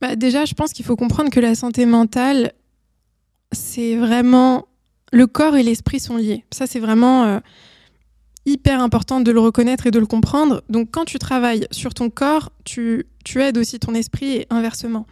Bah, 0.00 0.14
déjà, 0.14 0.44
je 0.44 0.54
pense 0.54 0.72
qu'il 0.72 0.84
faut 0.84 0.96
comprendre 0.96 1.30
que 1.30 1.40
la 1.40 1.56
santé 1.56 1.84
mentale, 1.84 2.52
c'est 3.50 3.96
vraiment. 3.96 4.68
Le 5.10 5.26
corps 5.26 5.56
et 5.56 5.64
l'esprit 5.64 5.98
sont 5.98 6.16
liés. 6.16 6.44
Ça, 6.52 6.68
c'est 6.68 6.80
vraiment 6.80 7.40
hyper 8.46 8.80
important 8.80 9.20
de 9.20 9.30
le 9.30 9.40
reconnaître 9.40 9.86
et 9.86 9.90
de 9.90 9.98
le 9.98 10.06
comprendre. 10.06 10.62
Donc, 10.68 10.90
quand 10.90 11.04
tu 11.04 11.18
travailles 11.18 11.66
sur 11.70 11.94
ton 11.94 12.10
corps, 12.10 12.50
tu, 12.64 13.06
tu 13.24 13.42
aides 13.42 13.58
aussi 13.58 13.78
ton 13.78 13.94
esprit 13.94 14.32
et 14.32 14.46
inversement. 14.50 15.06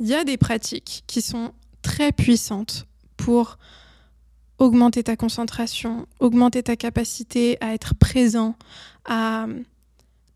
Il 0.00 0.06
y 0.06 0.14
a 0.14 0.24
des 0.24 0.36
pratiques 0.36 1.04
qui 1.06 1.22
sont 1.22 1.52
très 1.82 2.12
puissantes 2.12 2.86
pour 3.16 3.58
augmenter 4.58 5.02
ta 5.02 5.16
concentration, 5.16 6.06
augmenter 6.18 6.62
ta 6.62 6.76
capacité 6.76 7.56
à 7.60 7.74
être 7.74 7.94
présent, 7.94 8.56
à 9.04 9.46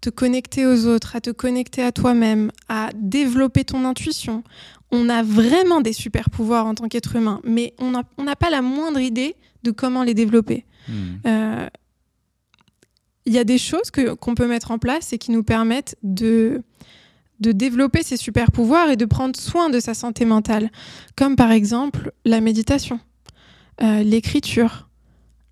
te 0.01 0.11
connecter 0.11 0.67
aux 0.67 0.87
autres, 0.87 1.17
à 1.17 1.21
te 1.21 1.31
connecter 1.31 1.83
à 1.83 1.93
toi-même, 1.93 2.51
à 2.69 2.91
développer 2.95 3.65
ton 3.65 3.85
intuition. 3.85 4.45
On 4.91 5.09
a 5.09 5.23
vraiment 5.23 5.81
des 5.81 5.93
super 5.93 6.31
pouvoirs 6.31 6.67
en 6.67 6.75
tant 6.75 6.89
qu'être 6.89 7.17
humain, 7.17 7.41
mais 7.45 7.75
on 7.79 7.91
n'a 7.91 8.37
pas 8.37 8.51
la 8.51 8.63
moindre 8.63 9.01
idée 9.01 9.37
de 9.63 9.71
comment 9.71 10.03
les 10.03 10.15
développer. 10.15 10.65
Euh, 11.27 11.69
Il 13.27 13.33
y 13.33 13.39
a 13.39 13.45
des 13.45 13.59
choses 13.59 13.91
qu'on 13.91 14.35
peut 14.35 14.47
mettre 14.47 14.71
en 14.71 14.79
place 14.79 15.13
et 15.13 15.19
qui 15.19 15.31
nous 15.31 15.43
permettent 15.43 15.97
de, 16.03 16.63
de 17.41 17.53
développer 17.53 18.03
ces 18.03 18.17
super 18.17 18.51
pouvoirs 18.51 18.91
et 18.91 18.97
de 18.97 19.05
prendre 19.05 19.39
soin 19.39 19.71
de 19.71 19.81
sa 19.81 19.95
santé 19.95 20.25
mentale, 20.25 20.71
comme 21.17 21.37
par 21.37 21.51
exemple 21.51 22.13
la 22.25 22.41
méditation, 22.41 23.01
euh, 23.83 24.03
l'écriture, 24.03 24.89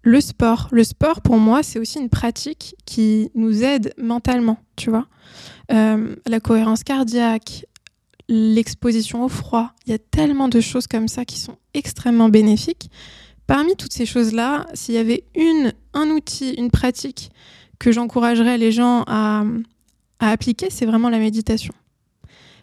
le 0.02 0.20
sport. 0.20 0.68
Le 0.70 0.84
sport, 0.84 1.20
pour 1.20 1.36
moi, 1.36 1.62
c'est 1.62 1.78
aussi 1.78 1.98
une 1.98 2.08
pratique 2.08 2.74
qui 2.84 3.30
nous 3.34 3.62
aide 3.62 3.92
mentalement, 3.98 4.58
tu 4.76 4.90
vois. 4.90 5.06
Euh, 5.72 6.16
la 6.26 6.40
cohérence 6.40 6.84
cardiaque, 6.84 7.66
l'exposition 8.28 9.24
au 9.24 9.28
froid. 9.28 9.72
Il 9.86 9.90
y 9.92 9.94
a 9.94 9.98
tellement 9.98 10.48
de 10.48 10.60
choses 10.60 10.86
comme 10.86 11.08
ça 11.08 11.24
qui 11.24 11.38
sont 11.38 11.56
extrêmement 11.74 12.28
bénéfiques. 12.28 12.90
Parmi 13.46 13.76
toutes 13.76 13.92
ces 13.92 14.06
choses-là, 14.06 14.66
s'il 14.74 14.94
y 14.94 14.98
avait 14.98 15.24
une, 15.34 15.72
un 15.94 16.08
outil, 16.10 16.52
une 16.52 16.70
pratique 16.70 17.30
que 17.78 17.92
j'encouragerais 17.92 18.58
les 18.58 18.72
gens 18.72 19.04
à, 19.06 19.44
appliquer, 20.20 20.68
c'est 20.70 20.86
vraiment 20.86 21.10
la 21.10 21.18
méditation. 21.18 21.74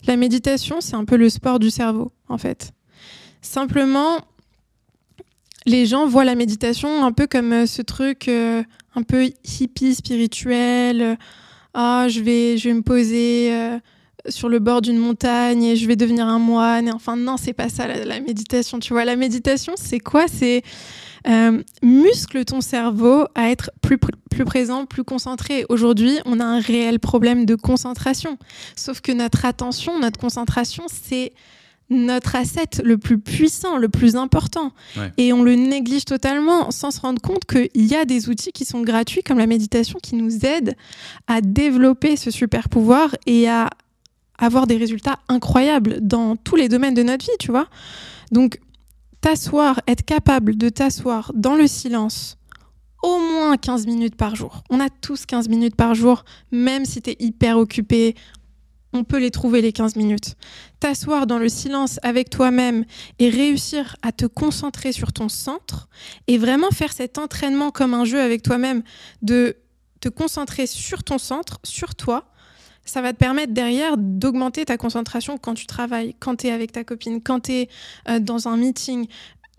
La 0.08 0.18
méditation, 0.18 0.82
c'est 0.82 0.96
un 0.96 1.06
peu 1.06 1.16
le 1.16 1.30
sport 1.30 1.60
du 1.60 1.72
cerveau, 1.72 2.12
en 2.28 2.38
fait. 2.38 2.72
Simplement, 3.42 4.20
les 5.66 5.86
gens 5.86 6.06
voient 6.06 6.26
la 6.26 6.36
méditation 6.36 7.04
un 7.04 7.12
peu 7.12 7.28
comme 7.28 7.54
euh, 7.54 7.66
ce 7.66 7.82
truc 7.82 8.28
euh, 8.28 8.64
un 8.96 9.04
peu 9.04 9.30
hippie, 9.44 9.96
spirituel. 9.96 11.02
euh, 11.02 11.16
ah, 11.74 12.08
je 12.08 12.22
vais, 12.22 12.58
je 12.58 12.70
vais 12.70 12.74
me 12.74 12.82
poser 12.82 13.52
sur 14.30 14.50
le 14.50 14.60
bord 14.60 14.82
d'une 14.82 14.98
montagne 14.98 15.64
et 15.64 15.76
je 15.76 15.88
vais 15.88 15.96
devenir 15.96 16.28
un 16.28 16.40
moine. 16.40 16.88
Et 16.88 16.92
enfin, 16.92 17.16
non, 17.16 17.38
c'est 17.38 17.54
pas 17.54 17.70
ça 17.70 17.88
la, 17.88 18.06
la 18.06 18.20
méditation. 18.20 18.80
Tu 18.80 18.94
vois, 18.94 19.06
la 19.06 19.16
méditation, 19.16 19.74
c'est 19.76 20.00
quoi? 20.00 20.26
C'est 20.28 20.64
euh, 21.28 21.62
muscle 21.82 22.46
ton 22.46 22.62
cerveau 22.62 23.26
à 23.36 23.50
être 23.50 23.72
plus, 23.82 23.98
pr- 23.98 24.10
plus 24.30 24.46
présent, 24.46 24.86
plus 24.86 25.04
concentré. 25.04 25.66
Aujourd'hui, 25.70 26.20
on 26.26 26.40
a 26.40 26.46
un 26.46 26.60
réel 26.60 27.00
problème 27.00 27.46
de 27.46 27.56
concentration. 27.56 28.38
Sauf 28.76 29.02
que 29.02 29.12
notre 29.12 29.46
attention, 29.46 30.00
notre 30.00 30.20
concentration, 30.20 30.84
c'est 30.88 31.34
notre 31.92 32.36
asset 32.36 32.82
le 32.84 32.98
plus 32.98 33.20
puissant, 33.20 33.78
le 33.78 33.90
plus 33.90 34.16
important. 34.16 34.72
Ouais. 34.98 35.12
Et 35.18 35.34
on 35.34 35.44
le 35.44 35.54
néglige 35.54 36.06
totalement 36.06 36.72
sans 36.72 36.90
se 36.90 37.00
rendre 37.00 37.22
compte 37.22 37.46
qu'il 37.46 37.86
y 37.86 37.94
a 37.94 38.06
des 38.06 38.28
outils 38.28 38.52
qui 38.52 38.66
sont 38.66 38.82
gratuits 38.82 39.22
comme 39.22 39.38
la 39.38 39.46
méditation 39.46 40.00
qui 40.02 40.16
nous 40.16 40.46
aident 40.46 40.76
à 41.28 41.42
développer 41.42 42.16
ce 42.16 42.32
super 42.32 42.70
pouvoir 42.70 43.16
et 43.28 43.48
à 43.48 43.70
avoir 44.38 44.68
des 44.68 44.78
résultats 44.78 45.20
incroyables 45.30 46.00
dans 46.02 46.36
tous 46.36 46.56
les 46.56 46.70
domaines 46.70 46.94
de 46.94 47.04
notre 47.04 47.26
vie, 47.26 47.38
tu 47.40 47.52
vois. 47.52 47.68
Donc, 48.32 48.60
t'asseoir, 49.22 49.82
être 49.88 50.04
capable 50.04 50.58
de 50.58 50.70
t'asseoir 50.70 51.32
dans 51.36 51.56
le 51.56 51.68
silence 51.68 52.38
au 53.04 53.20
moins 53.20 53.56
15 53.58 53.86
minutes 53.86 54.16
par 54.16 54.36
jour. 54.36 54.64
On 54.70 54.80
a 54.80 54.90
tous 54.90 55.26
15 55.26 55.48
minutes 55.48 55.76
par 55.76 55.94
jour, 55.94 56.26
même 56.52 56.86
si 56.86 57.02
tu 57.02 57.12
es 57.12 57.16
hyper 57.20 57.58
occupé, 57.58 58.16
on 58.94 59.04
peut 59.04 59.20
les 59.20 59.30
trouver 59.30 59.62
les 59.62 59.74
15 59.74 59.96
minutes. 59.96 60.36
T'asseoir 60.80 61.28
dans 61.28 61.38
le 61.38 61.50
silence 61.50 62.00
avec 62.02 62.30
toi-même 62.30 62.86
et 63.20 63.30
réussir 63.30 63.96
à 64.02 64.12
te 64.12 64.26
concentrer 64.26 64.92
sur 64.92 65.14
ton 65.14 65.30
centre 65.30 65.90
et 66.28 66.38
vraiment 66.38 66.72
faire 66.72 66.94
cet 66.94 67.18
entraînement 67.18 67.72
comme 67.72 67.94
un 67.94 68.06
jeu 68.06 68.20
avec 68.20 68.42
toi-même 68.42 68.84
de 69.22 69.58
te 70.00 70.10
concentrer 70.10 70.66
sur 70.66 71.04
ton 71.04 71.18
centre, 71.18 71.60
sur 71.64 71.96
toi, 71.96 72.26
ça 72.86 73.02
va 73.02 73.14
te 73.14 73.18
permettre 73.18 73.54
derrière 73.54 73.98
d'augmenter 73.98 74.66
ta 74.66 74.78
concentration 74.78 75.38
quand 75.38 75.56
tu 75.56 75.66
travailles, 75.66 76.16
quand 76.20 76.38
tu 76.38 76.48
es 76.48 76.52
avec 76.52 76.72
ta 76.72 76.84
copine, 76.84 77.22
quand 77.22 77.42
tu 77.42 77.52
es 77.52 77.70
euh, 78.10 78.20
dans 78.20 78.48
un 78.48 78.58
meeting. 78.58 79.08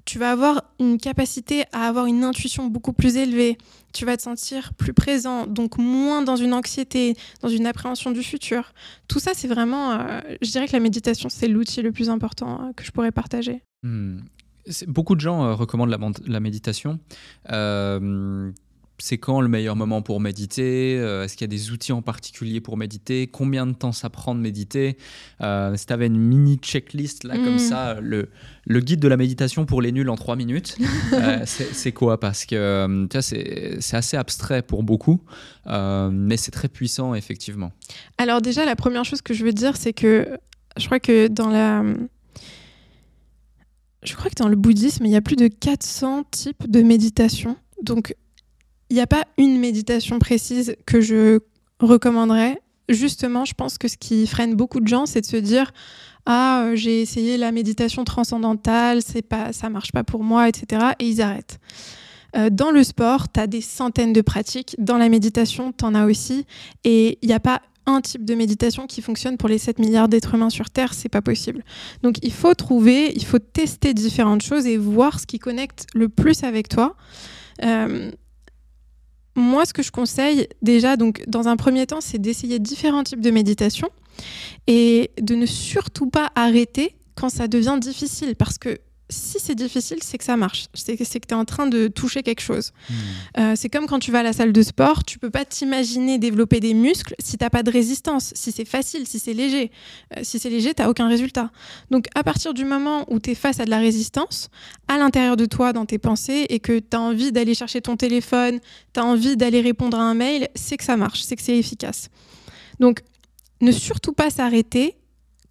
Tu 0.05 0.21
vas 0.21 0.31
avoir 0.31 0.63
une 0.79 0.99
capacité 0.99 1.65
à 1.73 1.89
avoir 1.89 2.07
une 2.07 2.23
intuition 2.23 2.69
beaucoup 2.69 2.93
plus 2.93 3.17
élevée. 3.17 3.59
Tu 3.93 4.05
vas 4.05 4.17
te 4.17 4.23
sentir 4.23 4.73
plus 4.75 4.93
présent, 4.93 5.49
donc 5.49 5.79
moins 5.79 6.23
dans 6.23 6.37
une 6.37 6.55
anxiété, 6.55 7.17
dans 7.43 7.49
une 7.49 7.67
appréhension 7.67 8.13
du 8.13 8.23
futur. 8.23 8.73
Tout 9.09 9.19
ça, 9.19 9.33
c'est 9.35 9.49
vraiment, 9.49 9.93
euh, 9.93 10.21
je 10.43 10.51
dirais 10.53 10.69
que 10.69 10.75
la 10.75 10.81
méditation, 10.81 11.29
c'est 11.29 11.49
l'outil 11.49 11.83
le 11.83 11.91
plus 11.91 12.09
important 12.09 12.61
euh, 12.61 12.73
que 12.73 12.85
je 12.85 12.93
pourrais 12.93 13.11
partager. 13.11 13.63
Hmm. 13.83 14.21
Beaucoup 14.87 15.17
de 15.17 15.21
gens 15.21 15.57
recommandent 15.57 15.97
la, 16.27 16.41
méditation. 16.41 17.01
C'est 18.99 19.19
quand 19.19 19.41
le 19.41 19.49
meilleur 19.49 19.77
moment 19.77 20.01
pour 20.03 20.21
méditer? 20.21 20.97
Euh, 20.99 21.25
Est-ce 21.25 21.37
qu'il 21.37 21.45
y 21.45 21.51
a 21.51 21.55
des 21.57 21.71
outils 21.71 21.93
en 21.93 22.03
particulier 22.03 22.61
pour 22.61 22.77
méditer? 22.77 23.27
Combien 23.27 23.67
de 23.67 23.73
temps 23.73 23.93
ça 23.93 24.09
prend 24.11 24.35
de 24.35 24.41
méditer? 24.41 24.97
Euh, 25.41 25.77
Si 25.77 25.87
tu 25.87 25.93
avais 25.93 26.07
une 26.07 26.19
mini 26.19 26.57
checklist 26.57 27.25
là 27.25 27.37
comme 27.37 27.55
Mm. 27.57 27.59
ça, 27.59 27.99
le, 28.01 28.31
le 28.67 28.81
guide 28.81 29.01
de 29.01 29.09
la 29.09 29.17
méditation 29.17 29.67
pour 29.67 29.83
les 29.83 29.93
nuls 29.93 30.09
en 30.09 30.17
3 30.17 30.37
minutes, 30.37 30.77
euh, 31.13 31.41
c'est 31.47 31.93
quoi? 31.93 32.19
Parce 32.21 32.45
que 32.47 33.07
c'est 33.21 33.77
c'est 33.81 33.97
assez 33.97 34.17
abstrait 34.17 34.63
pour 34.63 34.83
beaucoup, 34.83 35.21
euh, 35.67 36.11
mais 36.11 36.37
c'est 36.37 36.51
très 36.53 36.69
puissant 36.69 37.15
effectivement. 37.15 37.73
Alors 38.19 38.41
déjà, 38.41 38.65
la 38.65 38.77
première 38.77 39.05
chose 39.05 39.21
que 39.23 39.35
je 39.35 39.45
veux 39.45 39.53
dire, 39.53 39.77
c'est 39.77 39.93
que 39.93 40.39
je 40.79 40.87
crois 40.87 41.01
que 41.01 41.29
dans 41.29 41.49
la... 41.49 41.83
Je 44.03 44.15
crois 44.15 44.31
que 44.31 44.37
dans 44.37 44.49
le 44.49 44.57
bouddhisme, 44.57 45.05
il 45.05 45.11
y 45.11 45.17
a 45.17 45.21
plus 45.21 45.37
de 45.37 45.49
400 45.49 46.25
types 46.31 46.71
de 46.71 46.83
méditation. 46.83 47.57
Donc, 47.83 48.15
il 48.91 48.95
n'y 48.95 49.01
a 49.01 49.07
pas 49.07 49.25
une 49.39 49.59
méditation 49.59 50.19
précise 50.19 50.77
que 50.87 51.01
je 51.01 51.41
recommanderais. 51.81 52.61
Justement, 52.89 53.45
je 53.45 53.55
pense 53.55 53.79
que 53.79 53.89
ce 53.89 53.97
qui 53.97 54.27
freine 54.27 54.55
beaucoup 54.55 54.81
de 54.81 54.87
gens, 54.87 55.07
c'est 55.07 55.21
de 55.21 55.27
se 55.27 55.37
dire 55.37 55.73
ah 56.25 56.63
euh, 56.63 56.77
j'ai 56.77 57.03
essayé 57.03 57.37
la 57.37 57.53
méditation 57.53 58.05
transcendantale, 58.05 59.03
c'est 59.03 59.23
pas 59.23 59.53
ça 59.53 59.71
marche 59.71 59.93
pas 59.93 60.05
pour 60.05 60.23
moi, 60.23 60.49
etc. 60.49 60.93
Et 60.99 61.09
ils 61.09 61.23
arrêtent. 61.23 61.59
Euh, 62.37 62.51
dans 62.51 62.71
le 62.71 62.83
sport, 62.85 63.31
tu 63.33 63.41
as 63.41 63.47
des 63.47 63.61
centaines 63.61 64.13
de 64.13 64.21
pratiques. 64.21 64.77
Dans 64.79 64.99
la 64.99 65.09
méditation, 65.09 65.73
tu 65.73 65.85
en 65.85 65.95
as 65.95 66.07
aussi. 66.07 66.45
Et 66.85 67.19
il 67.23 67.29
n'y 67.29 67.35
a 67.35 67.41
pas 67.41 67.63
un 67.87 68.01
type 68.01 68.25
de 68.25 68.35
méditation 68.35 68.87
qui 68.87 69.01
fonctionne 69.01 69.37
pour 69.37 69.49
les 69.49 69.59
7 69.59 69.79
milliards 69.79 70.09
d'êtres 70.09 70.35
humains 70.35 70.51
sur 70.51 70.71
Terre, 70.71 70.93
c'est 70.93 71.09
pas 71.09 71.23
possible. 71.23 71.65
Donc 72.03 72.17
il 72.23 72.33
faut 72.33 72.55
trouver, 72.55 73.13
il 73.15 73.25
faut 73.25 73.39
tester 73.39 73.95
différentes 73.95 74.43
choses 74.43 74.67
et 74.67 74.77
voir 74.77 75.21
ce 75.21 75.27
qui 75.27 75.39
connecte 75.39 75.87
le 75.95 76.09
plus 76.09 76.43
avec 76.43 76.69
toi. 76.69 76.97
Euh, 77.65 78.11
moi, 79.37 79.67
ce 79.67 79.73
que 79.73 79.83
je 79.83 79.93
conseille 79.93 80.49
déjà, 80.63 80.97
donc 80.97 81.23
dans 81.29 81.47
un 81.47 81.57
premier 81.57 81.87
temps, 81.87 82.01
c'est 82.01 82.19
d'essayer 82.19 82.59
différents 82.59 83.05
types 83.05 83.21
de 83.21 83.31
méditation 83.31 83.89
et 84.67 85.11
de 85.21 85.35
ne 85.35 85.47
surtout 85.47 86.09
pas 86.09 86.33
arrêter 86.35 86.97
quand 87.15 87.29
ça 87.29 87.47
devient 87.47 87.77
difficile. 87.79 88.35
Parce 88.35 88.59
que 88.59 88.79
si 89.09 89.39
c'est 89.39 89.55
difficile, 89.55 89.99
c'est 90.03 90.19
que 90.19 90.25
ça 90.25 90.37
marche. 90.37 90.67
C'est 90.75 90.97
que 90.97 91.05
tu 91.05 91.19
es 91.19 91.35
en 91.35 91.45
train 91.45 91.67
de 91.67 91.87
toucher 91.87 92.23
quelque 92.23 92.41
chose. 92.41 92.73
Hmm. 92.89 92.95
Euh, 93.39 93.53
c'est 93.57 93.69
comme 93.69 93.87
quand 93.87 94.01
tu 94.01 94.11
vas 94.11 94.21
à 94.21 94.23
la 94.23 94.33
salle 94.33 94.53
de 94.53 94.63
sport, 94.63 95.05
tu 95.05 95.19
peux 95.19 95.31
pas 95.31 95.45
t'imaginer 95.45 96.19
développer 96.19 96.59
des 96.59 96.75
muscles 96.75 97.15
si 97.21 97.39
t'as 97.39 97.51
pas 97.51 97.63
de 97.63 97.71
résistance, 97.71 98.33
si 98.35 98.51
c'est 98.51 98.65
facile, 98.65 99.07
si 99.07 99.19
c'est 99.19 99.33
léger. 99.33 99.71
Euh, 100.17 100.21
si 100.23 100.39
c'est 100.39 100.51
léger, 100.51 100.75
t'as 100.75 100.89
aucun 100.89 101.09
résultat. 101.09 101.51
Donc 101.91 102.07
à 102.15 102.25
partir 102.25 102.53
du 102.53 102.65
moment 102.65 103.05
où 103.09 103.21
tu 103.21 103.31
es 103.31 103.35
face 103.35 103.61
à 103.61 103.65
de 103.65 103.71
la 103.71 103.79
résistance, 103.79 104.49
à 104.89 104.99
l'intérieur 104.99 105.37
de 105.37 105.47
toi, 105.47 105.73
dans 105.73 105.87
tes 105.87 105.99
pensées, 105.99 106.47
et 106.49 106.59
que 106.59 106.79
tu 106.79 106.97
as 106.97 107.01
envie 107.01 107.31
d'aller 107.31 107.55
chercher 107.55 107.81
ton 107.81 107.97
téléphone, 107.97 108.59
tu 108.93 109.01
as 109.01 109.05
envie 109.05 109.37
d'aller 109.37 109.61
répondre 109.61 109.99
à 109.99 110.03
un 110.03 110.15
mail, 110.15 110.49
c'est 110.55 110.77
que 110.77 110.85
ça 110.85 110.97
marche, 110.97 111.23
c'est 111.23 111.37
que 111.37 111.43
c'est 111.43 111.57
efficace. 111.57 112.09
Donc 112.81 113.03
ne 113.61 113.71
surtout 113.73 114.13
pas 114.13 114.31
s'arrêter 114.31 114.97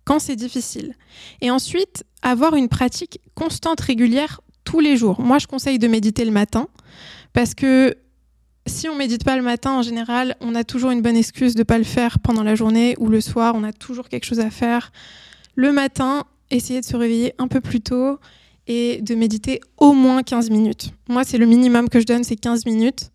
quand 0.04 0.20
c'est 0.20 0.36
difficile. 0.36 0.94
Et 1.42 1.52
ensuite, 1.52 2.04
avoir 2.26 2.56
une 2.56 2.68
pratique 2.68 3.22
constante, 3.36 3.80
régulière, 3.80 4.42
tous 4.64 4.80
les 4.80 4.98
jours. 4.98 5.22
Moi, 5.22 5.38
je 5.38 5.48
conseille 5.48 5.80
de 5.80 5.88
méditer 5.88 6.26
le 6.26 6.32
matin 6.32 6.68
parce 7.34 7.54
que 7.54 7.96
si 8.66 8.90
on 8.90 8.96
médite 8.96 9.24
pas 9.24 9.38
le 9.38 9.44
matin, 9.44 9.74
en 9.74 9.82
général, 9.84 10.36
on 10.42 10.56
a 10.56 10.64
toujours 10.64 10.90
une 10.90 11.04
bonne 11.04 11.16
excuse 11.16 11.54
de 11.54 11.60
ne 11.60 11.64
pas 11.64 11.78
le 11.78 11.84
faire 11.84 12.18
pendant 12.20 12.42
la 12.42 12.56
journée 12.56 12.96
ou 12.98 13.08
le 13.08 13.22
soir. 13.22 13.54
On 13.56 13.64
a 13.64 13.72
toujours 13.72 14.10
quelque 14.10 14.26
chose 14.26 14.40
à 14.40 14.50
faire. 14.50 14.92
Le 15.54 15.72
matin, 15.72 16.24
essayez 16.50 16.82
de 16.82 16.86
se 16.86 16.98
réveiller 16.98 17.34
un 17.38 17.48
peu 17.48 17.62
plus 17.62 17.82
tôt 17.82 18.18
et 18.66 19.02
de 19.02 19.14
méditer 19.14 19.62
au 19.78 19.94
moins 19.94 20.24
15 20.24 20.50
minutes. 20.50 20.90
Moi, 21.08 21.24
c'est 21.24 21.38
le 21.38 21.46
minimum 21.46 21.90
que 21.90 22.00
je 22.00 22.06
donne, 22.06 22.24
c'est 22.24 22.36
15 22.36 22.66
minutes. 22.66 23.12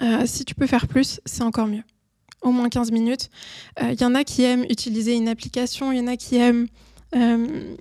Euh, 0.00 0.22
si 0.24 0.46
tu 0.46 0.54
peux 0.54 0.66
faire 0.66 0.86
plus, 0.86 1.20
c'est 1.26 1.42
encore 1.42 1.66
mieux 1.66 1.84
au 2.40 2.52
moins 2.52 2.68
15 2.68 2.92
minutes. 2.92 3.28
Il 3.80 3.86
euh, 3.86 3.92
y 4.00 4.04
en 4.04 4.14
a 4.14 4.24
qui 4.24 4.44
aiment 4.44 4.64
utiliser 4.70 5.14
une 5.14 5.28
application, 5.28 5.92
il 5.92 5.98
y 5.98 6.00
en 6.00 6.06
a 6.06 6.16
qui 6.16 6.36
aiment 6.36 6.68
euh, 7.14 7.76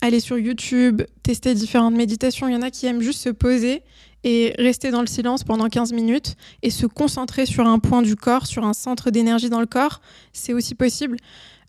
aller 0.00 0.20
sur 0.20 0.38
YouTube, 0.38 1.02
tester 1.22 1.54
différentes 1.54 1.94
méditations, 1.94 2.48
il 2.48 2.52
y 2.52 2.56
en 2.56 2.62
a 2.62 2.70
qui 2.70 2.86
aiment 2.86 3.02
juste 3.02 3.20
se 3.20 3.30
poser 3.30 3.82
et 4.24 4.54
rester 4.58 4.90
dans 4.90 5.00
le 5.00 5.06
silence 5.06 5.44
pendant 5.44 5.68
15 5.68 5.92
minutes 5.92 6.36
et 6.62 6.70
se 6.70 6.86
concentrer 6.86 7.46
sur 7.46 7.66
un 7.66 7.78
point 7.78 8.02
du 8.02 8.16
corps, 8.16 8.46
sur 8.46 8.64
un 8.64 8.72
centre 8.72 9.10
d'énergie 9.10 9.50
dans 9.50 9.60
le 9.60 9.66
corps, 9.66 10.00
c'est 10.32 10.52
aussi 10.52 10.74
possible. 10.74 11.16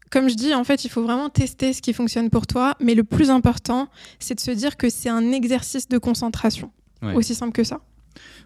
Comme 0.10 0.30
je 0.30 0.36
dis, 0.36 0.54
en 0.54 0.64
fait, 0.64 0.86
il 0.86 0.90
faut 0.90 1.04
vraiment 1.04 1.30
tester 1.30 1.74
ce 1.74 1.82
qui 1.82 1.94
fonctionne 1.94 2.30
pour 2.30 2.48
toi, 2.48 2.76
mais 2.80 2.96
le 2.96 3.04
plus 3.04 3.30
important, 3.30 3.90
c'est 4.20 4.36
de 4.36 4.40
se 4.40 4.52
dire 4.52 4.78
que 4.78 4.90
c'est 4.90 5.10
un 5.10 5.32
exercice 5.32 5.88
de 5.88 5.98
concentration. 5.98 6.72
Aussi 7.14 7.36
simple 7.36 7.52
que 7.52 7.64
ça. 7.64 7.82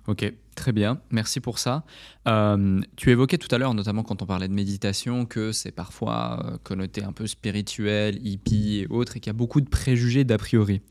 Ok, 0.08 0.34
très 0.56 0.72
bien, 0.72 1.00
merci 1.12 1.40
pour 1.40 1.60
ça. 1.60 1.84
Euh, 2.28 2.82
tu 2.96 3.12
évoquais 3.12 3.38
tout 3.38 3.54
à 3.54 3.60
l'heure, 3.60 3.76
notamment 3.76 4.02
quand 4.02 4.24
on 4.24 4.26
parlait 4.26 4.48
de 4.48 4.54
méditation, 4.54 5.28
que 5.28 5.52
c'est 5.52 5.72
parfois 5.72 6.44
euh, 6.44 6.58
connoté 6.64 7.04
un 7.04 7.12
peu 7.12 7.28
spirituel, 7.28 8.20
hippie 8.26 8.80
et 8.80 8.88
autres, 8.90 9.18
et 9.18 9.20
qu'il 9.20 9.30
y 9.30 9.36
a 9.36 9.38
beaucoup 9.38 9.62
de 9.62 9.70
préjugés 9.70 10.24
d'a 10.24 10.40
priori. 10.40 10.82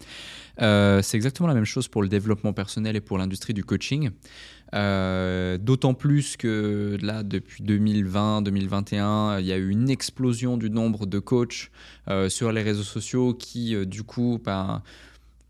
Euh, 0.62 1.02
c'est 1.02 1.16
exactement 1.16 1.48
la 1.48 1.54
même 1.54 1.64
chose 1.64 1.88
pour 1.88 2.02
le 2.02 2.08
développement 2.08 2.52
personnel 2.52 2.94
et 2.94 3.00
pour 3.00 3.18
l'industrie 3.18 3.52
du 3.52 3.64
coaching. 3.64 4.10
D'autant 4.72 5.94
plus 5.94 6.36
que 6.36 6.96
là, 7.02 7.24
depuis 7.24 7.64
2020-2021, 7.64 9.40
il 9.40 9.46
y 9.46 9.52
a 9.52 9.56
eu 9.56 9.70
une 9.70 9.90
explosion 9.90 10.56
du 10.56 10.70
nombre 10.70 11.06
de 11.06 11.18
coachs 11.18 11.72
sur 12.28 12.52
les 12.52 12.62
réseaux 12.62 12.84
sociaux 12.84 13.34
qui, 13.34 13.74
du 13.84 14.04
coup, 14.04 14.40
ben, 14.44 14.84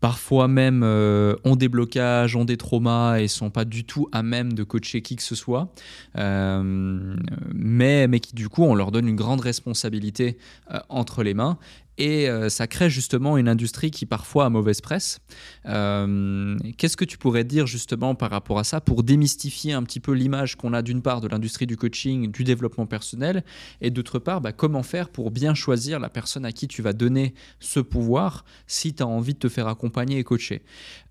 parfois 0.01 0.47
même 0.47 0.81
euh, 0.83 1.35
ont 1.45 1.55
des 1.55 1.69
blocages, 1.69 2.35
ont 2.35 2.43
des 2.43 2.57
traumas 2.57 3.19
et 3.19 3.27
sont 3.27 3.51
pas 3.51 3.65
du 3.65 3.85
tout 3.85 4.09
à 4.11 4.23
même 4.23 4.51
de 4.53 4.63
coacher 4.63 5.01
qui 5.01 5.15
que 5.15 5.23
ce 5.23 5.35
soit, 5.35 5.71
euh, 6.17 7.15
mais, 7.53 8.07
mais 8.07 8.19
qui 8.19 8.33
du 8.33 8.49
coup 8.49 8.63
on 8.63 8.75
leur 8.75 8.91
donne 8.91 9.07
une 9.07 9.15
grande 9.15 9.41
responsabilité 9.41 10.37
euh, 10.73 10.79
entre 10.89 11.23
les 11.23 11.35
mains 11.35 11.57
et 11.97 12.29
euh, 12.29 12.49
ça 12.49 12.67
crée 12.67 12.89
justement 12.89 13.37
une 13.37 13.49
industrie 13.49 13.91
qui 13.91 14.05
parfois 14.05 14.45
a 14.45 14.49
mauvaise 14.49 14.81
presse. 14.81 15.19
Euh, 15.65 16.57
qu'est-ce 16.77 16.97
que 16.97 17.05
tu 17.05 17.17
pourrais 17.17 17.43
dire 17.43 17.67
justement 17.67 18.15
par 18.15 18.31
rapport 18.31 18.59
à 18.59 18.63
ça 18.63 18.81
pour 18.81 19.03
démystifier 19.03 19.73
un 19.73 19.83
petit 19.83 19.99
peu 19.99 20.13
l'image 20.13 20.55
qu'on 20.55 20.73
a 20.73 20.81
d'une 20.81 21.01
part 21.01 21.21
de 21.21 21.27
l'industrie 21.27 21.67
du 21.67 21.77
coaching, 21.77 22.31
du 22.31 22.43
développement 22.43 22.85
personnel, 22.85 23.43
et 23.81 23.91
d'autre 23.91 24.19
part, 24.19 24.41
bah, 24.41 24.51
comment 24.51 24.83
faire 24.83 25.09
pour 25.09 25.31
bien 25.31 25.53
choisir 25.53 25.99
la 25.99 26.09
personne 26.09 26.45
à 26.45 26.51
qui 26.51 26.67
tu 26.67 26.81
vas 26.81 26.93
donner 26.93 27.33
ce 27.59 27.79
pouvoir 27.79 28.45
si 28.67 28.93
tu 28.93 29.03
as 29.03 29.07
envie 29.07 29.33
de 29.33 29.39
te 29.39 29.49
faire 29.49 29.67
accompagner 29.67 30.19
et 30.19 30.23
coacher? 30.23 30.63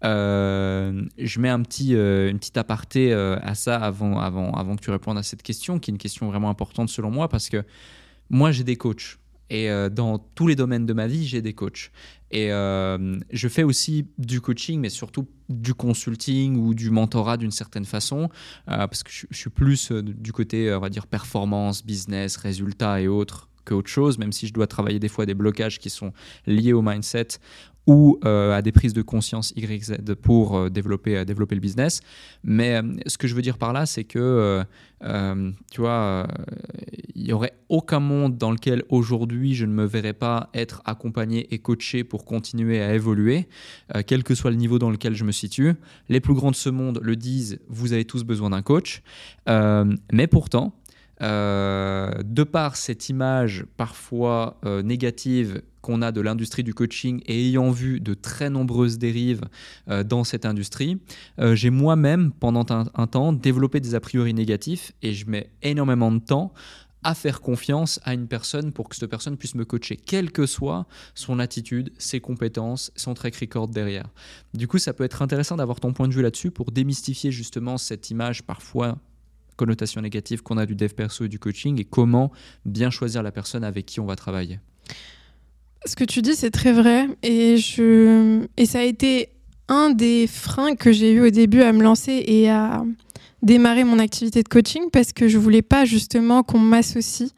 Euh, 0.05 1.03
je 1.19 1.41
mets 1.41 1.51
un 1.51 1.63
petit, 1.63 1.93
une 1.93 2.39
petite 2.39 2.57
aparté 2.57 3.13
à 3.13 3.55
ça 3.55 3.77
avant, 3.77 4.19
avant, 4.19 4.53
avant 4.55 4.77
que 4.77 4.83
tu 4.83 4.91
répondes 4.91 5.19
à 5.19 5.23
cette 5.23 5.43
question, 5.43 5.79
qui 5.79 5.91
est 5.91 5.93
une 5.93 5.99
question 5.99 6.29
vraiment 6.29 6.51
importante 6.51 6.89
selon 6.89 7.11
moi, 7.11 7.29
parce 7.29 7.49
que 7.49 7.65
moi 8.31 8.53
j'ai 8.53 8.65
des 8.65 8.77
coachs. 8.77 9.19
Et 9.51 9.69
euh, 9.69 9.89
dans 9.89 10.19
tous 10.19 10.47
les 10.47 10.57
domaines 10.57 10.87
de 10.87 10.93
ma 10.93 11.07
vie, 11.07 11.27
j'ai 11.27 11.43
des 11.43 11.53
coachs. 11.53 11.91
Et 12.31 12.53
euh, 12.53 13.19
je 13.33 13.49
fais 13.49 13.65
aussi 13.65 14.07
du 14.17 14.41
coaching, 14.41 14.81
mais 14.81 14.89
surtout 14.89 15.27
du 15.49 15.75
consulting 15.75 16.57
ou 16.57 16.75
du 16.75 16.91
mentorat 16.91 17.37
d'une 17.37 17.51
certaine 17.51 17.85
façon, 17.85 18.29
euh, 18.69 18.87
parce 18.87 19.03
que 19.03 19.11
je, 19.11 19.27
je, 19.31 19.37
suis 19.37 19.51
plus 19.51 19.91
du 19.91 20.33
côté, 20.33 20.73
on 20.73 20.79
va 20.79 20.89
dire, 20.89 21.09
performance, 21.09 21.85
business, 21.85 22.37
résultats 22.37 23.01
et 23.01 23.09
autres 23.09 23.49
qu'autre 23.65 23.91
chose, 23.91 24.17
même 24.19 24.33
si 24.33 24.47
je 24.47 24.55
dois 24.55 24.67
travailler 24.67 25.01
des 25.01 25.09
fois 25.09 25.27
des 25.27 25.35
blocages 25.35 25.79
qui 25.79 25.91
sont 25.91 26.13
liés 26.47 26.73
au 26.73 26.83
mindset 26.83 27.29
euh, 27.91 28.53
à 28.53 28.63
des 28.63 28.73
prises 28.73 28.93
de 28.93 29.03
conscience 29.03 29.53
YZ 29.57 29.97
pour 30.23 30.57
euh, 30.57 30.71
développer, 30.71 31.17
euh, 31.17 31.25
développer 31.25 31.57
le 31.57 31.61
business. 31.61 32.01
Mais 32.45 32.81
ce 33.07 33.19
que 33.19 33.27
je 33.27 33.35
veux 33.35 33.43
dire 33.43 33.59
par 33.59 33.73
là, 33.73 33.85
c'est 33.85 34.05
que, 34.05 34.65
tu 35.71 35.81
vois, 35.81 36.27
il 37.15 37.25
n'y 37.25 37.33
aurait 37.33 37.55
aucun 37.69 38.01
monde 38.01 38.37
dans 38.39 38.53
lequel 38.53 38.85
aujourd'hui 38.89 39.55
je 39.55 39.67
ne 39.67 39.73
me 39.73 39.85
verrais 39.85 40.13
pas 40.13 40.51
être 40.55 40.83
accompagné 40.85 41.53
et 41.53 41.59
coaché 41.59 42.05
pour 42.05 42.25
continuer 42.25 42.81
à 42.81 42.95
évoluer, 42.95 43.49
quel 44.07 44.25
que 44.25 44.35
soit 44.35 44.51
le 44.51 44.57
niveau 44.57 44.79
dans 44.79 44.91
lequel 44.91 45.15
je 45.15 45.25
me 45.25 45.33
situe. 45.33 45.75
Les 46.09 46.21
plus 46.21 46.35
grands 46.35 46.51
de 46.51 46.57
ce 46.57 46.71
monde 46.71 47.01
le 47.03 47.17
disent, 47.17 47.59
vous 47.69 47.93
avez 47.93 48.05
tous 48.05 48.25
besoin 48.25 48.51
d'un 48.51 48.63
coach. 48.63 49.03
mais 49.47 50.27
pourtant, 50.27 50.75
de 51.21 52.43
par 52.45 52.77
cette 52.77 53.09
image 53.09 53.67
parfois 53.77 54.59
négative 54.83 55.63
qu'on 55.81 56.03
a 56.03 56.13
de 56.13 56.21
l'industrie 56.21 56.63
du 56.63 56.75
coaching 56.75 57.23
et 57.27 57.49
ayant 57.49 57.71
vu 57.71 58.01
de 58.01 58.15
très 58.15 58.51
nombreuses 58.51 58.99
dérives 58.99 59.43
euh, 59.89 60.05
dans 60.05 60.25
cette 60.25 60.45
industrie, 60.45 61.01
euh, 61.39 61.55
j'ai 61.55 61.71
moi-même, 61.71 62.33
pendant 62.33 62.67
un, 62.71 63.07
temps, 63.07 63.33
développé 63.33 63.81
des 63.81 63.95
a 63.95 64.01
priori 64.01 64.35
négatifs 64.35 64.93
et 65.03 65.13
je 65.13 65.29
mets 65.29 65.51
énormément 65.63 66.13
de 66.13 66.19
temps 66.19 66.53
à 67.03 67.15
faire 67.15 67.41
confiance 67.41 67.99
à 68.05 68.13
une 68.13 68.29
personne 68.29 68.73
pour 68.73 68.91
que 68.91 68.97
cette 68.97 69.09
personne 69.09 69.39
puisse 69.39 69.55
me 69.55 69.65
coacher, 69.65 69.97
quelle 69.97 70.33
que 70.33 70.45
soit 70.45 70.87
son 71.15 71.39
attitude, 71.39 71.93
ses 71.97 72.21
compétences, 72.21 72.93
son 72.95 73.15
track 73.15 73.37
record 73.37 73.69
derrière. 73.69 74.11
Du 74.53 74.69
coup, 74.69 74.77
ça 74.77 74.93
peut 74.93 75.05
être 75.05 75.23
intéressant 75.23 75.57
d'avoir 75.57 75.81
ton 75.81 75.95
point 75.95 76.09
de 76.09 76.13
vue 76.13 76.21
là-dessus 76.21 76.51
pour 76.51 76.73
démystifier 76.73 77.33
justement 77.33 77.79
cette 77.79 78.11
image 78.11 78.43
parfois 78.43 78.99
connotation 79.61 80.01
négative 80.01 80.43
qu'on 80.43 80.57
a 80.57 80.65
du 80.65 80.75
dev 80.75 80.95
perso 80.95 81.27
et 81.27 81.29
du 81.29 81.39
coaching 81.39 81.79
et 81.79 81.85
comment 81.85 82.33
bien 82.65 82.91
choisir 82.91 83.23
la 83.23 83.31
personne 83.31 83.63
avec 83.63 83.85
qui 83.85 84.01
on 84.01 84.07
va 84.07 84.17
travailler. 84.17 84.59
Ce 85.85 85.95
que 85.97 86.05
tu 86.05 86.23
dis, 86.23 86.35
c'est 86.35 86.51
très 86.51 86.73
vrai. 86.73 87.09
Et, 87.23 87.59
je... 87.59 88.47
et 88.57 88.65
ça 88.65 88.79
a 88.79 88.85
été 88.85 89.29
un 89.69 89.91
des 89.91 90.27
freins 90.27 90.75
que 90.77 90.93
j'ai 90.93 91.13
eu 91.13 91.21
au 91.21 91.31
début 91.31 91.61
à 91.61 91.73
me 91.73 91.83
lancer 91.83 92.25
et 92.27 92.49
à 92.49 92.83
démarrer 93.43 93.85
mon 93.85 93.99
activité 93.99 94.43
de 94.43 94.49
coaching 94.49 94.85
parce 94.91 95.13
que 95.13 95.29
je 95.29 95.37
voulais 95.37 95.63
pas 95.63 95.85
justement 95.85 96.43
qu'on 96.43 96.59
m'associe 96.59 97.31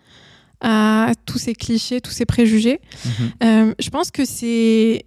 à 0.60 1.12
tous 1.26 1.38
ces 1.38 1.54
clichés, 1.54 2.00
tous 2.00 2.12
ces 2.12 2.24
préjugés. 2.24 2.80
Mhm. 3.04 3.12
Euh, 3.42 3.74
je 3.80 3.90
pense 3.90 4.12
que 4.12 4.24
c'est 4.24 5.06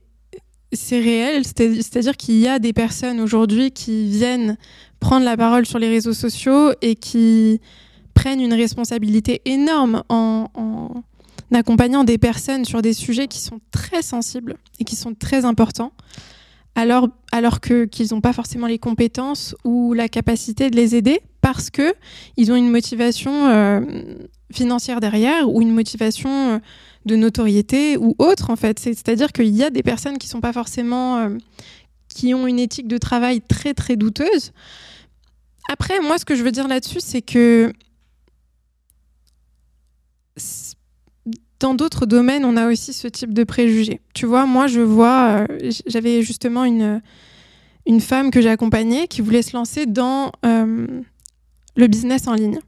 c'est 0.74 1.00
réel, 1.00 1.44
c'est-à-dire 1.46 2.18
qu'il 2.18 2.36
y 2.36 2.48
a 2.48 2.60
des 2.60 2.74
personnes 2.74 3.20
aujourd'hui 3.20 3.72
qui 3.72 4.10
viennent 4.10 4.58
prendre 5.00 5.26
la 5.26 5.38
parole 5.38 5.66
sur 5.66 5.80
les 5.80 5.90
réseaux 5.90 6.14
sociaux 6.14 6.72
et 6.82 6.96
qui 6.96 7.62
prennent 8.14 8.42
une 8.42 8.54
responsabilité 8.54 9.42
énorme 9.46 10.04
en, 10.10 10.50
accompagnant 11.54 12.04
des 12.04 12.18
personnes 12.18 12.66
sur 12.66 12.82
des 12.82 12.94
sujets 12.94 13.28
qui 13.28 13.40
sont 13.40 13.60
très 13.72 14.02
sensibles 14.02 14.58
et 14.80 14.84
qui 14.84 14.96
sont 14.96 15.14
très 15.14 15.46
importants. 15.46 15.94
alors, 16.76 17.08
alors 17.32 17.60
qu'ils 17.62 18.08
n'ont 18.12 18.22
pas 18.22 18.34
forcément 18.34 18.68
les 18.68 18.80
compétences 18.80 19.56
ou 19.64 19.94
la 19.94 20.10
capacité 20.10 20.70
de 20.70 20.76
les 20.76 20.96
aider 20.96 21.22
parce 21.42 21.70
que 21.70 21.94
ils 22.36 22.52
ont 22.52 22.56
une 22.56 22.70
motivation 22.70 23.48
euh, 23.48 23.82
financière 24.52 25.00
derrière 25.00 25.50
ou 25.50 25.62
une 25.62 25.72
motivation 25.72 26.30
euh, 26.30 26.60
de 27.06 27.16
notoriété 27.16 27.98
ou 27.98 28.16
autre 28.20 28.50
en 28.50 28.56
fait. 28.56 28.80
C'est-à-dire 28.80 29.32
qu'il 29.32 29.56
y 29.56 29.64
a 29.64 29.70
des 29.70 29.84
personnes 29.84 30.18
qui 30.18 30.28
sont 30.28 30.42
pas 30.42 30.54
forcément 30.54 31.18
euh, 31.18 31.30
qui 32.10 32.34
ont 32.34 32.48
une 32.48 32.60
éthique 32.60 32.88
de 32.88 32.98
travail 32.98 33.42
très 33.42 33.74
très 33.74 33.96
douteuse. 33.96 34.52
Après, 35.68 36.00
moi, 36.00 36.18
ce 36.18 36.26
que 36.26 36.36
je 36.36 36.44
veux 36.44 36.52
dire 36.52 36.68
là-dessus, 36.68 37.00
c'est 37.00 37.22
que 37.22 37.74
dans 41.60 41.74
d'autres 41.74 42.06
domaines, 42.06 42.46
on 42.46 42.58
a 42.58 42.68
aussi 42.68 42.94
ce 42.94 43.08
type 43.08 43.34
de 43.34 43.44
préjugés. 43.44 44.02
Tu 44.14 44.26
vois, 44.26 44.46
moi, 44.46 44.68
je 44.68 44.82
vois, 44.82 45.46
euh, 45.50 45.72
j'avais 45.88 46.22
justement 46.22 46.66
une, 46.66 47.02
une 47.86 48.02
femme 48.02 48.32
que 48.32 48.42
j'ai 48.42 48.50
accompagnée 48.50 49.08
qui 49.08 49.22
voulait 49.22 49.42
se 49.42 49.56
lancer 49.56 49.86
dans 49.86 50.32
euh, 50.46 51.02
le 51.76 51.88
business 51.88 52.28
en 52.28 52.34
ligne. 52.34 52.60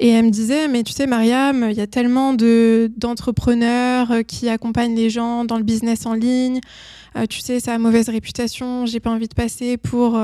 Et 0.00 0.08
elle 0.08 0.26
me 0.26 0.30
disait, 0.30 0.68
mais 0.68 0.82
tu 0.82 0.92
sais, 0.92 1.06
Mariam, 1.06 1.68
il 1.70 1.76
y 1.76 1.80
a 1.80 1.86
tellement 1.86 2.34
d'entrepreneurs 2.34 4.10
euh, 4.10 4.22
qui 4.22 4.48
accompagnent 4.48 4.94
les 4.94 5.10
gens 5.10 5.44
dans 5.44 5.56
le 5.56 5.64
business 5.64 6.06
en 6.06 6.14
ligne. 6.14 6.60
tu 7.28 7.40
sais, 7.40 7.60
ça 7.60 7.74
a 7.74 7.78
mauvaise 7.78 8.08
réputation, 8.08 8.86
j'ai 8.86 9.00
pas 9.00 9.10
envie 9.10 9.28
de 9.28 9.34
passer 9.34 9.76
pour 9.76 10.20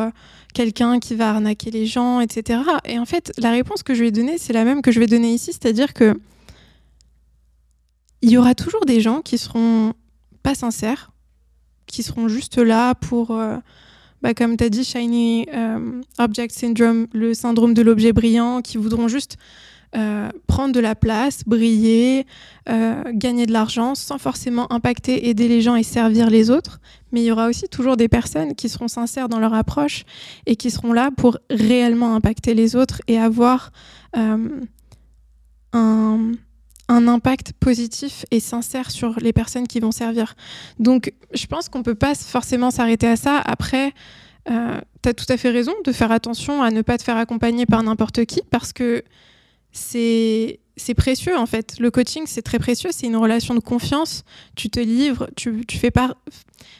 quelqu'un 0.54 1.00
qui 1.00 1.16
va 1.16 1.30
arnaquer 1.30 1.70
les 1.70 1.86
gens, 1.86 2.20
etc. 2.20 2.60
Et 2.84 2.98
en 2.98 3.04
fait, 3.04 3.32
la 3.36 3.50
réponse 3.50 3.82
que 3.82 3.94
je 3.94 4.00
lui 4.00 4.08
ai 4.08 4.12
donnée, 4.12 4.38
c'est 4.38 4.52
la 4.52 4.64
même 4.64 4.80
que 4.80 4.92
je 4.92 5.00
vais 5.00 5.06
donner 5.06 5.34
ici, 5.34 5.52
c'est-à-dire 5.52 5.92
que 5.92 6.14
il 8.22 8.30
y 8.30 8.38
aura 8.38 8.54
toujours 8.54 8.86
des 8.86 9.02
gens 9.02 9.20
qui 9.20 9.36
seront 9.36 9.92
pas 10.42 10.54
sincères, 10.54 11.10
qui 11.86 12.02
seront 12.02 12.28
juste 12.28 12.56
là 12.56 12.94
pour, 12.94 13.32
euh, 13.32 13.58
bah, 14.24 14.32
comme 14.32 14.56
tu 14.56 14.64
as 14.64 14.70
dit, 14.70 14.84
Shiny 14.84 15.46
euh, 15.52 16.00
Object 16.18 16.50
Syndrome, 16.50 17.08
le 17.12 17.34
syndrome 17.34 17.74
de 17.74 17.82
l'objet 17.82 18.14
brillant, 18.14 18.62
qui 18.62 18.78
voudront 18.78 19.06
juste 19.06 19.36
euh, 19.94 20.30
prendre 20.46 20.72
de 20.72 20.80
la 20.80 20.94
place, 20.94 21.42
briller, 21.46 22.24
gagner 22.66 23.44
de 23.44 23.52
l'argent 23.52 23.94
sans 23.94 24.16
forcément 24.16 24.72
impacter, 24.72 25.28
aider 25.28 25.46
les 25.46 25.60
gens 25.60 25.76
et 25.76 25.82
servir 25.82 26.30
les 26.30 26.48
autres. 26.48 26.80
Mais 27.12 27.20
il 27.20 27.26
y 27.26 27.30
aura 27.30 27.48
aussi 27.48 27.68
toujours 27.68 27.98
des 27.98 28.08
personnes 28.08 28.54
qui 28.54 28.70
seront 28.70 28.88
sincères 28.88 29.28
dans 29.28 29.40
leur 29.40 29.52
approche 29.52 30.04
et 30.46 30.56
qui 30.56 30.70
seront 30.70 30.94
là 30.94 31.10
pour 31.14 31.36
réellement 31.50 32.14
impacter 32.14 32.54
les 32.54 32.76
autres 32.76 33.02
et 33.06 33.18
avoir 33.18 33.72
un 35.74 36.32
un 36.88 37.08
impact 37.08 37.52
positif 37.54 38.26
et 38.30 38.40
sincère 38.40 38.90
sur 38.90 39.18
les 39.20 39.32
personnes 39.32 39.66
qui 39.66 39.80
vont 39.80 39.92
servir. 39.92 40.34
Donc, 40.78 41.12
je 41.32 41.46
pense 41.46 41.68
qu'on 41.68 41.78
ne 41.78 41.84
peut 41.84 41.94
pas 41.94 42.14
forcément 42.14 42.70
s'arrêter 42.70 43.08
à 43.08 43.16
ça. 43.16 43.40
Après, 43.44 43.92
euh, 44.50 44.78
tu 45.02 45.08
as 45.08 45.14
tout 45.14 45.30
à 45.30 45.36
fait 45.36 45.50
raison 45.50 45.72
de 45.84 45.92
faire 45.92 46.12
attention 46.12 46.62
à 46.62 46.70
ne 46.70 46.82
pas 46.82 46.98
te 46.98 47.02
faire 47.02 47.16
accompagner 47.16 47.66
par 47.66 47.82
n'importe 47.82 48.24
qui 48.26 48.42
parce 48.50 48.72
que 48.72 49.02
c'est 49.72 50.60
précieux 50.96 51.36
en 51.36 51.46
fait. 51.46 51.78
Le 51.78 51.90
coaching, 51.90 52.24
c'est 52.26 52.42
très 52.42 52.58
précieux, 52.58 52.90
c'est 52.92 53.06
une 53.06 53.16
relation 53.16 53.54
de 53.54 53.60
confiance. 53.60 54.24
Tu 54.54 54.70
te 54.70 54.80
livres, 54.80 55.28
tu, 55.36 55.64
tu 55.66 55.78
fais 55.78 55.90
par... 55.90 56.14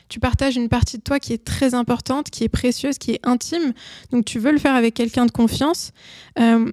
tu 0.08 0.20
partages 0.20 0.56
une 0.56 0.68
partie 0.68 0.98
de 0.98 1.02
toi 1.02 1.18
qui 1.18 1.32
est 1.32 1.44
très 1.44 1.74
importante, 1.74 2.30
qui 2.30 2.44
est 2.44 2.48
précieuse, 2.48 2.98
qui 2.98 3.12
est 3.12 3.20
intime. 3.24 3.72
Donc 4.12 4.24
tu 4.24 4.38
veux 4.38 4.52
le 4.52 4.58
faire 4.58 4.74
avec 4.74 4.94
quelqu'un 4.94 5.26
de 5.26 5.32
confiance. 5.32 5.92
Euh, 6.38 6.70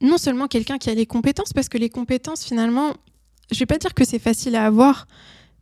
non 0.00 0.18
seulement 0.18 0.46
quelqu'un 0.46 0.78
qui 0.78 0.90
a 0.90 0.94
les 0.94 1.06
compétences, 1.06 1.52
parce 1.52 1.68
que 1.68 1.78
les 1.78 1.90
compétences, 1.90 2.44
finalement, 2.44 2.94
je 3.50 3.58
vais 3.58 3.66
pas 3.66 3.78
dire 3.78 3.94
que 3.94 4.04
c'est 4.04 4.18
facile 4.18 4.56
à 4.56 4.66
avoir, 4.66 5.06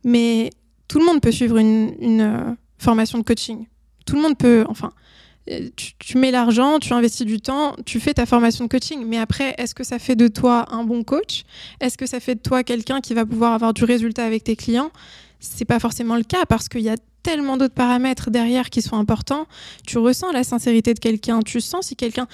mais 0.03 0.51
tout 0.87 0.99
le 0.99 1.05
monde 1.05 1.21
peut 1.21 1.31
suivre 1.31 1.57
une, 1.57 2.21
euh, 2.21 2.53
formation 2.77 3.17
de 3.17 3.23
coaching. 3.23 3.65
Tout 4.05 4.15
le 4.15 4.21
monde 4.21 4.37
peut, 4.37 4.63
enfin, 4.69 4.91
euh, 5.49 5.69
tu, 5.75 6.17
mets 6.17 6.31
l'argent, 6.31 6.79
tu 6.79 6.93
investis 6.93 7.25
du 7.25 7.41
temps, 7.41 7.75
tu 7.85 7.99
fais 7.99 8.13
ta 8.13 8.25
formation 8.25 8.65
de 8.65 8.69
coaching. 8.69 9.03
Mais 9.05 9.17
après, 9.17 9.55
est-ce 9.57 9.73
que 9.73 9.83
ça 9.83 9.99
fait 9.99 10.15
de 10.15 10.27
toi 10.27 10.65
un 10.71 10.83
bon 10.83 11.03
coach? 11.03 11.43
Est-ce 11.79 11.97
que 11.97 12.05
ça 12.05 12.19
fait 12.19 12.35
de 12.35 12.41
toi 12.41 12.63
quelqu'un 12.63 13.01
qui 13.01 13.13
va 13.13 13.25
pouvoir 13.25 13.53
avoir 13.53 13.73
du 13.73 13.83
résultat 13.83 14.25
avec 14.25 14.43
tes 14.43 14.55
clients? 14.55 14.91
C'est 15.39 15.65
pas 15.65 15.79
forcément 15.79 16.15
le 16.15 16.23
cas 16.23 16.45
parce 16.45 16.69
qu'il 16.69 16.81
y 16.81 16.89
a 16.89 16.95
tellement 17.23 17.57
d'autres 17.57 17.73
paramètres 17.73 18.29
derrière 18.31 18.69
qui 18.69 18.81
sont 18.81 18.95
importants. 18.95 19.47
Tu 19.85 19.97
ressens 19.97 20.31
la 20.31 20.43
sincérité 20.43 20.93
de 20.93 20.99
quelqu'un, 20.99 21.41
tu 21.41 21.59
sens 21.59 21.87
si 21.87 21.95
quelqu'un 21.95 22.27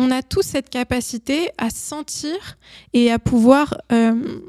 on 0.00 0.10
a 0.10 0.22
tous 0.22 0.42
cette 0.42 0.70
capacité 0.70 1.50
à 1.58 1.70
sentir 1.70 2.58
et 2.92 3.10
à 3.10 3.18
pouvoir... 3.18 3.76
Euh, 3.92 4.40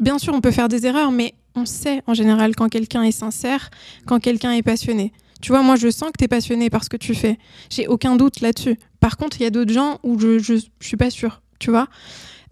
bien 0.00 0.18
sûr, 0.18 0.34
on 0.34 0.40
peut 0.40 0.50
faire 0.50 0.68
des 0.68 0.86
erreurs, 0.86 1.10
mais 1.10 1.34
on 1.54 1.64
sait 1.64 2.02
en 2.06 2.14
général 2.14 2.54
quand 2.54 2.68
quelqu'un 2.68 3.02
est 3.02 3.12
sincère, 3.12 3.70
quand 4.06 4.20
quelqu'un 4.20 4.52
est 4.52 4.62
passionné. 4.62 5.12
Tu 5.40 5.52
vois, 5.52 5.62
moi, 5.62 5.76
je 5.76 5.88
sens 5.90 6.10
que 6.10 6.18
tu 6.18 6.24
es 6.24 6.28
passionné 6.28 6.68
par 6.68 6.84
ce 6.84 6.90
que 6.90 6.96
tu 6.96 7.14
fais. 7.14 7.38
J'ai 7.70 7.86
aucun 7.86 8.16
doute 8.16 8.40
là-dessus. 8.40 8.76
Par 9.00 9.16
contre, 9.16 9.40
il 9.40 9.44
y 9.44 9.46
a 9.46 9.50
d'autres 9.50 9.72
gens 9.72 9.98
où 10.02 10.18
je, 10.18 10.38
je, 10.38 10.54
suis 10.80 10.96
pas 10.96 11.10
sûre, 11.10 11.42
tu 11.58 11.70
vois. 11.70 11.88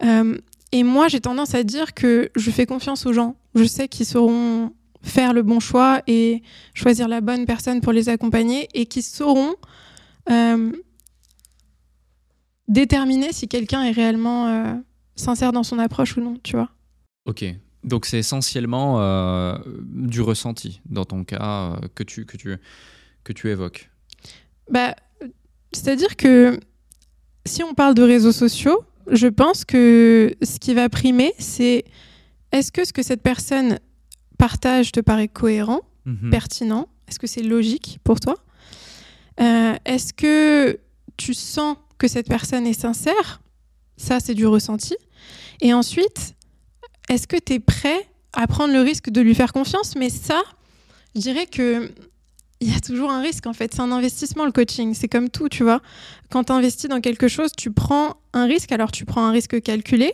Euh, 0.03 0.37
et 0.71 0.83
moi, 0.83 1.07
j'ai 1.07 1.19
tendance 1.19 1.53
à 1.53 1.63
dire 1.63 1.93
que 1.93 2.29
je 2.35 2.51
fais 2.51 2.65
confiance 2.65 3.05
aux 3.05 3.13
gens. 3.13 3.35
Je 3.55 3.65
sais 3.65 3.87
qu'ils 3.87 4.05
sauront 4.05 4.71
faire 5.03 5.33
le 5.33 5.43
bon 5.43 5.59
choix 5.59 6.01
et 6.07 6.41
choisir 6.73 7.07
la 7.07 7.21
bonne 7.21 7.45
personne 7.45 7.81
pour 7.81 7.93
les 7.93 8.09
accompagner 8.09 8.67
et 8.73 8.85
qu'ils 8.85 9.03
sauront 9.03 9.55
euh, 10.29 10.71
déterminer 12.67 13.33
si 13.33 13.47
quelqu'un 13.47 13.83
est 13.83 13.91
réellement 13.91 14.47
euh, 14.47 14.73
sincère 15.15 15.51
dans 15.51 15.63
son 15.63 15.79
approche 15.79 16.17
ou 16.17 16.21
non, 16.21 16.37
tu 16.43 16.55
vois. 16.55 16.69
Ok. 17.25 17.45
Donc 17.83 18.05
c'est 18.05 18.19
essentiellement 18.19 19.01
euh, 19.01 19.57
du 19.81 20.21
ressenti 20.21 20.81
dans 20.85 21.05
ton 21.05 21.23
cas 21.23 21.41
euh, 21.71 21.87
que, 21.95 22.03
tu, 22.03 22.25
que, 22.25 22.37
tu, 22.37 22.57
que 23.23 23.33
tu 23.33 23.49
évoques. 23.49 23.89
Bah, 24.69 24.95
C'est-à-dire 25.71 26.17
que 26.17 26.59
si 27.45 27.63
on 27.63 27.73
parle 27.73 27.93
de 27.93 28.03
réseaux 28.03 28.33
sociaux, 28.33 28.83
je 29.09 29.27
pense 29.27 29.63
que 29.63 30.35
ce 30.41 30.59
qui 30.59 30.73
va 30.73 30.89
primer, 30.89 31.33
c'est 31.39 31.85
est-ce 32.51 32.71
que 32.71 32.83
ce 32.83 32.91
que 32.91 33.03
cette 33.03 33.21
personne 33.21 33.79
partage 34.37 34.91
te 34.91 34.99
paraît 34.99 35.29
cohérent, 35.29 35.81
mhm. 36.05 36.29
pertinent? 36.29 36.89
Est-ce 37.07 37.19
que 37.19 37.27
c'est 37.27 37.43
logique 37.43 37.99
pour 38.03 38.19
toi? 38.19 38.35
Est-ce 39.39 40.13
que 40.13 40.79
tu 41.15 41.33
sens 41.33 41.77
que 41.97 42.07
cette 42.07 42.27
personne 42.27 42.67
est 42.67 42.79
sincère. 42.79 43.41
Ça, 43.97 44.19
c'est 44.19 44.33
du 44.33 44.45
ressenti. 44.45 44.95
Et 45.61 45.73
ensuite, 45.73 46.35
est-ce 47.09 47.27
que 47.27 47.37
tu 47.37 47.53
es 47.53 47.59
prêt 47.59 48.07
à 48.33 48.47
prendre 48.47 48.73
le 48.73 48.81
risque 48.81 49.09
de 49.09 49.21
lui 49.21 49.33
faire 49.33 49.53
confiance? 49.53 49.95
Mais 49.95 50.09
ça, 50.09 50.41
je 51.15 51.21
dirais 51.21 51.47
que 51.47 51.91
il 52.59 52.71
y 52.71 52.75
a 52.75 52.79
toujours 52.79 53.11
un 53.11 53.21
risque 53.21 53.45
en 53.45 53.53
fait. 53.53 53.73
C'est 53.73 53.81
un 53.81 53.91
investissement 53.91 54.45
le 54.45 54.51
coaching. 54.51 54.93
C'est 54.93 55.07
comme 55.07 55.29
tout, 55.29 55.49
tu 55.49 55.63
vois. 55.63 55.81
Quand 56.31 56.45
tu 56.45 56.51
investis 56.51 56.89
dans 56.89 57.01
quelque 57.01 57.27
chose, 57.27 57.51
tu 57.55 57.71
prends 57.71 58.17
un 58.33 58.45
risque. 58.45 58.71
Alors 58.71 58.91
tu 58.91 59.05
prends 59.05 59.25
un 59.25 59.31
risque 59.31 59.61
calculé, 59.61 60.13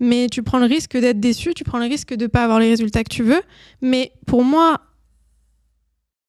mais 0.00 0.28
tu 0.28 0.42
prends 0.42 0.58
le 0.58 0.66
risque 0.66 0.96
d'être 0.96 1.20
déçu, 1.20 1.54
tu 1.54 1.64
prends 1.64 1.78
le 1.78 1.86
risque 1.86 2.14
de 2.14 2.24
ne 2.24 2.28
pas 2.28 2.44
avoir 2.44 2.58
les 2.58 2.68
résultats 2.68 3.04
que 3.04 3.12
tu 3.12 3.22
veux. 3.22 3.42
Mais 3.82 4.12
pour 4.26 4.44
moi, 4.44 4.80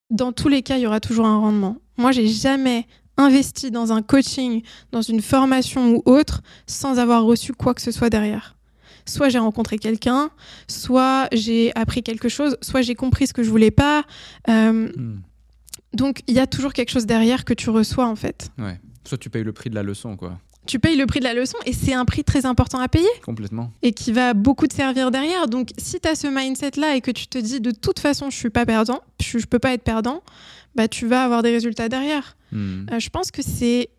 dans 0.10 0.32
tous 0.32 0.48
les 0.48 0.61
cas, 0.61 0.78
il 0.78 0.82
y 0.82 0.88
aura 0.88 0.99
toujours 0.99 1.26
un 1.26 1.38
rendement. 1.38 1.78
Moi, 1.98 2.11
j'ai 2.11 2.28
jamais 2.28 2.86
investi 3.18 3.72
dans 3.72 3.91
un 3.91 4.02
coaching, 4.02 4.61
dans 4.91 5.02
une 5.02 5.22
formation 5.22 5.95
ou 5.95 6.03
autre, 6.06 6.41
sans 6.65 6.99
avoir 6.99 7.23
reçu 7.23 7.53
quoi 7.53 7.73
que 7.73 7.81
ce 7.81 7.91
soit 7.91 8.10
derrière. 8.10 8.56
Soit 9.06 9.30
j'ai 9.30 9.39
rencontré 9.39 9.77
quelqu'un, 9.77 10.30
soit 10.68 11.27
j'ai 11.31 11.72
appris 11.76 12.03
quelque 12.03 12.30
chose, 12.30 12.57
soit 12.61 12.81
j'ai 12.81 12.95
compris 12.95 13.27
ce 13.27 13.34
que 13.34 13.44
je 13.44 13.49
voulais 13.49 13.72
pas. 13.72 14.03
Euh, 14.49 14.89
hmm. 14.95 15.22
Donc 15.94 16.22
il 16.27 16.35
y 16.35 16.39
a 16.39 16.48
toujours 16.48 16.73
quelque 16.73 16.91
chose 16.91 17.06
derrière 17.06 17.45
que 17.45 17.53
tu 17.53 17.69
reçois 17.69 18.06
en 18.06 18.15
fait. 18.15 18.49
Ouais. 18.57 18.80
Soit 19.06 19.18
tu 19.18 19.30
payes 19.30 19.44
le 19.44 19.53
prix 19.53 19.69
de 19.69 19.76
la 19.76 19.84
leçon, 19.84 20.18
quoi 20.18 20.38
tu 20.68 20.80
payes 20.80 20.98
le 20.98 21.06
prix 21.07 21.19
de 21.19 21.23
la 21.23 21.34
leçon 21.34 21.57
et 21.65 21.73
c'est 21.73 21.94
un 21.94 22.06
prix 22.06 22.23
très 22.23 22.45
important 22.45 22.80
à 22.80 22.88
payer. 22.88 23.07
Complètement. 23.23 23.72
Et 23.81 23.94
qui 23.94 24.11
va 24.11 24.34
beaucoup 24.34 24.68
te 24.68 24.76
servir 24.76 25.10
derrière. 25.10 25.48
Donc 25.48 25.69
si 25.77 25.99
tu 25.99 26.07
as 26.07 26.15
ce 26.15 26.27
mindset-là 26.27 26.95
et 26.95 27.02
que 27.02 27.10
tu 27.10 27.27
te 27.27 27.38
dis 27.38 27.60
de 27.60 27.72
toute 27.72 27.99
façon 27.99 28.30
je 28.30 28.38
suis 28.38 28.49
pas 28.49 28.65
perdant, 28.65 29.02
je, 29.19 29.39
je 29.39 29.45
peux 29.48 29.60
pas 29.60 29.73
être 29.73 29.84
perdant, 29.84 30.22
bah, 30.78 30.88
tu 30.88 31.08
vas 31.08 31.24
avoir 31.24 31.41
des 31.41 31.52
résultats 31.52 31.90
derrière. 31.90 32.38
Hmm. 32.52 32.86
Euh, 32.91 32.99
je 32.99 33.10
pense 33.10 33.32
que 33.32 33.41
c'est 33.41 33.90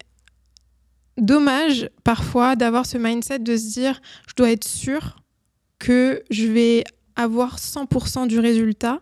dommage 1.19 1.91
parfois 2.05 2.55
d'avoir 2.55 2.87
ce 2.87 2.97
mindset 2.97 3.41
de 3.41 3.57
se 3.57 3.73
dire 3.73 4.01
je 4.29 4.35
dois 4.37 4.53
être 4.53 4.65
sûr 4.65 5.17
que 5.81 6.23
je 6.31 6.47
vais 6.47 6.85
avoir 7.17 7.59
100% 7.59 8.29
du 8.29 8.39
résultat 8.39 9.01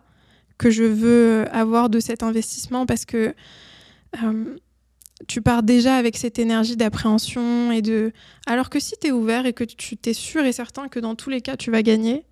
que 0.57 0.71
je 0.71 0.83
veux 0.83 1.45
avoir 1.51 1.89
de 1.89 1.99
cet 1.99 2.23
investissement 2.23 2.87
parce 2.87 3.05
que 3.05 3.35
euh, 4.23 4.55
tu 5.27 5.43
pars 5.43 5.61
déjà 5.61 5.95
avec 5.95 6.17
cette 6.17 6.39
énergie 6.39 6.75
d'appréhension 6.75 7.71
et 7.71 7.83
de 7.83 8.11
alors 8.47 8.71
que 8.71 8.79
si 8.79 8.95
tu 8.99 9.09
es 9.09 9.11
ouvert 9.11 9.45
et 9.45 9.53
que 9.53 9.63
tu 9.63 9.95
t'es 9.97 10.13
sûr 10.13 10.43
et 10.43 10.51
certain 10.51 10.87
que 10.87 10.99
dans 10.99 11.13
tous 11.13 11.29
les 11.29 11.41
cas 11.41 11.55
tu 11.55 11.69
vas 11.69 11.83
gagner 11.83 12.25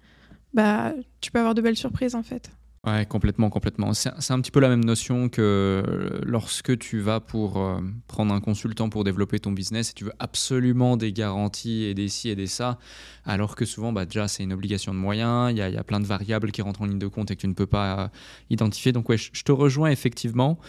bah 0.56 0.94
tu 1.22 1.30
peux 1.30 1.38
avoir 1.38 1.54
de 1.54 1.62
belles 1.62 1.78
surprises 1.78 2.16
en 2.16 2.24
fait 2.24 2.50
Ouais, 2.86 3.04
complètement, 3.08 3.50
complètement. 3.50 3.96
C'est 3.96 4.32
un 4.32 4.40
petit 4.40 4.52
peu 4.52 4.60
la 4.60 4.70
même 4.70 4.86
notion 4.86 5.28
que 5.28 6.22
lorsque 6.24 6.78
tu 6.78 7.00
vas 7.00 7.20
pour 7.20 7.58
euh, 7.58 7.80
prendre 8.08 8.32
un 8.32 8.40
consultant 8.40 8.90
pour 8.90 9.04
développer 9.04 9.40
ton 9.40 9.52
business 9.54 9.90
et 9.90 9.94
tu 9.94 10.04
veux 10.04 10.14
absolument 10.20 10.96
des 10.96 11.12
garanties 11.12 11.86
et 11.86 11.96
des 11.96 12.10
ci 12.10 12.30
et 12.30 12.36
des 12.36 12.46
ça, 12.46 12.78
alors 13.26 13.56
que 13.56 13.66
souvent, 13.66 13.92
bah, 13.92 14.06
déjà, 14.06 14.28
c'est 14.28 14.44
une 14.44 14.54
obligation 14.54 14.94
de 14.94 15.00
moyens, 15.00 15.50
il 15.50 15.56
y, 15.58 15.62
y, 15.62 15.78
a 15.78 15.84
plein 15.84 16.00
de 16.00 16.06
variables 16.06 16.52
qui 16.52 16.62
rentrent 16.62 16.84
en 16.84 16.86
ligne 16.86 17.00
de 17.00 17.08
compte 17.08 17.32
et 17.32 17.36
que 17.36 17.42
tu 17.42 17.48
ne 17.48 17.54
peux 17.54 17.66
pas 17.66 18.00
euh, 18.00 18.08
identifier. 18.52 18.92
Donc, 18.92 19.10
ouais, 19.10 19.18
je, 19.18 19.44
te 19.44 19.52
rejoins 19.52 19.90
effectivement. 19.90 20.60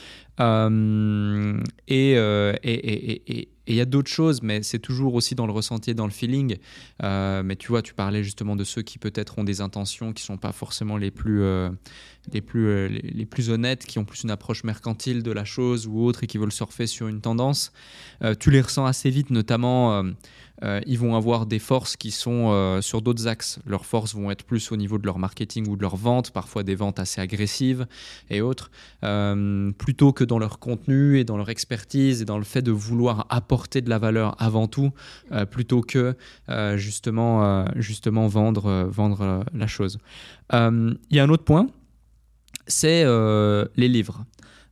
Euh, 0.40 1.60
et, 1.86 2.12
et, 2.12 2.62
et 2.62 3.38
et 3.40 3.48
il 3.66 3.74
y 3.74 3.80
a 3.80 3.84
d'autres 3.84 4.10
choses, 4.10 4.43
mais 4.43 4.62
c'est 4.62 4.78
toujours 4.78 5.14
aussi 5.14 5.34
dans 5.34 5.47
le 5.47 5.52
ressenti, 5.52 5.94
dans 5.94 6.06
le 6.06 6.12
feeling. 6.12 6.56
Euh, 7.02 7.43
mais 7.43 7.56
tu 7.56 7.68
vois, 7.68 7.82
tu 7.82 7.94
parlais 7.94 8.22
justement 8.22 8.56
de 8.56 8.64
ceux 8.64 8.82
qui 8.82 8.98
peut-être 8.98 9.38
ont 9.38 9.44
des 9.44 9.60
intentions 9.60 10.12
qui 10.12 10.22
ne 10.22 10.26
sont 10.26 10.36
pas 10.36 10.52
forcément 10.52 10.97
les 10.97 11.10
plus, 11.10 11.43
euh, 11.43 11.70
les, 12.32 12.40
plus, 12.40 12.68
euh, 12.68 12.88
les, 12.88 13.26
plus 13.26 13.51
honnêtes, 13.51 13.84
qui 13.84 13.98
ont 13.98 14.05
plus 14.05 14.22
une 14.22 14.30
approche 14.30 14.64
mercantile 14.64 15.22
de 15.22 15.32
la 15.32 15.44
chose 15.44 15.86
ou 15.86 16.05
autre 16.05 16.24
et 16.24 16.26
qui 16.26 16.38
veulent 16.38 16.52
surfer 16.52 16.86
sur 16.86 17.09
une 17.09 17.20
tendance. 17.20 17.72
tu 18.38 18.51
les 18.51 18.60
ressens 18.60 18.86
assez 18.86 19.10
vite, 19.10 19.30
notamment 19.30 20.05
euh, 20.62 20.80
ils 20.86 20.98
vont 20.98 21.14
avoir 21.14 21.46
des 21.46 21.58
forces 21.58 21.96
qui 21.96 22.10
sont 22.10 22.50
euh, 22.50 22.80
sur 22.80 23.02
d'autres 23.02 23.26
axes. 23.26 23.58
Leurs 23.66 23.84
forces 23.84 24.14
vont 24.14 24.30
être 24.30 24.44
plus 24.44 24.72
au 24.72 24.76
niveau 24.76 24.98
de 24.98 25.06
leur 25.06 25.18
marketing 25.18 25.68
ou 25.68 25.76
de 25.76 25.82
leur 25.82 25.96
vente, 25.96 26.30
parfois 26.30 26.62
des 26.62 26.74
ventes 26.74 26.98
assez 26.98 27.20
agressives 27.20 27.86
et 28.30 28.40
autres, 28.40 28.70
euh, 29.04 29.70
plutôt 29.72 30.12
que 30.12 30.24
dans 30.24 30.38
leur 30.38 30.58
contenu 30.58 31.18
et 31.18 31.24
dans 31.24 31.36
leur 31.36 31.50
expertise 31.50 32.22
et 32.22 32.24
dans 32.24 32.38
le 32.38 32.44
fait 32.44 32.62
de 32.62 32.72
vouloir 32.72 33.26
apporter 33.28 33.80
de 33.80 33.90
la 33.90 33.98
valeur 33.98 34.34
avant 34.40 34.66
tout, 34.66 34.92
plutôt 35.50 35.80
que 35.80 36.14
justement, 36.76 37.64
vendre 38.28 39.44
la 39.52 39.66
chose. 39.66 39.98
Il 40.52 40.96
y 41.10 41.18
a 41.18 41.24
un 41.24 41.28
autre 41.28 41.44
point, 41.44 41.68
c'est 42.66 43.04
les 43.04 43.88
livres. 43.88 44.24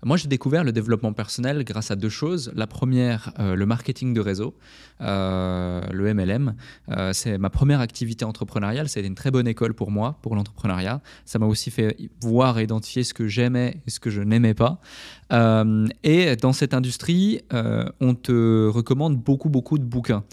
Moi, 0.04 0.18
j'ai 0.18 0.28
découvert 0.28 0.64
le 0.64 0.72
développement 0.72 1.14
personnel 1.14 1.64
grâce 1.64 1.90
à 1.90 1.96
deux 1.96 2.10
choses. 2.10 2.52
La 2.54 2.66
première, 2.66 3.32
euh, 3.38 3.54
le 3.56 3.64
marketing 3.64 4.12
de 4.12 4.20
réseau, 4.20 4.54
euh, 5.00 5.80
le 5.90 6.12
MLM. 6.12 6.54
Euh, 6.90 7.12
c'est 7.14 7.38
ma 7.38 7.48
première 7.48 7.80
activité 7.80 8.24
entrepreneuriale. 8.26 8.86
Été 8.86 9.06
une 9.06 9.14
très 9.14 9.30
bonne 9.30 9.48
école 9.48 9.72
pour 9.72 9.90
moi, 9.90 10.18
pour 10.20 10.36
l'entrepreneuriat. 10.36 11.00
Ça 11.24 11.38
m'a 11.38 11.46
aussi 11.46 11.70
fait 11.70 11.96
voir 12.20 12.58
et 12.58 12.64
identifier 12.64 13.02
ce 13.02 13.14
que 13.14 13.26
j'aimais 13.26 13.80
et 13.86 13.90
ce 13.90 13.98
que 13.98 14.10
je 14.10 14.20
n'aimais 14.20 14.54
pas. 14.54 14.80
Et 15.30 16.36
dans 16.36 16.52
cette 16.52 16.74
industrie, 16.74 17.40
on 18.00 18.14
te 18.14 18.68
recommande 18.68 19.16
beaucoup, 19.16 19.48
beaucoup 19.48 19.78
de 19.78 19.84
bouquins. 19.84 20.24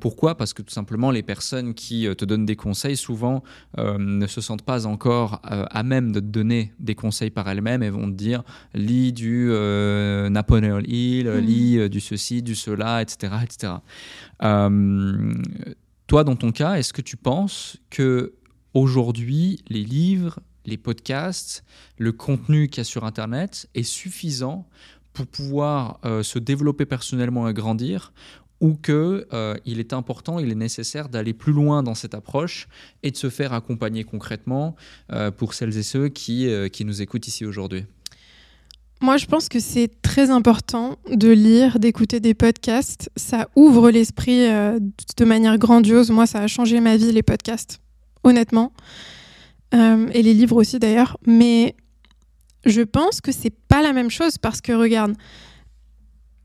pourquoi? 0.00 0.36
Parce 0.36 0.54
que 0.54 0.62
tout 0.62 0.72
simplement, 0.72 1.10
les 1.10 1.22
personnes 1.22 1.74
qui 1.74 2.06
te 2.16 2.24
donnent 2.24 2.46
des 2.46 2.56
conseils, 2.56 2.96
souvent, 2.96 3.42
ne 3.78 4.26
se 4.26 4.40
sentent 4.40 4.62
pas 4.62 4.86
encore 4.86 5.40
à 5.44 5.82
même 5.82 6.12
de 6.12 6.20
te 6.20 6.26
donner 6.26 6.72
des 6.78 6.94
conseils 6.94 7.30
par 7.30 7.48
elles-mêmes 7.48 7.82
et 7.82 7.90
vont 7.90 8.06
te 8.06 8.16
dire 8.16 8.42
lis 8.74 9.12
du 9.12 9.48
euh, 9.50 10.28
Napoleon 10.28 10.80
Hill, 10.80 11.28
mhm. 11.28 11.38
lis 11.40 11.78
euh, 11.78 11.88
du 11.88 12.00
ceci, 12.00 12.42
du 12.42 12.54
cela, 12.54 13.02
etc. 13.02 13.34
etc. 13.42 13.72
Euh, 14.42 15.34
toi, 16.06 16.24
dans 16.24 16.36
ton 16.36 16.52
cas, 16.52 16.74
est-ce 16.74 16.92
que 16.92 17.02
tu 17.02 17.16
penses 17.16 17.78
que 17.90 18.34
aujourd'hui, 18.74 19.60
les 19.68 19.84
livres, 19.84 20.40
les 20.66 20.76
podcasts, 20.76 21.64
le 21.98 22.12
contenu 22.12 22.68
qu'il 22.68 22.78
y 22.78 22.80
a 22.82 22.84
sur 22.84 23.04
Internet 23.04 23.68
est 23.74 23.82
suffisant 23.82 24.66
pour 25.12 25.26
pouvoir 25.26 26.00
se 26.22 26.40
développer 26.40 26.86
personnellement 26.86 27.48
et 27.48 27.54
grandir 27.54 28.12
ou 28.60 28.74
qu'il 28.74 29.24
il 29.64 29.78
est 29.78 29.92
important, 29.92 30.40
il 30.40 30.50
est 30.50 30.56
nécessaire 30.56 31.08
d'aller 31.08 31.32
plus 31.32 31.52
loin 31.52 31.84
dans 31.84 31.94
cette 31.94 32.14
approche 32.14 32.66
et 33.04 33.12
de 33.12 33.16
se 33.16 33.30
faire 33.30 33.52
accompagner 33.52 34.02
concrètement 34.02 34.74
pour 35.36 35.54
celles 35.54 35.76
et 35.78 35.84
ceux 35.84 36.08
qui, 36.08 36.48
qui 36.72 36.84
nous 36.84 37.00
écoutent 37.00 37.28
ici 37.28 37.44
aujourd'hui 37.46 37.84
moi, 39.04 39.18
je 39.18 39.26
pense 39.26 39.50
que 39.50 39.60
c'est 39.60 39.90
très 40.00 40.30
important 40.30 40.96
de 41.12 41.28
lire, 41.28 41.78
d'écouter 41.78 42.20
des 42.20 42.32
podcasts. 42.32 43.10
Ça 43.16 43.48
ouvre 43.54 43.90
l'esprit 43.90 44.48
euh, 44.48 44.78
de 45.18 45.24
manière 45.26 45.58
grandiose. 45.58 46.10
Moi, 46.10 46.26
ça 46.26 46.40
a 46.40 46.46
changé 46.46 46.80
ma 46.80 46.96
vie, 46.96 47.12
les 47.12 47.22
podcasts, 47.22 47.80
honnêtement. 48.22 48.72
Euh, 49.74 50.08
et 50.12 50.22
les 50.22 50.34
livres 50.34 50.56
aussi, 50.56 50.78
d'ailleurs. 50.78 51.18
Mais 51.26 51.74
je 52.64 52.82
pense 52.82 53.20
que 53.20 53.32
c'est 53.32 53.54
pas 53.68 53.82
la 53.82 53.92
même 53.92 54.10
chose 54.10 54.38
parce 54.38 54.60
que, 54.60 54.72
regarde, 54.72 55.14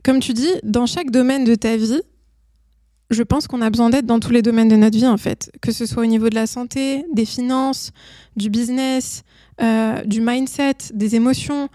comme 0.04 0.20
tu 0.20 0.34
dis, 0.34 0.52
dans 0.64 0.86
chaque 0.86 1.12
domaine 1.12 1.44
de 1.44 1.56
ta 1.56 1.78
vie, 1.78 2.02
je 3.10 3.24
pense 3.24 3.48
qu'on 3.48 3.62
a 3.62 3.70
besoin 3.70 3.90
d'être 3.90 4.06
dans 4.06 4.20
tous 4.20 4.32
les 4.32 4.42
domaines 4.42 4.68
de 4.68 4.76
notre 4.76 4.98
vie, 4.98 5.08
en 5.08 5.18
fait. 5.18 5.52
Que 5.62 5.72
ce 5.72 5.86
soit 5.86 6.04
au 6.04 6.08
niveau 6.08 6.30
de 6.30 6.36
la 6.36 6.48
santé, 6.48 7.06
des 7.14 7.26
finances, 7.26 7.92
du 8.36 8.50
business, 8.50 9.24
euh, 9.62 10.04
du 10.04 10.22
mindset, 10.22 10.76
des 10.94 11.16
émotions 11.16 11.70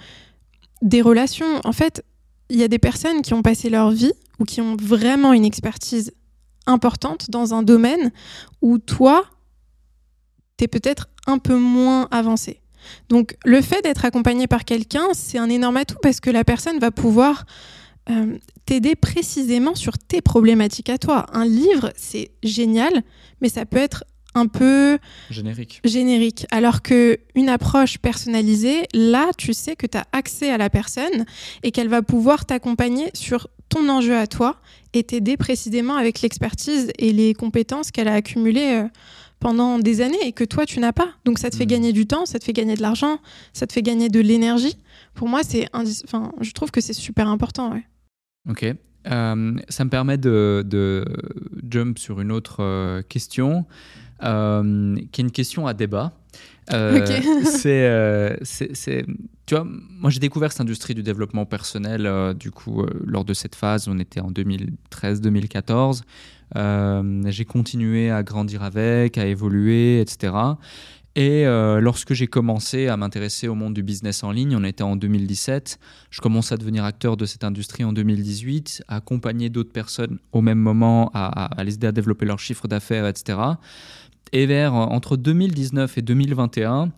des 0.85 1.02
relations. 1.02 1.60
En 1.64 1.72
fait, 1.72 2.05
il 2.51 2.59
y 2.59 2.62
a 2.62 2.68
des 2.68 2.78
personnes 2.78 3.22
qui 3.22 3.35
ont 3.35 3.43
passé 3.43 3.70
leur 3.70 3.90
vie 3.90 4.12
ou 4.39 4.44
qui 4.44 4.60
ont 4.60 4.76
vraiment 4.76 5.32
une 5.32 5.44
expertise 5.44 6.12
importante 6.66 7.31
dans 7.31 7.55
un 7.55 7.62
domaine 7.62 8.12
où 8.62 8.78
toi, 8.78 9.24
tu 10.56 10.64
es 10.64 10.68
peut-être 10.68 11.09
un 11.26 11.39
peu 11.39 11.56
moins 11.56 12.09
avancé. 12.10 12.60
Donc 13.09 13.36
le 13.44 13.60
fait 13.62 13.82
d'être 13.82 14.05
accompagné 14.05 14.47
par 14.47 14.64
quelqu'un, 14.64 15.09
c'est 15.12 15.39
un 15.39 15.48
énorme 15.48 15.76
atout 15.76 15.97
parce 16.02 16.20
que 16.20 16.31
la 16.31 16.44
personne 16.44 16.78
va 16.78 16.90
pouvoir 16.90 17.44
euh, 18.10 18.36
t'aider 18.66 18.94
précisément 18.94 19.74
sur 19.74 19.98
tes 19.98 20.20
problématiques 20.20 20.90
à 20.90 20.98
toi. 20.98 21.26
Un 21.32 21.47
livre, 21.47 21.93
c'est 21.97 22.32
génial, 22.43 23.02
mais 23.40 23.48
ça 23.48 23.64
peut 23.64 23.78
être 23.78 24.05
un 24.35 24.47
peu 24.47 24.98
générique. 25.31 25.81
générique. 25.85 26.47
Alors 26.51 26.82
que 26.82 27.18
une 27.35 27.48
approche 27.48 27.98
personnalisée, 27.98 28.82
là, 28.93 29.31
tu 29.39 29.55
sais 29.55 29.76
que 29.76 29.86
tu 29.86 29.97
as 29.97 30.05
accès 30.12 30.51
à 30.51 30.59
la 30.59 30.70
personne 30.70 31.24
et 31.62 31.70
qu'elle 31.70 31.89
va 31.89 32.02
pouvoir 32.02 32.44
t'accompagner 32.44 33.10
sur 33.14 33.48
ton 33.68 33.89
enjeu 33.89 34.16
à 34.16 34.26
toi 34.26 34.56
et 34.93 35.05
t'aider 35.05 35.36
précisément 35.36 35.97
avec 35.97 36.20
l'expertise 36.20 36.90
et 36.98 37.12
les 37.12 37.32
compétences 37.35 37.90
qu'elle 37.90 38.09
a 38.09 38.14
accumulées 38.14 38.82
euh, 38.85 38.89
pendant 39.40 39.78
des 39.78 40.01
années 40.01 40.24
et 40.24 40.32
que 40.32 40.44
toi, 40.44 40.66
tu 40.66 40.81
n'as 40.81 40.93
pas. 40.93 41.09
Donc 41.24 41.39
ça 41.39 41.51
te 41.51 41.56
fait 41.56 41.65
hmm. 41.65 41.69
gagner 41.69 41.93
du 41.93 42.06
temps, 42.06 42.27
ça 42.27 42.39
te 42.39 42.44
fait 42.44 42.52
gagner 42.52 42.77
de 42.77 42.82
l'argent, 42.82 43.19
ça 43.52 43.66
te 43.66 43.73
fait 43.73 43.82
gagner 43.82 44.09
de 44.09 44.20
l'énergie. 44.20 44.78
Pour 45.15 45.28
moi, 45.28 45.43
c'est 45.43 45.69
enfin, 45.73 46.32
je 46.40 46.52
trouve 46.52 46.70
que 46.70 46.81
c'est 46.81 46.93
super 46.93 47.28
important. 47.28 47.73
Ouais. 47.73 47.85
Ok. 48.48 48.65
Euh, 49.06 49.56
ça 49.69 49.85
me 49.85 49.90
permet 49.90 50.16
de, 50.16 50.65
de, 50.66 51.05
jump 51.70 51.98
sur 51.98 52.23
une 52.23 52.32
autre 52.32 52.62
euh, 52.62 53.02
question. 53.02 53.66
Euh, 54.23 54.97
qui 55.11 55.20
est 55.20 55.24
une 55.24 55.32
question 55.32 55.66
à 55.66 55.74
débat. 55.74 56.12
Euh, 56.73 57.05
euh, 57.66 58.36
c'est, 58.43 58.74
c'est, 58.74 59.05
tu 59.44 59.55
vois, 59.55 59.66
moi 59.66 60.11
j'ai 60.11 60.20
découvert 60.20 60.52
cette 60.52 60.62
industrie 60.62 60.94
du 60.94 61.02
développement 61.02 61.44
personnel, 61.44 62.35
du 62.39 62.51
coup, 62.51 62.85
lors 63.05 63.24
de 63.24 63.35
cette 63.35 63.55
phase, 63.55 63.89
on 63.89 63.98
était 63.98 64.20
en 64.20 64.31
2013-2014. 64.31 66.02
J'ai 66.55 67.44
continué 67.44 68.10
à 68.10 68.22
grandir 68.22 68.62
avec, 68.62 69.18
à 69.18 69.26
évoluer, 69.26 70.01
etc. 70.01 70.32
Et 71.16 71.44
lorsque 71.44 72.12
j'ai 72.12 72.26
commencé 72.26 72.89
à 72.89 72.97
m'intéresser 72.97 73.47
au 73.47 73.55
monde 73.55 73.74
du 73.74 73.82
business 73.82 74.24
en 74.24 74.32
ligne, 74.32 74.56
on 74.56 74.64
était 74.64 74.82
en 74.82 74.97
2017, 74.97 75.78
je 76.10 76.20
commence 76.20 76.51
à 76.51 76.56
devenir 76.56 76.85
acteur 76.85 77.16
de 77.16 77.24
cette 77.24 77.44
industrie 77.44 77.85
en 77.85 77.93
2018, 77.93 78.82
à 78.89 78.97
accompagner 78.97 79.48
d'autres 79.48 79.72
personnes 79.72 80.18
au 80.32 80.40
même 80.40 80.59
moment, 80.59 81.10
à, 81.14 81.44
à 81.44 81.64
les 81.64 81.74
aider 81.74 81.86
à 81.86 81.93
développer 81.93 82.26
leur 82.26 82.40
chiffre 82.40 82.66
d'affaires, 82.66 83.06
etc. 83.06 83.39
Et 84.33 84.47
vers 84.47 84.75
entre 84.75 85.17
2019 85.17 85.99
et 85.99 86.03
2021, 86.03 86.91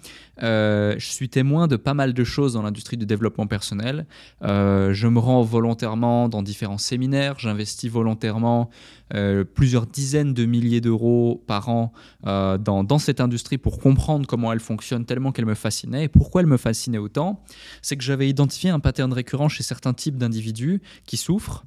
euh, 0.43 0.95
je 0.99 1.07
suis 1.07 1.29
témoin 1.29 1.67
de 1.67 1.77
pas 1.77 1.95
mal 1.95 2.13
de 2.13 2.25
choses 2.25 2.55
dans 2.55 2.63
l'industrie 2.63 2.97
du 2.97 3.07
développement 3.07 3.47
personnel. 3.47 4.07
Euh, 4.43 4.93
je 4.93 5.09
me 5.09 5.19
rends 5.19 5.43
volontairement 5.43 6.29
dans 6.29 6.43
différents 6.43 6.79
séminaires, 6.79 7.39
j'investis 7.39 7.91
volontairement 7.91 8.71
euh, 9.15 9.45
plusieurs 9.45 9.87
dizaines 9.87 10.35
de 10.35 10.45
milliers 10.45 10.81
d'euros 10.81 11.43
par 11.47 11.69
an 11.69 11.93
dans, 12.25 12.85
dans, 12.85 12.99
cette 12.99 13.21
industrie 13.21 13.57
pour 13.57 13.79
comprendre 13.79 14.27
comment 14.27 14.53
elle 14.53 14.61
fonctionne 14.61 15.05
tellement 15.05 15.33
qu'elle 15.33 15.47
me 15.47 15.55
fascinait. 15.55 16.05
Et 16.05 16.09
pourquoi 16.09 16.41
elle 16.41 16.49
me 16.49 16.57
fascinait 16.57 16.99
autant? 16.99 17.43
C'est 17.83 17.97
que 17.97 18.03
j'avais 18.03 18.29
identifié 18.29 18.71
un 18.71 18.81
pattern 18.81 19.13
récurrent 19.13 19.49
chez 19.49 19.63
certains 19.63 19.93
types 19.93 20.17
d'individus 20.17 20.81
qui 21.07 21.17
souffrent, 21.17 21.65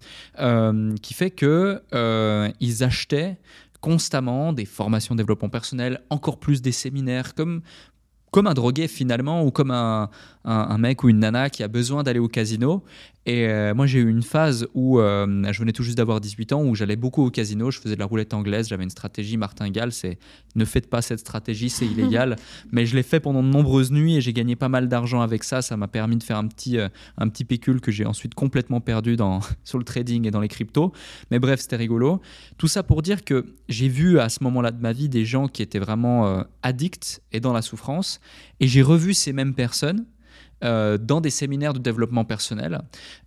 qui 1.02 1.14
fait 1.14 1.32
qu'ils 1.32 2.84
achetaient 2.84 3.38
constamment 3.82 4.54
des 4.54 4.66
formations 4.66 5.16
développement 5.16 5.50
personnel, 5.50 6.02
encore 6.10 6.40
plus 6.40 6.62
des 6.62 6.72
séminaires, 6.72 7.34
comme, 7.36 7.62
comme 8.32 8.48
un 8.48 8.54
drogué 8.54 8.88
finalement, 8.88 9.44
ou 9.44 9.52
comme 9.52 9.72
un, 9.72 10.10
mec 10.78 11.04
ou 11.04 11.10
une 11.10 11.20
nana 11.20 11.50
qui 11.50 11.64
a 11.64 11.68
besoin 11.68 12.04
d'aller 12.04 12.20
au 12.20 12.28
casino. 12.28 12.84
Et 13.26 13.48
euh, 13.48 13.76
moi, 13.76 13.86
j'ai 13.86 14.00
eu 14.00 14.10
une 14.10 14.24
phase 14.24 14.68
où 14.74 15.00
euh, 15.00 15.28
je 15.52 15.60
venais 15.60 15.74
tout 15.74 15.84
juste 15.84 15.98
d'avoir 15.98 16.22
18 16.22 16.54
ans, 16.54 16.64
où 16.64 16.74
j'allais 16.74 16.96
beaucoup 16.96 17.26
au 17.26 17.30
casino, 17.30 17.70
je 17.70 17.80
faisais 17.80 17.96
de 17.96 18.00
la 18.00 18.06
roulette 18.06 18.34
anglaise, 18.34 18.70
j'avais 18.70 18.84
une 18.84 18.90
stratégie 18.90 19.38
martingale, 19.38 19.92
c'est 19.92 20.18
ne 20.56 20.66
faites 20.66 20.90
pas 20.90 21.02
cette 21.02 21.20
stratégie, 21.20 21.70
c'est 21.70 21.86
illégal. 21.86 22.38
Mais 22.72 22.86
je 22.86 22.96
l'ai 22.96 23.04
fait 23.04 23.20
pendant 23.20 23.44
de 23.44 23.48
nombreuses 23.48 23.92
nuits 23.92 24.16
et 24.16 24.22
j'ai 24.22 24.34
gagné 24.34 24.56
pas 24.56 24.70
mal 24.70 24.88
d'argent 24.88 25.22
avec 25.22 25.44
ça. 25.44 25.62
Ça 25.62 25.76
m'a 25.78 25.88
permis 25.88 26.18
de 26.18 26.24
faire 26.24 26.38
un 26.38 26.48
petit, 26.48 26.78
euh, 26.78 26.88
un 27.18 27.28
petit 27.28 27.44
pécule 27.44 27.82
que 27.82 27.92
j'ai 27.92 28.06
ensuite 28.06 28.34
complètement 28.36 28.80
perdu 28.80 29.16
dans, 29.16 29.42
sur 29.64 29.78
le 29.78 29.84
trading 29.84 30.26
et 30.26 30.32
dans 30.32 30.42
les 30.42 30.48
cryptos. 30.48 30.94
Mais 31.30 31.40
bref, 31.40 31.60
c'était 31.60 31.76
rigolo. 31.76 32.22
Tout 32.58 32.68
ça 32.68 32.84
pour 32.84 33.02
dire 33.02 33.24
que 33.24 33.46
j'ai 33.68 33.90
vu 33.90 34.20
à 34.20 34.30
ce 34.30 34.44
moment-là 34.44 34.72
de 34.72 34.82
ma 34.82 34.94
vie 34.94 35.10
des 35.10 35.26
gens 35.26 35.48
qui 35.48 35.62
étaient 35.62 35.80
vraiment 35.80 36.44
addicts 36.64 37.22
et 37.32 37.40
dans 37.40 37.54
la 37.54 37.62
souffrance. 37.62 38.20
Et 38.60 38.68
j'ai 38.68 38.82
revu 38.82 39.14
ces 39.14 39.34
mêmes 39.34 39.54
personnes 39.54 40.06
euh, 40.64 40.98
dans 40.98 41.22
des 41.22 41.30
séminaires 41.30 41.74
de 41.74 41.80
développement 41.80 42.26
personnel 42.26 42.82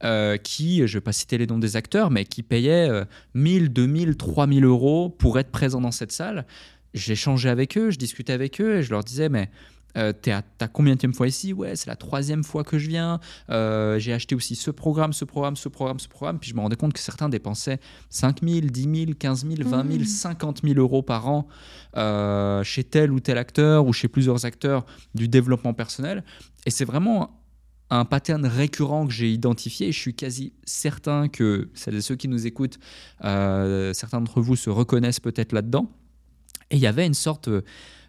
euh, 0.04 0.36
qui, 0.36 0.78
je 0.78 0.82
ne 0.82 0.88
vais 0.88 1.00
pas 1.00 1.12
citer 1.12 1.38
les 1.38 1.46
noms 1.46 1.58
des 1.58 1.76
acteurs, 1.76 2.10
mais 2.10 2.24
qui 2.24 2.42
payaient 2.42 2.90
1000, 3.34 3.72
2000, 3.72 4.16
3000 4.16 4.64
euros 4.64 5.08
pour 5.08 5.38
être 5.38 5.50
présents 5.50 5.80
dans 5.80 5.90
cette 5.90 6.12
salle. 6.12 6.46
J'échangeais 6.94 7.48
avec 7.48 7.78
eux, 7.78 7.90
je 7.90 7.98
discutais 7.98 8.32
avec 8.32 8.60
eux 8.60 8.76
et 8.76 8.82
je 8.82 8.90
leur 8.90 9.02
disais, 9.02 9.28
mais 9.28 9.50
euh, 9.96 10.12
t'es 10.12 10.30
à 10.32 10.42
ta 10.42 10.68
combien 10.68 10.96
de 10.96 11.12
fois 11.12 11.28
ici? 11.28 11.52
Ouais, 11.52 11.76
c'est 11.76 11.88
la 11.88 11.96
troisième 11.96 12.44
fois 12.44 12.64
que 12.64 12.78
je 12.78 12.88
viens. 12.88 13.20
Euh, 13.50 13.98
j'ai 13.98 14.12
acheté 14.12 14.34
aussi 14.34 14.54
ce 14.54 14.70
programme, 14.70 15.12
ce 15.12 15.24
programme, 15.24 15.56
ce 15.56 15.68
programme, 15.68 15.98
ce 15.98 16.08
programme. 16.08 16.38
Puis 16.38 16.50
je 16.50 16.54
me 16.54 16.60
rendais 16.60 16.76
compte 16.76 16.92
que 16.92 17.00
certains 17.00 17.28
dépensaient 17.28 17.78
5 18.10 18.38
000, 18.42 18.60
10 18.66 18.82
000, 18.82 19.12
15 19.18 19.46
000, 19.46 19.68
20 19.68 19.92
000, 19.92 20.04
50 20.04 20.60
000 20.64 20.78
euros 20.78 21.02
par 21.02 21.28
an 21.28 21.46
euh, 21.96 22.62
chez 22.62 22.84
tel 22.84 23.12
ou 23.12 23.20
tel 23.20 23.38
acteur 23.38 23.86
ou 23.86 23.92
chez 23.92 24.08
plusieurs 24.08 24.46
acteurs 24.46 24.86
du 25.14 25.28
développement 25.28 25.74
personnel. 25.74 26.24
Et 26.66 26.70
c'est 26.70 26.84
vraiment 26.84 27.42
un 27.90 28.04
pattern 28.04 28.46
récurrent 28.46 29.06
que 29.06 29.12
j'ai 29.12 29.30
identifié 29.30 29.88
et 29.88 29.92
je 29.92 29.98
suis 29.98 30.14
quasi 30.14 30.54
certain 30.64 31.28
que 31.28 31.70
celles 31.74 31.96
et 31.96 32.00
ceux 32.00 32.16
qui 32.16 32.28
nous 32.28 32.46
écoutent, 32.46 32.78
certains 33.20 34.20
d'entre 34.20 34.40
vous 34.40 34.56
se 34.56 34.70
reconnaissent 34.70 35.20
peut-être 35.20 35.52
là-dedans. 35.52 35.90
Et 36.70 36.76
il 36.76 36.80
y 36.80 36.86
avait 36.86 37.06
une 37.06 37.14
sorte 37.14 37.50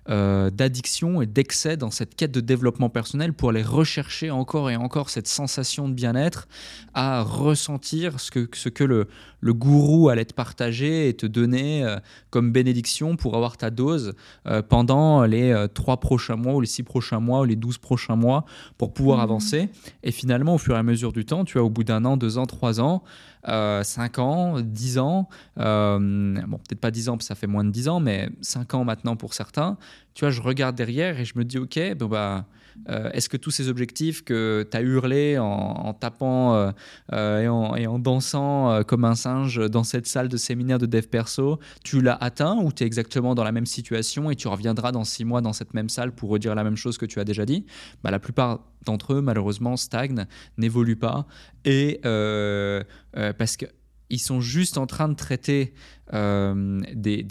euh, 0.10 0.50
d'addiction 0.50 1.22
et 1.22 1.26
d'excès 1.26 1.78
dans 1.78 1.92
cette 1.92 2.16
quête 2.16 2.32
de 2.32 2.42
développement 2.42 2.90
personnel 2.90 3.34
pour 3.34 3.50
aller 3.50 3.64
rechercher 3.64 4.32
encore 4.32 4.70
et 4.70 4.76
encore 4.76 5.10
cette 5.10 5.28
sensation 5.28 5.88
de 5.88 5.94
bien-être, 5.94 6.48
à 6.94 7.22
ressentir 7.22 8.20
ce 8.20 8.32
que, 8.32 8.50
ce 8.54 8.70
que 8.70 8.84
le, 8.84 9.08
le 9.40 9.54
gourou 9.54 10.10
allait 10.10 10.26
te 10.26 10.34
partager 10.34 11.08
et 11.08 11.14
te 11.14 11.26
donner 11.26 11.84
euh, 11.84 11.98
comme 12.30 12.52
bénédiction 12.52 13.16
pour 13.16 13.36
avoir 13.36 13.58
ta 13.58 13.70
dose 13.70 14.14
euh, 14.48 14.62
pendant 14.62 15.24
les 15.24 15.66
trois 15.74 16.00
prochains 16.00 16.36
mois 16.36 16.56
ou 16.56 16.62
les 16.62 16.68
six 16.68 16.84
prochains 16.84 17.20
mois 17.20 17.42
ou 17.42 17.46
les 17.46 17.56
douze 17.56 17.78
prochains 17.78 18.16
mois 18.16 18.46
pour 18.78 18.94
pouvoir 18.94 19.20
mmh. 19.20 19.22
avancer. 19.22 19.70
Et 20.04 20.12
finalement, 20.12 20.56
au 20.56 20.58
fur 20.58 20.76
et 20.76 20.80
à 20.80 20.84
mesure 20.84 21.14
du 21.14 21.26
temps, 21.26 21.46
tu 21.46 21.58
vois, 21.58 21.66
au 21.66 21.70
bout 21.70 21.84
d'un 21.84 22.06
an, 22.06 22.18
deux 22.18 22.38
ans, 22.38 22.46
trois 22.46 22.82
ans, 22.82 23.04
5 23.46 24.20
ans, 24.20 24.60
10 24.62 24.98
ans, 25.00 25.28
bon, 25.56 26.58
peut-être 26.68 26.80
pas 26.80 26.92
10 26.92 27.10
ans, 27.10 27.14
parce 27.14 27.26
que 27.26 27.28
ça 27.28 27.36
fait 27.36 27.48
moins 27.48 27.64
de 27.64 27.72
10 27.72 27.88
ans, 27.90 28.00
mais 28.00 28.30
5 28.42 28.74
ans 28.74 28.84
maintenant 28.84 29.16
pour 29.16 29.34
certains, 29.34 29.78
tu 30.14 30.26
vois, 30.26 30.32
je 30.32 30.42
regarde 30.42 30.76
derrière 30.76 31.20
et 31.20 31.26
je 31.26 31.38
me 31.38 31.44
dis, 31.44 31.58
OK, 31.58 31.80
bon, 31.98 32.08
bah, 32.08 32.46
euh, 32.90 33.10
est-ce 33.12 33.30
que 33.30 33.38
tous 33.38 33.52
ces 33.52 33.70
objectifs 33.70 34.24
que 34.24 34.68
tu 34.70 34.78
as 34.78 34.82
hurlé 34.82 35.38
en, 35.38 35.94
tapant 35.94 36.56
euh, 36.56 36.72
euh, 37.14 37.76
et, 37.76 37.88
en, 37.88 38.00
dansant 38.00 38.84
comme 38.84 39.06
un 39.06 39.16
singe 39.16 39.70
dans 39.70 39.84
cette 39.84 40.08
salle 40.08 40.28
de 40.28 40.38
séminaire 40.38 40.80
de 40.80 40.86
dev 40.86 41.08
perso, 41.08 41.60
tu 41.84 42.02
l'as 42.02 42.16
atteint 42.16 42.58
ou 42.58 42.72
tu 42.72 42.84
es 42.84 42.86
exactement 42.88 43.36
dans 43.36 43.44
la 43.44 43.52
même 43.52 43.66
situation 43.66 44.32
et 44.32 44.36
tu 44.36 44.48
reviendras 44.48 44.92
dans 44.92 45.04
six 45.04 45.26
mois 45.26 45.42
dans 45.42 45.54
cette 45.54 45.74
même 45.74 45.90
salle 45.90 46.14
pour 46.14 46.30
redire 46.30 46.56
la 46.56 46.64
même 46.64 46.78
chose 46.78 46.98
que 46.98 47.06
tu 47.06 47.20
as 47.20 47.24
déjà 47.24 47.46
dit? 47.46 47.66
Bah, 48.04 48.12
La 48.12 48.20
plupart 48.20 48.60
d'entre 48.86 49.14
eux, 49.14 49.22
malheureusement, 49.22 49.78
stagnent, 49.78 50.26
n'évoluent 50.58 50.98
pas 50.98 51.26
et 51.66 52.00
parce 52.04 53.58
que 53.58 53.66
ils 54.14 54.20
sont 54.20 54.42
juste 54.42 54.78
en 54.78 54.86
train 54.86 55.10
de 55.10 55.16
traiter 55.16 55.74
euh, 56.14 56.80
des, 56.94 57.26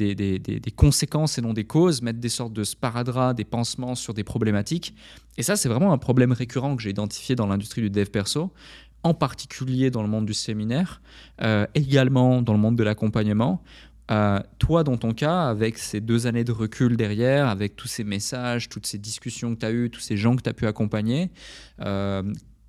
conséquences 0.74 1.38
et 1.38 1.40
non 1.40 1.52
des 1.52 1.64
causes, 1.64 2.02
mettre 2.02 2.18
des 2.18 2.28
sortes 2.28 2.52
de 2.52 2.64
sparadraps, 2.64 3.36
des 3.36 3.44
pansements 3.44 3.94
sur 3.94 4.14
des 4.14 4.24
problématiques. 4.24 4.94
Et 5.38 5.42
ça, 5.42 5.54
c'est 5.56 5.68
vraiment 5.68 5.92
un 5.92 5.98
problème 5.98 6.32
récurrent 6.32 6.74
que 6.74 6.82
j'ai 6.82 6.90
identifié 6.90 7.36
dans 7.36 7.46
l'industrie 7.46 7.82
du 7.82 7.90
dev 7.90 8.06
perso, 8.06 8.52
en 9.04 9.14
particulier 9.14 9.90
dans 9.90 10.02
le 10.02 10.08
monde 10.08 10.26
du 10.26 10.34
séminaire, 10.34 11.00
euh, 11.40 11.66
également 11.74 12.42
dans 12.42 12.52
le 12.52 12.58
monde 12.58 12.76
de 12.76 12.82
l'accompagnement. 12.82 13.62
Euh, 14.10 14.40
toi, 14.58 14.82
dans 14.82 14.96
ton 14.96 15.14
cas, 15.14 15.44
avec 15.44 15.78
ces 15.78 16.00
deux 16.00 16.26
années 16.26 16.44
de 16.44 16.52
recul 16.52 16.96
derrière, 16.96 17.46
avec 17.46 17.76
tous 17.76 17.86
ces 17.86 18.02
messages, 18.02 18.68
toutes 18.68 18.86
ces 18.86 18.98
discussions 18.98 19.54
que 19.54 19.60
tu 19.60 19.66
as 19.66 19.70
eues, 19.70 19.90
tous 19.90 20.00
ces 20.00 20.16
gens 20.16 20.34
que 20.34 20.42
tu 20.42 20.50
as 20.50 20.54
pu 20.54 20.66
accompagner, 20.66 21.30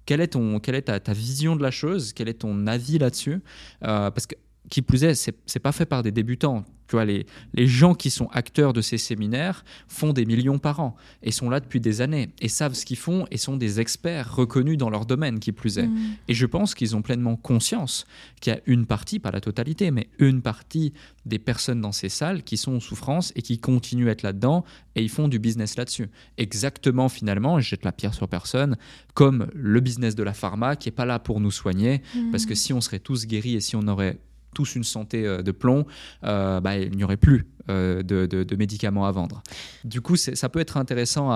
quelle 0.05 0.21
est, 0.21 0.27
ton, 0.27 0.59
quelle 0.59 0.75
est 0.75 0.81
ta, 0.83 1.13
vision 1.13 1.55
de 1.55 1.63
la 1.63 1.71
chose? 1.71 2.13
Quel 2.13 2.29
est 2.29 2.41
ton 2.41 2.67
avis 2.67 2.97
là-dessus? 2.97 3.41
Euh, 3.83 4.11
Parce 4.11 4.27
que, 4.27 4.35
qui 4.69 4.81
plus 4.81 5.03
est, 5.03 5.13
c'est 5.45 5.59
pas 5.59 5.71
fait 5.71 5.85
par 5.85 6.03
des 6.03 6.11
débutants. 6.11 6.63
Tu 6.93 6.97
vois, 6.97 7.05
les, 7.05 7.25
les 7.55 7.65
gens 7.65 7.95
qui 7.95 8.11
sont 8.11 8.27
acteurs 8.33 8.71
de 8.71 8.79
ces 8.81 8.99
séminaires 8.99 9.65
font 9.87 10.13
des 10.13 10.25
millions 10.25 10.59
par 10.59 10.79
an 10.79 10.95
et 11.23 11.31
sont 11.31 11.49
là 11.49 11.59
depuis 11.59 11.79
des 11.79 12.01
années 12.01 12.29
et 12.39 12.47
savent 12.47 12.75
ce 12.75 12.85
qu'ils 12.85 12.97
font 12.97 13.25
et 13.31 13.37
sont 13.37 13.57
des 13.57 13.79
experts 13.79 14.35
reconnus 14.35 14.77
dans 14.77 14.91
leur 14.91 15.07
domaine, 15.07 15.39
qui 15.39 15.51
plus 15.53 15.79
est. 15.79 15.87
Mm. 15.87 16.17
Et 16.27 16.35
je 16.35 16.45
pense 16.45 16.75
qu'ils 16.75 16.95
ont 16.95 17.01
pleinement 17.01 17.35
conscience 17.35 18.05
qu'il 18.41 18.53
y 18.53 18.55
a 18.55 18.59
une 18.67 18.85
partie, 18.85 19.17
pas 19.17 19.31
la 19.31 19.41
totalité, 19.41 19.89
mais 19.89 20.07
une 20.19 20.43
partie 20.43 20.93
des 21.25 21.39
personnes 21.39 21.81
dans 21.81 21.91
ces 21.91 22.09
salles 22.09 22.43
qui 22.43 22.57
sont 22.57 22.75
en 22.75 22.79
souffrance 22.79 23.33
et 23.35 23.41
qui 23.41 23.57
continuent 23.57 24.09
à 24.09 24.11
être 24.11 24.21
là-dedans 24.21 24.63
et 24.93 25.01
ils 25.01 25.09
font 25.09 25.27
du 25.27 25.39
business 25.39 25.77
là-dessus. 25.77 26.11
Exactement, 26.37 27.09
finalement, 27.09 27.59
je 27.59 27.69
jette 27.69 27.85
la 27.85 27.91
pierre 27.91 28.13
sur 28.13 28.27
personne, 28.27 28.77
comme 29.15 29.47
le 29.55 29.79
business 29.79 30.13
de 30.13 30.21
la 30.21 30.33
pharma 30.35 30.75
qui 30.75 30.89
n'est 30.89 30.95
pas 30.95 31.05
là 31.05 31.17
pour 31.17 31.39
nous 31.39 31.49
soigner, 31.49 32.03
mm. 32.13 32.29
parce 32.29 32.45
que 32.45 32.53
si 32.53 32.71
on 32.71 32.81
serait 32.81 32.99
tous 32.99 33.25
guéris 33.25 33.55
et 33.55 33.61
si 33.61 33.75
on 33.75 33.87
aurait 33.87 34.19
tous 34.53 34.75
une 34.75 34.83
santé 34.83 35.25
euh, 35.25 35.41
de 35.41 35.51
plomb, 35.51 35.85
euh, 36.23 36.59
bah, 36.59 36.77
il 36.77 36.95
n'y 36.95 37.03
aurait 37.03 37.17
plus 37.17 37.45
euh, 37.69 38.03
de, 38.03 38.55
médicaments 38.55 39.05
à 39.05 39.11
vendre. 39.11 39.41
Du 39.83 40.01
coup, 40.01 40.15
ça 40.15 40.49
peut 40.49 40.59
être 40.59 40.77
intéressant 40.77 41.29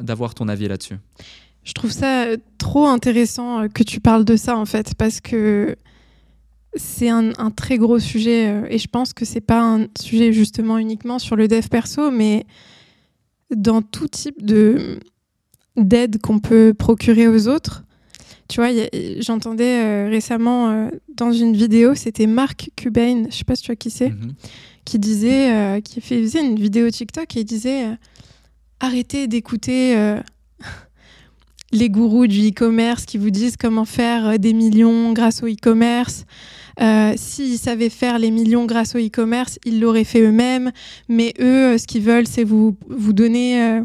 d'avoir 0.00 0.34
ton 0.34 0.48
avis 0.48 0.68
là-dessus. 0.68 0.98
Je 1.64 1.72
trouve 1.72 1.90
ça 1.90 2.26
trop 2.58 2.86
intéressant 2.86 3.68
que 3.68 3.82
tu 3.82 4.00
parles 4.00 4.24
de 4.24 4.36
ça, 4.36 4.56
en 4.56 4.66
fait, 4.66 4.94
parce 4.94 5.20
que 5.20 5.76
c'est 6.74 7.08
un, 7.08 7.32
très 7.56 7.78
gros 7.78 7.98
sujet 7.98 8.64
et 8.68 8.78
je 8.78 8.88
pense 8.88 9.12
que 9.12 9.24
c'est 9.24 9.40
pas 9.40 9.62
un 9.62 9.86
sujet 9.98 10.32
justement 10.32 10.78
uniquement 10.78 11.18
sur 11.18 11.34
le 11.34 11.48
dev 11.48 11.66
perso, 11.68 12.10
mais 12.10 12.46
dans 13.54 13.82
tout 13.82 14.08
type 14.08 14.44
de 14.44 14.98
d'aide 15.76 16.20
qu'on 16.20 16.38
peut 16.38 16.74
procurer 16.76 17.28
aux 17.28 17.48
autres. 17.48 17.85
Tu 18.48 18.60
vois, 18.60 18.70
j'entendais 19.20 19.82
euh, 19.82 20.08
récemment 20.08 20.70
euh, 20.70 20.88
dans 21.14 21.32
une 21.32 21.56
vidéo, 21.56 21.94
c'était 21.94 22.26
Mark 22.26 22.70
Cubain, 22.76 23.24
je 23.28 23.36
sais 23.36 23.44
pas 23.44 23.56
si 23.56 23.62
tu 23.62 23.68
vois 23.68 23.76
qui 23.76 23.90
c'est, 23.90 24.10
mhm. 24.10 24.34
qui 24.84 24.98
disait, 24.98 25.52
euh, 25.52 25.80
qui 25.80 26.00
faisait 26.00 26.44
une 26.44 26.58
vidéo 26.58 26.88
TikTok 26.90 27.36
et 27.36 27.40
il 27.40 27.44
disait 27.44 27.86
arrêtez 28.78 29.26
d'écouter 29.26 29.96
les 31.72 31.90
gourous 31.90 32.26
du 32.26 32.48
e-commerce 32.48 33.04
qui 33.04 33.18
vous 33.18 33.30
disent 33.30 33.56
comment 33.56 33.84
faire 33.84 34.38
des 34.38 34.52
millions 34.52 35.12
grâce 35.12 35.42
au 35.42 35.46
e-commerce. 35.46 36.24
S'ils 37.16 37.58
savaient 37.58 37.90
faire 37.90 38.18
les 38.18 38.30
millions 38.30 38.66
grâce 38.66 38.94
au 38.94 38.98
e-commerce, 38.98 39.58
ils 39.64 39.80
l'auraient 39.80 40.04
fait 40.04 40.20
eux-mêmes. 40.20 40.72
Mais 41.08 41.32
eux, 41.40 41.78
ce 41.78 41.86
qu'ils 41.86 42.02
veulent, 42.02 42.26
c'est 42.26 42.44
vous, 42.44 42.76
vous 42.88 43.12
donner 43.12 43.82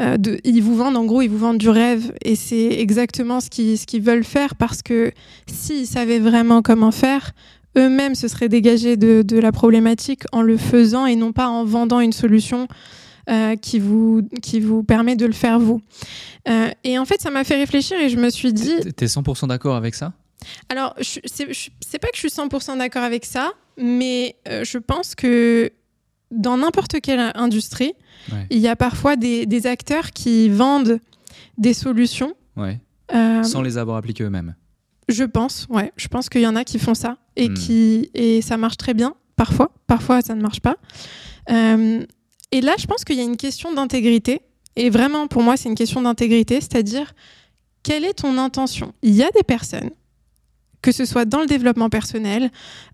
euh, 0.00 0.16
ils 0.42 0.60
vous 0.60 0.74
vendent 0.74 0.96
en 0.96 1.04
gros, 1.04 1.22
ils 1.22 1.28
vous 1.28 1.38
vendent 1.38 1.58
du 1.58 1.68
rêve 1.68 2.12
et 2.24 2.34
c'est 2.34 2.66
exactement 2.80 3.40
ce 3.40 3.48
qu'ils 3.48 3.78
qu'ils 3.78 4.02
veulent 4.02 4.24
faire 4.24 4.56
parce 4.56 4.82
que 4.82 5.12
s'ils 5.46 5.86
savaient 5.86 6.18
vraiment 6.18 6.62
comment 6.62 6.90
faire, 6.90 7.32
eux-mêmes 7.76 8.14
se 8.14 8.26
seraient 8.26 8.48
dégagés 8.48 8.96
de, 8.96 9.22
de, 9.22 9.38
la 9.38 9.52
problématique 9.52 10.22
en 10.32 10.42
le 10.42 10.56
faisant 10.56 11.06
et 11.06 11.14
non 11.16 11.32
pas 11.32 11.48
en 11.48 11.64
vendant 11.64 12.00
une 12.00 12.12
solution 12.12 12.66
euh, 13.30 13.54
qui, 13.56 13.78
vous, 13.78 14.22
qui 14.42 14.60
vous 14.60 14.82
permet 14.82 15.16
de 15.16 15.26
le 15.26 15.32
faire 15.32 15.60
vous. 15.60 15.80
Euh, 16.48 16.70
et 16.82 16.98
en 16.98 17.04
fait, 17.04 17.20
ça 17.20 17.30
m'a 17.30 17.44
fait 17.44 17.56
réfléchir 17.56 17.98
et 17.98 18.08
je 18.08 18.16
me 18.16 18.30
suis 18.30 18.52
dit... 18.52 18.74
T'es 18.96 19.06
100% 19.06 19.48
d'accord 19.48 19.76
avec 19.76 19.94
ça? 19.94 20.12
Alors, 20.68 20.94
c'est 21.00 21.98
pas 21.98 22.08
que 22.08 22.16
je 22.16 22.20
suis 22.20 22.28
100% 22.28 22.78
d'accord 22.78 23.02
avec 23.02 23.24
ça, 23.24 23.52
mais 23.76 24.36
je 24.46 24.78
pense 24.78 25.14
que 25.14 25.72
dans 26.30 26.58
n'importe 26.58 27.00
quelle 27.00 27.32
industrie, 27.34 27.94
il 28.50 28.58
y 28.58 28.68
a 28.68 28.76
parfois 28.76 29.16
des, 29.16 29.66
acteurs 29.66 30.10
qui 30.10 30.48
vendent 30.48 31.00
des 31.58 31.74
solutions. 31.74 32.34
Euh, 33.12 33.42
Sans 33.42 33.62
les 33.62 33.78
avoir 33.78 33.96
appliquées 33.96 34.24
eux-mêmes. 34.24 34.54
Je 35.08 35.24
pense, 35.24 35.66
ouais. 35.68 35.92
Je 35.96 36.08
pense 36.08 36.28
qu'il 36.28 36.40
y 36.40 36.46
en 36.46 36.56
a 36.56 36.64
qui 36.64 36.78
font 36.78 36.94
ça 36.94 37.18
et, 37.36 37.50
hmm. 37.50 37.54
qui, 37.54 38.10
et 38.14 38.40
ça 38.40 38.56
marche 38.56 38.78
très 38.78 38.94
bien, 38.94 39.14
parfois. 39.36 39.70
Parfois, 39.86 40.22
ça 40.22 40.34
ne 40.34 40.40
marche 40.40 40.60
pas. 40.60 40.76
Euh, 41.50 42.04
et 42.52 42.60
là, 42.60 42.74
je 42.78 42.86
pense 42.86 43.04
qu'il 43.04 43.16
y 43.16 43.20
a 43.20 43.24
une 43.24 43.36
question 43.36 43.74
d'intégrité. 43.74 44.40
Et 44.76 44.88
vraiment, 44.88 45.26
pour 45.26 45.42
moi, 45.42 45.56
c'est 45.56 45.68
une 45.68 45.74
question 45.74 46.00
d'intégrité, 46.02 46.60
c'est-à-dire, 46.60 47.12
quelle 47.82 48.04
est 48.04 48.14
ton 48.14 48.38
intention? 48.38 48.94
Il 49.02 49.14
y 49.14 49.22
a 49.22 49.30
des 49.30 49.42
personnes, 49.42 49.90
que 50.84 50.92
ce 50.92 51.06
soit 51.06 51.24
dans 51.24 51.40
le 51.40 51.46
développement 51.46 51.88
personnel, 51.88 52.50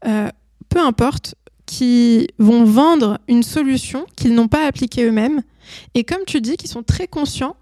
euh, 0.07 0.29
peu 0.69 0.79
importe, 0.79 1.35
qui 1.67 2.29
vont 2.39 2.63
vendre 2.63 3.19
une 3.27 3.43
solution 3.43 4.07
qu'ils 4.17 4.33
n'ont 4.33 4.47
pas 4.47 4.65
appliquée 4.65 5.05
eux-mêmes 5.05 5.43
et 5.95 6.05
comme 6.05 6.25
tu 6.25 6.41
dis, 6.41 6.57
qui 6.57 6.69
sont 6.69 6.85
très 6.85 7.09
conscients 7.09 7.57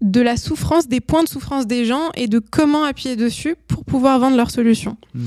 de 0.00 0.20
la 0.20 0.36
souffrance, 0.36 0.86
des 0.86 1.00
points 1.00 1.24
de 1.24 1.28
souffrance 1.28 1.66
des 1.66 1.84
gens 1.84 2.10
et 2.14 2.28
de 2.28 2.38
comment 2.38 2.84
appuyer 2.84 3.16
dessus 3.16 3.56
pour 3.66 3.84
pouvoir 3.84 4.20
vendre 4.20 4.36
leur 4.36 4.52
solution. 4.52 4.96
Mhm. 5.14 5.26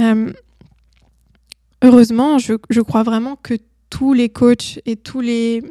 Euh, 0.00 0.32
heureusement, 1.82 2.38
je, 2.38 2.52
je 2.68 2.80
crois 2.82 3.02
vraiment 3.02 3.36
que 3.36 3.54
tous 3.88 4.12
les 4.12 4.28
coachs 4.28 4.78
et 4.84 4.96
tous 4.96 5.22
les 5.22 5.62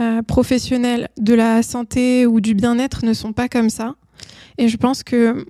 euh, 0.00 0.22
professionnels 0.22 1.10
de 1.18 1.34
la 1.34 1.62
santé 1.62 2.26
ou 2.26 2.40
du 2.40 2.54
bien-être 2.54 3.04
ne 3.04 3.12
sont 3.12 3.34
pas 3.34 3.48
comme 3.50 3.68
ça. 3.68 3.94
Et 4.56 4.68
je 4.68 4.76
pense 4.78 5.02
que 5.02 5.44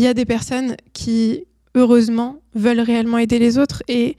il 0.00 0.04
y 0.04 0.06
a 0.06 0.14
des 0.14 0.24
personnes 0.24 0.76
qui, 0.94 1.44
heureusement, 1.74 2.40
veulent 2.54 2.80
réellement 2.80 3.18
aider 3.18 3.38
les 3.38 3.58
autres 3.58 3.82
et 3.86 4.16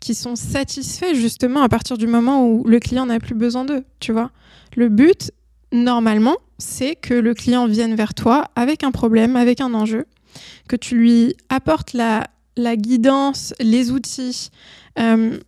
qui 0.00 0.16
sont 0.16 0.34
satisfaits 0.34 1.14
justement 1.14 1.62
à 1.62 1.68
partir 1.68 1.96
du 1.96 2.08
moment 2.08 2.44
où 2.44 2.64
le 2.64 2.80
client 2.80 3.06
n'a 3.06 3.20
plus 3.20 3.36
besoin 3.36 3.64
d'eux, 3.64 3.84
tu 4.00 4.10
vois. 4.10 4.32
Le 4.74 4.88
but, 4.88 5.30
normalement, 5.70 6.34
c'est 6.58 6.96
que 6.96 7.14
le 7.14 7.34
client 7.34 7.68
vienne 7.68 7.94
vers 7.94 8.14
toi 8.14 8.50
avec 8.56 8.82
un 8.82 8.90
problème, 8.90 9.36
avec 9.36 9.60
un 9.60 9.74
enjeu, 9.74 10.06
que 10.66 10.74
tu 10.74 10.96
lui 10.96 11.36
apportes 11.50 11.92
la, 11.92 12.26
guidance, 12.56 13.54
les 13.60 13.92
outils, 13.92 14.50
euh, 14.98 15.38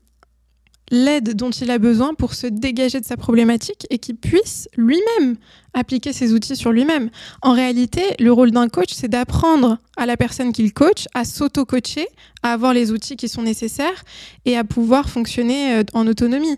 l'aide 0.91 1.35
dont 1.35 1.51
il 1.51 1.71
a 1.71 1.79
besoin 1.79 2.15
pour 2.15 2.35
se 2.35 2.47
dégager 2.47 3.01
de 3.01 3.05
sa 3.07 3.17
problématique 3.17 3.87
et 3.91 3.99
qu'il 3.99 4.17
puisse 4.17 4.69
lui-même 4.77 5.37
appliquer 5.73 6.13
ses 6.13 6.33
outils 6.33 6.57
sur 6.57 6.73
lui-même. 6.73 7.11
En 7.43 7.53
réalité, 7.53 8.03
le 8.21 8.33
rôle 8.33 8.51
d'un 8.51 8.69
coach, 8.69 8.91
c'est 8.93 9.09
d'apprendre 9.09 9.79
à 9.97 10.07
la 10.07 10.17
personne 10.17 10.53
qu'il 10.53 10.73
coach 10.73 11.07
à 11.15 11.25
s'auto-coacher, 11.25 12.07
à 12.43 12.53
avoir 12.53 12.75
les 12.75 12.93
outils 12.93 13.17
qui 13.17 13.29
sont 13.29 13.43
nécessaires 13.43 14.05
et 14.45 14.57
à 14.57 14.65
pouvoir 14.65 15.09
fonctionner 15.09 15.75
euh, 15.77 15.83
en 15.95 16.07
autonomie. 16.07 16.57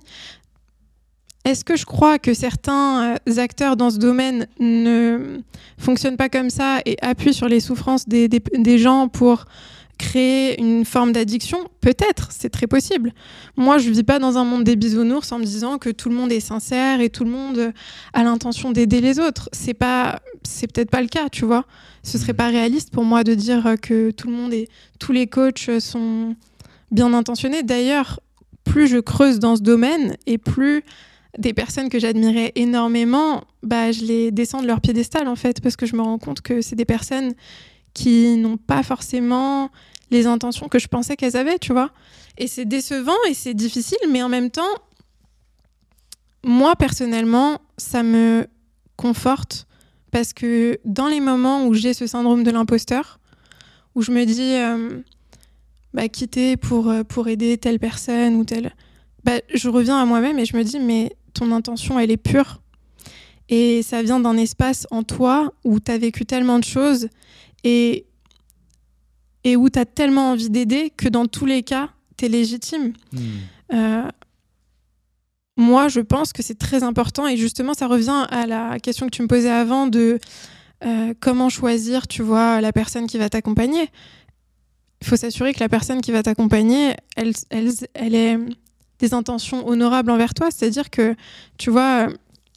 Est-ce 1.44 1.64
que 1.64 1.76
je 1.76 1.86
crois 1.86 2.18
que 2.18 2.34
certains 2.34 3.16
euh, 3.28 3.38
acteurs 3.38 3.76
dans 3.76 3.90
ce 3.90 3.98
domaine 3.98 4.48
ne 4.58 5.38
fonctionnent 5.78 6.16
pas 6.16 6.28
comme 6.28 6.50
ça 6.50 6.80
et 6.84 6.96
appuient 7.00 7.32
sur 7.34 7.48
les 7.48 7.60
souffrances 7.60 8.08
des, 8.08 8.26
des- 8.28 8.42
des 8.58 8.78
gens 8.78 9.06
pour 9.08 9.44
créer 9.98 10.60
une 10.60 10.84
forme 10.84 11.12
d'addiction 11.12 11.58
Peut-être, 11.80 12.28
c'est 12.32 12.50
très 12.50 12.66
possible. 12.66 13.12
Moi, 13.56 13.78
je 13.78 13.90
vis 13.90 14.02
pas 14.02 14.18
dans 14.18 14.38
un 14.38 14.44
monde 14.44 14.64
des 14.64 14.76
bisounours 14.76 15.30
en 15.30 15.38
me 15.38 15.44
disant 15.44 15.78
que 15.78 15.90
tout 15.90 16.08
le 16.08 16.14
monde 16.14 16.32
est 16.32 16.40
sincère 16.40 17.00
et 17.00 17.10
tout 17.10 17.24
le 17.24 17.30
monde 17.30 17.72
a 18.12 18.24
l'intention 18.24 18.72
d'aider 18.72 19.00
les 19.00 19.20
autres. 19.20 19.48
C'est 19.52 19.74
pas, 19.74 20.20
c'est 20.42 20.70
peut-être 20.72 20.90
pas 20.90 21.00
le 21.00 21.08
cas, 21.08 21.28
tu 21.28 21.44
vois. 21.44 21.64
Ce 22.02 22.18
serait 22.18 22.34
pas 22.34 22.48
réaliste 22.48 22.90
pour 22.90 23.04
moi 23.04 23.24
de 23.24 23.34
dire 23.34 23.76
que 23.80 24.10
tout 24.10 24.28
le 24.28 24.34
monde 24.34 24.52
et 24.52 24.68
tous 24.98 25.12
les 25.12 25.26
coachs 25.26 25.70
sont 25.78 26.34
bien 26.90 27.12
intentionnés. 27.12 27.62
D'ailleurs, 27.62 28.20
plus 28.64 28.88
je 28.88 28.98
creuse 28.98 29.38
dans 29.38 29.56
ce 29.56 29.62
domaine 29.62 30.16
et 30.26 30.38
plus 30.38 30.82
des 31.38 31.52
personnes 31.52 31.88
que 31.88 31.98
j'admirais 31.98 32.52
énormément, 32.54 33.44
bah, 33.62 33.92
je 33.92 34.04
les 34.04 34.30
descends 34.30 34.62
de 34.62 34.66
leur 34.66 34.80
piédestal 34.80 35.28
en 35.28 35.36
fait, 35.36 35.60
parce 35.60 35.76
que 35.76 35.86
je 35.86 35.96
me 35.96 36.02
rends 36.02 36.18
compte 36.18 36.40
que 36.40 36.60
c'est 36.62 36.76
des 36.76 36.84
personnes 36.84 37.34
qui 37.96 38.36
n'ont 38.36 38.58
pas 38.58 38.82
forcément 38.82 39.70
les 40.10 40.26
intentions 40.26 40.68
que 40.68 40.78
je 40.78 40.86
pensais 40.86 41.16
qu'elles 41.16 41.36
avaient, 41.36 41.58
tu 41.58 41.72
vois. 41.72 41.90
Et 42.36 42.46
c'est 42.46 42.66
décevant 42.66 43.16
et 43.26 43.32
c'est 43.32 43.54
difficile, 43.54 43.96
mais 44.10 44.22
en 44.22 44.28
même 44.28 44.50
temps, 44.50 44.74
moi 46.44 46.76
personnellement, 46.76 47.58
ça 47.78 48.02
me 48.02 48.46
conforte 48.96 49.66
parce 50.10 50.34
que 50.34 50.78
dans 50.84 51.08
les 51.08 51.20
moments 51.20 51.66
où 51.66 51.72
j'ai 51.72 51.94
ce 51.94 52.06
syndrome 52.06 52.44
de 52.44 52.50
l'imposteur, 52.50 53.18
où 53.94 54.02
je 54.02 54.12
me 54.12 54.26
dis, 54.26 54.42
euh, 54.42 55.00
bah, 55.94 56.08
quitter 56.08 56.58
pour, 56.58 56.90
euh, 56.90 57.02
pour 57.02 57.28
aider 57.28 57.56
telle 57.56 57.78
personne 57.78 58.34
ou 58.34 58.44
telle, 58.44 58.74
bah, 59.24 59.40
je 59.54 59.70
reviens 59.70 59.98
à 59.98 60.04
moi-même 60.04 60.38
et 60.38 60.44
je 60.44 60.54
me 60.54 60.64
dis, 60.64 60.78
mais 60.78 61.16
ton 61.32 61.50
intention, 61.50 61.98
elle 61.98 62.10
est 62.10 62.18
pure. 62.18 62.60
Et 63.48 63.82
ça 63.82 64.02
vient 64.02 64.20
d'un 64.20 64.36
espace 64.36 64.86
en 64.90 65.02
toi 65.02 65.52
où 65.64 65.80
tu 65.80 65.90
as 65.90 65.96
vécu 65.96 66.26
tellement 66.26 66.58
de 66.58 66.64
choses 66.64 67.08
et, 67.66 68.06
et 69.42 69.56
où 69.56 69.68
tu 69.68 69.78
as 69.78 69.84
tellement 69.84 70.30
envie 70.30 70.50
d'aider 70.50 70.92
que 70.96 71.08
dans 71.08 71.26
tous 71.26 71.46
les 71.46 71.64
cas, 71.64 71.90
tu 72.16 72.26
es 72.26 72.28
légitime. 72.28 72.92
Mhm. 73.12 73.20
Euh, 73.74 74.08
moi, 75.56 75.88
je 75.88 76.00
pense 76.00 76.32
que 76.32 76.42
c'est 76.42 76.58
très 76.58 76.84
important 76.84 77.26
et 77.26 77.36
justement, 77.36 77.74
ça 77.74 77.88
revient 77.88 78.26
à 78.30 78.46
la 78.46 78.78
question 78.78 79.06
que 79.06 79.10
tu 79.10 79.22
me 79.22 79.26
posais 79.26 79.50
avant 79.50 79.88
de 79.88 80.20
euh, 80.84 81.12
comment 81.18 81.48
choisir, 81.48 82.06
tu 82.06 82.22
vois, 82.22 82.60
la 82.60 82.72
personne 82.72 83.08
qui 83.08 83.18
va 83.18 83.28
t'accompagner. 83.28 83.90
Il 85.00 85.08
faut 85.08 85.16
s'assurer 85.16 85.52
que 85.52 85.60
la 85.60 85.68
personne 85.68 86.00
qui 86.02 86.12
va 86.12 86.22
t'accompagner, 86.22 86.94
elle, 87.16 87.32
elle, 87.50 87.72
elle 87.94 88.14
ait 88.14 88.38
des 89.00 89.12
intentions 89.12 89.66
honorables 89.66 90.10
envers 90.10 90.34
toi. 90.34 90.50
C'est-à-dire 90.50 90.88
que, 90.88 91.16
tu 91.58 91.70
vois, 91.70 92.08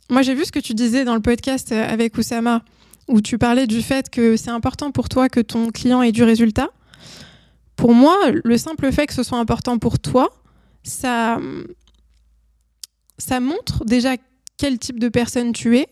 moi 0.10 0.22
j'ai 0.22 0.36
vu 0.36 0.46
ce 0.46 0.52
que 0.52 0.60
tu 0.60 0.74
disais 0.74 1.04
dans 1.04 1.16
le 1.16 1.22
podcast 1.22 1.72
avec 1.72 2.18
Oussama, 2.18 2.64
où 3.10 3.22
tu 3.22 3.38
parlais 3.38 3.68
du 3.68 3.82
fait 3.82 4.10
que 4.10 4.38
c'est 4.38 4.52
important 4.52 4.92
pour 4.92 5.10
toi 5.10 5.28
que 5.28 5.40
ton 5.40 5.72
client 5.72 6.02
ait 6.02 6.12
du 6.12 6.24
résultat. 6.24 6.70
Pour 7.76 7.94
moi, 7.94 8.18
le 8.32 8.58
simple 8.58 8.92
fait 8.92 9.08
que 9.08 9.14
ce 9.14 9.24
soit 9.24 9.40
important 9.40 9.78
pour 9.80 10.00
toi, 10.00 10.30
ça, 10.84 11.40
ça 13.18 13.40
montre 13.40 13.84
déjà 13.86 14.16
quel 14.58 14.78
type 14.78 15.00
de 15.00 15.10
personne 15.10 15.54
tu 15.54 15.78
es 15.78 15.88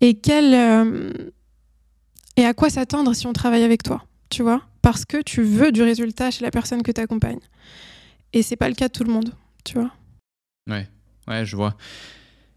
et, 0.00 0.14
quel, 0.14 0.54
euh, 0.54 1.12
et 2.36 2.44
à 2.44 2.54
quoi 2.54 2.70
s'attendre 2.70 3.14
si 3.14 3.26
on 3.26 3.32
travaille 3.32 3.64
avec 3.64 3.82
toi, 3.82 4.04
tu 4.30 4.42
vois? 4.42 4.62
Parce 4.80 5.04
que 5.04 5.20
tu 5.22 5.42
veux 5.42 5.72
du 5.72 5.82
résultat 5.82 6.30
chez 6.30 6.44
la 6.44 6.50
personne 6.50 6.82
que 6.82 6.92
tu 6.92 7.00
accompagnes. 7.00 7.40
Et 8.32 8.42
c'est 8.42 8.56
pas 8.56 8.68
le 8.68 8.74
cas 8.74 8.88
de 8.88 8.92
tout 8.92 9.04
le 9.04 9.12
monde, 9.12 9.34
tu 9.64 9.74
vois? 9.74 9.90
Ouais, 10.68 10.86
ouais, 11.26 11.44
je 11.44 11.56
vois. 11.56 11.74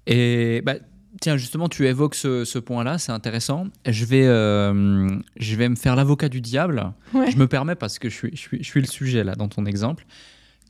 Et 0.05 0.61
bah, 0.65 0.75
tiens, 1.21 1.37
justement, 1.37 1.69
tu 1.69 1.87
évoques 1.87 2.15
ce, 2.15 2.43
ce 2.43 2.59
point-là, 2.59 2.97
c'est 2.97 3.13
intéressant. 3.13 3.67
Je 3.87 4.03
vais, 4.03 4.25
euh, 4.25 5.09
je 5.37 5.55
vais 5.55 5.69
me 5.69 5.75
faire 5.75 5.95
l'avocat 5.95 6.27
du 6.27 6.41
diable. 6.41 6.91
Ouais. 7.13 7.31
Je 7.31 7.37
me 7.37 7.47
permets 7.47 7.75
parce 7.75 7.97
que 7.97 8.09
je 8.09 8.15
suis, 8.15 8.29
je 8.33 8.39
suis, 8.39 8.57
je 8.61 8.67
suis 8.67 8.81
le 8.81 8.87
sujet 8.87 9.23
là 9.23 9.35
dans 9.35 9.47
ton 9.47 9.65
exemple. 9.65 10.05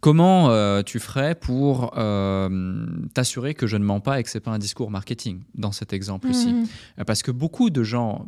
Comment 0.01 0.49
euh, 0.49 0.81
tu 0.81 0.99
ferais 0.99 1.35
pour 1.35 1.93
euh, 1.95 2.85
t'assurer 3.13 3.53
que 3.53 3.67
je 3.67 3.77
ne 3.77 3.83
mens 3.83 3.99
pas 3.99 4.19
et 4.19 4.23
que 4.23 4.29
c'est 4.29 4.39
pas 4.39 4.49
un 4.51 4.57
discours 4.57 4.89
marketing 4.89 5.41
dans 5.53 5.71
cet 5.71 5.93
exemple-ci. 5.93 6.55
Euh, 6.99 7.03
Parce 7.03 7.21
que 7.21 7.29
beaucoup 7.29 7.69
de 7.69 7.83
gens 7.83 8.25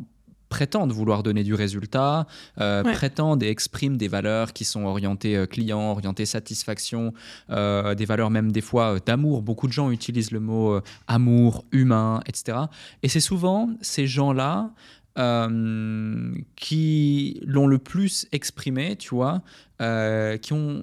prétendent 0.54 0.92
vouloir 0.92 1.22
donner 1.22 1.42
du 1.44 1.54
résultat, 1.54 2.26
euh, 2.60 2.82
Ouais. 2.84 2.92
prétendent 2.92 3.42
et 3.42 3.48
expriment 3.48 3.96
des 3.96 4.08
valeurs 4.08 4.52
qui 4.52 4.64
sont 4.64 4.84
orientées 4.84 5.36
euh, 5.36 5.46
client, 5.46 5.90
orientées 5.90 6.26
satisfaction, 6.26 7.12
euh, 7.50 7.94
des 7.94 8.04
valeurs 8.04 8.30
même 8.30 8.50
des 8.52 8.60
fois 8.60 8.86
d'amour. 9.04 9.42
Beaucoup 9.42 9.66
de 9.66 9.72
gens 9.72 9.90
utilisent 9.90 10.30
le 10.32 10.40
mot 10.40 10.80
amour, 11.08 11.64
humain, 11.72 12.20
etc. 12.28 12.58
Et 13.02 13.08
c'est 13.08 13.20
souvent 13.32 13.60
ces 13.80 14.06
gens-là 14.06 14.70
euh, 15.18 16.34
qui 16.56 17.40
l'ont 17.46 17.66
le 17.66 17.78
plus 17.78 18.26
exprimé, 18.32 18.96
tu 18.96 19.10
vois, 19.14 19.42
euh, 19.80 20.36
qui 20.38 20.52
ont 20.52 20.82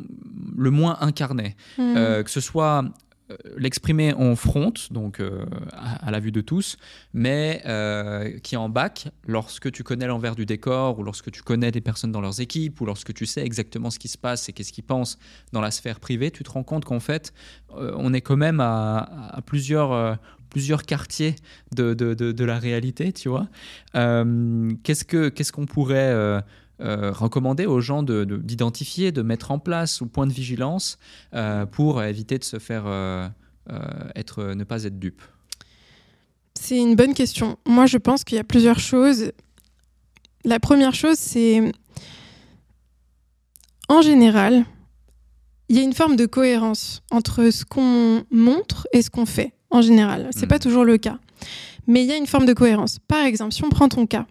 le 0.58 0.72
moins 0.72 0.98
incarné. 1.02 1.56
Euh, 1.80 2.24
que 2.24 2.30
ce 2.30 2.40
soit 2.42 2.84
l'exprimer 3.58 4.14
en 4.14 4.36
front, 4.36 4.74
donc 4.92 5.20
euh, 5.20 5.46
à, 5.74 6.12
la 6.12 6.20
vue 6.20 6.32
de 6.32 6.42
tous, 6.42 6.78
mais 7.14 7.62
euh, 7.66 8.40
qui 8.40 8.58
en 8.58 8.70
bac, 8.70 9.10
lorsque 9.28 9.72
tu 9.72 9.84
connais 9.84 10.08
l'envers 10.08 10.36
du 10.36 10.46
décor, 10.46 11.00
ou 11.00 11.04
lorsque 11.04 11.32
tu 11.32 11.42
connais 11.42 11.72
des 11.72 11.82
personnes 11.82 12.12
dans 12.12 12.22
leurs 12.22 12.42
équipes, 12.42 12.80
ou 12.82 12.86
lorsque 12.86 13.14
tu 13.14 13.26
sais 13.26 13.44
exactement 13.44 13.90
ce 13.90 14.00
qui 14.00 14.08
se 14.08 14.18
passe 14.18 14.50
et 14.50 14.54
qu'est-ce 14.54 14.74
qu'ils 14.74 14.84
pensent 14.84 15.18
dans 15.52 15.62
la 15.62 15.72
sphère 15.72 16.00
privée, 16.00 16.32
tu 16.32 16.44
te 16.44 16.52
rends 16.52 16.64
compte 16.64 16.86
qu'en 16.86 17.00
fait, 17.00 17.34
euh, 17.76 17.94
on 17.98 18.14
est 18.14 18.22
quand 18.22 18.38
même 18.38 18.60
à, 18.60 19.40
plusieurs... 19.46 19.92
euh, 19.92 20.16
plusieurs 20.50 20.84
quartiers 20.84 21.36
de, 21.74 21.94
de, 21.94 22.14
de, 22.14 22.34
de 22.34 22.46
la 22.46 22.60
réalité, 22.60 23.14
tu 23.14 23.30
vois. 23.30 23.48
Euh, 23.96 24.70
qu'est-ce 24.84 25.06
que 25.06 25.30
qu'est-ce 25.30 25.54
qu'on 25.54 25.66
pourrait 25.66 26.44
euh, 26.82 27.12
recommander 27.12 27.66
aux 27.66 27.80
gens 27.82 28.04
de- 28.04 28.24
de- 28.26 28.38
d'identifier, 28.38 29.12
de, 29.12 29.22
mettre 29.22 29.52
en 29.52 29.60
place 29.60 30.02
ou 30.02 30.08
point 30.08 30.28
de 30.28 30.34
vigilance 30.34 30.98
euh, 31.34 31.66
pour 31.66 32.02
éviter 32.04 32.38
de 32.38 32.44
se 32.44 32.60
faire 32.60 32.84
euh, 32.86 33.28
être, 34.16 34.44
ne 34.54 34.64
pas 34.64 34.84
être 34.86 34.98
dupe 35.00 35.22
C'est 36.60 36.78
une 36.78 36.96
bonne 36.96 37.14
question. 37.14 37.58
Moi, 37.66 37.86
je 37.86 37.98
pense 37.98 38.24
qu'il 38.24 38.36
y 38.38 38.40
a 38.40 38.44
plusieurs 38.44 38.80
choses. 38.80 39.32
La 40.44 40.60
première 40.60 40.94
chose, 40.96 41.18
c'est 41.18 41.72
en 43.90 44.02
général, 44.02 44.66
il 45.70 45.76
y 45.78 45.80
a 45.80 45.84
une 45.84 45.94
forme 45.94 46.16
de 46.16 46.26
cohérence 46.26 47.02
entre 47.12 47.50
ce 47.50 47.66
qu'on 47.66 48.24
montre 48.32 48.88
et 48.94 49.02
ce 49.02 49.10
qu'on 49.10 49.26
fait. 49.26 49.54
En 49.70 49.82
général, 49.82 50.30
c'est 50.32 50.44
Mhm. 50.44 50.48
pas 50.50 50.60
toujours 50.60 50.84
le 50.86 50.98
cas, 50.98 51.18
mais 51.88 52.04
il 52.04 52.08
y 52.10 52.12
a 52.12 52.18
une 52.18 52.28
forme 52.28 52.46
de 52.46 52.54
cohérence. 52.54 53.00
Par 53.08 53.24
exemple, 53.26 53.54
si 53.54 53.64
on 53.64 53.70
prend 53.70 53.88
ton 53.90 54.06
cas, 54.06 54.26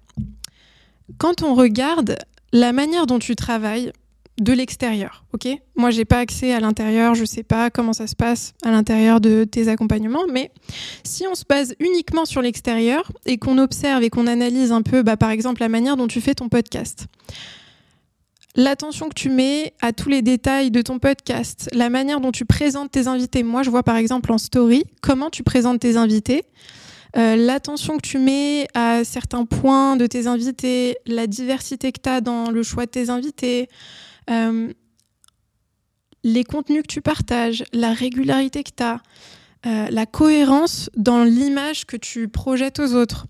quand 1.18 1.42
on 1.42 1.54
regarde 1.54 2.16
la 2.52 2.72
manière 2.72 3.06
dont 3.06 3.18
tu 3.18 3.36
travailles 3.36 3.92
de 4.40 4.52
l'extérieur, 4.54 5.24
ok? 5.34 5.48
Moi, 5.76 5.90
j'ai 5.90 6.06
pas 6.06 6.18
accès 6.18 6.52
à 6.52 6.60
l'intérieur, 6.60 7.14
je 7.14 7.26
sais 7.26 7.42
pas 7.42 7.70
comment 7.70 7.92
ça 7.92 8.06
se 8.06 8.16
passe 8.16 8.54
à 8.64 8.70
l'intérieur 8.70 9.20
de 9.20 9.44
tes 9.44 9.68
accompagnements, 9.68 10.24
mais 10.32 10.50
si 11.04 11.26
on 11.26 11.34
se 11.34 11.44
base 11.46 11.74
uniquement 11.78 12.24
sur 12.24 12.40
l'extérieur 12.40 13.12
et 13.26 13.36
qu'on 13.36 13.58
observe 13.58 14.02
et 14.02 14.08
qu'on 14.08 14.26
analyse 14.26 14.72
un 14.72 14.80
peu, 14.80 15.02
bah, 15.02 15.18
par 15.18 15.30
exemple, 15.30 15.60
la 15.60 15.68
manière 15.68 15.96
dont 15.96 16.06
tu 16.06 16.22
fais 16.22 16.34
ton 16.34 16.48
podcast, 16.48 17.06
l'attention 18.56 19.10
que 19.10 19.14
tu 19.14 19.28
mets 19.28 19.74
à 19.82 19.92
tous 19.92 20.08
les 20.08 20.22
détails 20.22 20.70
de 20.70 20.80
ton 20.80 20.98
podcast, 20.98 21.68
la 21.72 21.90
manière 21.90 22.20
dont 22.20 22.32
tu 22.32 22.46
présentes 22.46 22.90
tes 22.90 23.06
invités. 23.08 23.42
Moi, 23.42 23.62
je 23.62 23.70
vois 23.70 23.82
par 23.82 23.96
exemple 23.96 24.32
en 24.32 24.38
story 24.38 24.84
comment 25.02 25.30
tu 25.30 25.42
présentes 25.42 25.80
tes 25.80 25.96
invités. 25.96 26.44
Euh, 27.16 27.36
l'attention 27.36 27.96
que 27.96 28.06
tu 28.06 28.18
mets 28.18 28.68
à 28.74 29.04
certains 29.04 29.44
points 29.44 29.96
de 29.96 30.06
tes 30.06 30.26
invités, 30.26 30.96
la 31.06 31.26
diversité 31.26 31.92
que 31.92 32.00
tu 32.00 32.08
as 32.08 32.20
dans 32.20 32.50
le 32.50 32.62
choix 32.62 32.86
de 32.86 32.90
tes 32.90 33.10
invités, 33.10 33.68
euh, 34.30 34.72
les 36.22 36.44
contenus 36.44 36.82
que 36.82 36.92
tu 36.92 37.00
partages, 37.00 37.64
la 37.72 37.92
régularité 37.92 38.62
que 38.62 38.70
tu 38.76 38.82
as, 38.82 39.00
euh, 39.66 39.88
la 39.90 40.06
cohérence 40.06 40.90
dans 40.96 41.24
l'image 41.24 41.84
que 41.84 41.96
tu 41.96 42.28
projettes 42.28 42.78
aux 42.78 42.94
autres. 42.94 43.26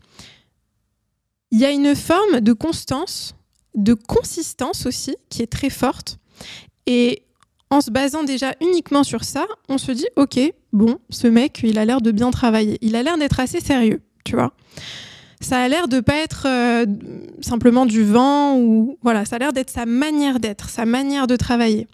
Il 1.51 1.59
y 1.59 1.65
a 1.65 1.71
une 1.71 1.97
forme 1.97 2.41
de 2.41 2.53
constance, 2.53 3.35
de 3.75 3.95
consistance 3.95 4.87
aussi, 4.87 5.17
qui 5.29 5.43
est 5.43 5.51
très 5.51 5.71
forte. 5.71 6.19
Et 6.87 7.23
en 7.71 7.81
se 7.81 7.91
basant 7.91 8.25
déjà 8.25 8.55
uniquement 8.61 9.05
sur 9.05 9.25
ça, 9.25 9.47
on 9.69 9.79
se 9.79 9.93
dit, 9.93 10.07
ok, 10.17 10.39
bon, 10.73 10.99
ce 11.09 11.29
mec, 11.29 11.61
il 11.63 11.79
a 11.79 11.85
l'air 11.85 12.01
de 12.01 12.11
bien 12.11 12.31
travailler, 12.31 12.79
il 12.83 12.97
a 12.97 13.03
l'air 13.03 13.17
d'être 13.17 13.41
assez 13.41 13.61
sérieux, 13.61 14.03
tu 14.25 14.35
vois. 14.35 14.53
Ça 15.41 15.59
a 15.59 15.69
l'air 15.69 15.89
de 15.89 16.01
pas 16.01 16.17
être 16.17 16.47
euh, 16.47 16.85
simplement 17.41 17.87
du 17.87 18.05
vent 18.05 18.59
ou 18.59 18.99
voilà, 19.03 19.25
ça 19.25 19.37
a 19.37 19.39
l'air 19.39 19.53
d'être 19.55 19.71
sa 19.71 19.87
manière 19.87 20.39
d'être, 20.39 20.69
sa 20.69 20.85
manière 20.85 21.27
de 21.27 21.37
travailler. 21.37 21.87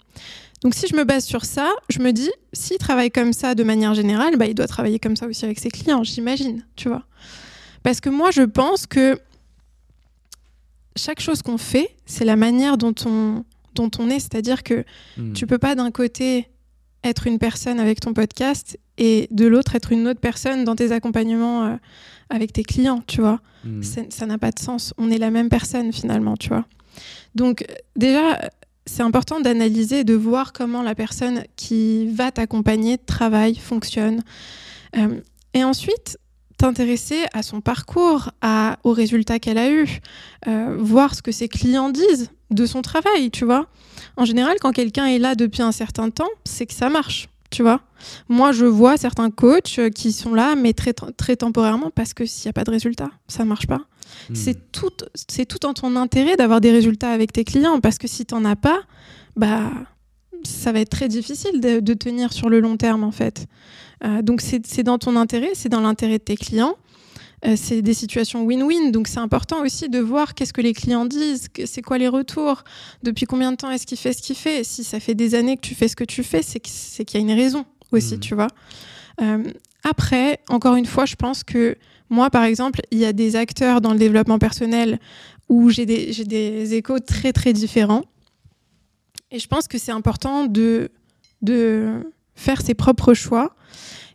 Donc 0.63 0.73
si 0.73 0.87
je 0.87 0.95
me 0.95 1.03
base 1.03 1.23
sur 1.23 1.45
ça, 1.45 1.69
je 1.87 1.99
me 1.99 2.11
dis, 2.11 2.31
s'il 2.51 2.77
travaille 2.77 3.11
comme 3.11 3.31
ça 3.31 3.55
de 3.55 3.63
manière 3.63 3.93
générale, 3.93 4.35
bah, 4.35 4.47
il 4.47 4.55
doit 4.55 4.67
travailler 4.67 4.99
comme 4.99 5.15
ça 5.15 5.27
aussi 5.27 5.45
avec 5.45 5.59
ses 5.59 5.69
clients, 5.69 6.03
j'imagine, 6.03 6.65
tu 6.75 6.89
vois. 6.89 7.03
Parce 7.83 8.01
que 8.01 8.09
moi, 8.09 8.31
je 8.31 8.41
pense 8.41 8.87
que 8.87 9.19
chaque 10.95 11.21
chose 11.21 11.43
qu'on 11.43 11.59
fait, 11.59 11.95
c'est 12.05 12.25
la 12.25 12.35
manière 12.35 12.77
dont 12.77 12.95
on, 13.05 13.45
dont 13.77 13.91
on 13.99 14.09
est. 14.09 14.19
C'est-à-dire 14.19 14.63
que 14.63 14.83
Hmm. 15.17 15.33
tu 15.33 15.47
peux 15.47 15.57
pas 15.57 15.75
d'un 15.75 15.91
côté 15.91 16.49
être 17.03 17.27
une 17.27 17.39
personne 17.39 17.79
avec 17.79 17.99
ton 17.99 18.13
podcast 18.13 18.77
et 18.97 19.27
de 19.31 19.45
l'autre 19.47 19.75
être 19.75 19.91
une 19.91 20.07
autre 20.07 20.19
personne 20.19 20.63
dans 20.65 20.75
tes 20.75 20.91
accompagnements 20.91 21.65
euh, 21.65 21.75
avec 22.29 22.51
tes 22.51 22.63
clients, 22.63 23.01
tu 23.07 23.21
vois. 23.21 23.39
Hmm. 23.63 23.81
Ça 24.09 24.25
n'a 24.25 24.37
pas 24.37 24.51
de 24.51 24.59
sens. 24.59 24.93
On 24.97 25.09
est 25.09 25.17
la 25.17 25.31
même 25.31 25.49
personne 25.49 25.93
finalement, 25.93 26.35
tu 26.35 26.49
vois. 26.49 26.65
Donc 27.35 27.61
euh, 27.61 27.73
déjà, 27.95 28.39
c'est 28.85 29.03
important 29.03 29.39
d'analyser, 29.39 30.03
de 30.03 30.13
voir 30.15 30.53
comment 30.53 30.81
la 30.81 30.95
personne 30.95 31.43
qui 31.55 32.07
va 32.07 32.31
t'accompagner 32.31 32.97
travaille, 32.97 33.55
fonctionne. 33.55 34.21
Euh, 34.95 35.21
et 35.53 35.63
ensuite, 35.63 36.17
t'intéresser 36.57 37.25
à 37.33 37.43
son 37.43 37.61
parcours, 37.61 38.31
à, 38.41 38.77
aux 38.83 38.93
résultats 38.93 39.39
qu'elle 39.39 39.59
a 39.59 39.69
eus, 39.69 39.99
euh, 40.47 40.75
voir 40.79 41.13
ce 41.13 41.21
que 41.21 41.31
ses 41.31 41.47
clients 41.47 41.89
disent 41.89 42.31
de 42.51 42.65
son 42.65 42.81
travail, 42.81 43.31
tu 43.31 43.45
vois. 43.45 43.67
En 44.15 44.25
général, 44.25 44.57
quand 44.61 44.71
quelqu'un 44.71 45.05
est 45.05 45.19
là 45.19 45.35
depuis 45.35 45.61
un 45.61 45.71
certain 45.71 46.09
temps, 46.09 46.29
c'est 46.43 46.65
que 46.65 46.73
ça 46.73 46.89
marche, 46.89 47.29
tu 47.49 47.61
vois. 47.61 47.81
Moi, 48.29 48.51
je 48.51 48.65
vois 48.65 48.97
certains 48.97 49.29
coachs 49.29 49.79
euh, 49.79 49.89
qui 49.89 50.11
sont 50.11 50.33
là, 50.33 50.55
mais 50.55 50.73
très, 50.73 50.93
très 50.93 51.35
temporairement, 51.35 51.91
parce 51.93 52.13
que 52.13 52.25
s'il 52.25 52.47
n'y 52.47 52.51
a 52.51 52.53
pas 52.53 52.63
de 52.63 52.71
résultat, 52.71 53.09
ça 53.27 53.45
marche 53.45 53.67
pas. 53.67 53.81
Hmm. 54.29 54.35
C'est 54.35 54.71
tout, 54.71 54.91
c'est 55.29 55.45
tout 55.45 55.65
en 55.65 55.73
ton 55.73 55.95
intérêt 55.95 56.35
d'avoir 56.35 56.61
des 56.61 56.71
résultats 56.71 57.11
avec 57.11 57.33
tes 57.33 57.43
clients 57.43 57.79
parce 57.79 57.97
que 57.97 58.07
si 58.07 58.25
t'en 58.25 58.45
as 58.45 58.55
pas, 58.55 58.79
bah 59.35 59.69
ça 60.43 60.71
va 60.71 60.79
être 60.79 60.89
très 60.89 61.07
difficile 61.07 61.59
de, 61.59 61.79
de 61.79 61.93
tenir 61.93 62.31
sur 62.31 62.49
le 62.49 62.59
long 62.59 62.77
terme 62.77 63.03
en 63.03 63.11
fait. 63.11 63.47
Euh, 64.03 64.21
donc 64.21 64.41
c'est 64.41 64.83
dans 64.83 64.97
ton 64.97 65.15
intérêt, 65.15 65.51
c'est 65.53 65.69
dans 65.69 65.81
l'intérêt 65.81 66.19
de 66.19 66.23
tes 66.23 66.37
clients. 66.37 66.75
Euh, 67.45 67.53
c'est 67.55 67.83
des 67.83 67.93
situations 67.93 68.45
win-win, 68.47 68.91
donc 68.91 69.07
c'est 69.07 69.19
important 69.19 69.61
aussi 69.61 69.89
de 69.89 69.99
voir 69.99 70.33
qu'est-ce 70.33 70.53
que 70.53 70.61
les 70.61 70.73
clients 70.73 71.05
disent, 71.05 71.49
c'est 71.65 71.83
quoi 71.83 71.99
les 71.99 72.07
retours, 72.07 72.63
depuis 73.03 73.25
combien 73.25 73.51
de 73.51 73.57
temps 73.57 73.69
est-ce 73.69 73.85
qu'il 73.85 73.97
fait 73.97 74.13
ce 74.13 74.23
qu'il 74.23 74.35
fait. 74.35 74.63
Si 74.63 74.83
ça 74.83 74.99
fait 74.99 75.13
des 75.13 75.35
années 75.35 75.55
que 75.55 75.61
tu 75.61 75.75
fais 75.75 75.87
ce 75.87 75.95
que 75.95 76.03
tu 76.03 76.23
fais, 76.23 76.41
c'est 76.41 76.59
qu'il 76.59 77.19
y 77.19 77.23
a 77.23 77.25
une 77.31 77.37
raison 77.39 77.65
aussi, 77.91 78.15
Mhm. 78.15 78.19
tu 78.19 78.33
vois. 78.35 78.47
Euh, 79.21 79.43
après, 79.83 80.39
encore 80.49 80.75
une 80.75 80.87
fois, 80.87 81.05
je 81.05 81.15
pense 81.15 81.43
que 81.43 81.77
moi, 82.09 82.29
par 82.31 82.43
exemple, 82.43 82.81
il 82.91 82.97
y 82.97 83.05
a 83.05 83.13
des 83.13 83.35
acteurs 83.35 83.81
dans 83.81 83.93
le 83.93 83.99
développement 83.99 84.39
personnel 84.39 84.99
où 85.47 85.69
j'ai 85.69 85.85
des, 85.85 86.73
échos 86.73 86.99
très, 86.99 87.33
très 87.33 87.53
différents. 87.53 88.03
Et 89.29 89.39
je 89.39 89.47
pense 89.47 89.67
que 89.67 89.77
c'est 89.77 89.91
important 89.91 90.45
de, 90.45 90.89
de 91.41 92.01
faire 92.35 92.61
ses 92.61 92.73
propres 92.73 93.13
choix 93.13 93.55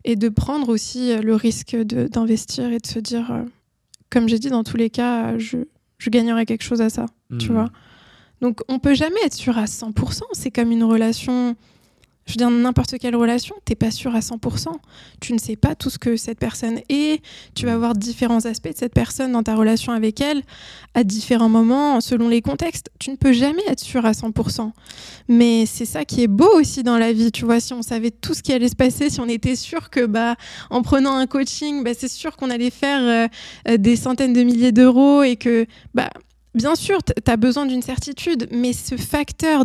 et 0.05 0.16
de 0.16 0.29
prendre 0.29 0.69
aussi 0.69 1.16
le 1.16 1.35
risque 1.35 1.77
d'investir 1.77 2.73
et 2.73 2.79
de 2.79 2.87
se 2.87 2.99
dire, 2.99 3.31
euh, 3.31 3.43
comme 4.11 4.29
j'ai 4.29 4.39
dit, 4.39 4.49
dans 4.51 4.65
tous 4.65 4.77
les 4.77 4.91
cas, 4.91 5.39
je, 5.39 5.59
je 5.99 6.11
gagnerai 6.11 6.45
quelque 6.47 6.65
chose 6.65 6.81
à 6.81 6.91
ça 6.91 7.07
tu 7.39 7.51
Hmm. 7.51 7.53
vois. 7.55 7.70
Donc 8.43 8.61
on 8.69 8.79
peut 8.79 8.95
jamais 8.95 9.20
être 9.24 9.33
sûr 9.35 9.57
à 9.57 9.65
100%. 9.66 10.20
C'est 10.33 10.51
comme 10.51 10.70
une 10.73 10.85
relation. 10.85 11.55
Je 12.27 12.32
veux 12.32 12.36
dire, 12.36 12.51
n'importe 12.51 12.99
quelle 13.01 13.16
relation, 13.16 13.57
t'es 13.65 13.74
pas 13.74 13.90
sûr 13.90 14.15
à 14.15 14.20
100%. 14.20 14.69
Tu 15.20 15.32
ne 15.32 15.39
sais 15.39 15.57
pas 15.57 15.74
tout 15.74 15.90
ce 15.90 15.99
que 15.99 16.16
cette 16.16 16.39
personne 16.39 16.78
est. 16.89 17.20
Tu 17.55 17.66
vas 17.66 17.77
voir 17.77 17.94
différents 17.94 18.44
aspects 18.47 18.69
de 18.73 18.77
cette 18.77 18.94
personne 18.94 19.32
dans 19.32 19.43
ta 19.43 19.57
relation 19.57 19.93
avec 19.93 20.20
elle 20.20 20.43
à 20.94 21.03
différents 21.03 21.49
moments, 21.49 22.01
selon 22.01 22.28
les 22.28 22.40
contextes. 22.40 22.90
Tu 23.01 23.11
ne 23.11 23.16
peux 23.16 23.32
jamais 23.32 23.62
être 23.66 23.81
sûr 23.81 24.07
à 24.07 24.12
100%. 24.12 24.70
Mais 25.28 25.66
c'est 25.66 25.85
ça 25.85 26.05
qui 26.05 26.23
est 26.23 26.28
beau 26.28 26.51
aussi 26.55 26.82
dans 26.85 26.99
la 26.99 27.12
vie. 27.12 27.32
Tu 27.32 27.44
vois, 27.44 27.59
si 27.59 27.73
on 27.73 27.82
savait 27.82 28.12
tout 28.12 28.35
ce 28.35 28.43
qui 28.43 28.53
allait 28.53 28.69
se 28.69 28.77
passer, 28.77 29.11
si 29.11 29.20
on 29.20 29.28
était 29.28 29.57
sûr 29.57 29.90
que, 29.90 30.07
bah, 30.07 30.36
en 30.70 30.82
prenant 30.82 31.16
un 31.16 31.27
coaching, 31.27 31.82
bah, 31.82 31.90
c'est 31.97 32.09
sûr 32.09 32.36
qu'on 32.36 32.51
allait 32.51 32.70
faire 32.70 33.03
euh, 33.03 33.28
euh, 33.69 33.77
des 33.78 33.97
centaines 33.97 34.32
de 34.32 34.43
milliers 34.43 34.73
d'euros 34.73 35.23
et 35.23 35.36
que, 35.36 35.66
bah, 35.94 36.11
Bien 36.55 36.74
sûr, 36.74 36.99
tu 37.03 37.31
as 37.31 37.36
besoin 37.39 37.65
d'une 37.65 37.81
certitude, 37.81 38.47
mais 38.51 38.74
ce 38.74 38.97
facteur 38.99 39.65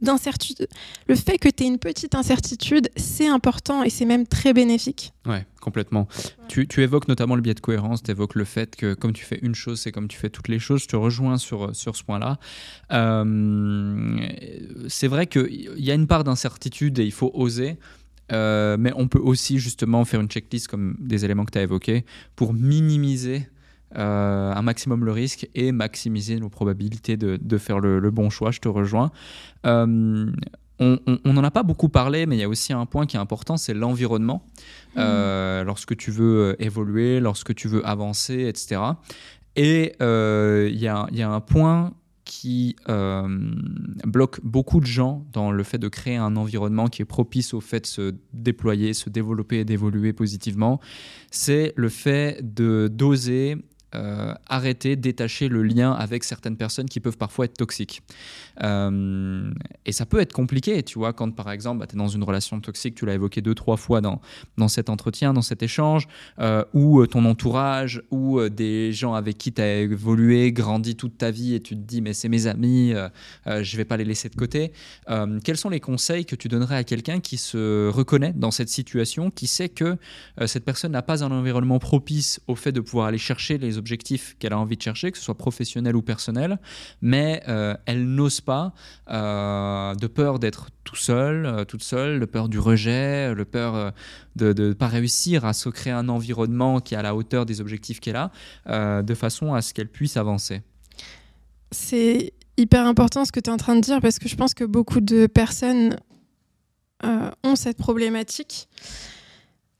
d'incertitude, 0.00 0.68
le 1.08 1.14
fait 1.14 1.38
que 1.38 1.48
tu 1.48 1.64
aies 1.64 1.68
une 1.68 1.78
petite 1.78 2.14
incertitude, 2.14 2.88
c'est 2.96 3.26
important 3.26 3.82
et 3.82 3.90
c'est 3.90 4.04
même 4.04 4.26
très 4.26 4.52
bénéfique. 4.52 5.12
Ouais, 5.24 5.46
complètement. 5.60 6.06
Tu, 6.48 6.68
tu 6.68 6.82
évoques 6.82 7.08
notamment 7.08 7.34
le 7.34 7.40
biais 7.40 7.54
de 7.54 7.60
cohérence, 7.60 8.02
tu 8.02 8.10
évoques 8.10 8.34
le 8.34 8.44
fait 8.44 8.76
que 8.76 8.94
comme 8.94 9.12
tu 9.12 9.24
fais 9.24 9.38
une 9.42 9.54
chose, 9.54 9.80
c'est 9.80 9.92
comme 9.92 10.08
tu 10.08 10.18
fais 10.18 10.30
toutes 10.30 10.48
les 10.48 10.58
choses. 10.58 10.82
Je 10.82 10.88
te 10.88 10.96
rejoins 10.96 11.38
sur, 11.38 11.74
sur 11.74 11.96
ce 11.96 12.04
point-là. 12.04 12.38
Euh, 12.92 14.16
c'est 14.88 15.08
vrai 15.08 15.26
qu'il 15.26 15.72
y 15.78 15.90
a 15.90 15.94
une 15.94 16.06
part 16.06 16.24
d'incertitude 16.24 16.98
et 16.98 17.04
il 17.04 17.12
faut 17.12 17.30
oser. 17.34 17.78
Euh, 18.32 18.76
mais 18.78 18.92
on 18.96 19.06
peut 19.06 19.20
aussi 19.20 19.58
justement 19.58 20.04
faire 20.04 20.20
une 20.20 20.28
checklist 20.28 20.66
comme 20.66 20.96
des 20.98 21.24
éléments 21.24 21.44
que 21.44 21.52
tu 21.52 21.58
as 21.58 21.62
évoqués 21.62 22.04
pour 22.34 22.52
minimiser 22.52 23.48
euh, 23.96 24.52
un 24.52 24.62
maximum 24.62 25.04
le 25.04 25.12
risque 25.12 25.48
et 25.54 25.72
maximiser 25.72 26.40
nos 26.40 26.48
probabilités 26.48 27.16
de, 27.16 27.38
de 27.40 27.58
faire 27.58 27.78
le, 27.78 27.98
le 27.98 28.10
bon 28.10 28.30
choix. 28.30 28.50
Je 28.50 28.60
te 28.60 28.68
rejoins. 28.68 29.10
Euh, 29.64 30.30
on 30.78 31.32
n'en 31.32 31.44
a 31.44 31.50
pas 31.50 31.62
beaucoup 31.62 31.88
parlé, 31.88 32.26
mais 32.26 32.36
il 32.36 32.40
y 32.40 32.44
a 32.44 32.48
aussi 32.48 32.74
un 32.74 32.84
point 32.84 33.06
qui 33.06 33.16
est 33.16 33.20
important, 33.20 33.56
c'est 33.56 33.72
l'environnement. 33.72 34.44
Euh, 34.98 35.64
lorsque 35.64 35.96
tu 35.96 36.10
veux 36.10 36.54
évoluer, 36.58 37.18
lorsque 37.20 37.54
tu 37.54 37.66
veux 37.68 37.86
avancer, 37.86 38.46
etc. 38.46 38.82
Et 39.56 39.94
il 40.00 40.78
y, 40.78 40.88
a, 40.88 41.06
il 41.10 41.16
y 41.16 41.22
a 41.22 41.30
un 41.30 41.40
point 41.40 41.94
qui 42.26 42.74
euh, 42.88 43.26
bloque 44.04 44.40
beaucoup 44.42 44.80
de 44.80 44.86
gens 44.86 45.24
dans 45.32 45.52
le 45.52 45.62
fait 45.62 45.78
de 45.78 45.88
créer 45.88 46.16
un 46.16 46.36
environnement 46.36 46.88
qui 46.88 47.00
est 47.00 47.06
propice 47.06 47.54
au 47.54 47.60
fait 47.60 47.80
de 47.80 47.86
se 47.86 48.14
déployer, 48.34 48.92
se 48.92 49.08
développer 49.08 49.60
et 49.60 49.64
d'évoluer 49.64 50.12
positivement, 50.12 50.80
c'est 51.30 51.72
le 51.76 51.88
fait 51.88 52.40
de 52.42 52.88
d'oser 52.92 53.56
euh, 53.96 54.34
arrêter, 54.48 54.94
détacher 54.94 55.48
le 55.48 55.62
lien 55.62 55.92
avec 55.92 56.22
certaines 56.22 56.56
personnes 56.56 56.88
qui 56.88 57.00
peuvent 57.00 57.16
parfois 57.16 57.46
être 57.46 57.56
toxiques. 57.56 58.02
Euh, 58.62 59.50
et 59.86 59.92
ça 59.92 60.06
peut 60.06 60.20
être 60.20 60.32
compliqué, 60.32 60.82
tu 60.82 60.98
vois, 60.98 61.12
quand 61.12 61.34
par 61.34 61.50
exemple, 61.50 61.80
bah, 61.80 61.86
tu 61.86 61.96
es 61.96 61.98
dans 61.98 62.08
une 62.08 62.22
relation 62.22 62.60
toxique, 62.60 62.94
tu 62.94 63.06
l'as 63.06 63.14
évoqué 63.14 63.40
deux, 63.40 63.54
trois 63.54 63.76
fois 63.76 64.00
dans, 64.00 64.20
dans 64.58 64.68
cet 64.68 64.90
entretien, 64.90 65.32
dans 65.32 65.42
cet 65.42 65.62
échange, 65.62 66.08
euh, 66.40 66.64
ou 66.74 67.06
ton 67.06 67.24
entourage, 67.24 68.02
ou 68.10 68.40
des 68.48 68.92
gens 68.92 69.14
avec 69.14 69.38
qui 69.38 69.52
tu 69.52 69.62
as 69.62 69.80
évolué, 69.80 70.52
grandi 70.52 70.94
toute 70.94 71.16
ta 71.16 71.30
vie, 71.30 71.54
et 71.54 71.60
tu 71.60 71.74
te 71.74 71.80
dis, 71.80 72.02
mais 72.02 72.12
c'est 72.12 72.28
mes 72.28 72.46
amis, 72.46 72.92
je 73.46 73.76
vais 73.76 73.84
pas 73.84 73.96
les 73.96 74.04
laisser 74.04 74.28
de 74.28 74.36
côté. 74.36 74.72
Quels 75.44 75.56
sont 75.56 75.70
les 75.70 75.80
conseils 75.80 76.24
que 76.24 76.36
tu 76.36 76.48
donnerais 76.48 76.76
à 76.76 76.84
quelqu'un 76.84 77.20
qui 77.20 77.36
se 77.38 77.88
reconnaît 77.88 78.32
dans 78.34 78.50
cette 78.50 78.68
situation, 78.68 79.30
qui 79.30 79.46
sait 79.46 79.68
que 79.68 79.96
cette 80.46 80.64
personne 80.64 80.92
n'a 80.92 81.02
pas 81.02 81.24
un 81.24 81.30
environnement 81.30 81.78
propice 81.78 82.40
au 82.46 82.54
fait 82.54 82.72
de 82.72 82.80
pouvoir 82.80 83.06
aller 83.06 83.18
chercher 83.18 83.58
les 83.58 83.78
objectifs 83.78 83.85
qu'elle 84.38 84.52
a 84.52 84.58
envie 84.58 84.76
de 84.76 84.82
chercher, 84.82 85.10
que 85.12 85.18
ce 85.18 85.24
soit 85.24 85.36
professionnel 85.36 85.96
ou 85.96 86.02
personnel, 86.02 86.58
mais 87.00 87.42
euh, 87.48 87.74
elle 87.86 88.06
n'ose 88.06 88.40
pas 88.40 88.72
euh, 89.10 89.94
de 89.94 90.06
peur 90.06 90.38
d'être 90.38 90.70
tout 90.84 90.96
seul, 90.96 91.46
euh, 91.46 91.64
toute 91.64 91.82
seule, 91.82 92.20
de 92.20 92.24
peur 92.24 92.48
du 92.48 92.58
rejet, 92.58 93.34
de 93.34 93.44
peur 93.44 93.92
de 94.36 94.54
ne 94.56 94.72
pas 94.72 94.88
réussir 94.88 95.44
à 95.44 95.52
se 95.52 95.68
créer 95.68 95.92
un 95.92 96.08
environnement 96.08 96.80
qui 96.80 96.94
est 96.94 96.98
à 96.98 97.02
la 97.02 97.14
hauteur 97.14 97.46
des 97.46 97.60
objectifs 97.60 98.00
qu'elle 98.00 98.16
a, 98.16 99.02
de 99.02 99.14
façon 99.14 99.54
à 99.54 99.62
ce 99.62 99.72
qu'elle 99.72 99.88
puisse 99.88 100.16
avancer. 100.16 100.62
C'est 101.72 102.32
hyper 102.56 102.86
important 102.86 103.24
ce 103.24 103.32
que 103.32 103.40
tu 103.40 103.50
es 103.50 103.52
en 103.52 103.56
train 103.56 103.76
de 103.76 103.80
dire 103.80 104.00
parce 104.00 104.18
que 104.18 104.28
je 104.28 104.36
pense 104.36 104.54
que 104.54 104.64
beaucoup 104.64 105.00
de 105.00 105.26
personnes 105.26 105.96
ont 107.02 107.56
cette 107.56 107.78
problématique. 107.78 108.68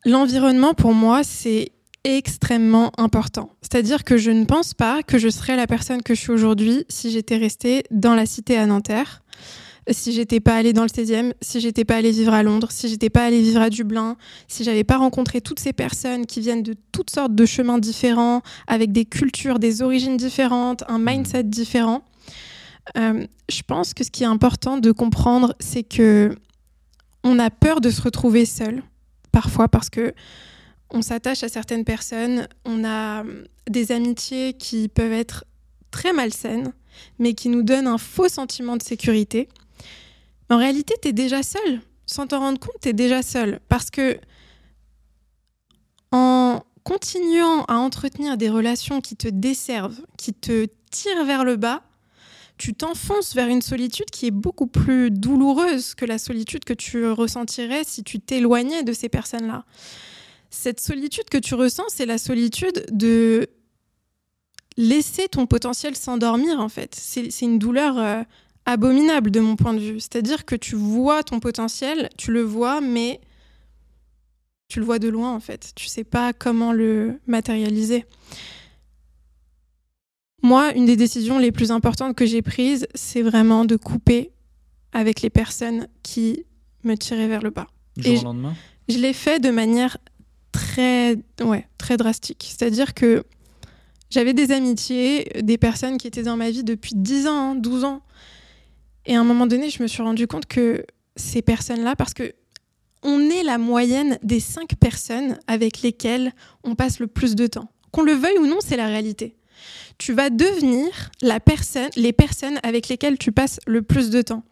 L'environnement, 0.05 0.73
pour 0.73 0.95
moi, 0.95 1.25
c'est 1.25 1.73
extrêmement 2.07 2.93
important. 2.99 3.51
C'est-à-dire 3.63 4.05
que 4.05 4.17
je 4.17 4.31
ne 4.31 4.45
pense 4.45 4.75
pas 4.75 5.03
que 5.03 5.19
je 5.19 5.29
serais 5.29 5.57
la 5.57 5.67
personne 5.67 6.03
que 6.03 6.15
je 6.15 6.21
suis 6.21 6.31
aujourd'hui 6.31 6.85
si 6.89 7.11
j'étais 7.11 7.37
restée 7.37 7.83
dans 7.91 8.15
la 8.15 8.27
cité 8.27 8.57
à 8.57 8.67
Nanterre, 8.67 9.23
si 9.91 10.13
j'étais 10.13 10.41
pas 10.41 10.57
allée 10.57 10.73
dans 10.73 10.83
le 10.83 10.89
16e, 10.89 11.33
si 11.41 11.61
j'étais 11.61 11.85
pas 11.85 11.97
allée 11.97 12.11
vivre 12.11 12.33
à 12.33 12.43
Londres, 12.43 12.69
si 12.71 12.89
j'étais 12.89 13.11
pas 13.11 13.25
allée 13.25 13.43
vivre 13.43 13.61
à 13.61 13.71
Dublin, 13.71 14.17
si 14.49 14.65
j'avais 14.65 14.85
pas 14.85 14.99
rencontré 14.99 15.41
toutes 15.41 15.61
ces 15.61 15.73
personnes 15.73 16.27
qui 16.27 16.41
viennent 16.41 16.63
de 16.63 16.75
toutes 16.93 17.11
sortes 17.11 17.35
de 17.35 17.47
chemins 17.47 17.79
différents, 17.79 18.43
avec 18.67 18.93
des 18.93 19.05
cultures, 19.05 19.59
des 19.59 19.83
origines 19.83 20.17
différentes, 20.17 20.85
un 20.89 20.99
mindset 20.99 21.45
différent. 21.45 22.03
Euh, 22.97 23.27
je 23.49 23.63
pense 23.63 23.95
que 23.95 24.05
ce 24.05 24.11
qui 24.11 24.23
est 24.23 24.27
important 24.27 24.79
de 24.79 24.93
comprendre, 24.93 25.55
c'est 25.61 25.83
que 25.83 26.37
on 27.25 27.39
a 27.39 27.51
peur 27.51 27.81
de 27.81 27.91
se 27.91 28.01
retrouver 28.01 28.47
seul, 28.47 28.83
parfois 29.33 29.69
parce 29.69 29.91
que 29.91 30.15
on 30.91 31.03
s'attache 31.03 31.43
à 31.43 31.49
certaines 31.49 31.85
personnes, 31.85 32.49
on 32.65 32.85
a 32.85 33.25
des 33.69 33.93
amitiés 33.93 34.53
qui 34.55 34.89
peuvent 34.89 35.13
être 35.13 35.45
très 35.91 36.13
malsaines, 36.13 36.73
mais 37.19 37.35
qui 37.35 37.49
nous 37.49 37.63
donnent 37.63 37.87
un 37.87 37.99
faux 37.99 38.29
sentiment 38.29 38.77
de 38.77 38.83
sécurité. 38.83 39.49
En 40.49 40.59
réalité, 40.59 40.95
tu 41.03 41.09
es 41.09 41.13
déjà 41.13 41.43
seul. 41.43 41.81
Sans 42.07 42.27
t'en 42.29 42.39
rendre 42.39 42.61
compte, 42.61 42.77
tu 42.81 42.89
es 42.89 42.93
déjà 42.93 43.23
seul. 43.23 43.61
Parce 43.69 43.91
que 43.91 44.19
en 46.13 46.63
continuant 46.85 47.65
à 47.65 47.77
entretenir 47.77 48.37
des 48.37 48.49
relations 48.49 49.01
qui 49.01 49.17
te 49.17 49.29
desservent, 49.29 50.01
qui 50.17 50.33
te 50.33 50.69
tirent 50.91 51.25
vers 51.25 51.45
le 51.45 51.57
bas, 51.57 51.83
tu 52.59 52.75
t'enfonces 52.75 53.35
vers 53.35 53.49
une 53.49 53.61
solitude 53.61 54.11
qui 54.11 54.27
est 54.27 54.31
beaucoup 54.31 54.67
plus 54.67 55.11
douloureuse 55.11 55.95
que 55.95 56.05
la 56.05 56.17
solitude 56.17 56.65
que 56.65 56.73
tu 56.73 57.07
ressentirais 57.07 57.83
si 57.85 58.03
tu 58.03 58.21
t'éloignais 58.21 58.83
de 58.83 58.93
ces 58.93 59.09
personnes-là. 59.09 59.65
Cette 60.51 60.81
solitude 60.81 61.29
que 61.31 61.39
tu 61.39 61.55
ressens, 61.55 61.85
c'est 61.89 62.07
la 62.07 62.19
solitude 62.19 62.87
de 62.91 63.49
laisser 64.77 65.29
ton 65.29 65.47
potentiel 65.47 65.97
s'endormir, 65.97 66.61
en 66.61 66.69
fait. 66.69 66.95
C'est 66.95 67.31
une 67.43 67.59
douleur 67.59 67.99
euh, 67.99 68.23
abominable 68.65 69.31
de 69.31 69.41
mon 69.41 69.57
point 69.57 69.75
de 69.75 69.81
vue. 69.81 70.01
C'est-à-dire 70.01 70.45
que 70.45 70.55
tu 70.55 70.77
vois 70.77 71.23
ton 71.23 71.41
potentiel, 71.41 72.11
tu 72.17 72.33
le 72.33 72.43
vois, 72.43 72.81
mais 72.81 73.21
tu 74.69 74.81
le 74.81 74.85
vois 74.85 74.99
de 74.99 75.09
loin, 75.09 75.35
en 75.35 75.41
fait. 75.41 75.73
Tu 75.75 75.87
sais 75.87 76.05
pas 76.05 76.33
comment 76.33 76.73
le 76.73 77.21
matérialiser. 77.27 78.05
Moi, 80.43 80.75
une 80.75 80.87
des 80.87 80.97
décisions 80.97 81.39
les 81.39 81.53
plus 81.53 81.71
importantes 81.71 82.15
que 82.15 82.27
j'ai 82.27 82.43
prises, 82.43 82.87
c'est 82.95 83.23
vraiment 83.23 83.65
de 83.65 83.77
couper 83.77 84.33
avec 84.93 85.23
les 85.23 85.31
personnes 85.31 85.89
qui 86.03 86.45
me 86.85 86.95
tiraient 86.95 87.29
vers 87.29 87.43
le 87.43 87.51
bas. 87.51 87.67
Du 87.97 88.05
jour 88.05 88.21
au 88.21 88.25
lendemain? 88.25 88.55
Je 88.89 88.99
l'ai 88.99 89.13
fait 89.13 89.41
de 89.41 89.51
manière 89.51 89.99
très, 90.57 91.17
ouais, 91.43 91.69
très 91.79 91.97
drastique. 91.97 92.47
C'est-à-dire 92.49 92.95
que 92.95 93.25
j'avais 94.11 94.33
des 94.33 94.53
amitiés, 94.53 95.31
des 95.43 95.59
personnes 95.59 95.99
qui 95.99 96.07
étaient 96.07 96.23
dans 96.23 96.37
ma 96.37 96.51
vie 96.51 96.65
depuis 96.65 96.95
10 96.95 97.27
ans, 97.27 97.55
12 97.55 97.85
hein, 97.85 97.89
ans. 97.89 98.03
Et 99.05 99.17
à 99.17 99.21
un 99.21 99.25
moment 99.25 99.47
donné, 99.47 99.71
je 99.71 99.83
me 99.83 99.89
suis 99.89 100.03
rendu 100.03 100.27
compte 100.27 100.47
que 100.47 100.85
ces 101.17 101.43
personnes-là, 101.43 101.95
parce 101.97 102.15
que 102.15 102.33
on 103.03 103.21
est 103.21 103.43
la 103.43 103.59
moyenne 103.59 104.19
des 104.23 104.41
cinq 104.41 104.75
personnes 104.81 105.39
avec 105.47 105.83
lesquelles 105.83 106.33
on 106.65 106.75
passe 106.75 106.99
le 106.99 107.07
plus 107.07 107.37
de 107.37 107.47
temps. 107.47 107.69
Qu'on 107.93 108.03
le 108.03 108.13
veuille 108.13 108.39
ou 108.39 108.47
non, 108.47 108.59
c'est 108.61 108.77
la 108.77 108.87
réalité. 108.87 109.37
Tu 109.99 110.13
vas 110.13 110.29
devenir 110.29 110.89
la 111.23 111.39
personne, 111.39 111.89
les 111.97 112.13
personnes 112.13 112.59
avec 112.63 112.89
lesquelles 112.89 113.19
tu 113.19 113.31
passes 113.31 113.61
le 113.67 113.83
plus 113.83 114.11
de 114.11 114.23
temps 114.23 114.43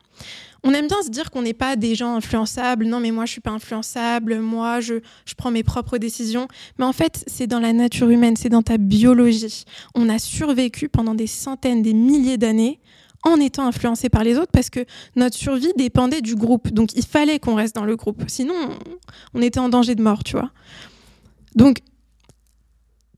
on 0.65 0.73
aime 0.73 0.89
bien 0.89 1.03
se 1.03 1.11
dire 1.11 1.31
qu'on 1.31 1.43
n'est 1.43 1.55
pas 1.55 1.77
des 1.77 1.95
gens 1.95 2.17
influençables. 2.17 2.87
Non, 2.87 2.99
mais 2.99 3.11
moi, 3.11 3.27
je 3.27 3.33
suis 3.33 3.41
pas 3.41 3.51
influençable. 3.51 4.41
Moi, 4.41 4.81
je, 4.81 4.95
je 5.27 5.35
prends 5.35 5.51
mes 5.51 5.63
propres 5.63 5.99
décisions. 5.99 6.49
Mais 6.79 6.87
en 6.87 6.93
fait, 6.93 7.23
c'est 7.27 7.47
dans 7.47 7.61
la 7.61 7.75
nature 7.75 8.09
humaine, 8.09 8.35
c'est 8.37 8.49
dans 8.49 8.63
ta 8.63 8.79
biologie. 8.79 9.65
On 9.95 10.09
a 10.09 10.19
survécu 10.19 10.89
pendant 10.89 11.15
des 11.15 11.27
centaines, 11.27 11.83
des 11.83 11.93
milliers 11.93 12.39
d'années 12.39 12.81
en 13.25 13.41
étant 13.41 13.67
influencé 13.67 14.09
par 14.09 14.25
les 14.25 14.39
autres 14.39 14.53
parce 14.53 14.71
que 14.71 14.85
notre 15.17 15.37
survie 15.37 15.73
dépendait 15.77 16.23
du 16.23 16.35
groupe. 16.35 16.71
Donc, 16.71 16.95
il 16.95 17.05
fallait 17.05 17.39
qu'on 17.39 17.55
reste 17.55 17.75
dans 17.75 17.85
le 17.85 17.97
groupe. 17.97 18.23
Sinon, 18.29 18.55
on, 19.35 19.43
était 19.43 19.61
en 19.61 19.69
danger 19.69 19.95
de 19.95 20.03
mort, 20.03 20.25
tu 20.25 20.33
vois. 20.33 20.51
Donc, 21.55 21.81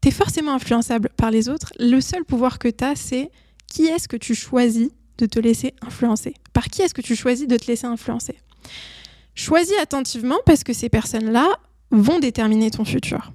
tu 0.02 0.08
es 0.08 0.10
forcément 0.10 0.54
influençable 0.54 1.10
par 1.16 1.30
les 1.30 1.48
autres. 1.48 1.72
Le 1.78 2.00
seul 2.00 2.24
pouvoir 2.24 2.58
que 2.58 2.68
tu 2.68 2.84
as, 2.84 2.96
c'est 2.96 3.30
qui 3.66 3.86
est-ce 3.86 4.08
que 4.08 4.16
tu 4.16 4.34
choisis 4.34 4.90
de 5.18 5.26
te 5.26 5.38
laisser 5.38 5.74
influencer 5.82 6.34
Par 6.52 6.64
qui 6.64 6.82
est-ce 6.82 6.94
que 6.94 7.02
tu 7.02 7.16
choisis 7.16 7.46
de 7.46 7.56
te 7.56 7.66
laisser 7.66 7.86
influencer? 7.86 8.36
Choisis 9.34 9.76
attentivement 9.80 10.38
parce 10.46 10.64
que 10.64 10.72
ces 10.72 10.88
personnes-là 10.88 11.46
vont 11.90 12.18
déterminer 12.18 12.70
ton 12.70 12.84
futur. 12.84 13.32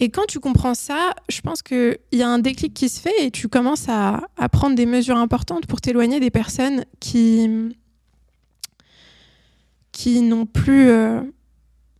Et 0.00 0.10
quand 0.10 0.26
tu 0.26 0.38
comprends 0.38 0.74
ça, 0.74 1.14
je 1.28 1.40
pense 1.40 1.62
qu'il 1.62 1.98
y 2.12 2.22
a 2.22 2.28
un 2.28 2.38
déclic 2.38 2.72
qui 2.72 2.88
se 2.88 3.00
fait 3.00 3.14
et 3.20 3.30
tu 3.30 3.48
commences 3.48 3.86
à, 3.88 4.28
prendre 4.52 4.76
des 4.76 4.86
mesures 4.86 5.16
importantes 5.16 5.66
pour 5.66 5.80
t'éloigner 5.80 6.20
des 6.20 6.30
personnes 6.30 6.84
qui, 7.00 7.76
qui 9.90 10.20
n'ont 10.22 10.46
plus, 10.46 10.88
euh, 10.88 11.20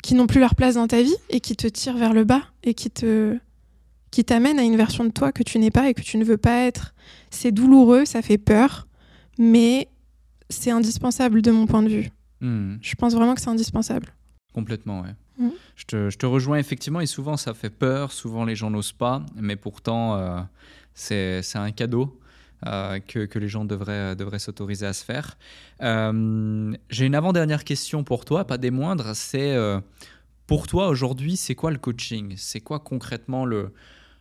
qui 0.02 0.14
n'ont 0.14 0.28
plus 0.28 0.40
leur 0.40 0.54
place 0.54 0.76
dans 0.76 0.86
ta 0.86 1.02
vie 1.02 1.16
et 1.28 1.40
qui 1.40 1.56
te 1.56 1.66
tirent 1.66 1.96
vers 1.96 2.12
le 2.12 2.24
bas 2.24 2.42
et 2.62 2.74
qui 2.74 2.88
t'amènent 4.24 4.58
à 4.60 4.62
une 4.62 4.76
version 4.76 5.04
de 5.04 5.10
toi 5.10 5.32
que 5.32 5.42
tu 5.42 5.58
n'es 5.58 5.72
pas 5.72 5.88
et 5.88 5.94
que 5.94 6.02
tu 6.02 6.18
ne 6.18 6.24
veux 6.24 6.38
pas 6.38 6.66
être. 6.66 6.94
C'est 7.30 7.50
douloureux, 7.50 8.04
ça 8.04 8.22
fait 8.22 8.38
peur, 8.38 8.87
mais 9.38 9.88
c'est 10.50 10.70
indispensable 10.70 11.42
de 11.42 11.50
mon 11.50 11.66
point 11.66 11.82
de 11.82 11.88
vue. 11.88 12.10
Hmm. 12.40 12.76
Je 12.80 12.94
pense 12.94 13.14
vraiment 13.14 13.34
que 13.34 13.40
c'est 13.40 13.48
indispensable. 13.48 14.08
Complètement, 14.52 15.02
ouais. 15.02 15.14
Hmm. 15.38 15.50
Je, 15.76 15.84
te, 15.84 16.10
je, 16.10 16.18
te, 16.18 16.26
rejoins 16.26 16.58
effectivement, 16.58 17.00
et 17.00 17.06
souvent 17.06 17.36
ça 17.36 17.54
fait 17.54 17.70
peur, 17.70 18.12
souvent 18.12 18.44
les 18.44 18.56
gens 18.56 18.70
n'osent 18.70 18.92
pas, 18.92 19.24
mais 19.36 19.56
pourtant 19.56 20.16
euh, 20.16 20.40
c'est 20.94 21.42
un 21.54 21.70
cadeau. 21.70 22.18
Euh, 22.66 22.98
que, 22.98 23.24
que, 23.24 23.38
les 23.38 23.46
gens 23.46 23.64
devraient, 23.64 24.16
devraient 24.16 24.40
s'autoriser 24.40 24.84
à 24.84 24.92
se 24.92 25.04
faire. 25.04 25.38
Euh, 25.80 26.74
j'ai 26.90 27.06
une 27.06 27.14
avant-dernière 27.14 27.62
question 27.62 28.02
pour 28.02 28.24
toi, 28.24 28.44
pas 28.44 28.58
des 28.58 28.72
moindres. 28.72 29.14
C'est 29.14 29.56
pour 30.48 30.66
toi 30.66 30.88
aujourd'hui, 30.88 31.36
c'est 31.36 31.54
quoi 31.54 31.70
le 31.70 31.78
coaching? 31.78 32.34
C'est 32.36 32.58
quoi 32.58 32.80
concrètement 32.80 33.44
le, 33.44 33.72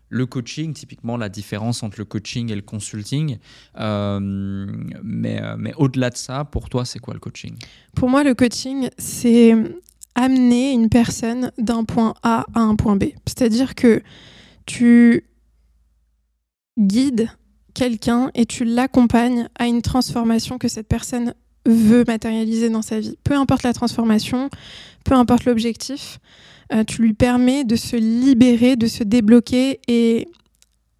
le 0.09 0.25
coaching, 0.25 0.73
typiquement 0.73 1.17
la 1.17 1.29
différence 1.29 1.83
entre 1.83 1.99
le 1.99 2.05
coaching 2.05 2.51
et 2.51 2.55
le 2.55 2.61
consulting. 2.61 3.37
Euh, 3.79 4.19
mais, 4.21 5.41
euh, 5.41 5.55
mais 5.57 5.73
au-delà 5.75 6.09
de 6.09 6.17
ça, 6.17 6.45
pour 6.45 6.69
toi, 6.69 6.85
c'est 6.85 6.99
quoi 6.99 7.13
le 7.13 7.19
coaching? 7.19 7.55
Pour 7.95 8.09
moi, 8.09 8.23
le 8.23 8.33
coaching, 8.33 8.89
c'est 8.97 9.53
amener 10.15 10.71
une 10.71 10.89
personne 10.89 11.51
d'un 11.57 11.83
point 11.83 12.13
A 12.23 12.45
à 12.53 12.61
un 12.61 12.75
point 12.75 12.95
B. 12.95 13.05
C'est-à-dire 13.25 13.75
que 13.75 14.01
tu 14.65 15.23
guides 16.77 17.29
quelqu'un 17.73 18.31
et 18.33 18.45
tu 18.45 18.65
l'accompagnes 18.65 19.47
à 19.57 19.67
une 19.67 19.81
transformation 19.81 20.57
que 20.57 20.67
cette 20.67 20.87
personne 20.87 21.33
veut 21.67 22.03
matérialiser 22.07 22.69
dans 22.69 22.81
sa 22.81 22.99
vie. 22.99 23.17
Peu 23.23 23.35
importe 23.35 23.63
la 23.63 23.73
transformation, 23.73 24.49
peu 25.03 25.13
importe 25.13 25.45
l'objectif. 25.45 26.19
Euh, 26.73 26.83
tu 26.83 27.01
lui 27.01 27.13
permets 27.13 27.63
de 27.63 27.75
se 27.75 27.95
libérer, 27.95 28.75
de 28.75 28.87
se 28.87 29.03
débloquer 29.03 29.79
et 29.87 30.27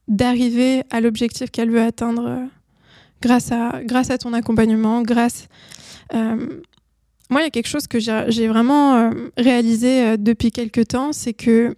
d'arriver 0.07 0.83
à 0.89 1.01
l'objectif 1.01 1.51
qu'elle 1.51 1.69
veut 1.69 1.81
atteindre 1.81 2.25
euh, 2.27 2.45
grâce, 3.21 3.51
à, 3.51 3.81
grâce 3.83 4.09
à 4.09 4.17
ton 4.17 4.33
accompagnement, 4.33 5.01
grâce... 5.01 5.47
Euh, 6.13 6.61
moi, 7.29 7.41
il 7.41 7.43
y 7.43 7.47
a 7.47 7.49
quelque 7.49 7.67
chose 7.67 7.87
que 7.87 7.99
j'ai 7.99 8.47
vraiment 8.47 9.11
réalisé 9.35 10.17
depuis 10.17 10.49
quelques 10.49 10.87
temps, 10.87 11.11
c'est 11.11 11.33
que 11.33 11.75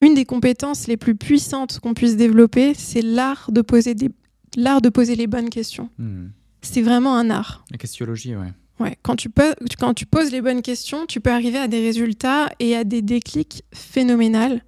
une 0.00 0.14
des 0.14 0.24
compétences 0.24 0.86
les 0.86 0.96
plus 0.96 1.14
puissantes 1.14 1.78
qu'on 1.80 1.92
puisse 1.92 2.16
développer, 2.16 2.72
c'est 2.72 3.02
l'art 3.02 3.50
de 3.52 3.60
poser 3.60 3.94
l'art 4.56 4.80
de 4.80 4.88
poser 4.88 5.16
les 5.16 5.26
bonnes 5.26 5.50
questions. 5.50 5.88
Hmm. 5.98 6.28
C'est 6.62 6.82
vraiment 6.82 7.16
un 7.16 7.30
art. 7.30 7.64
La 7.70 7.78
questiologie, 7.78 8.36
ouais. 8.36 8.52
Ouais, 8.80 8.96
quand 9.02 9.14
tu, 9.14 9.28
peux, 9.28 9.54
quand 9.78 9.92
tu 9.92 10.06
poses 10.06 10.32
les 10.32 10.40
bonnes 10.40 10.62
questions, 10.62 11.04
tu 11.06 11.20
peux 11.20 11.30
arriver 11.30 11.58
à 11.58 11.68
des 11.68 11.80
résultats 11.80 12.50
et 12.60 12.74
à 12.74 12.84
des 12.84 13.02
déclics 13.02 13.62
phénoménales 13.74 14.62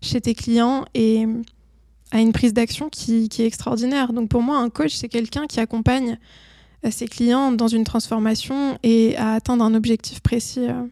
chez 0.00 0.22
tes 0.22 0.34
clients 0.34 0.86
et 0.94 1.26
à 2.10 2.20
une 2.20 2.32
prise 2.32 2.54
d'action 2.54 2.88
qui, 2.88 3.28
est 3.38 3.46
extraordinaire. 3.46 4.14
Donc 4.14 4.30
pour 4.30 4.42
moi, 4.42 4.56
un 4.56 4.70
coach, 4.70 4.94
c'est 4.94 5.10
quelqu'un 5.10 5.46
qui 5.46 5.60
accompagne 5.60 6.18
euh, 6.86 6.90
ses 6.90 7.06
clients 7.06 7.52
dans 7.52 7.68
une 7.68 7.84
transformation 7.84 8.78
et 8.82 9.16
à 9.16 9.34
atteindre 9.34 9.64
un 9.64 9.74
objectif 9.74 10.20
précis 10.20 10.66
euh, 10.68 10.84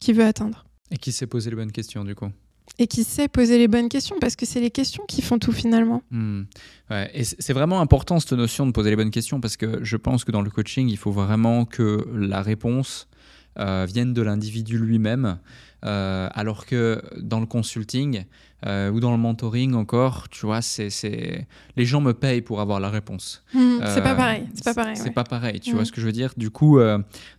qu'il 0.00 0.16
veut 0.16 0.24
atteindre. 0.24 0.64
Et 0.90 0.96
qui 0.96 1.12
sait 1.12 1.28
poser 1.28 1.50
les 1.50 1.56
bonnes 1.56 1.72
questions, 1.72 2.04
du 2.04 2.16
coup? 2.16 2.30
Et 2.78 2.86
qui 2.86 3.04
sait 3.04 3.28
poser 3.28 3.58
les 3.58 3.68
bonnes 3.68 3.88
questions 3.88 4.16
parce 4.20 4.36
que 4.36 4.46
c'est 4.46 4.60
les 4.60 4.70
questions 4.70 5.04
qui 5.06 5.22
font 5.22 5.38
tout 5.38 5.52
finalement. 5.52 6.02
Hmm. 6.10 6.44
et 7.12 7.24
c'est 7.24 7.52
vraiment 7.52 7.80
important 7.80 8.20
cette 8.20 8.32
notion 8.32 8.66
de 8.66 8.72
poser 8.72 8.90
les 8.90 8.96
bonnes 8.96 9.10
questions 9.10 9.40
parce 9.40 9.56
que 9.56 9.84
je 9.84 9.96
pense 9.96 10.24
que 10.24 10.32
dans 10.32 10.42
le 10.42 10.50
coaching, 10.50 10.88
il 10.88 10.96
faut 10.96 11.12
vraiment 11.12 11.64
que 11.64 12.06
la 12.14 12.42
réponse 12.42 13.08
euh, 13.58 13.86
vienne 13.86 14.14
de 14.14 14.22
l'individu 14.22 14.78
lui-même, 14.78 15.38
euh, 15.84 16.28
alors 16.32 16.66
que 16.66 17.02
dans 17.18 17.40
le 17.40 17.46
consulting 17.46 18.24
euh, 18.66 18.90
ou 18.90 19.00
dans 19.00 19.10
le 19.10 19.18
mentoring 19.18 19.74
encore, 19.74 20.28
tu 20.28 20.46
vois, 20.46 20.62
c'est 20.62 21.46
les 21.76 21.84
gens 21.84 22.00
me 22.00 22.12
payent 22.12 22.42
pour 22.42 22.60
avoir 22.60 22.78
la 22.80 22.90
réponse. 22.90 23.44
Hmm, 23.54 23.78
c'est 23.86 24.02
pas 24.02 24.14
pareil. 24.14 24.46
C'est 24.54 24.64
pas 24.64 24.74
pareil. 24.74 24.96
C'est 24.96 25.10
pas 25.10 25.24
pareil. 25.24 25.60
Tu 25.60 25.72
vois 25.72 25.82
hmm. 25.82 25.86
ce 25.86 25.92
que 25.92 26.00
je 26.00 26.06
veux 26.06 26.12
dire? 26.12 26.32
Du 26.36 26.50
coup, 26.50 26.78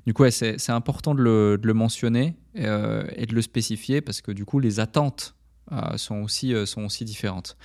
du 0.06 0.14
coup, 0.14 0.30
c'est 0.30 0.70
important 0.70 1.16
de 1.16 1.22
le, 1.22 1.58
de 1.58 1.68
le 1.68 1.74
mentionner 1.74 2.36
et 2.56 3.26
de 3.26 3.34
le 3.34 3.42
spécifier 3.42 4.02
parce 4.02 4.22
que 4.22 4.32
du 4.32 4.46
coup, 4.46 4.60
les 4.60 4.80
attentes 4.80 5.36
sont 5.96 6.22
aussi 6.22 6.54
sont 6.66 6.84
aussi 6.84 7.06
différentes. 7.06 7.58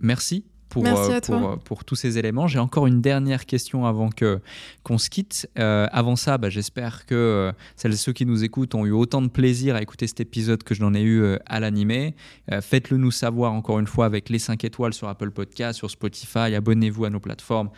merci 0.00 0.44
pour, 0.68 0.82
Merci 0.82 1.10
euh, 1.10 1.16
à 1.16 1.20
toi. 1.20 1.38
pour, 1.40 1.58
pour 1.58 1.84
tous 1.84 1.96
ces 1.96 2.18
éléments. 2.18 2.46
J'ai 2.46 2.58
encore 2.58 2.86
une 2.86 3.00
dernière 3.00 3.46
question 3.46 3.86
avant 3.86 4.10
que 4.10 4.40
qu'on 4.82 4.98
se 4.98 5.10
quitte. 5.10 5.48
Euh, 5.58 5.86
avant 5.92 6.16
ça, 6.16 6.38
bah, 6.38 6.50
j'espère 6.50 7.06
que 7.06 7.14
euh, 7.14 7.52
celles 7.76 7.92
et 7.92 7.96
ceux 7.96 8.12
qui 8.12 8.26
nous 8.26 8.44
écoutent 8.44 8.74
ont 8.74 8.86
eu 8.86 8.90
autant 8.90 9.22
de 9.22 9.28
plaisir 9.28 9.76
à 9.76 9.82
écouter 9.82 10.06
cet 10.06 10.20
épisode 10.20 10.62
que 10.62 10.74
je 10.74 10.80
n'en 10.80 10.94
ai 10.94 11.02
eu 11.02 11.22
euh, 11.22 11.38
à 11.46 11.60
l'animer. 11.60 12.14
Euh, 12.52 12.60
Faites-le 12.60 12.96
nous 12.96 13.10
savoir 13.10 13.52
encore 13.52 13.78
une 13.78 13.86
fois 13.86 14.06
avec 14.06 14.28
les 14.28 14.38
5 14.38 14.64
étoiles 14.64 14.94
sur 14.94 15.08
Apple 15.08 15.30
Podcast, 15.30 15.78
sur 15.78 15.90
Spotify. 15.90 16.54
Abonnez-vous 16.54 17.04
à 17.04 17.10
nos 17.10 17.20
plateformes 17.20 17.68
euh, 17.68 17.70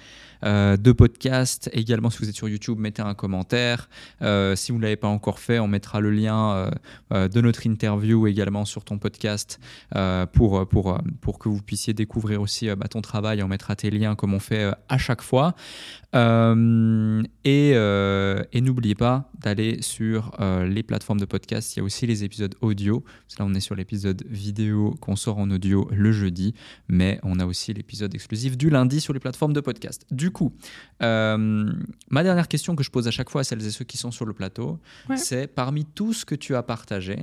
de 0.42 0.92
podcast. 0.92 1.68
Également, 1.72 2.10
si 2.10 2.18
vous 2.18 2.28
êtes 2.28 2.34
sur 2.34 2.48
YouTube, 2.48 2.78
mettez 2.78 3.02
un 3.02 3.14
commentaire. 3.14 3.88
Euh, 4.22 4.56
si 4.56 4.72
vous 4.72 4.78
ne 4.78 4.82
l'avez 4.82 4.96
pas 4.96 5.08
encore 5.08 5.38
fait, 5.38 5.58
on 5.58 5.68
mettra 5.68 6.00
le 6.00 6.10
lien 6.10 6.52
euh, 6.52 6.70
euh, 7.12 7.28
de 7.28 7.40
notre 7.40 7.66
interview 7.66 8.26
également 8.26 8.64
sur 8.64 8.84
ton 8.84 8.98
podcast 8.98 9.60
euh, 9.96 10.26
pour, 10.26 10.66
pour, 10.68 10.94
euh, 10.94 10.98
pour 11.20 11.38
que 11.38 11.48
vous 11.48 11.62
puissiez 11.62 11.94
découvrir 11.94 12.40
aussi 12.40 12.68
euh, 12.68 12.76
bah, 12.76 12.88
ton 12.88 13.00
travail. 13.00 13.42
On 13.42 13.48
mettra 13.48 13.76
tes 13.76 13.90
liens 13.90 14.14
comme 14.14 14.34
on 14.34 14.40
fait 14.40 14.64
euh, 14.64 14.72
à 14.88 14.98
chaque 14.98 15.22
fois. 15.22 15.54
Euh, 16.14 17.22
et 17.44 17.72
euh, 17.74 18.42
et 18.52 18.60
n'oubliez 18.60 18.96
pas 18.96 19.30
d'aller 19.40 19.80
sur 19.80 20.32
euh, 20.40 20.66
les 20.66 20.82
plateformes 20.82 21.20
de 21.20 21.24
podcast. 21.24 21.76
Il 21.76 21.78
y 21.78 21.82
a 21.82 21.84
aussi 21.84 22.06
les 22.06 22.24
épisodes 22.24 22.54
audio. 22.60 23.04
Là, 23.38 23.44
on 23.48 23.54
est 23.54 23.60
sur 23.60 23.76
l'épisode 23.76 24.24
vidéo 24.28 24.96
qu'on 25.00 25.14
sort 25.14 25.38
en 25.38 25.50
audio 25.50 25.88
le 25.92 26.10
jeudi. 26.10 26.54
Mais 26.88 27.20
on 27.22 27.38
a 27.38 27.46
aussi 27.46 27.72
l'épisode 27.72 28.14
exclusif 28.14 28.58
du 28.58 28.70
lundi 28.70 29.00
sur 29.00 29.12
les 29.12 29.20
plateformes 29.20 29.52
de 29.52 29.60
podcast. 29.60 30.04
Du 30.10 30.29
coup, 30.30 30.52
euh, 31.02 31.72
ma 32.10 32.22
dernière 32.22 32.48
question 32.48 32.76
que 32.76 32.82
je 32.84 32.90
pose 32.90 33.06
à 33.08 33.10
chaque 33.10 33.30
fois 33.30 33.40
à 33.42 33.44
celles 33.44 33.64
et 33.66 33.70
ceux 33.70 33.84
qui 33.84 33.96
sont 33.96 34.10
sur 34.10 34.24
le 34.26 34.32
plateau, 34.32 34.78
Ouais. 35.08 35.16
c'est 35.16 35.46
parmi 35.46 35.84
tout 35.84 36.12
ce 36.12 36.24
que 36.24 36.34
tu 36.34 36.54
as 36.54 36.62
partagé, 36.62 37.16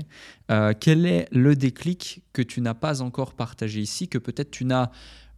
euh, 0.52 0.74
quel 0.80 1.06
est 1.06 1.28
le 1.32 1.56
déclic 1.56 2.22
que 2.34 2.42
tu 2.42 2.62
n'as 2.62 2.74
pas 2.74 3.02
encore 3.02 3.34
partagé 3.34 3.80
ici, 3.82 4.08
que 4.08 4.18
peut-être 4.18 4.52
tu 4.52 4.66
n'as 4.66 4.92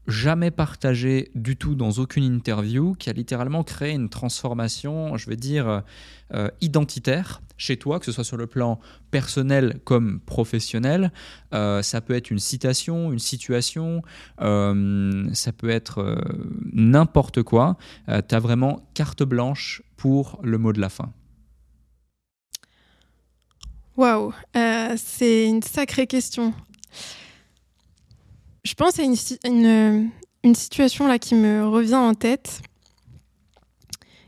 jamais 0.09 0.51
partagé 0.51 1.31
du 1.35 1.55
tout 1.55 1.75
dans 1.75 1.91
aucune 1.91 2.23
interview, 2.23 2.93
qui 2.95 3.09
a 3.09 3.13
littéralement 3.13 3.63
créé 3.63 3.93
une 3.93 4.09
transformation, 4.09 5.15
je 5.17 5.29
vais 5.29 5.35
dire, 5.35 5.83
euh, 6.33 6.49
identitaire 6.61 7.41
chez 7.57 7.77
toi, 7.77 7.99
que 7.99 8.05
ce 8.05 8.11
soit 8.11 8.23
sur 8.23 8.37
le 8.37 8.47
plan 8.47 8.79
personnel 9.11 9.79
comme 9.83 10.19
professionnel. 10.19 11.11
Euh, 11.53 11.81
ça 11.81 12.01
peut 12.01 12.13
être 12.13 12.31
une 12.31 12.39
citation, 12.39 13.11
une 13.11 13.19
situation, 13.19 14.01
euh, 14.41 15.27
ça 15.33 15.51
peut 15.51 15.69
être 15.69 16.17
n'importe 16.73 17.43
quoi. 17.43 17.77
tu 18.07 18.35
as 18.35 18.39
vraiment 18.39 18.87
carte 18.93 19.23
blanche 19.23 19.81
pour 19.97 20.39
le 20.43 20.57
mot 20.57 20.73
de 20.73 20.79
la 20.79 20.89
fin. 20.89 21.11
Waouh, 23.97 24.33
c'est 24.95 25.45
une 25.45 25.61
sacrée 25.61 26.07
question. 26.07 26.53
Je 28.69 28.75
pense 28.75 28.99
à 28.99 29.03
une, 29.03 30.11
une 30.43 30.53
situation 30.53 31.07
là 31.07 31.17
qui 31.17 31.33
me 31.33 31.67
revient 31.67 31.95
en 31.95 32.13
tête, 32.13 32.61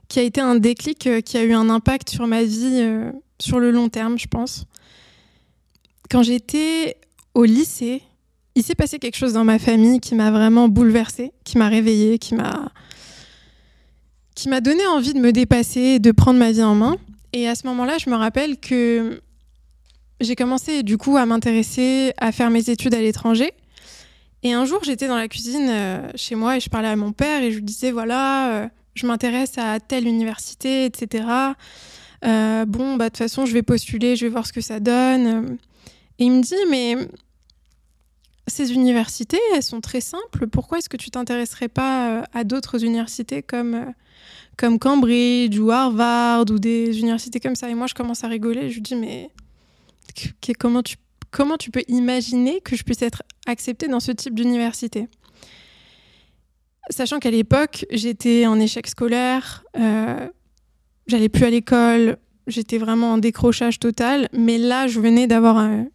qui 0.08 0.18
a 0.18 0.24
été 0.24 0.42
un 0.42 0.56
déclic, 0.56 1.06
euh, 1.06 1.22
qui 1.22 1.38
a 1.38 1.44
eu 1.44 1.54
un 1.54 1.70
impact 1.70 2.10
sur 2.10 2.26
ma 2.26 2.42
vie 2.42 2.80
euh, 2.82 3.12
sur 3.40 3.60
le 3.60 3.70
long 3.70 3.88
terme, 3.88 4.18
je 4.18 4.26
pense. 4.26 4.66
Quand 6.10 6.24
j'étais 6.24 6.98
au 7.36 7.44
lycée, 7.44 8.02
il 8.56 8.64
s'est 8.64 8.74
passé 8.74 8.98
quelque 8.98 9.16
chose 9.16 9.34
dans 9.34 9.44
ma 9.44 9.60
famille 9.60 10.00
qui 10.00 10.16
m'a 10.16 10.32
vraiment 10.32 10.68
bouleversée, 10.70 11.34
qui 11.44 11.60
m'a 11.60 11.68
réveillée, 11.68 12.18
qui 12.18 12.34
m'a 12.34 12.72
qui 14.34 14.50
m'a 14.50 14.60
donné 14.60 14.88
envie 14.88 15.14
de 15.14 15.20
me 15.20 15.32
dépasser, 15.32 16.00
de 16.00 16.12
prendre 16.12 16.40
ma 16.40 16.52
vie 16.52 16.64
en 16.64 16.74
main. 16.74 16.98
Et 17.32 17.48
à 17.48 17.54
ce 17.54 17.68
moment-là, 17.68 18.00
je 18.00 18.10
me 18.10 18.16
rappelle 18.16 18.58
que 18.58 19.22
j'ai 20.20 20.36
commencé 20.36 20.82
du 20.82 20.98
coup 20.98 21.16
à 21.16 21.28
m'intéresser 21.28 22.14
à 22.18 22.32
faire 22.32 22.50
mes 22.50 22.72
études 22.72 22.96
à 22.96 23.02
l'étranger. 23.02 23.54
Et 24.44 24.54
un 24.54 24.66
jour, 24.66 24.84
j'étais 24.84 25.08
dans 25.08 25.18
la 25.18 25.28
cuisine 25.28 25.68
euh, 25.70 26.12
chez 26.16 26.36
moi 26.36 26.58
et 26.58 26.60
je 26.60 26.70
parlais 26.70 26.88
à 26.88 26.96
mon 26.96 27.12
père 27.12 27.44
et 27.44 27.52
je 27.52 27.58
lui 27.58 27.64
disais 27.64 27.92
voilà, 27.92 28.64
euh, 28.64 28.68
je 28.96 29.06
m'intéresse 29.06 29.58
à 29.58 29.80
telle 29.80 30.08
université, 30.08 30.86
etc. 30.86 31.26
Euh, 32.26 32.66
bon, 32.66 32.96
bah 32.96 33.06
de 33.06 33.10
toute 33.10 33.18
façon, 33.18 33.46
je 33.46 33.54
vais 33.54 33.62
postuler, 33.62 34.16
je 34.16 34.26
vais 34.26 34.32
voir 34.32 34.48
ce 34.48 34.54
que 34.54 34.62
ça 34.62 34.80
donne. 34.80 35.58
Et 36.18 36.26
il 36.26 36.32
me 36.32 36.42
dit 36.42 36.56
mais 36.70 36.96
ces 38.48 38.74
universités, 38.74 39.40
elles 39.54 39.64
sont 39.64 39.82
très 39.82 40.02
simples. 40.02 40.48
Pourquoi 40.48 40.80
est-ce 40.80 40.90
que 40.90 40.98
tu 40.98 41.12
t'intéresserais 41.12 41.70
pas 41.70 42.24
à 42.34 42.44
d'autres 42.44 42.84
universités 42.84 43.44
comme 43.44 43.94
comme 44.58 44.80
Cambridge 44.80 45.58
ou 45.58 45.72
Harvard 45.72 46.46
ou 46.50 46.58
des 46.58 47.00
universités 47.00 47.40
comme 47.40 47.56
ça? 47.56 47.70
Et 47.70 47.76
moi, 47.76 47.86
je 47.86 47.94
commence 47.94 48.24
à 48.24 48.28
rigoler. 48.28 48.70
Je 48.70 48.76
lui 48.76 48.82
dis 48.82 48.96
mais 48.96 49.30
comment 50.60 50.82
tu, 50.82 50.98
comment 51.32 51.58
tu 51.58 51.72
peux 51.72 51.84
imaginer 51.88 52.62
que 52.62 52.76
je 52.76 52.84
puisse 52.84 53.02
être 53.02 53.24
acceptée 53.48 53.88
dans 53.88 54.00
ce 54.00 54.12
type 54.12 54.36
d'université? 54.36 55.08
Sachant 56.90 57.20
qu'à 57.20 57.32
l'époque, 57.32 57.86
j'étais 57.92 58.46
en 58.48 58.60
échec 58.60 58.88
scolaire, 58.88 59.64
euh, 59.78 60.28
j'allais 61.08 61.30
plus 61.30 61.46
à 61.46 61.50
l'école, 61.50 62.18
j'étais 62.48 62.78
vraiment 62.78 63.14
en 63.14 63.18
décrochage 63.18 63.80
total, 63.80 64.28
mais 64.34 64.58
là, 64.58 64.88
je 64.88 65.00
venais 65.00 65.28
d'avoir 65.28 65.58
un- 65.58 65.86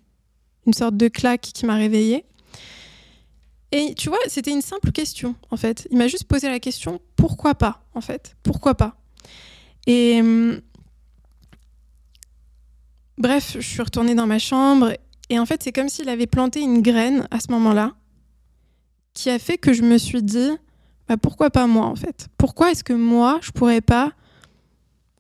une 0.66 0.72
sorte 0.72 0.96
de 0.96 1.08
claque 1.08 1.42
qui 1.42 1.66
m'a 1.66 1.74
réveillée. 1.76 2.24
Et 3.72 3.94
tu 3.94 4.08
vois, 4.08 4.18
c'était 4.28 4.52
une 4.52 4.62
simple 4.62 4.90
question, 4.92 5.34
en 5.50 5.56
fait. 5.56 5.86
Il 5.90 5.98
m'a 5.98 6.08
juste 6.08 6.24
posé 6.24 6.48
la 6.48 6.60
question, 6.60 7.00
pourquoi 7.16 7.54
pas, 7.54 7.84
en 7.94 8.00
fait? 8.00 8.36
Pourquoi 8.42 8.74
pas? 8.74 8.96
Et 9.86 10.20
hum, 10.20 10.60
Bref, 13.18 13.56
je 13.58 13.66
suis 13.66 13.80
retournée 13.82 14.14
dans 14.14 14.26
ma 14.26 14.38
chambre 14.38 14.92
et 15.30 15.38
en 15.38 15.46
fait, 15.46 15.62
c'est 15.62 15.72
comme 15.72 15.88
s'il 15.88 16.08
avait 16.08 16.26
planté 16.26 16.60
une 16.60 16.82
graine 16.82 17.26
à 17.30 17.40
ce 17.40 17.50
moment-là 17.50 17.94
qui 19.14 19.30
a 19.30 19.38
fait 19.38 19.58
que 19.58 19.72
je 19.72 19.82
me 19.82 19.98
suis 19.98 20.22
dit 20.22 20.50
bah, 21.08 21.16
pourquoi 21.16 21.50
pas 21.50 21.66
moi 21.66 21.86
en 21.86 21.96
fait? 21.96 22.28
Pourquoi 22.36 22.70
est-ce 22.70 22.84
que 22.84 22.92
moi, 22.92 23.38
je 23.42 23.50
pourrais 23.50 23.80
pas 23.80 24.12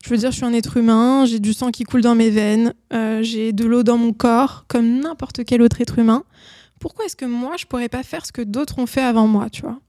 Je 0.04 0.10
veux 0.10 0.16
dire, 0.16 0.30
je 0.30 0.36
suis 0.36 0.44
un 0.44 0.52
être 0.52 0.76
humain, 0.76 1.24
j'ai 1.24 1.40
du 1.40 1.52
sang 1.52 1.70
qui 1.70 1.84
coule 1.84 2.02
dans 2.02 2.14
mes 2.14 2.30
veines, 2.30 2.74
euh, 2.92 3.22
j'ai 3.22 3.52
de 3.52 3.64
l'eau 3.64 3.82
dans 3.82 3.96
mon 3.96 4.12
corps 4.12 4.64
comme 4.68 5.00
n'importe 5.00 5.44
quel 5.44 5.62
autre 5.62 5.80
être 5.80 5.98
humain? 5.98 6.24
Pourquoi 6.78 7.06
est-ce 7.06 7.16
que 7.16 7.24
moi, 7.24 7.56
je 7.56 7.64
pourrais 7.64 7.88
pas 7.88 8.02
faire 8.02 8.26
ce 8.26 8.32
que 8.32 8.42
d'autres 8.42 8.78
ont 8.78 8.86
fait 8.86 9.02
avant 9.02 9.26
moi, 9.26 9.48
tu 9.48 9.62
vois? 9.62 9.80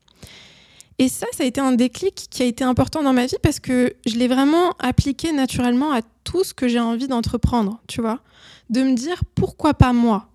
Et 0.99 1.09
ça, 1.09 1.27
ça 1.31 1.43
a 1.43 1.45
été 1.45 1.61
un 1.61 1.73
déclic 1.73 2.27
qui 2.31 2.41
a 2.41 2.45
été 2.45 2.63
important 2.63 3.03
dans 3.03 3.13
ma 3.13 3.27
vie 3.27 3.35
parce 3.43 3.59
que 3.59 3.93
je 4.07 4.15
l'ai 4.15 4.27
vraiment 4.27 4.73
appliqué 4.79 5.31
naturellement 5.31 5.91
à 5.91 6.01
tout 6.23 6.43
ce 6.43 6.53
que 6.53 6.67
j'ai 6.67 6.79
envie 6.79 7.07
d'entreprendre, 7.07 7.79
tu 7.87 8.01
vois? 8.01 8.19
De 8.69 8.83
me 8.83 8.95
dire 8.95 9.23
pourquoi 9.35 9.73
pas 9.73 9.93
moi. 9.93 10.29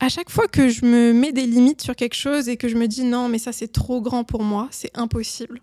À 0.00 0.08
chaque 0.08 0.30
fois 0.30 0.48
que 0.48 0.68
je 0.68 0.84
me 0.84 1.12
mets 1.12 1.32
des 1.32 1.46
limites 1.46 1.82
sur 1.82 1.96
quelque 1.96 2.16
chose 2.16 2.48
et 2.48 2.56
que 2.56 2.68
je 2.68 2.76
me 2.76 2.88
dis 2.88 3.04
non, 3.04 3.28
mais 3.28 3.38
ça 3.38 3.52
c'est 3.52 3.72
trop 3.72 4.00
grand 4.00 4.24
pour 4.24 4.42
moi, 4.42 4.68
c'est 4.70 4.90
impossible. 4.94 5.60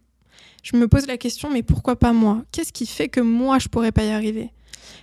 Je 0.63 0.77
me 0.77 0.87
pose 0.87 1.07
la 1.07 1.17
question, 1.17 1.49
mais 1.49 1.63
pourquoi 1.63 1.95
pas 1.95 2.13
moi? 2.13 2.43
Qu'est-ce 2.51 2.71
qui 2.71 2.85
fait 2.85 3.09
que 3.09 3.19
moi 3.19 3.59
je 3.59 3.67
pourrais 3.67 3.91
pas 3.91 4.03
y 4.03 4.11
arriver? 4.11 4.51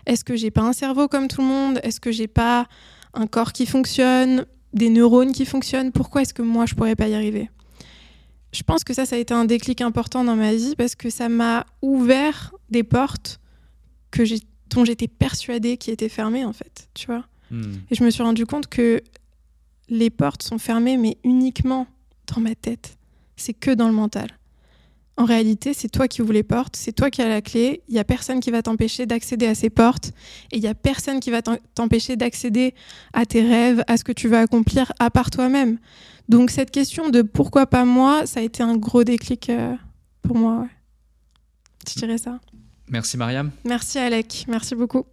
Est-ce 0.06 0.24
que 0.24 0.36
j'ai 0.36 0.50
pas 0.50 0.62
un 0.62 0.72
cerveau 0.72 1.08
comme 1.08 1.28
tout 1.28 1.40
le 1.40 1.46
monde? 1.46 1.80
Est-ce 1.82 2.00
que 2.00 2.12
j'ai 2.12 2.28
pas 2.28 2.66
un 3.14 3.26
corps 3.26 3.52
qui 3.52 3.66
fonctionne, 3.66 4.46
des 4.72 4.88
neurones 4.88 5.32
qui 5.32 5.44
fonctionnent? 5.44 5.92
Pourquoi 5.92 6.22
est-ce 6.22 6.34
que 6.34 6.42
moi 6.42 6.66
je 6.66 6.74
pourrais 6.74 6.96
pas 6.96 7.08
y 7.08 7.14
arriver? 7.14 7.50
Je 8.52 8.62
pense 8.62 8.82
que 8.84 8.94
ça, 8.94 9.04
ça 9.04 9.16
a 9.16 9.18
été 9.18 9.34
un 9.34 9.44
déclic 9.44 9.80
important 9.80 10.24
dans 10.24 10.36
ma 10.36 10.54
vie 10.54 10.74
parce 10.76 10.94
que 10.94 11.10
ça 11.10 11.28
m'a 11.28 11.66
ouvert 11.82 12.54
des 12.70 12.82
portes 12.82 13.40
que 14.10 14.24
j'ai, 14.24 14.40
dont 14.70 14.84
j'étais 14.84 15.08
persuadée 15.08 15.76
qui 15.76 15.90
étaient 15.90 16.08
fermées, 16.08 16.44
en 16.44 16.52
fait, 16.52 16.88
tu 16.94 17.06
vois. 17.06 17.24
Et 17.90 17.94
je 17.94 18.04
me 18.04 18.10
suis 18.10 18.22
rendu 18.22 18.44
compte 18.44 18.66
que 18.66 19.02
les 19.88 20.10
portes 20.10 20.42
sont 20.42 20.58
fermées, 20.58 20.96
mais 20.98 21.16
uniquement 21.24 21.86
dans 22.26 22.40
ma 22.40 22.54
tête. 22.54 22.98
C'est 23.36 23.54
que 23.54 23.70
dans 23.70 23.88
le 23.88 23.94
mental. 23.94 24.28
En 25.16 25.24
réalité, 25.24 25.74
c'est 25.74 25.88
toi 25.88 26.06
qui 26.06 26.22
ouvres 26.22 26.32
les 26.32 26.44
portes, 26.44 26.76
c'est 26.76 26.92
toi 26.92 27.10
qui 27.10 27.22
as 27.22 27.28
la 27.28 27.40
clé. 27.40 27.82
Il 27.88 27.94
y 27.94 27.98
a 27.98 28.04
personne 28.04 28.38
qui 28.38 28.52
va 28.52 28.62
t'empêcher 28.62 29.04
d'accéder 29.04 29.46
à 29.46 29.56
ces 29.56 29.68
portes 29.68 30.12
et 30.52 30.58
il 30.58 30.62
y 30.62 30.68
a 30.68 30.74
personne 30.74 31.18
qui 31.18 31.32
va 31.32 31.42
t'empêcher 31.42 32.14
d'accéder 32.14 32.72
à 33.12 33.26
tes 33.26 33.42
rêves, 33.42 33.82
à 33.88 33.96
ce 33.96 34.04
que 34.04 34.12
tu 34.12 34.28
veux 34.28 34.36
accomplir 34.36 34.92
à 35.00 35.10
part 35.10 35.30
toi-même. 35.30 35.78
Donc 36.28 36.50
cette 36.50 36.70
question 36.70 37.08
de 37.08 37.22
pourquoi 37.22 37.66
pas 37.66 37.84
moi, 37.84 38.26
ça 38.26 38.38
a 38.38 38.42
été 38.44 38.62
un 38.62 38.76
gros 38.76 39.02
déclic 39.02 39.50
euh, 39.50 39.74
pour 40.22 40.36
moi. 40.36 40.60
Ouais. 40.60 40.68
Je 41.88 41.94
dirais 41.98 42.18
ça? 42.18 42.38
Merci 42.90 43.16
Mariam. 43.16 43.50
Merci 43.64 43.98
Alec, 43.98 44.44
merci 44.48 44.74
beaucoup. 44.74 45.06